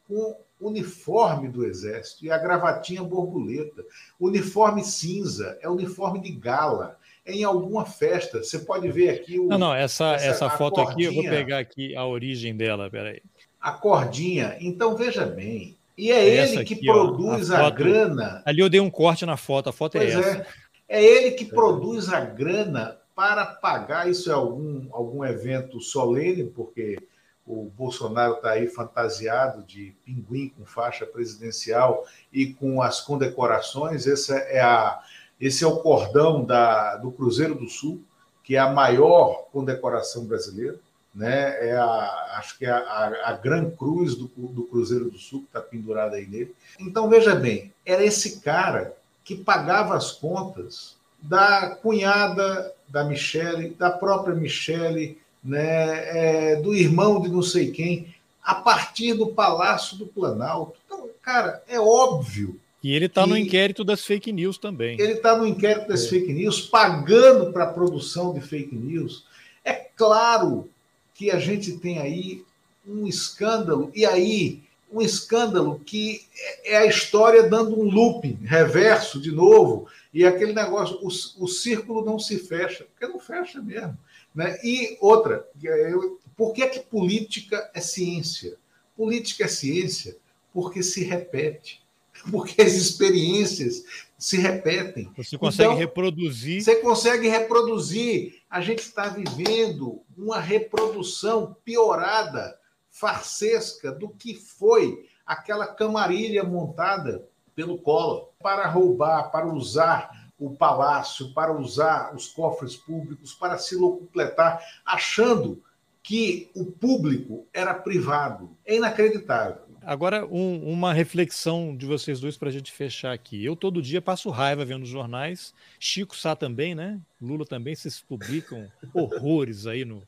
com 0.06 0.36
uniforme 0.66 1.48
do 1.48 1.64
Exército 1.64 2.24
e 2.24 2.30
a 2.30 2.38
gravatinha 2.38 3.02
borboleta. 3.02 3.84
Uniforme 4.18 4.82
cinza, 4.82 5.58
é 5.60 5.68
uniforme 5.68 6.20
de 6.20 6.32
gala. 6.32 6.98
É 7.24 7.32
em 7.32 7.44
alguma 7.44 7.84
festa. 7.84 8.42
Você 8.42 8.58
pode 8.58 8.90
ver 8.90 9.10
aqui 9.10 9.38
o. 9.38 9.46
Não, 9.46 9.58
não, 9.58 9.74
essa, 9.74 10.12
essa, 10.12 10.26
essa 10.26 10.50
foto 10.50 10.82
cordinha, 10.82 11.08
aqui, 11.08 11.18
eu 11.18 11.22
vou 11.22 11.30
pegar 11.30 11.58
aqui 11.58 11.96
a 11.96 12.06
origem 12.06 12.56
dela, 12.56 12.90
peraí. 12.90 13.22
A 13.60 13.72
cordinha. 13.72 14.56
Então, 14.60 14.96
veja 14.96 15.24
bem. 15.24 15.76
E 15.96 16.10
é 16.10 16.36
essa 16.36 16.54
ele 16.54 16.62
aqui, 16.62 16.76
que 16.76 16.84
produz 16.84 17.50
ó, 17.50 17.54
a, 17.54 17.58
a 17.58 17.64
foto, 17.64 17.74
grana. 17.76 18.42
Ali 18.44 18.60
eu 18.60 18.68
dei 18.68 18.80
um 18.80 18.90
corte 18.90 19.24
na 19.24 19.36
foto, 19.36 19.70
a 19.70 19.72
foto 19.72 19.96
é 19.96 20.00
pois 20.00 20.14
é 20.14 20.18
essa. 20.18 20.46
É. 20.88 21.00
é 21.00 21.04
ele 21.04 21.30
que 21.32 21.44
produz 21.44 22.12
a 22.12 22.20
grana 22.20 22.98
para 23.14 23.46
pagar. 23.46 24.10
Isso 24.10 24.30
é 24.30 24.34
algum, 24.34 24.88
algum 24.92 25.24
evento 25.24 25.80
solene, 25.80 26.44
porque 26.44 26.98
o 27.46 27.70
Bolsonaro 27.76 28.34
está 28.34 28.52
aí 28.52 28.68
fantasiado 28.68 29.62
de 29.62 29.94
pinguim 30.04 30.48
com 30.48 30.64
faixa 30.64 31.04
presidencial 31.04 32.06
e 32.32 32.46
com 32.54 32.80
as 32.80 33.00
condecorações. 33.00 34.06
Esse 34.06 34.32
é, 34.32 34.60
a, 34.62 35.00
esse 35.40 35.62
é 35.62 35.66
o 35.66 35.78
cordão 35.78 36.44
da, 36.44 36.96
do 36.96 37.10
Cruzeiro 37.10 37.54
do 37.54 37.68
Sul, 37.68 38.02
que 38.42 38.56
é 38.56 38.58
a 38.58 38.72
maior 38.72 39.46
condecoração 39.52 40.24
brasileira. 40.24 40.78
Né? 41.14 41.68
É 41.68 41.76
a, 41.76 42.36
acho 42.38 42.58
que 42.58 42.64
é 42.64 42.70
a, 42.70 42.78
a, 42.78 43.30
a 43.30 43.32
Gran 43.34 43.70
Cruz 43.70 44.14
do, 44.14 44.26
do 44.26 44.64
Cruzeiro 44.64 45.10
do 45.10 45.18
Sul, 45.18 45.40
que 45.40 45.46
está 45.46 45.60
pendurada 45.60 46.16
aí 46.16 46.26
nele. 46.26 46.54
Então, 46.80 47.10
veja 47.10 47.34
bem, 47.34 47.72
era 47.84 48.02
esse 48.02 48.40
cara 48.40 48.96
que 49.22 49.36
pagava 49.36 49.94
as 49.94 50.12
contas 50.12 50.96
da 51.20 51.76
cunhada 51.76 52.74
da 52.88 53.04
Michele, 53.04 53.70
da 53.70 53.90
própria 53.90 54.34
Michele, 54.34 55.18
né, 55.44 56.52
é, 56.52 56.56
do 56.56 56.74
irmão 56.74 57.20
de 57.20 57.28
não 57.28 57.42
sei 57.42 57.70
quem, 57.70 58.14
a 58.42 58.54
partir 58.54 59.14
do 59.14 59.28
Palácio 59.28 59.96
do 59.96 60.06
Planalto. 60.06 60.78
Então, 60.86 61.08
cara, 61.22 61.62
é 61.68 61.78
óbvio. 61.78 62.58
E 62.82 62.94
ele 62.94 63.06
está 63.06 63.26
no 63.26 63.36
inquérito 63.36 63.82
das 63.82 64.04
fake 64.04 64.30
news 64.30 64.58
também. 64.58 65.00
Ele 65.00 65.14
está 65.14 65.36
no 65.36 65.46
inquérito 65.46 65.88
das 65.88 66.04
é. 66.04 66.08
fake 66.08 66.32
news, 66.32 66.60
pagando 66.60 67.52
para 67.52 67.64
a 67.64 67.72
produção 67.72 68.34
de 68.34 68.40
fake 68.40 68.74
news. 68.74 69.24
É 69.64 69.72
claro 69.72 70.68
que 71.14 71.30
a 71.30 71.38
gente 71.38 71.78
tem 71.78 71.98
aí 71.98 72.42
um 72.86 73.06
escândalo, 73.06 73.90
e 73.94 74.04
aí 74.04 74.62
um 74.92 75.00
escândalo 75.00 75.80
que 75.84 76.20
é 76.64 76.76
a 76.76 76.86
história 76.86 77.48
dando 77.48 77.80
um 77.80 77.84
looping 77.84 78.38
reverso 78.42 79.18
de 79.18 79.32
novo, 79.32 79.88
e 80.12 80.24
aquele 80.26 80.52
negócio, 80.52 80.98
o, 81.02 81.08
o 81.44 81.48
círculo 81.48 82.04
não 82.04 82.18
se 82.18 82.38
fecha, 82.38 82.84
porque 82.84 83.10
não 83.10 83.18
fecha 83.18 83.62
mesmo. 83.62 83.96
Né? 84.34 84.58
E 84.64 84.98
outra, 85.00 85.48
eu, 85.62 86.18
por 86.36 86.52
que, 86.52 86.62
é 86.62 86.68
que 86.68 86.80
política 86.80 87.70
é 87.72 87.80
ciência? 87.80 88.56
Política 88.96 89.44
é 89.44 89.48
ciência 89.48 90.16
porque 90.52 90.82
se 90.82 91.04
repete, 91.04 91.82
porque 92.30 92.60
as 92.62 92.72
experiências 92.72 93.84
se 94.18 94.38
repetem. 94.38 95.10
Você 95.16 95.36
consegue 95.36 95.68
então, 95.68 95.78
reproduzir. 95.78 96.62
Você 96.62 96.76
consegue 96.76 97.28
reproduzir. 97.28 98.40
A 98.48 98.60
gente 98.60 98.80
está 98.80 99.08
vivendo 99.08 100.00
uma 100.16 100.40
reprodução 100.40 101.56
piorada, 101.64 102.58
farsesca, 102.88 103.92
do 103.92 104.08
que 104.08 104.34
foi 104.34 105.08
aquela 105.26 105.66
camarilha 105.66 106.44
montada 106.44 107.26
pelo 107.54 107.78
Collor 107.78 108.30
para 108.40 108.66
roubar, 108.66 109.30
para 109.30 109.46
usar 109.46 110.23
o 110.46 110.56
palácio, 110.56 111.32
para 111.32 111.52
usar 111.52 112.14
os 112.14 112.28
cofres 112.28 112.76
públicos, 112.76 113.34
para 113.34 113.58
se 113.58 113.76
locupletar, 113.76 114.60
achando 114.84 115.62
que 116.02 116.50
o 116.54 116.66
público 116.66 117.46
era 117.52 117.72
privado. 117.72 118.50
É 118.66 118.76
inacreditável. 118.76 119.64
Agora, 119.82 120.26
um, 120.26 120.70
uma 120.70 120.92
reflexão 120.92 121.76
de 121.76 121.86
vocês 121.86 122.20
dois 122.20 122.36
para 122.36 122.48
a 122.48 122.52
gente 122.52 122.72
fechar 122.72 123.12
aqui. 123.12 123.44
Eu 123.44 123.54
todo 123.54 123.82
dia 123.82 124.00
passo 124.00 124.30
raiva 124.30 124.64
vendo 124.64 124.84
os 124.84 124.88
jornais. 124.88 125.54
Chico 125.78 126.16
Sá 126.16 126.34
também, 126.34 126.74
né? 126.74 127.00
Lula 127.20 127.44
também. 127.44 127.74
Vocês 127.74 128.00
publicam 128.00 128.70
horrores 128.94 129.66
aí 129.66 129.84
no, 129.84 130.02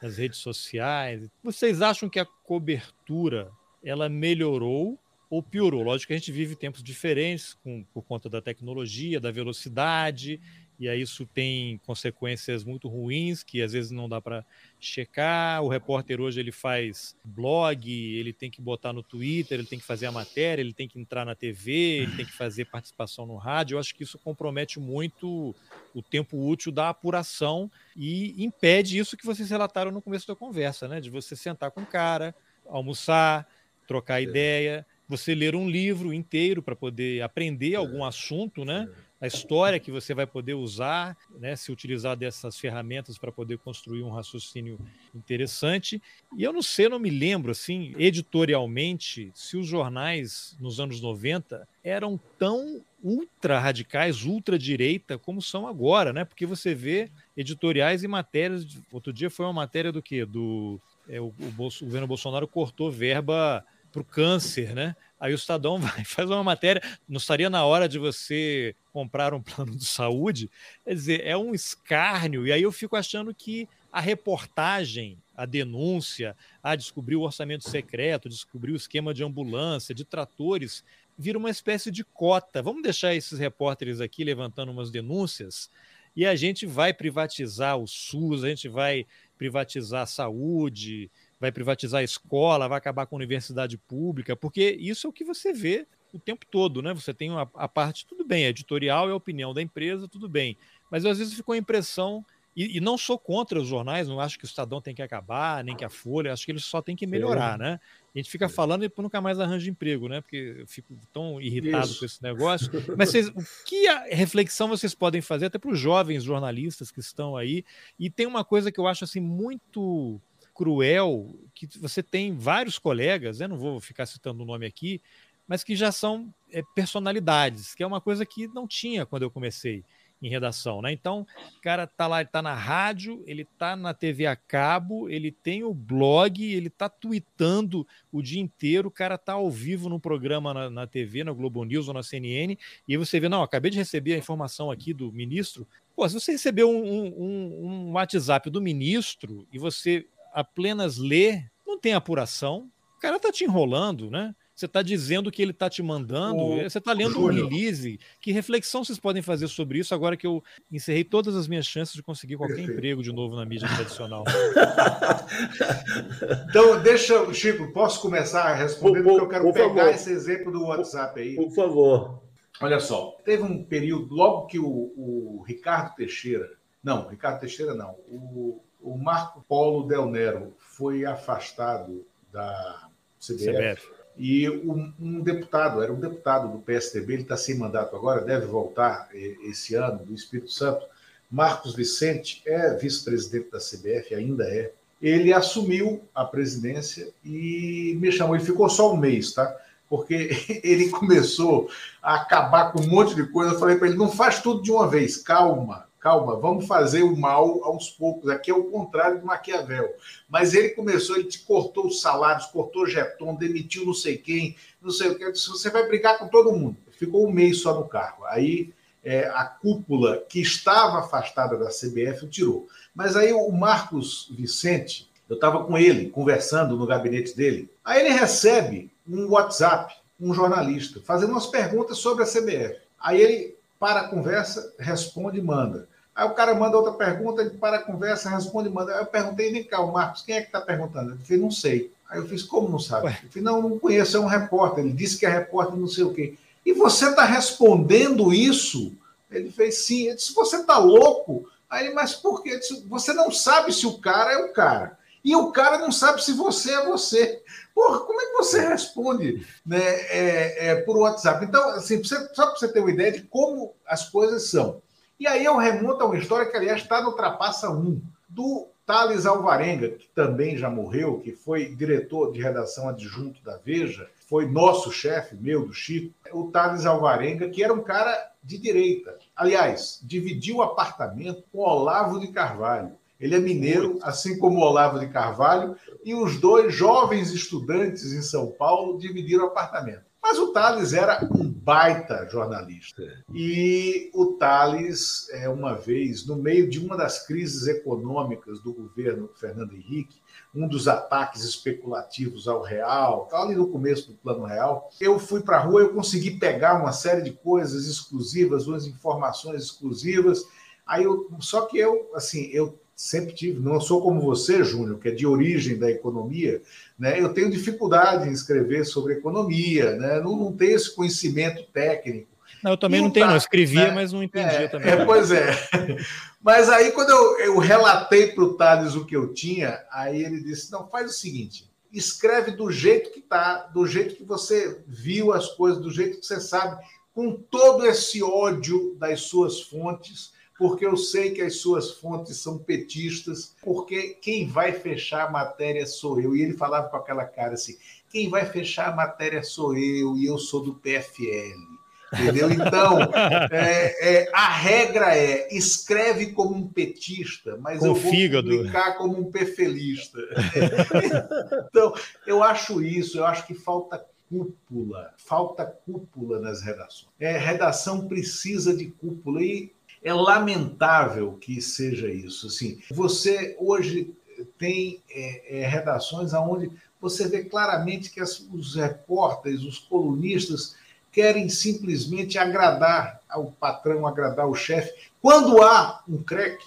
nas 0.00 0.16
redes 0.16 0.38
sociais. 0.38 1.28
Vocês 1.42 1.82
acham 1.82 2.08
que 2.08 2.18
a 2.18 2.24
cobertura 2.24 3.50
ela 3.82 4.08
melhorou 4.08 4.98
ou 5.30 5.40
piorou. 5.40 5.82
Lógico 5.84 6.08
que 6.08 6.14
a 6.14 6.18
gente 6.18 6.32
vive 6.32 6.56
tempos 6.56 6.82
diferentes 6.82 7.54
com, 7.62 7.84
por 7.94 8.02
conta 8.02 8.28
da 8.28 8.42
tecnologia, 8.42 9.20
da 9.20 9.30
velocidade, 9.30 10.40
e 10.80 10.88
aí 10.88 11.02
isso 11.02 11.26
tem 11.26 11.78
consequências 11.84 12.64
muito 12.64 12.88
ruins 12.88 13.42
que 13.42 13.60
às 13.60 13.74
vezes 13.74 13.90
não 13.90 14.08
dá 14.08 14.18
para 14.18 14.42
checar. 14.80 15.62
O 15.62 15.68
repórter 15.68 16.18
hoje 16.22 16.40
ele 16.40 16.50
faz 16.50 17.14
blog, 17.22 17.86
ele 17.86 18.32
tem 18.32 18.50
que 18.50 18.62
botar 18.62 18.90
no 18.90 19.02
Twitter, 19.02 19.58
ele 19.58 19.68
tem 19.68 19.78
que 19.78 19.84
fazer 19.84 20.06
a 20.06 20.12
matéria, 20.12 20.62
ele 20.62 20.72
tem 20.72 20.88
que 20.88 20.98
entrar 20.98 21.26
na 21.26 21.34
TV, 21.34 21.70
ele 21.70 22.16
tem 22.16 22.24
que 22.24 22.32
fazer 22.32 22.64
participação 22.64 23.26
no 23.26 23.36
rádio. 23.36 23.74
Eu 23.74 23.78
acho 23.78 23.94
que 23.94 24.04
isso 24.04 24.18
compromete 24.18 24.80
muito 24.80 25.54
o 25.94 26.02
tempo 26.02 26.48
útil 26.48 26.72
da 26.72 26.88
apuração 26.88 27.70
e 27.94 28.42
impede 28.42 28.98
isso 28.98 29.18
que 29.18 29.26
vocês 29.26 29.50
relataram 29.50 29.90
no 29.90 30.00
começo 30.00 30.26
da 30.26 30.34
conversa, 30.34 30.88
né? 30.88 30.98
De 30.98 31.10
você 31.10 31.36
sentar 31.36 31.70
com 31.72 31.82
o 31.82 31.86
cara, 31.86 32.34
almoçar, 32.66 33.46
trocar 33.86 34.18
é. 34.18 34.22
ideia, 34.22 34.86
você 35.10 35.34
ler 35.34 35.56
um 35.56 35.68
livro 35.68 36.14
inteiro 36.14 36.62
para 36.62 36.76
poder 36.76 37.20
aprender 37.20 37.74
algum 37.74 38.04
assunto, 38.04 38.64
né? 38.64 38.88
A 39.20 39.26
história 39.26 39.80
que 39.80 39.90
você 39.90 40.14
vai 40.14 40.24
poder 40.24 40.54
usar, 40.54 41.16
né? 41.40 41.56
Se 41.56 41.72
utilizar 41.72 42.16
dessas 42.16 42.56
ferramentas 42.56 43.18
para 43.18 43.32
poder 43.32 43.58
construir 43.58 44.04
um 44.04 44.10
raciocínio 44.10 44.78
interessante. 45.12 46.00
E 46.38 46.44
eu 46.44 46.52
não 46.52 46.62
sei, 46.62 46.88
não 46.88 47.00
me 47.00 47.10
lembro, 47.10 47.50
assim, 47.50 47.92
editorialmente, 47.98 49.32
se 49.34 49.56
os 49.56 49.66
jornais 49.66 50.56
nos 50.60 50.78
anos 50.78 51.00
90 51.00 51.66
eram 51.82 52.18
tão 52.38 52.80
ultra 53.02 53.58
radicais, 53.58 54.22
ultra 54.24 54.56
direita, 54.56 55.18
como 55.18 55.42
são 55.42 55.66
agora, 55.66 56.12
né? 56.12 56.24
Porque 56.24 56.46
você 56.46 56.72
vê 56.72 57.10
editoriais 57.36 58.04
e 58.04 58.08
matérias. 58.08 58.64
Outro 58.92 59.12
dia 59.12 59.28
foi 59.28 59.44
uma 59.44 59.52
matéria 59.52 59.90
do 59.90 60.00
quê? 60.00 60.24
Do 60.24 60.80
é, 61.08 61.20
o, 61.20 61.26
o, 61.26 61.50
Bolso, 61.50 61.82
o 61.82 61.88
governo 61.88 62.06
Bolsonaro 62.06 62.46
cortou 62.46 62.92
verba 62.92 63.64
para 63.92 64.02
o 64.02 64.04
câncer, 64.04 64.74
né? 64.74 64.94
Aí 65.18 65.32
o 65.32 65.34
Estadão 65.34 65.78
vai 65.80 66.04
faz 66.04 66.28
uma 66.30 66.42
matéria, 66.42 66.82
não 67.08 67.18
estaria 67.18 67.50
na 67.50 67.64
hora 67.64 67.88
de 67.88 67.98
você 67.98 68.74
comprar 68.92 69.34
um 69.34 69.42
plano 69.42 69.76
de 69.76 69.84
saúde? 69.84 70.50
Quer 70.84 70.94
dizer, 70.94 71.26
é 71.26 71.36
um 71.36 71.54
escárnio, 71.54 72.46
e 72.46 72.52
aí 72.52 72.62
eu 72.62 72.72
fico 72.72 72.96
achando 72.96 73.34
que 73.34 73.68
a 73.92 74.00
reportagem, 74.00 75.18
a 75.36 75.44
denúncia, 75.44 76.36
a 76.62 76.76
descobrir 76.76 77.16
o 77.16 77.22
orçamento 77.22 77.68
secreto, 77.68 78.28
descobrir 78.28 78.72
o 78.72 78.76
esquema 78.76 79.12
de 79.12 79.24
ambulância, 79.24 79.94
de 79.94 80.04
tratores, 80.04 80.84
vira 81.18 81.36
uma 81.36 81.50
espécie 81.50 81.90
de 81.90 82.04
cota. 82.04 82.62
Vamos 82.62 82.82
deixar 82.82 83.14
esses 83.14 83.38
repórteres 83.38 84.00
aqui 84.00 84.22
levantando 84.22 84.70
umas 84.70 84.90
denúncias 84.90 85.68
e 86.14 86.26
a 86.26 86.34
gente 86.34 86.66
vai 86.66 86.92
privatizar 86.92 87.76
o 87.78 87.86
SUS, 87.86 88.44
a 88.44 88.48
gente 88.48 88.68
vai 88.68 89.06
privatizar 89.38 90.02
a 90.02 90.06
saúde, 90.06 91.10
vai 91.40 91.50
privatizar 91.50 92.00
a 92.00 92.04
escola, 92.04 92.68
vai 92.68 92.78
acabar 92.78 93.06
com 93.06 93.16
a 93.16 93.18
universidade 93.18 93.78
pública, 93.78 94.36
porque 94.36 94.76
isso 94.78 95.06
é 95.06 95.10
o 95.10 95.12
que 95.12 95.24
você 95.24 95.52
vê 95.52 95.86
o 96.12 96.18
tempo 96.18 96.44
todo, 96.44 96.82
né? 96.82 96.92
Você 96.92 97.14
tem 97.14 97.30
uma, 97.30 97.50
a 97.54 97.68
parte, 97.68 98.04
tudo 98.04 98.24
bem, 98.24 98.44
editorial 98.44 99.08
é 99.08 99.12
a 99.12 99.16
opinião 99.16 99.54
da 99.54 99.62
empresa, 99.62 100.08
tudo 100.08 100.28
bem. 100.28 100.56
Mas 100.90 101.06
às 101.06 101.18
vezes 101.18 101.34
ficou 101.34 101.54
a 101.54 101.58
impressão, 101.58 102.24
e, 102.54 102.76
e, 102.76 102.80
não 102.80 102.98
sou 102.98 103.16
contra 103.16 103.60
os 103.60 103.68
jornais, 103.68 104.08
não 104.08 104.20
acho 104.20 104.36
que 104.36 104.44
o 104.44 104.46
Estadão 104.46 104.80
tem 104.80 104.92
que 104.92 105.00
acabar, 105.00 105.62
nem 105.62 105.76
que 105.76 105.84
a 105.84 105.88
Folha, 105.88 106.32
acho 106.32 106.44
que 106.44 106.50
eles 106.50 106.64
só 106.64 106.82
tem 106.82 106.96
que 106.96 107.06
melhorar, 107.06 107.56
né? 107.56 107.78
A 108.12 108.18
gente 108.18 108.28
fica 108.28 108.48
falando 108.48 108.84
e 108.84 108.92
nunca 108.98 109.20
mais 109.20 109.38
arranja 109.38 109.70
emprego, 109.70 110.08
né? 110.08 110.20
Porque 110.20 110.56
eu 110.58 110.66
fico 110.66 110.94
tão 111.12 111.40
irritado 111.40 111.86
Isso. 111.86 112.00
com 112.00 112.04
esse 112.04 112.20
negócio. 112.20 112.68
Mas 112.98 113.10
vocês, 113.10 113.28
o 113.28 113.44
que 113.64 113.86
a 113.86 114.06
reflexão 114.10 114.66
vocês 114.66 114.96
podem 114.96 115.20
fazer, 115.20 115.46
até 115.46 115.58
para 115.58 115.70
os 115.70 115.78
jovens 115.78 116.24
jornalistas 116.24 116.90
que 116.90 116.98
estão 116.98 117.36
aí? 117.36 117.64
E 117.96 118.10
tem 118.10 118.26
uma 118.26 118.44
coisa 118.44 118.72
que 118.72 118.80
eu 118.80 118.88
acho 118.88 119.04
assim 119.04 119.20
muito 119.20 120.20
cruel 120.60 121.34
que 121.54 121.66
você 121.78 122.02
tem 122.02 122.36
vários 122.36 122.78
colegas, 122.78 123.40
eu 123.40 123.48
não 123.48 123.56
vou 123.56 123.80
ficar 123.80 124.04
citando 124.04 124.42
o 124.42 124.46
nome 124.46 124.66
aqui, 124.66 125.00
mas 125.48 125.64
que 125.64 125.74
já 125.74 125.90
são 125.90 126.34
é, 126.52 126.62
personalidades, 126.74 127.74
que 127.74 127.82
é 127.82 127.86
uma 127.86 127.98
coisa 127.98 128.26
que 128.26 128.46
não 128.48 128.68
tinha 128.68 129.06
quando 129.06 129.22
eu 129.22 129.30
comecei 129.30 129.82
em 130.20 130.28
redação, 130.28 130.82
né? 130.82 130.92
Então, 130.92 131.26
o 131.56 131.60
cara 131.62 131.86
tá 131.86 132.06
lá, 132.06 132.20
ele 132.20 132.28
tá 132.28 132.42
na 132.42 132.52
rádio, 132.52 133.24
ele 133.26 133.46
tá 133.58 133.74
na 133.74 133.94
TV 133.94 134.26
a 134.26 134.36
cabo, 134.36 135.08
ele 135.08 135.32
tem 135.32 135.64
o 135.64 135.72
blog, 135.72 136.44
ele 136.44 136.68
tá 136.68 136.90
tweetando 136.90 137.86
o 138.12 138.20
dia 138.20 138.38
inteiro, 138.38 138.88
o 138.88 138.92
cara 138.92 139.16
tá 139.16 139.32
ao 139.32 139.50
vivo 139.50 139.88
no 139.88 139.98
programa 139.98 140.52
na, 140.52 140.68
na 140.68 140.86
TV, 140.86 141.24
na 141.24 141.32
Globo 141.32 141.64
News 141.64 141.88
ou 141.88 141.94
na 141.94 142.02
CNN, 142.02 142.58
e 142.86 142.92
aí 142.92 142.98
você 142.98 143.18
vê, 143.18 143.30
não, 143.30 143.42
acabei 143.42 143.70
de 143.70 143.78
receber 143.78 144.12
a 144.12 144.18
informação 144.18 144.70
aqui 144.70 144.92
do 144.92 145.10
ministro. 145.10 145.66
Pô, 145.96 146.06
se 146.06 146.20
você 146.20 146.32
recebeu 146.32 146.68
um, 146.68 147.06
um, 147.06 147.66
um 147.66 147.92
WhatsApp 147.92 148.50
do 148.50 148.60
ministro 148.60 149.48
e 149.50 149.58
você 149.58 150.06
apenas 150.32 150.96
ler, 150.96 151.50
não 151.66 151.78
tem 151.78 151.94
apuração, 151.94 152.70
o 152.96 153.00
cara 153.00 153.18
tá 153.18 153.32
te 153.32 153.44
enrolando, 153.44 154.10
né? 154.10 154.34
Você 154.60 154.66
está 154.66 154.82
dizendo 154.82 155.30
que 155.30 155.40
ele 155.40 155.52
está 155.52 155.70
te 155.70 155.82
mandando, 155.82 156.36
o... 156.36 156.62
você 156.62 156.76
está 156.76 156.92
lendo 156.92 157.14
Júlio. 157.14 157.46
um 157.46 157.48
release. 157.48 157.98
Que 158.20 158.30
reflexão 158.30 158.84
vocês 158.84 158.98
podem 158.98 159.22
fazer 159.22 159.48
sobre 159.48 159.78
isso 159.78 159.94
agora 159.94 160.18
que 160.18 160.26
eu 160.26 160.44
encerrei 160.70 161.02
todas 161.02 161.34
as 161.34 161.48
minhas 161.48 161.64
chances 161.64 161.94
de 161.94 162.02
conseguir 162.02 162.36
qualquer 162.36 162.56
Perfeito. 162.56 162.76
emprego 162.76 163.02
de 163.02 163.10
novo 163.10 163.36
na 163.36 163.46
mídia 163.46 163.66
tradicional? 163.74 164.22
então, 166.50 166.82
deixa, 166.82 167.32
Chico, 167.32 167.72
posso 167.72 168.02
começar 168.02 168.42
a 168.42 168.54
responder, 168.54 169.02
porque 169.02 169.22
eu 169.22 169.28
quero 169.30 169.44
por 169.44 169.54
pegar 169.54 169.68
favor. 169.68 169.94
esse 169.94 170.10
exemplo 170.10 170.52
do 170.52 170.64
WhatsApp 170.64 171.18
aí. 171.18 171.36
Por 171.36 171.54
favor. 171.54 172.22
Olha 172.60 172.80
só, 172.80 173.16
teve 173.24 173.42
um 173.42 173.64
período, 173.64 174.14
logo 174.14 174.46
que 174.46 174.58
o, 174.58 174.66
o 174.66 175.42
Ricardo 175.46 175.94
Teixeira, 175.94 176.46
não, 176.84 177.08
Ricardo 177.08 177.40
Teixeira 177.40 177.74
não, 177.74 177.96
o, 178.06 178.62
o 178.82 178.96
Marco 178.96 179.44
Polo 179.48 179.86
Del 179.86 180.06
Nero 180.06 180.54
foi 180.58 181.04
afastado 181.04 182.04
da 182.32 182.88
CBF. 183.18 183.44
CBF. 183.44 183.88
E 184.16 184.48
um, 184.50 184.92
um, 185.00 185.20
deputado, 185.20 185.82
era 185.82 185.92
um 185.92 185.98
deputado 185.98 186.48
do 186.48 186.58
PSDB, 186.58 187.14
ele 187.14 187.22
está 187.22 187.36
sem 187.36 187.56
mandato 187.56 187.96
agora, 187.96 188.20
deve 188.20 188.46
voltar 188.46 189.08
esse 189.14 189.74
ano, 189.74 190.04
do 190.04 190.14
Espírito 190.14 190.50
Santo. 190.50 190.84
Marcos 191.30 191.74
Vicente 191.74 192.42
é 192.44 192.74
vice-presidente 192.74 193.50
da 193.50 193.58
CBF, 193.58 194.14
ainda 194.14 194.44
é. 194.44 194.72
Ele 195.00 195.32
assumiu 195.32 196.02
a 196.14 196.24
presidência 196.24 197.08
e 197.24 197.96
me 197.98 198.12
chamou. 198.12 198.34
Ele 198.34 198.44
ficou 198.44 198.68
só 198.68 198.92
um 198.92 198.96
mês, 198.96 199.32
tá? 199.32 199.56
Porque 199.88 200.30
ele 200.62 200.90
começou 200.90 201.70
a 202.02 202.16
acabar 202.16 202.72
com 202.72 202.80
um 202.80 202.86
monte 202.86 203.14
de 203.14 203.26
coisa. 203.26 203.54
Eu 203.54 203.58
falei 203.58 203.76
para 203.76 203.88
ele: 203.88 203.96
não 203.96 204.10
faz 204.10 204.42
tudo 204.42 204.62
de 204.62 204.70
uma 204.70 204.86
vez, 204.86 205.16
calma 205.16 205.88
calma, 206.00 206.36
vamos 206.36 206.66
fazer 206.66 207.02
o 207.02 207.16
mal 207.16 207.62
aos 207.62 207.90
poucos. 207.90 208.30
Aqui 208.30 208.50
é 208.50 208.54
o 208.54 208.64
contrário 208.64 209.20
do 209.20 209.26
Maquiavel. 209.26 209.94
Mas 210.28 210.54
ele 210.54 210.70
começou, 210.70 211.16
ele 211.16 211.28
te 211.28 211.40
cortou 211.40 211.86
os 211.86 212.00
salários, 212.00 212.46
cortou 212.46 212.86
jeton, 212.86 213.34
demitiu 213.34 213.84
não 213.84 213.94
sei 213.94 214.16
quem, 214.16 214.56
não 214.80 214.90
sei 214.90 215.10
o 215.10 215.18
que. 215.18 215.30
Você 215.30 215.70
vai 215.70 215.86
brigar 215.86 216.18
com 216.18 216.26
todo 216.26 216.52
mundo. 216.52 216.76
Ficou 216.92 217.28
um 217.28 217.30
mês 217.30 217.60
só 217.60 217.74
no 217.74 217.86
cargo. 217.86 218.24
Aí 218.24 218.72
é, 219.04 219.26
a 219.28 219.44
cúpula 219.44 220.24
que 220.28 220.40
estava 220.40 221.00
afastada 221.00 221.56
da 221.56 221.68
CBF 221.68 222.24
o 222.24 222.28
tirou. 222.28 222.66
Mas 222.94 223.14
aí 223.14 223.32
o 223.32 223.50
Marcos 223.52 224.32
Vicente, 224.36 225.10
eu 225.28 225.34
estava 225.34 225.64
com 225.64 225.76
ele, 225.76 226.10
conversando 226.10 226.76
no 226.76 226.86
gabinete 226.86 227.36
dele. 227.36 227.70
Aí 227.84 228.00
ele 228.00 228.18
recebe 228.18 228.90
um 229.06 229.28
WhatsApp, 229.30 229.94
um 230.18 230.32
jornalista, 230.34 231.00
fazendo 231.04 231.30
umas 231.30 231.46
perguntas 231.46 231.98
sobre 231.98 232.24
a 232.24 232.26
CBF. 232.26 232.78
Aí 232.98 233.20
ele 233.20 233.60
para 233.78 234.00
a 234.00 234.08
conversa, 234.08 234.74
responde 234.78 235.38
e 235.38 235.42
manda. 235.42 235.88
Aí 236.14 236.26
o 236.26 236.34
cara 236.34 236.54
manda 236.54 236.76
outra 236.76 236.92
pergunta, 236.92 237.40
ele 237.40 237.50
para 237.50 237.76
a 237.76 237.82
conversa, 237.82 238.30
responde 238.30 238.68
e 238.68 238.72
manda. 238.72 238.92
Aí 238.92 239.00
eu 239.00 239.06
perguntei, 239.06 239.52
vem 239.52 239.64
cá, 239.64 239.80
o 239.80 239.92
Marcos, 239.92 240.22
quem 240.22 240.36
é 240.36 240.40
que 240.40 240.48
está 240.48 240.60
perguntando? 240.60 241.12
Ele 241.12 241.18
disse, 241.18 241.36
não 241.36 241.50
sei. 241.50 241.92
Aí 242.08 242.18
eu 242.18 242.26
fiz, 242.26 242.42
como 242.42 242.68
não 242.68 242.78
sabe? 242.78 243.06
Ué? 243.06 243.20
Eu 243.22 243.28
falei, 243.28 243.44
não, 243.44 243.62
não 243.62 243.78
conheço, 243.78 244.16
é 244.16 244.20
um 244.20 244.26
repórter. 244.26 244.84
Ele 244.84 244.92
disse 244.92 245.18
que 245.18 245.24
é 245.24 245.30
repórter, 245.30 245.76
não 245.76 245.86
sei 245.86 246.04
o 246.04 246.12
quê. 246.12 246.34
E 246.66 246.72
você 246.72 247.08
está 247.08 247.24
respondendo 247.24 248.34
isso? 248.34 248.92
Ele 249.30 249.50
fez 249.50 249.84
sim. 249.84 250.08
Eu 250.08 250.16
disse, 250.16 250.34
você 250.34 250.56
está 250.56 250.76
louco? 250.78 251.48
Aí 251.68 251.86
ele, 251.86 251.94
mas 251.94 252.14
por 252.14 252.42
quê? 252.42 252.58
Disse, 252.58 252.84
você 252.88 253.12
não 253.12 253.30
sabe 253.30 253.72
se 253.72 253.86
o 253.86 253.98
cara 253.98 254.32
é 254.32 254.38
o 254.38 254.52
cara. 254.52 254.98
E 255.24 255.36
o 255.36 255.52
cara 255.52 255.78
não 255.78 255.92
sabe 255.92 256.22
se 256.24 256.32
você 256.32 256.72
é 256.72 256.86
você. 256.86 257.42
Porra, 257.74 258.00
como 258.00 258.20
é 258.20 258.26
que 258.26 258.36
você 258.36 258.66
responde 258.66 259.46
né, 259.64 259.78
é, 259.78 260.68
é, 260.68 260.74
por 260.76 260.96
WhatsApp? 260.96 261.44
Então, 261.44 261.70
assim, 261.70 262.02
só 262.02 262.46
para 262.46 262.56
você 262.56 262.68
ter 262.68 262.80
uma 262.80 262.90
ideia 262.90 263.12
de 263.12 263.22
como 263.22 263.74
as 263.86 264.08
coisas 264.08 264.50
são. 264.50 264.82
E 265.20 265.26
aí 265.26 265.44
eu 265.44 265.58
remonto 265.58 266.02
a 266.02 266.06
uma 266.06 266.16
história 266.16 266.50
que, 266.50 266.56
aliás, 266.56 266.80
está 266.80 267.02
no 267.02 267.12
Trapaça 267.12 267.68
1, 267.68 268.00
do 268.26 268.68
Thales 268.86 269.26
Alvarenga, 269.26 269.90
que 269.90 270.08
também 270.14 270.56
já 270.56 270.70
morreu, 270.70 271.20
que 271.20 271.32
foi 271.32 271.74
diretor 271.74 272.32
de 272.32 272.40
redação 272.40 272.88
adjunto 272.88 273.44
da 273.44 273.58
Veja, 273.58 274.08
foi 274.26 274.46
nosso 274.46 274.90
chefe, 274.90 275.36
meu, 275.36 275.66
do 275.66 275.74
Chico, 275.74 276.14
o 276.32 276.50
Thales 276.50 276.86
Alvarenga, 276.86 277.50
que 277.50 277.62
era 277.62 277.70
um 277.70 277.82
cara 277.82 278.32
de 278.42 278.56
direita. 278.56 279.14
Aliás, 279.36 280.00
dividiu 280.02 280.56
o 280.56 280.62
apartamento 280.62 281.44
com 281.52 281.58
Olavo 281.58 282.18
de 282.18 282.28
Carvalho. 282.28 282.92
Ele 283.20 283.34
é 283.36 283.38
mineiro, 283.38 283.98
assim 284.00 284.38
como 284.38 284.60
Olavo 284.60 284.98
de 284.98 285.08
Carvalho, 285.08 285.76
e 286.02 286.14
os 286.14 286.40
dois 286.40 286.74
jovens 286.74 287.30
estudantes 287.30 288.14
em 288.14 288.22
São 288.22 288.46
Paulo 288.52 288.98
dividiram 288.98 289.44
apartamento. 289.44 290.09
Mas 290.22 290.38
o 290.38 290.52
Thales 290.52 290.92
era 290.92 291.26
um 291.32 291.50
baita 291.50 292.28
jornalista. 292.30 293.02
E 293.32 294.10
o 294.14 294.34
Thales, 294.34 295.28
é, 295.30 295.48
uma 295.48 295.74
vez, 295.74 296.26
no 296.26 296.36
meio 296.36 296.68
de 296.68 296.78
uma 296.78 296.96
das 296.96 297.26
crises 297.26 297.66
econômicas 297.66 298.60
do 298.60 298.72
governo 298.72 299.30
Fernando 299.34 299.74
Henrique, 299.74 300.20
um 300.54 300.68
dos 300.68 300.88
ataques 300.88 301.42
especulativos 301.44 302.48
ao 302.48 302.62
real, 302.62 303.28
ali 303.32 303.54
no 303.54 303.68
começo 303.68 304.08
do 304.08 304.18
plano 304.18 304.44
real, 304.44 304.90
eu 305.00 305.18
fui 305.18 305.42
para 305.42 305.58
a 305.58 305.60
rua, 305.60 305.80
eu 305.80 305.94
consegui 305.94 306.32
pegar 306.32 306.80
uma 306.80 306.92
série 306.92 307.22
de 307.22 307.32
coisas 307.32 307.86
exclusivas, 307.86 308.66
umas 308.66 308.86
informações 308.86 309.62
exclusivas. 309.62 310.44
Aí 310.86 311.04
eu, 311.04 311.30
só 311.38 311.66
que 311.66 311.78
eu, 311.78 312.10
assim, 312.14 312.50
eu 312.52 312.79
sempre 313.00 313.32
tive, 313.32 313.58
não 313.58 313.80
sou 313.80 314.02
como 314.02 314.20
você, 314.20 314.62
Júnior, 314.62 314.98
que 314.98 315.08
é 315.08 315.10
de 315.10 315.26
origem 315.26 315.78
da 315.78 315.90
economia, 315.90 316.60
né? 316.98 317.18
Eu 317.18 317.32
tenho 317.32 317.50
dificuldade 317.50 318.28
em 318.28 318.32
escrever 318.32 318.84
sobre 318.84 319.14
economia, 319.14 319.96
né? 319.96 320.20
Não, 320.20 320.36
não 320.36 320.52
tenho 320.52 320.76
esse 320.76 320.94
conhecimento 320.94 321.62
técnico. 321.72 322.28
Não, 322.62 322.72
eu 322.72 322.76
também 322.76 323.00
e 323.00 323.02
não 323.02 323.10
tenho, 323.10 323.24
tá, 323.24 323.30
não. 323.30 323.38
escrevia, 323.38 323.86
né? 323.86 323.94
mas 323.94 324.12
não 324.12 324.22
entendia 324.22 324.64
é, 324.64 324.68
também. 324.68 324.90
É, 324.90 325.02
pois 325.06 325.30
é. 325.30 325.50
Mas 326.42 326.70
aí, 326.70 326.92
quando 326.92 327.10
eu, 327.10 327.38
eu 327.38 327.58
relatei 327.58 328.32
para 328.32 328.44
o 328.44 328.54
Thales 328.54 328.94
o 328.94 329.04
que 329.04 329.14
eu 329.14 329.32
tinha, 329.32 329.78
aí 329.90 330.22
ele 330.22 330.42
disse: 330.42 330.70
não, 330.70 330.86
faz 330.88 331.10
o 331.10 331.14
seguinte, 331.14 331.70
escreve 331.92 332.50
do 332.50 332.70
jeito 332.70 333.10
que 333.12 333.20
está, 333.20 333.66
do 333.74 333.86
jeito 333.86 334.14
que 334.14 334.24
você 334.24 334.82
viu 334.86 335.32
as 335.32 335.48
coisas, 335.48 335.82
do 335.82 335.90
jeito 335.90 336.18
que 336.18 336.26
você 336.26 336.40
sabe, 336.40 336.82
com 337.14 337.32
todo 337.32 337.86
esse 337.86 338.22
ódio 338.22 338.94
das 338.98 339.22
suas 339.22 339.62
fontes, 339.62 340.32
porque 340.60 340.84
eu 340.84 340.94
sei 340.94 341.30
que 341.30 341.40
as 341.40 341.56
suas 341.56 341.92
fontes 341.92 342.36
são 342.36 342.58
petistas, 342.58 343.56
porque 343.62 344.18
quem 344.20 344.46
vai 344.46 344.72
fechar 344.72 345.26
a 345.26 345.30
matéria 345.30 345.86
sou 345.86 346.20
eu. 346.20 346.36
E 346.36 346.42
ele 346.42 346.52
falava 346.52 346.90
com 346.90 346.98
aquela 346.98 347.24
cara 347.24 347.54
assim: 347.54 347.78
quem 348.10 348.28
vai 348.28 348.44
fechar 348.44 348.90
a 348.90 348.94
matéria 348.94 349.42
sou 349.42 349.74
eu, 349.74 350.18
e 350.18 350.26
eu 350.26 350.36
sou 350.36 350.62
do 350.62 350.74
PFL. 350.74 351.80
Entendeu? 352.12 352.50
Então, 352.50 352.98
é, 353.50 354.24
é, 354.24 354.30
a 354.34 354.50
regra 354.50 355.16
é: 355.16 355.48
escreve 355.50 356.32
como 356.32 356.54
um 356.54 356.68
petista, 356.68 357.56
mas 357.56 357.78
com 357.78 357.86
eu 357.86 357.94
vou 357.94 358.10
fígado. 358.12 358.50
publicar 358.50 358.98
como 358.98 359.18
um 359.18 359.30
pefelista. 359.30 360.18
então, 361.70 361.94
eu 362.26 362.42
acho 362.42 362.82
isso, 362.82 363.16
eu 363.16 363.24
acho 363.24 363.46
que 363.46 363.54
falta 363.54 364.04
cúpula, 364.28 365.14
falta 365.16 365.64
cúpula 365.64 366.38
nas 366.38 366.60
redações. 366.60 367.10
É, 367.18 367.38
redação 367.38 368.06
precisa 368.06 368.76
de 368.76 368.90
cúpula. 368.90 369.42
E 369.42 369.72
é 370.02 370.12
lamentável 370.12 371.32
que 371.34 371.60
seja 371.60 372.08
isso. 372.08 372.46
Assim, 372.46 372.80
você 372.90 373.56
hoje 373.58 374.14
tem 374.58 375.02
é, 375.10 375.60
é, 375.60 375.66
redações 375.66 376.32
onde 376.32 376.70
você 377.00 377.28
vê 377.28 377.44
claramente 377.44 378.10
que 378.10 378.20
as, 378.20 378.40
os 378.52 378.74
repórteres, 378.74 379.62
os 379.62 379.78
colunistas, 379.78 380.74
querem 381.12 381.48
simplesmente 381.48 382.38
agradar 382.38 383.20
ao 383.28 383.46
patrão, 383.46 384.06
agradar 384.06 384.44
ao 384.44 384.54
chefe. 384.54 384.92
Quando 385.20 385.60
há 385.62 386.02
um 386.08 386.22
creque, 386.22 386.64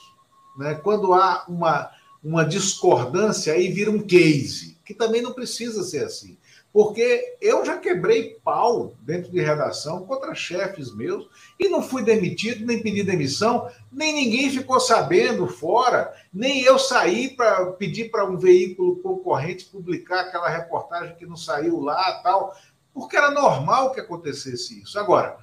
né, 0.58 0.76
quando 0.76 1.14
há 1.14 1.46
uma, 1.48 1.90
uma 2.24 2.44
discordância, 2.44 3.54
aí 3.54 3.72
vira 3.72 3.90
um 3.90 4.02
case, 4.02 4.78
que 4.86 4.94
também 4.94 5.22
não 5.22 5.34
precisa 5.34 5.84
ser 5.84 6.04
assim. 6.04 6.38
Porque 6.74 7.38
eu 7.40 7.64
já 7.64 7.78
quebrei 7.78 8.40
pau 8.44 8.96
dentro 9.02 9.32
de 9.32 9.40
redação 9.40 10.08
contra 10.08 10.34
chefes 10.34 10.92
meus 10.92 11.30
e 11.60 11.70
não 11.70 11.84
fui 11.84 12.04
demitido, 12.04 12.66
nem 12.66 12.82
pedi 12.82 13.04
demissão, 13.04 13.70
nem 13.92 14.12
ninguém 14.12 14.50
ficou 14.50 14.80
sabendo 14.80 15.46
fora, 15.46 16.12
nem 16.34 16.64
eu 16.64 16.80
saí 16.80 17.30
para 17.30 17.68
pedir 17.74 18.10
para 18.10 18.26
um 18.26 18.38
veículo 18.38 18.96
concorrente 19.04 19.66
publicar 19.66 20.22
aquela 20.22 20.50
reportagem 20.50 21.16
que 21.16 21.28
não 21.28 21.38
saiu 21.38 21.80
lá, 21.80 22.20
tal, 22.24 22.58
porque 22.92 23.16
era 23.16 23.30
normal 23.30 23.92
que 23.92 24.02
acontecesse 24.02 24.82
isso. 24.82 24.98
Agora, 24.98 25.38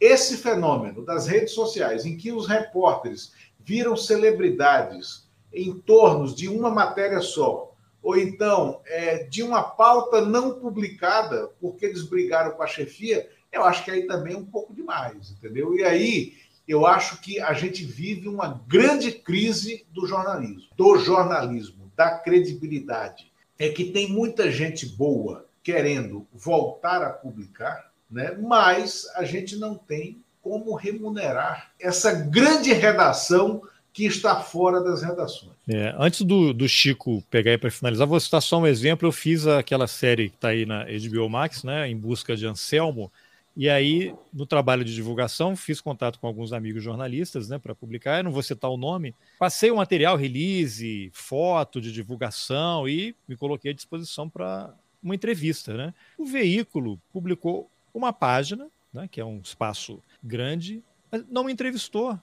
esse 0.00 0.36
fenômeno 0.36 1.04
das 1.04 1.26
redes 1.26 1.52
sociais, 1.52 2.06
em 2.06 2.16
que 2.16 2.30
os 2.30 2.46
repórteres 2.46 3.32
viram 3.58 3.96
celebridades 3.96 5.26
em 5.52 5.72
torno 5.74 6.32
de 6.32 6.48
uma 6.48 6.70
matéria 6.70 7.20
só, 7.20 7.72
ou 8.06 8.16
então 8.16 8.80
é, 8.86 9.24
de 9.24 9.42
uma 9.42 9.64
pauta 9.64 10.20
não 10.20 10.60
publicada, 10.60 11.48
porque 11.60 11.86
eles 11.86 12.04
brigaram 12.04 12.52
com 12.52 12.62
a 12.62 12.66
chefia, 12.68 13.28
eu 13.50 13.64
acho 13.64 13.84
que 13.84 13.90
aí 13.90 14.06
também 14.06 14.34
é 14.34 14.36
um 14.36 14.44
pouco 14.44 14.72
demais, 14.72 15.32
entendeu? 15.32 15.74
E 15.74 15.82
aí 15.82 16.34
eu 16.68 16.86
acho 16.86 17.20
que 17.20 17.40
a 17.40 17.52
gente 17.52 17.84
vive 17.84 18.28
uma 18.28 18.62
grande 18.68 19.10
crise 19.10 19.84
do 19.90 20.06
jornalismo, 20.06 20.68
do 20.76 20.96
jornalismo, 20.98 21.90
da 21.96 22.16
credibilidade. 22.16 23.32
É 23.58 23.70
que 23.70 23.86
tem 23.86 24.08
muita 24.08 24.52
gente 24.52 24.86
boa 24.86 25.44
querendo 25.64 26.28
voltar 26.32 27.02
a 27.02 27.10
publicar, 27.10 27.90
né? 28.08 28.38
mas 28.40 29.04
a 29.16 29.24
gente 29.24 29.56
não 29.56 29.74
tem 29.74 30.22
como 30.40 30.76
remunerar 30.76 31.72
essa 31.80 32.12
grande 32.12 32.72
redação 32.72 33.62
que 33.96 34.04
está 34.04 34.40
fora 34.40 34.82
das 34.84 35.02
redações. 35.02 35.52
É, 35.66 35.94
antes 35.96 36.20
do, 36.20 36.52
do, 36.52 36.68
Chico 36.68 37.24
pegar 37.30 37.52
aí 37.52 37.56
para 37.56 37.70
finalizar, 37.70 38.06
vou 38.06 38.20
citar 38.20 38.42
só 38.42 38.60
um 38.60 38.66
exemplo. 38.66 39.08
Eu 39.08 39.12
fiz 39.12 39.46
aquela 39.46 39.86
série 39.86 40.28
que 40.28 40.34
está 40.34 40.48
aí 40.48 40.66
na 40.66 40.84
HBO 40.84 41.30
Max, 41.30 41.64
né, 41.64 41.88
em 41.88 41.96
busca 41.96 42.36
de 42.36 42.46
Anselmo, 42.46 43.10
e 43.56 43.70
aí, 43.70 44.14
no 44.30 44.44
trabalho 44.44 44.84
de 44.84 44.94
divulgação, 44.94 45.56
fiz 45.56 45.80
contato 45.80 46.20
com 46.20 46.26
alguns 46.26 46.52
amigos 46.52 46.84
jornalistas 46.84 47.48
né, 47.48 47.58
para 47.58 47.74
publicar. 47.74 48.18
Eu 48.18 48.24
não 48.24 48.30
vou 48.30 48.42
citar 48.42 48.70
o 48.70 48.76
nome. 48.76 49.14
Passei 49.38 49.70
o 49.70 49.76
material, 49.76 50.14
release, 50.14 51.10
foto 51.14 51.80
de 51.80 51.90
divulgação 51.90 52.86
e 52.86 53.16
me 53.26 53.34
coloquei 53.34 53.70
à 53.70 53.74
disposição 53.74 54.28
para 54.28 54.74
uma 55.02 55.14
entrevista. 55.14 55.72
Né? 55.72 55.94
O 56.18 56.26
veículo 56.26 57.00
publicou 57.10 57.70
uma 57.94 58.12
página, 58.12 58.68
né, 58.92 59.08
que 59.10 59.22
é 59.22 59.24
um 59.24 59.40
espaço 59.42 60.02
grande, 60.22 60.82
mas 61.10 61.24
não 61.26 61.42
me 61.42 61.50
entrevistou. 61.50 62.20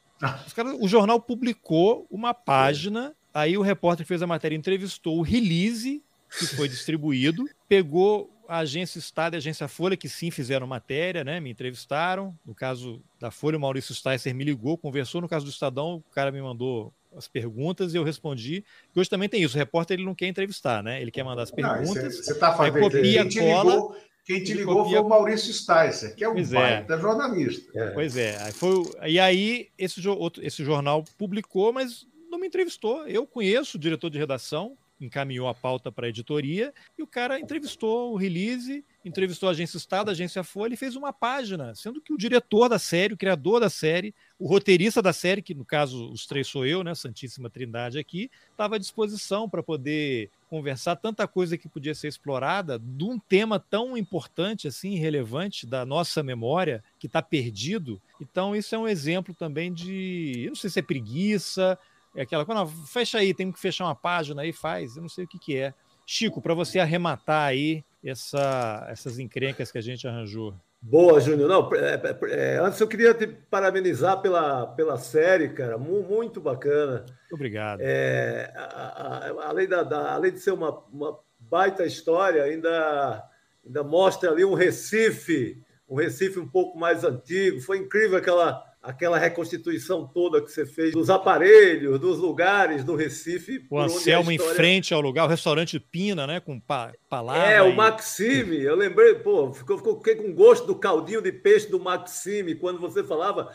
Caras, 0.54 0.78
o 0.80 0.88
jornal 0.88 1.20
publicou 1.20 2.08
uma 2.10 2.34
página, 2.34 3.14
aí 3.34 3.58
o 3.58 3.62
repórter 3.62 4.06
que 4.06 4.08
fez 4.08 4.22
a 4.22 4.28
matéria 4.28 4.56
entrevistou 4.56 5.18
o 5.18 5.22
release 5.22 6.02
que 6.40 6.48
foi 6.48 6.68
distribuído, 6.68 7.46
pegou 7.68 8.30
a 8.48 8.60
agência 8.60 9.00
Estado 9.00 9.34
e 9.34 9.38
a 9.38 9.40
agência 9.40 9.68
Folha, 9.68 9.96
que 9.96 10.10
sim 10.10 10.30
fizeram 10.30 10.68
matéria, 10.68 11.24
né? 11.24 11.40
Me 11.40 11.50
entrevistaram. 11.50 12.38
No 12.46 12.54
caso 12.54 13.02
da 13.20 13.32
Folha, 13.32 13.58
o 13.58 13.62
Maurício 13.62 13.96
Sticer 13.96 14.34
me 14.36 14.44
ligou, 14.44 14.78
conversou. 14.78 15.22
No 15.22 15.30
caso 15.30 15.46
do 15.46 15.52
Estadão, 15.52 15.96
o 15.96 16.14
cara 16.14 16.32
me 16.32 16.42
mandou 16.42 16.94
as 17.16 17.28
perguntas 17.28 17.94
e 17.94 17.98
eu 17.98 18.04
respondi. 18.04 18.64
Hoje 18.96 19.10
também 19.10 19.30
tem 19.30 19.42
isso. 19.42 19.56
O 19.56 19.60
repórter 19.60 19.96
ele 19.96 20.06
não 20.06 20.16
quer 20.16 20.28
entrevistar, 20.28 20.84
né? 20.84 21.02
Ele 21.02 21.12
quer 21.12 21.24
mandar 21.24 21.44
as 21.44 21.52
perguntas. 21.52 22.18
Você 22.18 22.32
está 22.32 22.56
fazendo 22.56 22.80
copia, 22.80 23.28
quem 23.28 23.42
cola. 23.42 23.74
Ligou, 23.74 23.96
quem 24.26 24.44
te 24.44 24.54
ligou 24.54 24.84
copia... 24.84 24.98
foi 24.98 25.06
o 25.06 25.10
Maurício 25.10 25.54
Sticer, 25.54 26.16
que 26.16 26.24
é 26.24 26.30
um 26.30 26.34
pois 26.34 26.54
é. 26.54 26.56
baita 26.56 26.94
é. 26.94 27.00
jornalista. 27.00 27.80
É. 27.80 27.92
Pois 27.92 28.16
é. 28.16 28.42
Aí 28.42 28.52
foi... 28.52 28.84
E 29.06 29.20
aí 29.20 29.70
esse, 29.78 30.08
outro, 30.08 30.46
esse 30.46 30.64
jornal 30.64 31.04
publicou, 31.18 31.74
mas 31.74 32.08
não 32.30 32.40
me 32.40 32.48
entrevistou. 32.48 33.06
Eu 33.08 33.28
conheço 33.28 33.78
o 33.78 33.80
diretor 33.80 34.10
de 34.10 34.18
redação, 34.18 34.78
encaminhou 35.00 35.48
a 35.48 35.54
pauta 35.54 35.92
para 35.92 36.06
a 36.06 36.10
editoria 36.10 36.74
e 36.98 37.04
o 37.04 37.08
cara 37.08 37.40
entrevistou 37.40 38.14
o 38.14 38.16
release, 38.16 38.86
entrevistou 39.06 39.50
a 39.50 39.52
agência 39.52 39.78
Estado, 39.78 40.10
a 40.10 40.12
agência 40.12 40.44
Folha 40.44 40.74
e 40.74 40.78
fez 40.78 40.96
uma 40.96 41.12
página, 41.12 41.76
sendo 41.76 42.02
que 42.02 42.14
o 42.14 42.18
diretor 42.18 42.70
da 42.70 42.80
série, 42.80 43.14
o 43.14 43.18
criador 43.18 43.60
da 43.60 43.70
série, 43.70 44.14
o 44.40 44.48
roteirista 44.48 45.02
da 45.02 45.12
série, 45.12 45.42
que 45.42 45.54
no 45.54 45.66
caso 45.66 46.10
os 46.12 46.26
três 46.26 46.48
sou 46.48 46.66
eu, 46.66 46.84
né, 46.84 46.96
Santíssima 46.96 47.50
Trindade 47.50 48.00
aqui, 48.00 48.32
estava 48.52 48.76
à 48.76 48.80
disposição 48.80 49.50
para 49.50 49.62
poder 49.62 50.30
conversar 50.50 50.96
tanta 50.96 51.28
coisa 51.28 51.58
que 51.58 51.68
podia 51.68 51.96
ser 51.96 52.08
explorada 52.08 52.80
de 52.80 53.04
um 53.04 53.20
tema 53.20 53.60
tão 53.60 53.98
importante 53.98 54.68
assim, 54.68 54.96
relevante 54.96 55.66
da 55.66 55.86
nossa 55.86 56.22
memória 56.22 56.84
que 57.00 57.08
está 57.08 57.22
perdido. 57.22 58.02
Então 58.22 58.56
isso 58.56 58.74
é 58.74 58.78
um 58.78 58.88
exemplo 58.88 59.34
também 59.34 59.74
de, 59.74 60.44
eu 60.44 60.50
não 60.50 60.56
sei 60.56 60.70
se 60.70 60.80
é 60.80 60.84
preguiça, 60.84 61.78
é 62.16 62.22
aquela 62.22 62.46
coisa, 62.46 62.66
fecha 62.88 63.18
aí, 63.18 63.34
tem 63.34 63.52
que 63.52 63.60
fechar 63.60 63.86
uma 63.86 63.96
página 63.96 64.44
aí, 64.44 64.54
faz, 64.54 64.96
eu 64.96 65.02
não 65.02 65.10
sei 65.10 65.26
o 65.26 65.28
que, 65.28 65.40
que 65.40 65.58
é. 65.58 65.74
Chico, 66.06 66.42
para 66.42 66.54
você 66.54 66.80
arrematar 66.80 67.48
aí 67.48 67.84
essa, 68.04 68.86
essas 68.90 69.20
encrencas 69.20 69.72
que 69.72 69.78
a 69.78 69.82
gente 69.82 70.08
arranjou. 70.08 70.54
Boa, 70.82 71.20
Júnior. 71.22 71.48
Não, 71.48 71.74
é, 71.74 71.94
é, 71.94 72.56
é, 72.56 72.58
antes 72.58 72.80
eu 72.82 72.88
queria 72.88 73.14
te 73.14 73.26
parabenizar 73.26 74.22
pela, 74.22 74.68
pela 74.68 74.98
série, 74.98 75.50
cara. 75.50 75.78
Muito 75.78 76.42
bacana. 76.42 77.06
Obrigado. 77.32 77.80
É, 77.82 78.52
a, 78.54 78.64
a, 78.66 79.48
além, 79.48 79.68
da, 79.68 79.82
da, 79.82 80.14
além 80.14 80.34
de 80.34 80.40
ser 80.40 80.52
uma, 80.52 80.84
uma 80.92 81.18
baita 81.40 81.86
história, 81.86 82.44
ainda, 82.44 83.24
ainda 83.66 83.84
mostra 83.84 84.30
ali 84.30 84.44
um 84.44 84.54
Recife, 84.54 85.64
um 85.88 85.96
Recife 85.96 86.38
um 86.38 86.48
pouco 86.48 86.78
mais 86.78 87.06
antigo. 87.06 87.62
Foi 87.62 87.78
incrível 87.78 88.18
aquela 88.18 88.66
aquela 88.84 89.18
reconstituição 89.18 90.06
toda 90.06 90.42
que 90.42 90.52
você 90.52 90.66
fez 90.66 90.92
dos 90.92 91.10
aparelhos, 91.10 91.98
dos 91.98 92.20
lugares 92.20 92.84
do 92.84 92.96
Recife. 92.98 93.66
O 93.70 93.80
Anselmo 93.80 94.30
história... 94.30 94.52
em 94.52 94.56
frente 94.56 94.94
ao 94.94 95.00
lugar, 95.00 95.24
o 95.24 95.30
restaurante 95.30 95.80
Pina, 95.80 96.28
né? 96.28 96.42
Com 96.42 96.60
pa 96.60 96.92
palavra. 97.10 97.50
É, 97.50 97.58
e... 97.60 97.62
o 97.62 97.74
Maxime. 97.74 98.62
Eu 98.62 98.76
lembrei, 98.76 99.16
pô, 99.16 99.54
fiquei 99.54 100.16
com 100.16 100.34
gosto 100.34 100.68
do 100.68 100.76
caldinho 100.76 101.22
de 101.22 101.32
peixe 101.32 101.72
do 101.72 101.80
Maxime 101.80 102.56
quando 102.56 102.80
você 102.80 103.02
falava. 103.02 103.50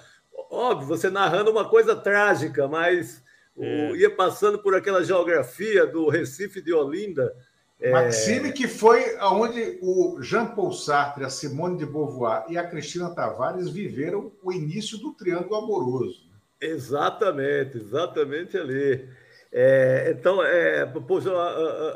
Óbvio, 0.50 0.88
você 0.88 1.10
narrando 1.10 1.50
uma 1.50 1.68
coisa 1.68 1.94
trágica, 1.94 2.66
mas 2.66 3.22
é. 3.58 3.90
o, 3.90 3.96
ia 3.96 4.08
passando 4.08 4.58
por 4.58 4.74
aquela 4.74 5.04
geografia 5.04 5.86
do 5.86 6.08
Recife 6.08 6.62
de 6.62 6.72
Olinda 6.72 7.34
é... 7.80 7.90
Maxime, 7.90 8.52
que 8.52 8.66
foi 8.66 9.16
onde 9.20 9.78
o 9.80 10.20
Jean-Paul 10.20 10.72
Sartre, 10.72 11.24
a 11.24 11.30
Simone 11.30 11.78
de 11.78 11.86
Beauvoir 11.86 12.44
e 12.48 12.58
a 12.58 12.66
Cristina 12.66 13.14
Tavares 13.14 13.70
viveram 13.70 14.32
o 14.42 14.52
início 14.52 14.98
do 14.98 15.12
triângulo 15.12 15.54
amoroso. 15.54 16.28
Né? 16.30 16.38
Exatamente, 16.60 17.76
exatamente 17.76 18.56
ali. 18.56 19.08
É, 19.50 20.12
então, 20.14 20.42
é, 20.42 20.84
poxa, 20.84 21.30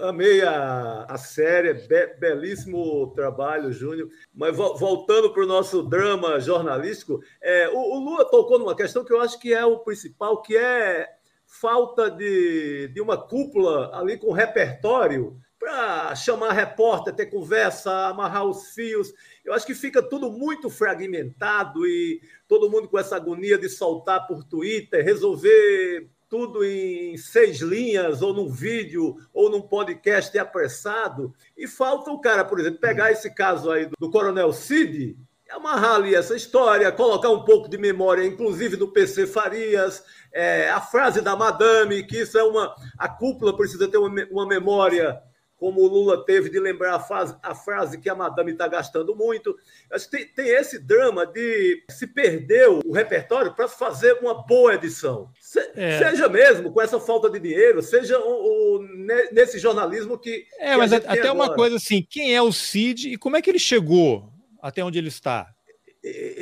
amei 0.08 0.40
a, 0.42 1.04
a 1.06 1.18
série, 1.18 1.74
be, 1.74 2.06
belíssimo 2.18 3.12
trabalho, 3.14 3.72
Júnior. 3.72 4.08
Mas 4.32 4.56
vo, 4.56 4.74
voltando 4.76 5.32
para 5.32 5.42
o 5.42 5.46
nosso 5.46 5.82
drama 5.82 6.40
jornalístico, 6.40 7.20
é, 7.42 7.68
o, 7.68 7.76
o 7.76 7.98
Lula 7.98 8.24
tocou 8.24 8.58
numa 8.58 8.76
questão 8.76 9.04
que 9.04 9.12
eu 9.12 9.20
acho 9.20 9.38
que 9.38 9.52
é 9.52 9.64
o 9.66 9.80
principal, 9.80 10.40
que 10.40 10.56
é 10.56 11.06
falta 11.44 12.10
de, 12.10 12.88
de 12.88 13.00
uma 13.00 13.18
cúpula 13.18 13.90
ali 13.94 14.16
com 14.16 14.32
repertório 14.32 15.36
para 15.62 16.12
chamar 16.16 16.50
repórter, 16.54 17.14
ter 17.14 17.26
conversa, 17.26 18.08
amarrar 18.08 18.44
os 18.44 18.74
fios. 18.74 19.14
Eu 19.44 19.54
acho 19.54 19.64
que 19.64 19.76
fica 19.76 20.02
tudo 20.02 20.28
muito 20.28 20.68
fragmentado 20.68 21.86
e 21.86 22.20
todo 22.48 22.68
mundo 22.68 22.88
com 22.88 22.98
essa 22.98 23.14
agonia 23.14 23.56
de 23.56 23.68
soltar 23.68 24.26
por 24.26 24.42
Twitter, 24.42 25.04
resolver 25.04 26.08
tudo 26.28 26.64
em 26.64 27.16
seis 27.16 27.60
linhas, 27.60 28.22
ou 28.22 28.34
num 28.34 28.48
vídeo, 28.48 29.16
ou 29.32 29.48
num 29.48 29.62
podcast 29.62 30.36
apressado. 30.36 31.32
E 31.56 31.68
falta 31.68 32.10
o 32.10 32.20
cara, 32.20 32.44
por 32.44 32.58
exemplo, 32.58 32.80
pegar 32.80 33.12
esse 33.12 33.32
caso 33.32 33.70
aí 33.70 33.88
do, 34.00 34.10
Coronel 34.10 34.52
Cid, 34.52 35.16
amarrar 35.48 35.94
ali 35.94 36.12
essa 36.12 36.34
história, 36.34 36.90
colocar 36.90 37.30
um 37.30 37.44
pouco 37.44 37.68
de 37.68 37.78
memória, 37.78 38.26
inclusive 38.26 38.74
do 38.74 38.88
PC 38.88 39.28
Farias, 39.28 40.02
é, 40.32 40.68
a 40.70 40.80
frase 40.80 41.20
da 41.20 41.36
Madame, 41.36 42.04
que 42.04 42.22
isso 42.22 42.36
é 42.36 42.42
uma. 42.42 42.74
A 42.98 43.08
cúpula 43.08 43.56
precisa 43.56 43.86
ter 43.86 43.98
uma, 43.98 44.26
uma 44.28 44.46
memória 44.46 45.22
como 45.62 45.80
o 45.80 45.86
Lula 45.86 46.24
teve 46.24 46.50
de 46.50 46.58
lembrar 46.58 46.96
a, 46.96 46.98
fase, 46.98 47.36
a 47.40 47.54
frase 47.54 48.00
que 48.00 48.10
a 48.10 48.16
madame 48.16 48.50
está 48.50 48.66
gastando 48.66 49.14
muito. 49.14 49.56
Acho 49.92 50.10
que 50.10 50.16
tem, 50.16 50.26
tem, 50.26 50.48
esse 50.48 50.76
drama 50.76 51.24
de 51.24 51.84
se 51.88 52.04
perder 52.08 52.68
o 52.68 52.90
repertório 52.90 53.54
para 53.54 53.68
fazer 53.68 54.14
uma 54.14 54.42
boa 54.44 54.74
edição. 54.74 55.30
Se, 55.40 55.60
é. 55.76 56.00
Seja 56.00 56.28
mesmo 56.28 56.72
com 56.72 56.82
essa 56.82 56.98
falta 56.98 57.30
de 57.30 57.38
dinheiro, 57.38 57.80
seja 57.80 58.18
o, 58.18 58.78
o 58.78 58.82
nesse 59.30 59.60
jornalismo 59.60 60.18
que. 60.18 60.44
É, 60.58 60.72
que 60.72 60.78
mas 60.78 60.92
até 60.92 61.12
agora. 61.12 61.32
uma 61.32 61.54
coisa 61.54 61.76
assim: 61.76 62.04
quem 62.10 62.34
é 62.34 62.42
o 62.42 62.50
Cid 62.50 63.10
e 63.10 63.16
como 63.16 63.36
é 63.36 63.40
que 63.40 63.48
ele 63.48 63.60
chegou 63.60 64.32
até 64.60 64.82
onde 64.82 64.98
ele 64.98 65.06
está? 65.06 65.46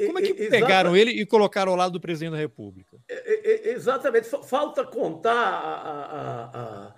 Como 0.07 0.19
é 0.19 0.23
que 0.23 0.33
pegaram 0.33 0.97
ele 0.97 1.11
e 1.11 1.27
colocaram 1.27 1.73
ao 1.73 1.77
lado 1.77 1.93
do 1.93 2.01
presidente 2.01 2.33
da 2.33 2.39
República? 2.39 2.90
Exatamente. 3.71 4.29
Falta 4.29 4.85
contar, 4.85 5.33
a, 5.33 5.75
a, 5.75 6.93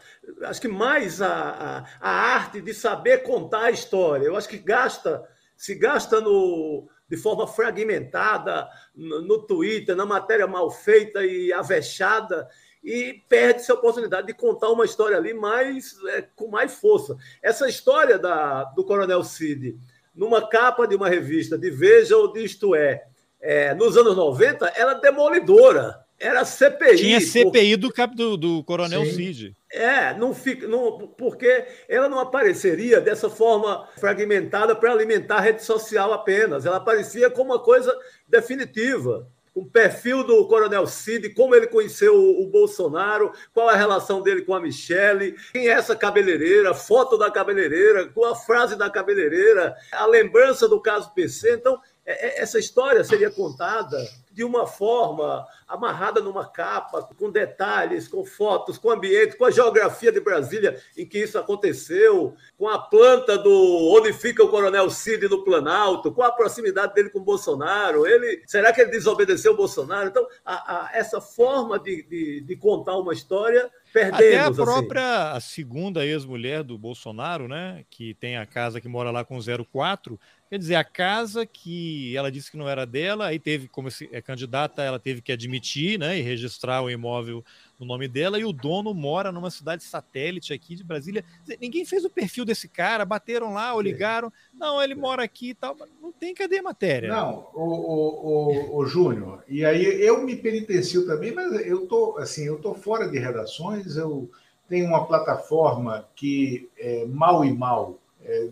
a, 0.44 0.48
acho 0.48 0.60
que 0.60 0.68
mais 0.68 1.20
a, 1.22 1.84
arte 2.00 2.60
de 2.60 2.74
saber 2.74 3.22
contar 3.22 3.64
a 3.64 3.70
história. 3.70 4.26
Eu 4.26 4.36
acho 4.36 4.48
que 4.48 4.58
gasta, 4.58 5.22
se 5.56 5.74
gasta 5.74 6.20
no, 6.20 6.88
de 7.08 7.16
forma 7.16 7.46
fragmentada 7.46 8.68
no, 8.94 9.22
no 9.22 9.46
Twitter, 9.46 9.94
na 9.94 10.06
matéria 10.06 10.46
mal 10.46 10.70
feita 10.70 11.24
e 11.24 11.52
avexada, 11.52 12.48
e 12.82 13.22
perde-se 13.28 13.70
a 13.70 13.74
oportunidade 13.74 14.26
de 14.26 14.34
contar 14.34 14.70
uma 14.70 14.84
história 14.84 15.16
ali 15.16 15.32
mais, 15.32 15.96
é, 16.08 16.22
com 16.34 16.48
mais 16.48 16.74
força. 16.74 17.16
Essa 17.40 17.68
história 17.68 18.18
da, 18.18 18.64
do 18.64 18.84
Coronel 18.84 19.22
Cid 19.22 19.78
numa 20.14 20.46
capa 20.46 20.86
de 20.86 20.94
uma 20.94 21.08
revista 21.08 21.56
de 21.56 21.70
Veja 21.70 22.16
ou 22.16 22.32
de 22.32 22.44
Isto 22.44 22.74
é, 22.74 23.04
é 23.40 23.74
nos 23.74 23.96
anos 23.96 24.16
90, 24.16 24.72
era 24.76 24.94
demolidora. 24.94 26.01
Era 26.22 26.44
CPI. 26.44 26.96
Tinha 26.96 27.20
CPI 27.20 27.76
do, 27.76 27.92
do, 28.14 28.36
do 28.36 28.64
Coronel 28.64 29.04
Sim. 29.04 29.12
Cid. 29.12 29.56
É, 29.72 30.14
não 30.14 30.32
fica, 30.32 30.68
não, 30.68 31.08
porque 31.18 31.64
ela 31.88 32.08
não 32.08 32.20
apareceria 32.20 33.00
dessa 33.00 33.28
forma 33.28 33.88
fragmentada 33.98 34.76
para 34.76 34.92
alimentar 34.92 35.38
a 35.38 35.40
rede 35.40 35.64
social 35.64 36.12
apenas. 36.12 36.64
Ela 36.64 36.76
aparecia 36.76 37.28
como 37.28 37.52
uma 37.52 37.58
coisa 37.58 37.92
definitiva 38.28 39.26
o 39.54 39.66
perfil 39.66 40.24
do 40.24 40.46
Coronel 40.46 40.86
Cid, 40.86 41.30
como 41.30 41.54
ele 41.54 41.66
conheceu 41.66 42.14
o, 42.14 42.46
Bolsonaro, 42.46 43.32
qual 43.52 43.68
a 43.68 43.76
relação 43.76 44.22
dele 44.22 44.42
com 44.42 44.54
a 44.54 44.60
Michelle, 44.60 45.36
quem 45.52 45.68
é 45.68 45.72
essa 45.72 45.94
cabeleireira, 45.94 46.72
foto 46.72 47.18
da 47.18 47.30
cabeleireira, 47.30 48.08
qual 48.08 48.32
a 48.32 48.36
frase 48.36 48.76
da 48.76 48.88
cabeleireira, 48.88 49.76
a 49.92 50.06
lembrança 50.06 50.66
do 50.66 50.80
caso 50.80 51.12
PC. 51.12 51.54
Então, 51.54 51.78
essa 52.04 52.58
história 52.58 53.04
seria 53.04 53.30
contada 53.30 53.96
de 54.32 54.42
uma 54.42 54.66
forma 54.66 55.46
amarrada 55.68 56.20
numa 56.20 56.44
capa, 56.44 57.02
com 57.16 57.30
detalhes, 57.30 58.08
com 58.08 58.24
fotos, 58.24 58.78
com 58.78 58.90
ambiente, 58.90 59.36
com 59.36 59.44
a 59.44 59.50
geografia 59.50 60.10
de 60.10 60.20
Brasília 60.20 60.80
em 60.96 61.06
que 61.06 61.18
isso 61.18 61.38
aconteceu, 61.38 62.34
com 62.58 62.68
a 62.68 62.78
planta 62.78 63.38
do 63.38 63.94
onde 63.94 64.12
fica 64.12 64.42
o 64.42 64.48
Coronel 64.48 64.90
Cid 64.90 65.28
no 65.28 65.44
Planalto, 65.44 66.10
com 66.12 66.22
a 66.22 66.32
proximidade 66.32 66.94
dele 66.94 67.10
com 67.10 67.20
o 67.20 67.24
Bolsonaro. 67.24 68.06
Ele, 68.06 68.42
será 68.46 68.72
que 68.72 68.80
ele 68.80 68.90
desobedeceu 68.90 69.52
o 69.52 69.56
Bolsonaro? 69.56 70.08
Então, 70.08 70.26
a, 70.44 70.86
a, 70.86 70.90
essa 70.94 71.20
forma 71.20 71.78
de, 71.78 72.02
de, 72.02 72.40
de 72.40 72.56
contar 72.56 72.96
uma 72.96 73.12
história 73.12 73.70
Perdemos, 73.92 74.16
Até 74.16 74.38
a 74.38 74.48
assim. 74.48 74.54
própria 74.54 75.28
assim. 75.28 75.36
a 75.36 75.40
segunda 75.40 76.06
ex-mulher 76.06 76.62
do 76.62 76.78
Bolsonaro, 76.78 77.46
né, 77.46 77.84
que 77.90 78.14
tem 78.14 78.38
a 78.38 78.46
casa 78.46 78.80
que 78.80 78.88
mora 78.88 79.10
lá 79.10 79.22
com 79.22 79.38
04, 79.38 80.18
quer 80.52 80.58
dizer, 80.58 80.74
a 80.74 80.84
casa 80.84 81.46
que 81.46 82.14
ela 82.14 82.30
disse 82.30 82.50
que 82.50 82.58
não 82.58 82.68
era 82.68 82.84
dela, 82.84 83.28
aí 83.28 83.38
teve, 83.38 83.68
como 83.68 83.88
é 84.10 84.20
candidata, 84.20 84.82
ela 84.82 84.98
teve 84.98 85.22
que 85.22 85.32
admitir, 85.32 85.98
né, 85.98 86.18
e 86.18 86.20
registrar 86.20 86.82
o 86.82 86.90
imóvel 86.90 87.42
no 87.80 87.86
nome 87.86 88.06
dela, 88.06 88.38
e 88.38 88.44
o 88.44 88.52
dono 88.52 88.92
mora 88.92 89.32
numa 89.32 89.50
cidade 89.50 89.82
satélite 89.82 90.52
aqui 90.52 90.74
de 90.74 90.84
Brasília. 90.84 91.24
Ninguém 91.58 91.86
fez 91.86 92.04
o 92.04 92.10
perfil 92.10 92.44
desse 92.44 92.68
cara, 92.68 93.02
bateram 93.06 93.54
lá 93.54 93.72
ou 93.72 93.80
ligaram. 93.80 94.30
Não, 94.52 94.82
ele 94.82 94.94
mora 94.94 95.24
aqui 95.24 95.48
e 95.48 95.54
tal. 95.54 95.74
Não 96.02 96.12
tem 96.12 96.34
cadê 96.34 96.58
a 96.58 96.62
matéria? 96.62 97.08
Não, 97.08 97.48
o, 97.54 97.62
o, 97.62 98.76
o, 98.76 98.76
o 98.76 98.84
Júnior, 98.84 99.42
e 99.48 99.64
aí 99.64 99.82
eu 100.02 100.22
me 100.22 100.36
penitencio 100.36 101.06
também, 101.06 101.32
mas 101.32 101.66
eu 101.66 101.86
tô 101.86 102.18
assim, 102.18 102.44
eu 102.44 102.58
tô 102.58 102.74
fora 102.74 103.08
de 103.08 103.18
redações, 103.18 103.96
eu 103.96 104.30
tenho 104.68 104.86
uma 104.86 105.06
plataforma 105.06 106.06
que 106.14 106.68
é 106.76 107.06
mal 107.06 107.42
e 107.42 107.50
mal 107.50 108.01
é, 108.24 108.48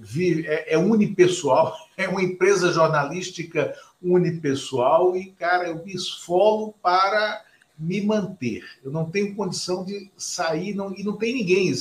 é, 0.47 0.75
é 0.75 0.79
unipessoal, 0.79 1.77
é 1.97 2.09
uma 2.09 2.23
empresa 2.23 2.73
jornalística 2.73 3.75
unipessoal 4.03 5.17
e, 5.17 5.33
cara, 5.33 5.69
eu 5.69 5.85
me 5.85 5.93
esfolo 5.95 6.75
para 6.83 7.45
me 7.79 8.01
manter. 8.03 8.63
Eu 8.85 8.91
não 8.91 9.11
tenho 9.11 9.35
condição 9.35 9.85
de 9.85 10.11
sair 10.17 10.75
não, 10.75 10.95
e 10.95 11.03
não 11.03 11.17
tem 11.17 11.35
ninguém. 11.35 11.73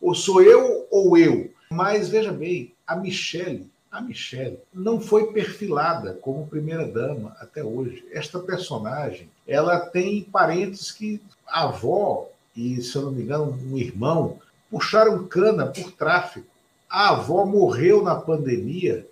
Ou 0.00 0.14
sou 0.14 0.42
eu 0.42 0.86
ou 0.90 1.16
eu. 1.16 1.50
Mas 1.70 2.08
veja 2.08 2.32
bem, 2.32 2.72
a 2.86 2.96
Michelle, 2.96 3.68
a 3.90 4.00
Michelle 4.00 4.58
não 4.72 5.00
foi 5.00 5.32
perfilada 5.32 6.14
como 6.14 6.46
primeira 6.46 6.86
dama 6.86 7.36
até 7.40 7.62
hoje. 7.62 8.04
Esta 8.12 8.38
personagem, 8.38 9.28
ela 9.46 9.80
tem 9.80 10.22
parentes 10.22 10.90
que 10.90 11.20
a 11.46 11.64
avó 11.64 12.28
e, 12.56 12.80
se 12.80 12.96
eu 12.96 13.02
não 13.02 13.12
me 13.12 13.22
engano, 13.22 13.58
um 13.70 13.76
irmão 13.76 14.38
puxaram 14.70 15.26
cana 15.28 15.66
por 15.66 15.92
tráfico. 15.92 16.46
A 16.88 17.10
avó 17.10 17.44
morreu 17.44 18.02
na 18.02 18.14
pandemia 18.14 19.06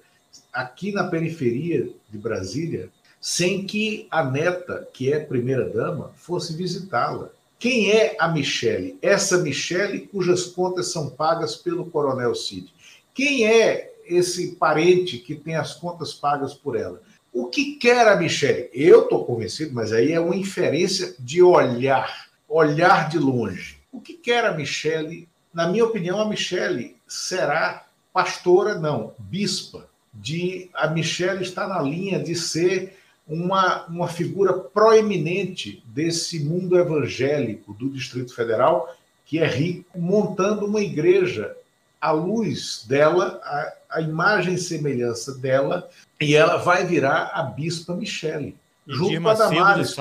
aqui 0.53 0.93
na 0.93 1.05
periferia 1.05 1.89
de 2.09 2.19
Brasília 2.19 2.89
sem 3.21 3.67
que 3.67 4.07
a 4.11 4.23
neta, 4.23 4.87
que 4.93 5.11
é 5.11 5.19
primeira-dama, 5.19 6.13
fosse 6.15 6.55
visitá-la. 6.55 7.31
Quem 7.59 7.91
é 7.91 8.15
a 8.19 8.29
Michele? 8.29 8.99
Essa 9.01 9.39
Michele 9.39 10.01
cujas 10.01 10.45
contas 10.45 10.93
são 10.93 11.09
pagas 11.09 11.57
pelo 11.57 11.87
Coronel 11.87 12.35
Cid. 12.35 12.71
Quem 13.15 13.47
é 13.47 13.93
esse 14.07 14.57
parente 14.57 15.17
que 15.17 15.35
tem 15.35 15.57
as 15.57 15.73
contas 15.73 16.13
pagas 16.13 16.53
por 16.53 16.77
ela? 16.77 17.01
O 17.33 17.47
que 17.47 17.77
quer 17.77 18.07
a 18.07 18.17
Michele? 18.17 18.69
Eu 18.75 19.05
estou 19.05 19.25
convencido, 19.25 19.73
mas 19.73 19.93
aí 19.93 20.13
é 20.13 20.21
uma 20.21 20.37
inferência 20.37 21.15
de 21.19 21.43
olhar, 21.43 22.29
olhar 22.47 23.09
de 23.09 23.19
longe. 23.19 23.79
O 23.91 24.01
que 24.01 24.13
quer 24.13 24.45
a 24.45 24.53
Michele? 24.53 25.27
Na 25.53 25.67
minha 25.67 25.87
opinião, 25.87 26.21
a 26.21 26.29
Michele 26.29 26.94
será 27.07 27.87
pastora, 28.13 28.75
não, 28.75 29.13
bispa. 29.19 29.89
De 30.13 30.71
a 30.73 30.87
Michele 30.87 31.43
está 31.43 31.67
na 31.67 31.83
linha 31.83 32.23
de 32.23 32.37
ser 32.37 32.97
uma, 33.27 33.85
uma 33.87 34.07
figura 34.07 34.53
proeminente 34.53 35.83
desse 35.87 36.39
mundo 36.41 36.79
evangélico 36.79 37.75
do 37.75 37.91
Distrito 37.91 38.35
Federal, 38.35 38.95
que 39.27 39.39
é 39.39 39.47
rico, 39.47 39.99
montando 39.99 40.67
uma 40.67 40.81
igreja 40.81 41.57
à 42.01 42.13
luz 42.13 42.85
dela, 42.87 43.41
a, 43.43 43.73
a 43.99 44.01
imagem 44.01 44.55
e 44.55 44.59
semelhança 44.59 45.35
dela, 45.35 45.89
e 46.21 46.35
ela 46.37 46.59
vai 46.59 46.87
virar 46.87 47.31
a 47.35 47.43
Bispa 47.43 47.95
Michele, 47.95 48.57
junto 48.87 49.21
com 49.21 49.29
a 49.29 49.35
Damares, 49.35 49.97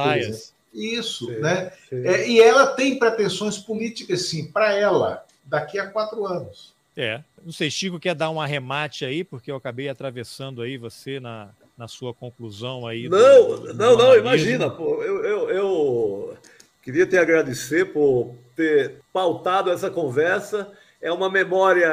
Isso, 0.74 1.28
sim, 1.28 1.40
né? 1.40 1.72
Sim. 1.90 2.06
É, 2.06 2.28
e 2.28 2.42
ela 2.42 2.68
tem 2.68 3.00
pretensões 3.00 3.58
políticas, 3.58 4.28
sim, 4.28 4.52
para 4.52 4.74
ela, 4.74 5.24
daqui 5.46 5.80
a 5.80 5.88
quatro 5.88 6.26
anos. 6.26 6.73
É. 6.96 7.24
Não 7.44 7.52
sei, 7.52 7.70
Chico 7.70 8.00
quer 8.00 8.16
dar 8.16 8.30
um 8.30 8.40
arremate 8.40 9.04
aí, 9.04 9.24
porque 9.24 9.52
eu 9.52 9.56
acabei 9.56 9.90
atravessando 9.90 10.62
aí 10.62 10.78
você 10.78 11.20
na, 11.20 11.50
na 11.78 11.88
sua 11.88 12.14
conclusão 12.14 12.86
aí. 12.88 13.10
Não, 13.10 13.20
do, 13.20 13.58
do 13.58 13.74
não, 13.74 13.98
não, 13.98 14.16
imagina, 14.16 14.70
pô, 14.70 15.02
eu, 15.04 15.26
eu, 15.26 15.50
eu 15.50 16.38
queria 16.82 17.06
te 17.06 17.18
agradecer 17.18 17.86
por 17.86 18.36
ter 18.56 19.00
pautado 19.12 19.72
essa 19.72 19.90
conversa. 19.90 20.72
É 21.02 21.12
uma 21.12 21.30
memória 21.30 21.92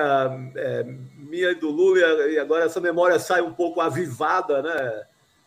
é, 0.55 0.85
minha 1.17 1.51
e 1.51 1.55
do 1.55 1.71
Lula, 1.71 2.01
e 2.29 2.39
agora 2.39 2.65
essa 2.65 2.81
memória 2.81 3.19
sai 3.19 3.41
um 3.41 3.53
pouco 3.53 3.81
avivada, 3.81 4.63
né? 4.63 5.03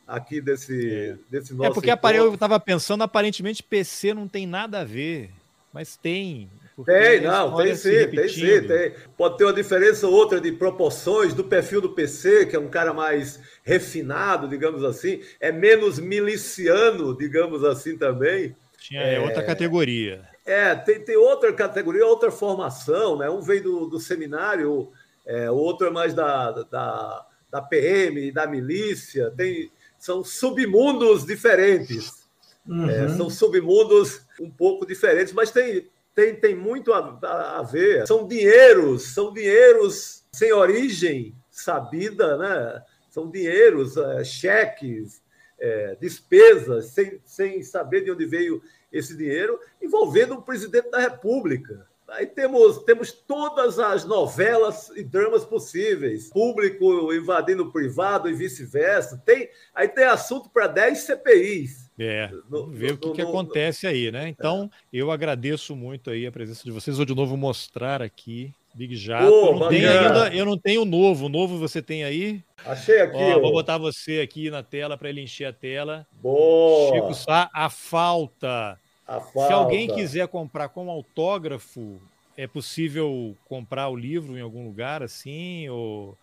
Aqui 0.05 0.41
desse, 0.41 0.91
é. 0.91 1.17
desse 1.29 1.53
nosso. 1.53 1.71
É 1.71 1.73
porque 1.73 2.17
eu 2.17 2.33
estava 2.33 2.59
pensando, 2.59 3.03
aparentemente 3.03 3.63
PC 3.63 4.13
não 4.13 4.27
tem 4.27 4.45
nada 4.45 4.81
a 4.81 4.83
ver, 4.83 5.31
mas 5.71 5.95
tem. 5.95 6.49
Tem, 6.85 7.21
não, 7.21 7.55
tem 7.55 7.75
sim, 7.75 8.07
tem 8.07 8.27
sim, 8.27 8.67
tem. 8.67 8.93
Pode 9.15 9.37
ter 9.37 9.43
uma 9.43 9.53
diferença 9.53 10.07
ou 10.07 10.13
outra 10.13 10.41
de 10.41 10.51
proporções 10.51 11.33
do 11.33 11.43
perfil 11.43 11.79
do 11.79 11.89
PC, 11.89 12.47
que 12.47 12.55
é 12.55 12.59
um 12.59 12.69
cara 12.69 12.91
mais 12.93 13.39
refinado, 13.63 14.47
digamos 14.47 14.83
assim, 14.83 15.21
é 15.39 15.51
menos 15.51 15.99
miliciano, 15.99 17.15
digamos 17.15 17.63
assim 17.63 17.95
também. 17.95 18.55
Tinha 18.79 19.01
é, 19.01 19.19
outra 19.19 19.43
categoria. 19.43 20.27
É, 20.45 20.73
tem, 20.75 20.99
tem 20.99 21.15
outra 21.15 21.53
categoria, 21.53 22.05
outra 22.05 22.31
formação, 22.31 23.17
né? 23.17 23.29
Um 23.29 23.41
vem 23.41 23.61
do, 23.61 23.85
do 23.85 23.99
seminário, 23.99 24.91
é, 25.25 25.49
o 25.51 25.55
outro 25.55 25.87
é 25.87 25.91
mais 25.91 26.13
da, 26.13 26.51
da, 26.51 27.25
da 27.51 27.61
PM, 27.61 28.31
da 28.31 28.47
milícia, 28.47 29.31
tem, 29.37 29.71
são 29.99 30.23
submundos 30.23 31.23
diferentes. 31.23 32.23
Uhum. 32.67 32.89
É, 32.89 33.09
são 33.09 33.29
submundos 33.29 34.21
um 34.39 34.49
pouco 34.49 34.85
diferentes, 34.85 35.33
mas 35.33 35.51
tem, 35.51 35.87
tem, 36.15 36.35
tem 36.35 36.55
muito 36.55 36.93
a, 36.93 37.19
a, 37.23 37.59
a, 37.59 37.63
ver. 37.63 38.07
São 38.07 38.27
dinheiros, 38.27 39.13
são 39.13 39.33
dinheiros 39.33 40.23
sem 40.31 40.51
origem 40.51 41.35
sabida, 41.49 42.37
né? 42.37 42.83
São 43.09 43.29
dinheiros, 43.29 43.97
é, 43.97 44.23
cheques, 44.23 45.21
é, 45.59 45.95
despesas, 45.99 46.87
sem, 46.87 47.21
sem 47.25 47.61
saber 47.63 48.03
de 48.03 48.11
onde 48.11 48.25
veio 48.25 48.61
esse 48.91 49.15
dinheiro, 49.15 49.59
envolvendo 49.81 50.35
o 50.35 50.41
presidente 50.41 50.89
da 50.89 50.99
República. 50.99 51.87
Aí 52.09 52.27
temos, 52.27 52.83
temos 52.83 53.11
todas 53.11 53.79
as 53.79 54.05
novelas 54.05 54.89
e 54.95 55.03
dramas 55.03 55.43
possíveis, 55.43 56.29
público 56.29 57.11
invadindo 57.13 57.63
o 57.63 57.71
privado 57.71 58.29
e 58.29 58.33
vice-versa. 58.33 59.21
Tem, 59.25 59.49
aí 59.73 59.87
tem 59.87 60.03
assunto 60.05 60.49
para 60.49 60.67
10 60.67 60.99
CPIs. 60.99 61.82
É, 61.97 62.31
vamos 62.49 62.75
ver 62.75 62.91
no, 62.91 62.95
o 62.95 62.97
que, 62.97 63.07
no, 63.07 63.13
que 63.13 63.21
acontece 63.21 63.85
aí, 63.85 64.11
né? 64.11 64.27
Então, 64.27 64.69
é. 64.91 64.97
eu 64.97 65.11
agradeço 65.11 65.75
muito 65.75 66.09
aí 66.09 66.25
a 66.25 66.31
presença 66.31 66.63
de 66.63 66.71
vocês. 66.71 66.97
Vou 66.97 67.05
de 67.05 67.13
novo 67.13 67.37
mostrar 67.37 68.01
aqui 68.01 68.51
Big 68.73 68.95
Jato. 68.95 69.31
Oh, 69.31 69.47
eu, 69.47 69.59
não 69.59 69.69
tenho 69.69 69.89
ainda, 69.89 70.35
eu 70.35 70.45
não 70.45 70.57
tenho 70.57 70.81
o 70.81 70.85
novo. 70.85 71.27
O 71.27 71.29
novo 71.29 71.57
você 71.59 71.81
tem 71.81 72.03
aí? 72.03 72.43
Achei 72.65 73.01
aqui. 73.01 73.17
Ó, 73.17 73.37
ó. 73.37 73.39
Vou 73.39 73.51
botar 73.51 73.77
você 73.77 74.21
aqui 74.21 74.49
na 74.49 74.63
tela 74.63 74.97
para 74.97 75.09
ele 75.09 75.21
encher 75.21 75.45
a 75.45 75.53
tela. 75.53 76.07
Boa! 76.13 76.95
Chico 76.95 77.13
Sá, 77.13 77.49
a 77.53 77.69
falta. 77.69 78.79
a 79.07 79.21
falta. 79.21 79.47
Se 79.47 79.53
alguém 79.53 79.87
quiser 79.87 80.27
comprar 80.27 80.69
com 80.69 80.89
autógrafo, 80.89 82.01
é 82.35 82.47
possível 82.47 83.37
comprar 83.45 83.89
o 83.89 83.95
livro 83.95 84.35
em 84.35 84.41
algum 84.41 84.65
lugar 84.65 85.03
assim? 85.03 85.69
Ou, 85.69 86.17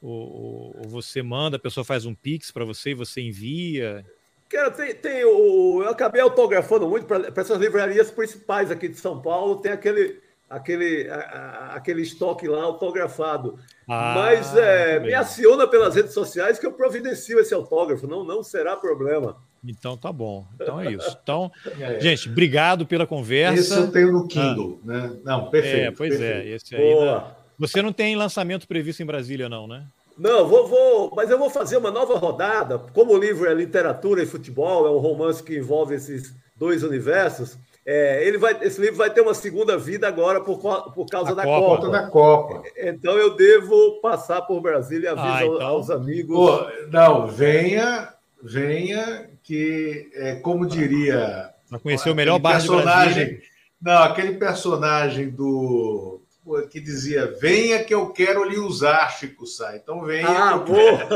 ou, 0.00 0.74
ou 0.78 0.88
você 0.88 1.22
manda, 1.22 1.58
a 1.58 1.60
pessoa 1.60 1.84
faz 1.84 2.06
um 2.06 2.14
pix 2.14 2.50
para 2.50 2.64
você 2.64 2.92
e 2.92 2.94
você 2.94 3.20
envia? 3.20 4.06
Cara, 4.50 4.68
tem, 4.72 4.92
tem 4.94 5.24
o. 5.24 5.80
Eu 5.84 5.90
acabei 5.90 6.20
autografando 6.20 6.88
muito 6.88 7.06
para 7.06 7.32
essas 7.36 7.58
livrarias 7.58 8.10
principais 8.10 8.68
aqui 8.68 8.88
de 8.88 8.96
São 8.96 9.22
Paulo, 9.22 9.60
tem 9.60 9.70
aquele, 9.70 10.18
aquele, 10.48 11.08
a, 11.08 11.74
aquele 11.76 12.02
estoque 12.02 12.48
lá 12.48 12.64
autografado. 12.64 13.56
Ah, 13.86 14.14
Mas 14.16 14.56
é, 14.56 14.98
me 14.98 15.14
aciona 15.14 15.68
pelas 15.68 15.94
redes 15.94 16.12
sociais 16.12 16.58
que 16.58 16.66
eu 16.66 16.72
providencio 16.72 17.38
esse 17.38 17.54
autógrafo, 17.54 18.08
não, 18.08 18.24
não 18.24 18.42
será 18.42 18.76
problema. 18.76 19.36
Então 19.64 19.96
tá 19.96 20.12
bom. 20.12 20.44
Então 20.54 20.80
é 20.80 20.92
isso. 20.92 21.16
Então, 21.22 21.52
é. 21.78 22.00
gente, 22.00 22.28
obrigado 22.28 22.84
pela 22.84 23.06
conversa. 23.06 23.60
Esse 23.60 23.76
eu 23.76 23.92
tenho 23.92 24.10
no 24.10 24.26
Kindle, 24.26 24.80
ah. 24.82 24.86
né? 24.86 25.16
Não, 25.22 25.48
perfeito. 25.48 25.76
É, 25.76 25.90
pois 25.92 26.14
é, 26.14 26.18
perfeito. 26.18 26.48
é. 26.48 26.54
Esse 26.56 26.74
aí. 26.74 26.82
Boa. 26.82 27.36
Você 27.56 27.82
não 27.82 27.92
tem 27.92 28.16
lançamento 28.16 28.66
previsto 28.66 29.02
em 29.02 29.06
Brasília, 29.06 29.48
não, 29.48 29.68
né? 29.68 29.84
Não, 30.18 30.46
vou, 30.46 30.66
vou, 30.66 31.12
mas 31.14 31.30
eu 31.30 31.38
vou 31.38 31.50
fazer 31.50 31.76
uma 31.76 31.90
nova 31.90 32.18
rodada. 32.18 32.78
Como 32.78 33.12
o 33.12 33.18
livro 33.18 33.48
é 33.48 33.54
literatura 33.54 34.22
e 34.22 34.26
futebol, 34.26 34.86
é 34.86 34.90
um 34.90 34.98
romance 34.98 35.42
que 35.42 35.56
envolve 35.56 35.94
esses 35.94 36.34
dois 36.56 36.82
universos. 36.82 37.56
É, 37.86 38.26
ele 38.26 38.36
vai, 38.36 38.56
esse 38.62 38.80
livro 38.80 38.96
vai 38.96 39.10
ter 39.10 39.22
uma 39.22 39.34
segunda 39.34 39.76
vida 39.78 40.06
agora 40.06 40.40
por, 40.40 40.58
por 40.92 41.06
causa 41.06 41.34
da 41.34 41.42
Copa. 41.42 41.76
Copa. 41.76 41.88
da 41.90 42.06
Copa. 42.08 42.62
Então 42.76 43.16
eu 43.16 43.34
devo 43.34 44.00
passar 44.02 44.42
por 44.42 44.60
Brasília 44.60 45.08
e 45.08 45.08
aviso 45.08 45.26
ah, 45.26 45.44
então... 45.44 45.66
aos 45.66 45.90
amigos. 45.90 46.36
Pô, 46.36 46.66
não, 46.90 47.26
venha, 47.26 48.12
venha 48.42 49.30
que, 49.42 50.10
é, 50.14 50.36
como 50.36 50.66
diria. 50.66 51.50
Não 51.70 51.78
conheceu 51.78 52.12
o 52.12 52.16
melhor 52.16 52.38
bar 52.38 52.52
personagem, 52.52 53.08
de 53.08 53.14
Brasília. 53.14 53.42
Não, 53.80 54.02
aquele 54.02 54.34
personagem 54.34 55.30
do 55.30 56.19
que 56.70 56.80
dizia: 56.80 57.34
Venha 57.40 57.84
que 57.84 57.94
eu 57.94 58.10
quero 58.10 58.44
lhe 58.44 58.58
usar, 58.58 59.08
Chico 59.10 59.46
Sá. 59.46 59.76
Então 59.76 60.02
venha. 60.04 60.28
Ah, 60.28 60.58
boa! 60.58 61.08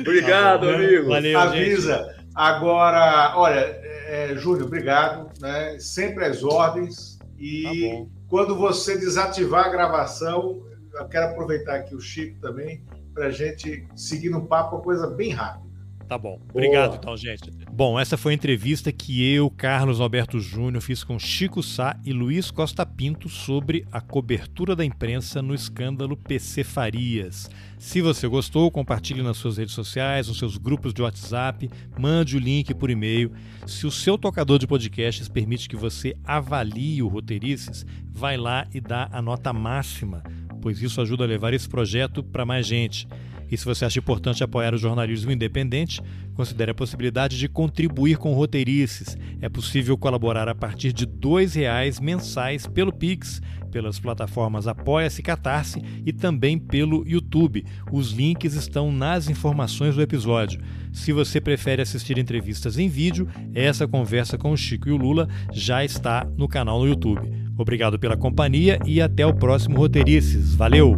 obrigado, 0.00 0.66
tá 0.66 0.74
amigo. 0.74 1.08
Valeu, 1.08 1.38
Avisa. 1.38 1.96
Gente. 1.96 2.28
Agora, 2.34 3.34
olha, 3.36 3.60
é, 4.06 4.34
Júnior, 4.36 4.66
obrigado. 4.66 5.30
Né? 5.40 5.78
Sempre 5.78 6.24
as 6.24 6.42
ordens. 6.42 7.18
E 7.38 8.06
tá 8.06 8.10
quando 8.28 8.56
você 8.56 8.98
desativar 8.98 9.66
a 9.66 9.68
gravação, 9.68 10.62
eu 10.94 11.08
quero 11.08 11.26
aproveitar 11.26 11.76
aqui 11.76 11.94
o 11.94 12.00
Chico 12.00 12.40
também 12.40 12.84
para 13.14 13.26
a 13.26 13.30
gente 13.30 13.86
seguir 13.96 14.30
no 14.30 14.46
papo, 14.46 14.76
uma 14.76 14.82
coisa 14.82 15.06
bem 15.06 15.30
rápida. 15.30 15.67
Tá 16.08 16.16
bom. 16.16 16.40
Obrigado, 16.48 16.92
Boa. 16.92 16.98
então, 17.02 17.16
gente. 17.18 17.50
Bom, 17.70 18.00
essa 18.00 18.16
foi 18.16 18.32
a 18.32 18.34
entrevista 18.34 18.90
que 18.90 19.30
eu, 19.30 19.50
Carlos 19.50 20.00
Alberto 20.00 20.40
Júnior, 20.40 20.82
fiz 20.82 21.04
com 21.04 21.18
Chico 21.18 21.62
Sá 21.62 22.00
e 22.02 22.14
Luiz 22.14 22.50
Costa 22.50 22.86
Pinto 22.86 23.28
sobre 23.28 23.84
a 23.92 24.00
cobertura 24.00 24.74
da 24.74 24.82
imprensa 24.82 25.42
no 25.42 25.54
escândalo 25.54 26.16
PC 26.16 26.64
Farias. 26.64 27.50
Se 27.78 28.00
você 28.00 28.26
gostou, 28.26 28.70
compartilhe 28.70 29.22
nas 29.22 29.36
suas 29.36 29.58
redes 29.58 29.74
sociais, 29.74 30.28
nos 30.28 30.38
seus 30.38 30.56
grupos 30.56 30.94
de 30.94 31.02
WhatsApp, 31.02 31.68
mande 31.98 32.38
o 32.38 32.40
link 32.40 32.72
por 32.74 32.88
e-mail. 32.88 33.30
Se 33.66 33.86
o 33.86 33.90
seu 33.90 34.16
tocador 34.16 34.58
de 34.58 34.66
podcasts 34.66 35.28
permite 35.28 35.68
que 35.68 35.76
você 35.76 36.16
avalie 36.24 37.02
o 37.02 37.08
Roteirices, 37.08 37.84
vai 38.10 38.38
lá 38.38 38.66
e 38.72 38.80
dá 38.80 39.10
a 39.12 39.20
nota 39.20 39.52
máxima, 39.52 40.22
pois 40.62 40.80
isso 40.80 41.02
ajuda 41.02 41.24
a 41.24 41.26
levar 41.26 41.52
esse 41.52 41.68
projeto 41.68 42.22
para 42.22 42.46
mais 42.46 42.66
gente. 42.66 43.06
E 43.50 43.56
se 43.56 43.64
você 43.64 43.84
acha 43.84 43.98
importante 43.98 44.44
apoiar 44.44 44.74
o 44.74 44.78
jornalismo 44.78 45.30
independente, 45.30 46.00
considere 46.34 46.70
a 46.70 46.74
possibilidade 46.74 47.38
de 47.38 47.48
contribuir 47.48 48.16
com 48.16 48.32
roteirices. 48.32 49.16
É 49.40 49.48
possível 49.48 49.96
colaborar 49.96 50.48
a 50.48 50.54
partir 50.54 50.92
de 50.92 51.04
R$ 51.04 51.46
reais 51.54 51.98
mensais 52.00 52.66
pelo 52.66 52.92
Pix, 52.92 53.40
pelas 53.70 53.98
plataformas 53.98 54.66
Apoia-se 54.66 55.22
Catarse 55.22 55.82
e 56.04 56.12
também 56.12 56.58
pelo 56.58 57.06
YouTube. 57.06 57.64
Os 57.92 58.12
links 58.12 58.54
estão 58.54 58.90
nas 58.90 59.28
informações 59.28 59.94
do 59.94 60.02
episódio. 60.02 60.60
Se 60.92 61.12
você 61.12 61.40
prefere 61.40 61.82
assistir 61.82 62.18
entrevistas 62.18 62.78
em 62.78 62.88
vídeo, 62.88 63.28
essa 63.54 63.86
conversa 63.86 64.38
com 64.38 64.52
o 64.52 64.56
Chico 64.56 64.88
e 64.88 64.92
o 64.92 64.96
Lula 64.96 65.28
já 65.52 65.84
está 65.84 66.26
no 66.36 66.48
canal 66.48 66.80
no 66.80 66.88
YouTube. 66.88 67.30
Obrigado 67.56 67.98
pela 67.98 68.16
companhia 68.16 68.78
e 68.86 69.00
até 69.00 69.26
o 69.26 69.34
próximo 69.34 69.76
Roteirices. 69.76 70.54
Valeu! 70.54 70.96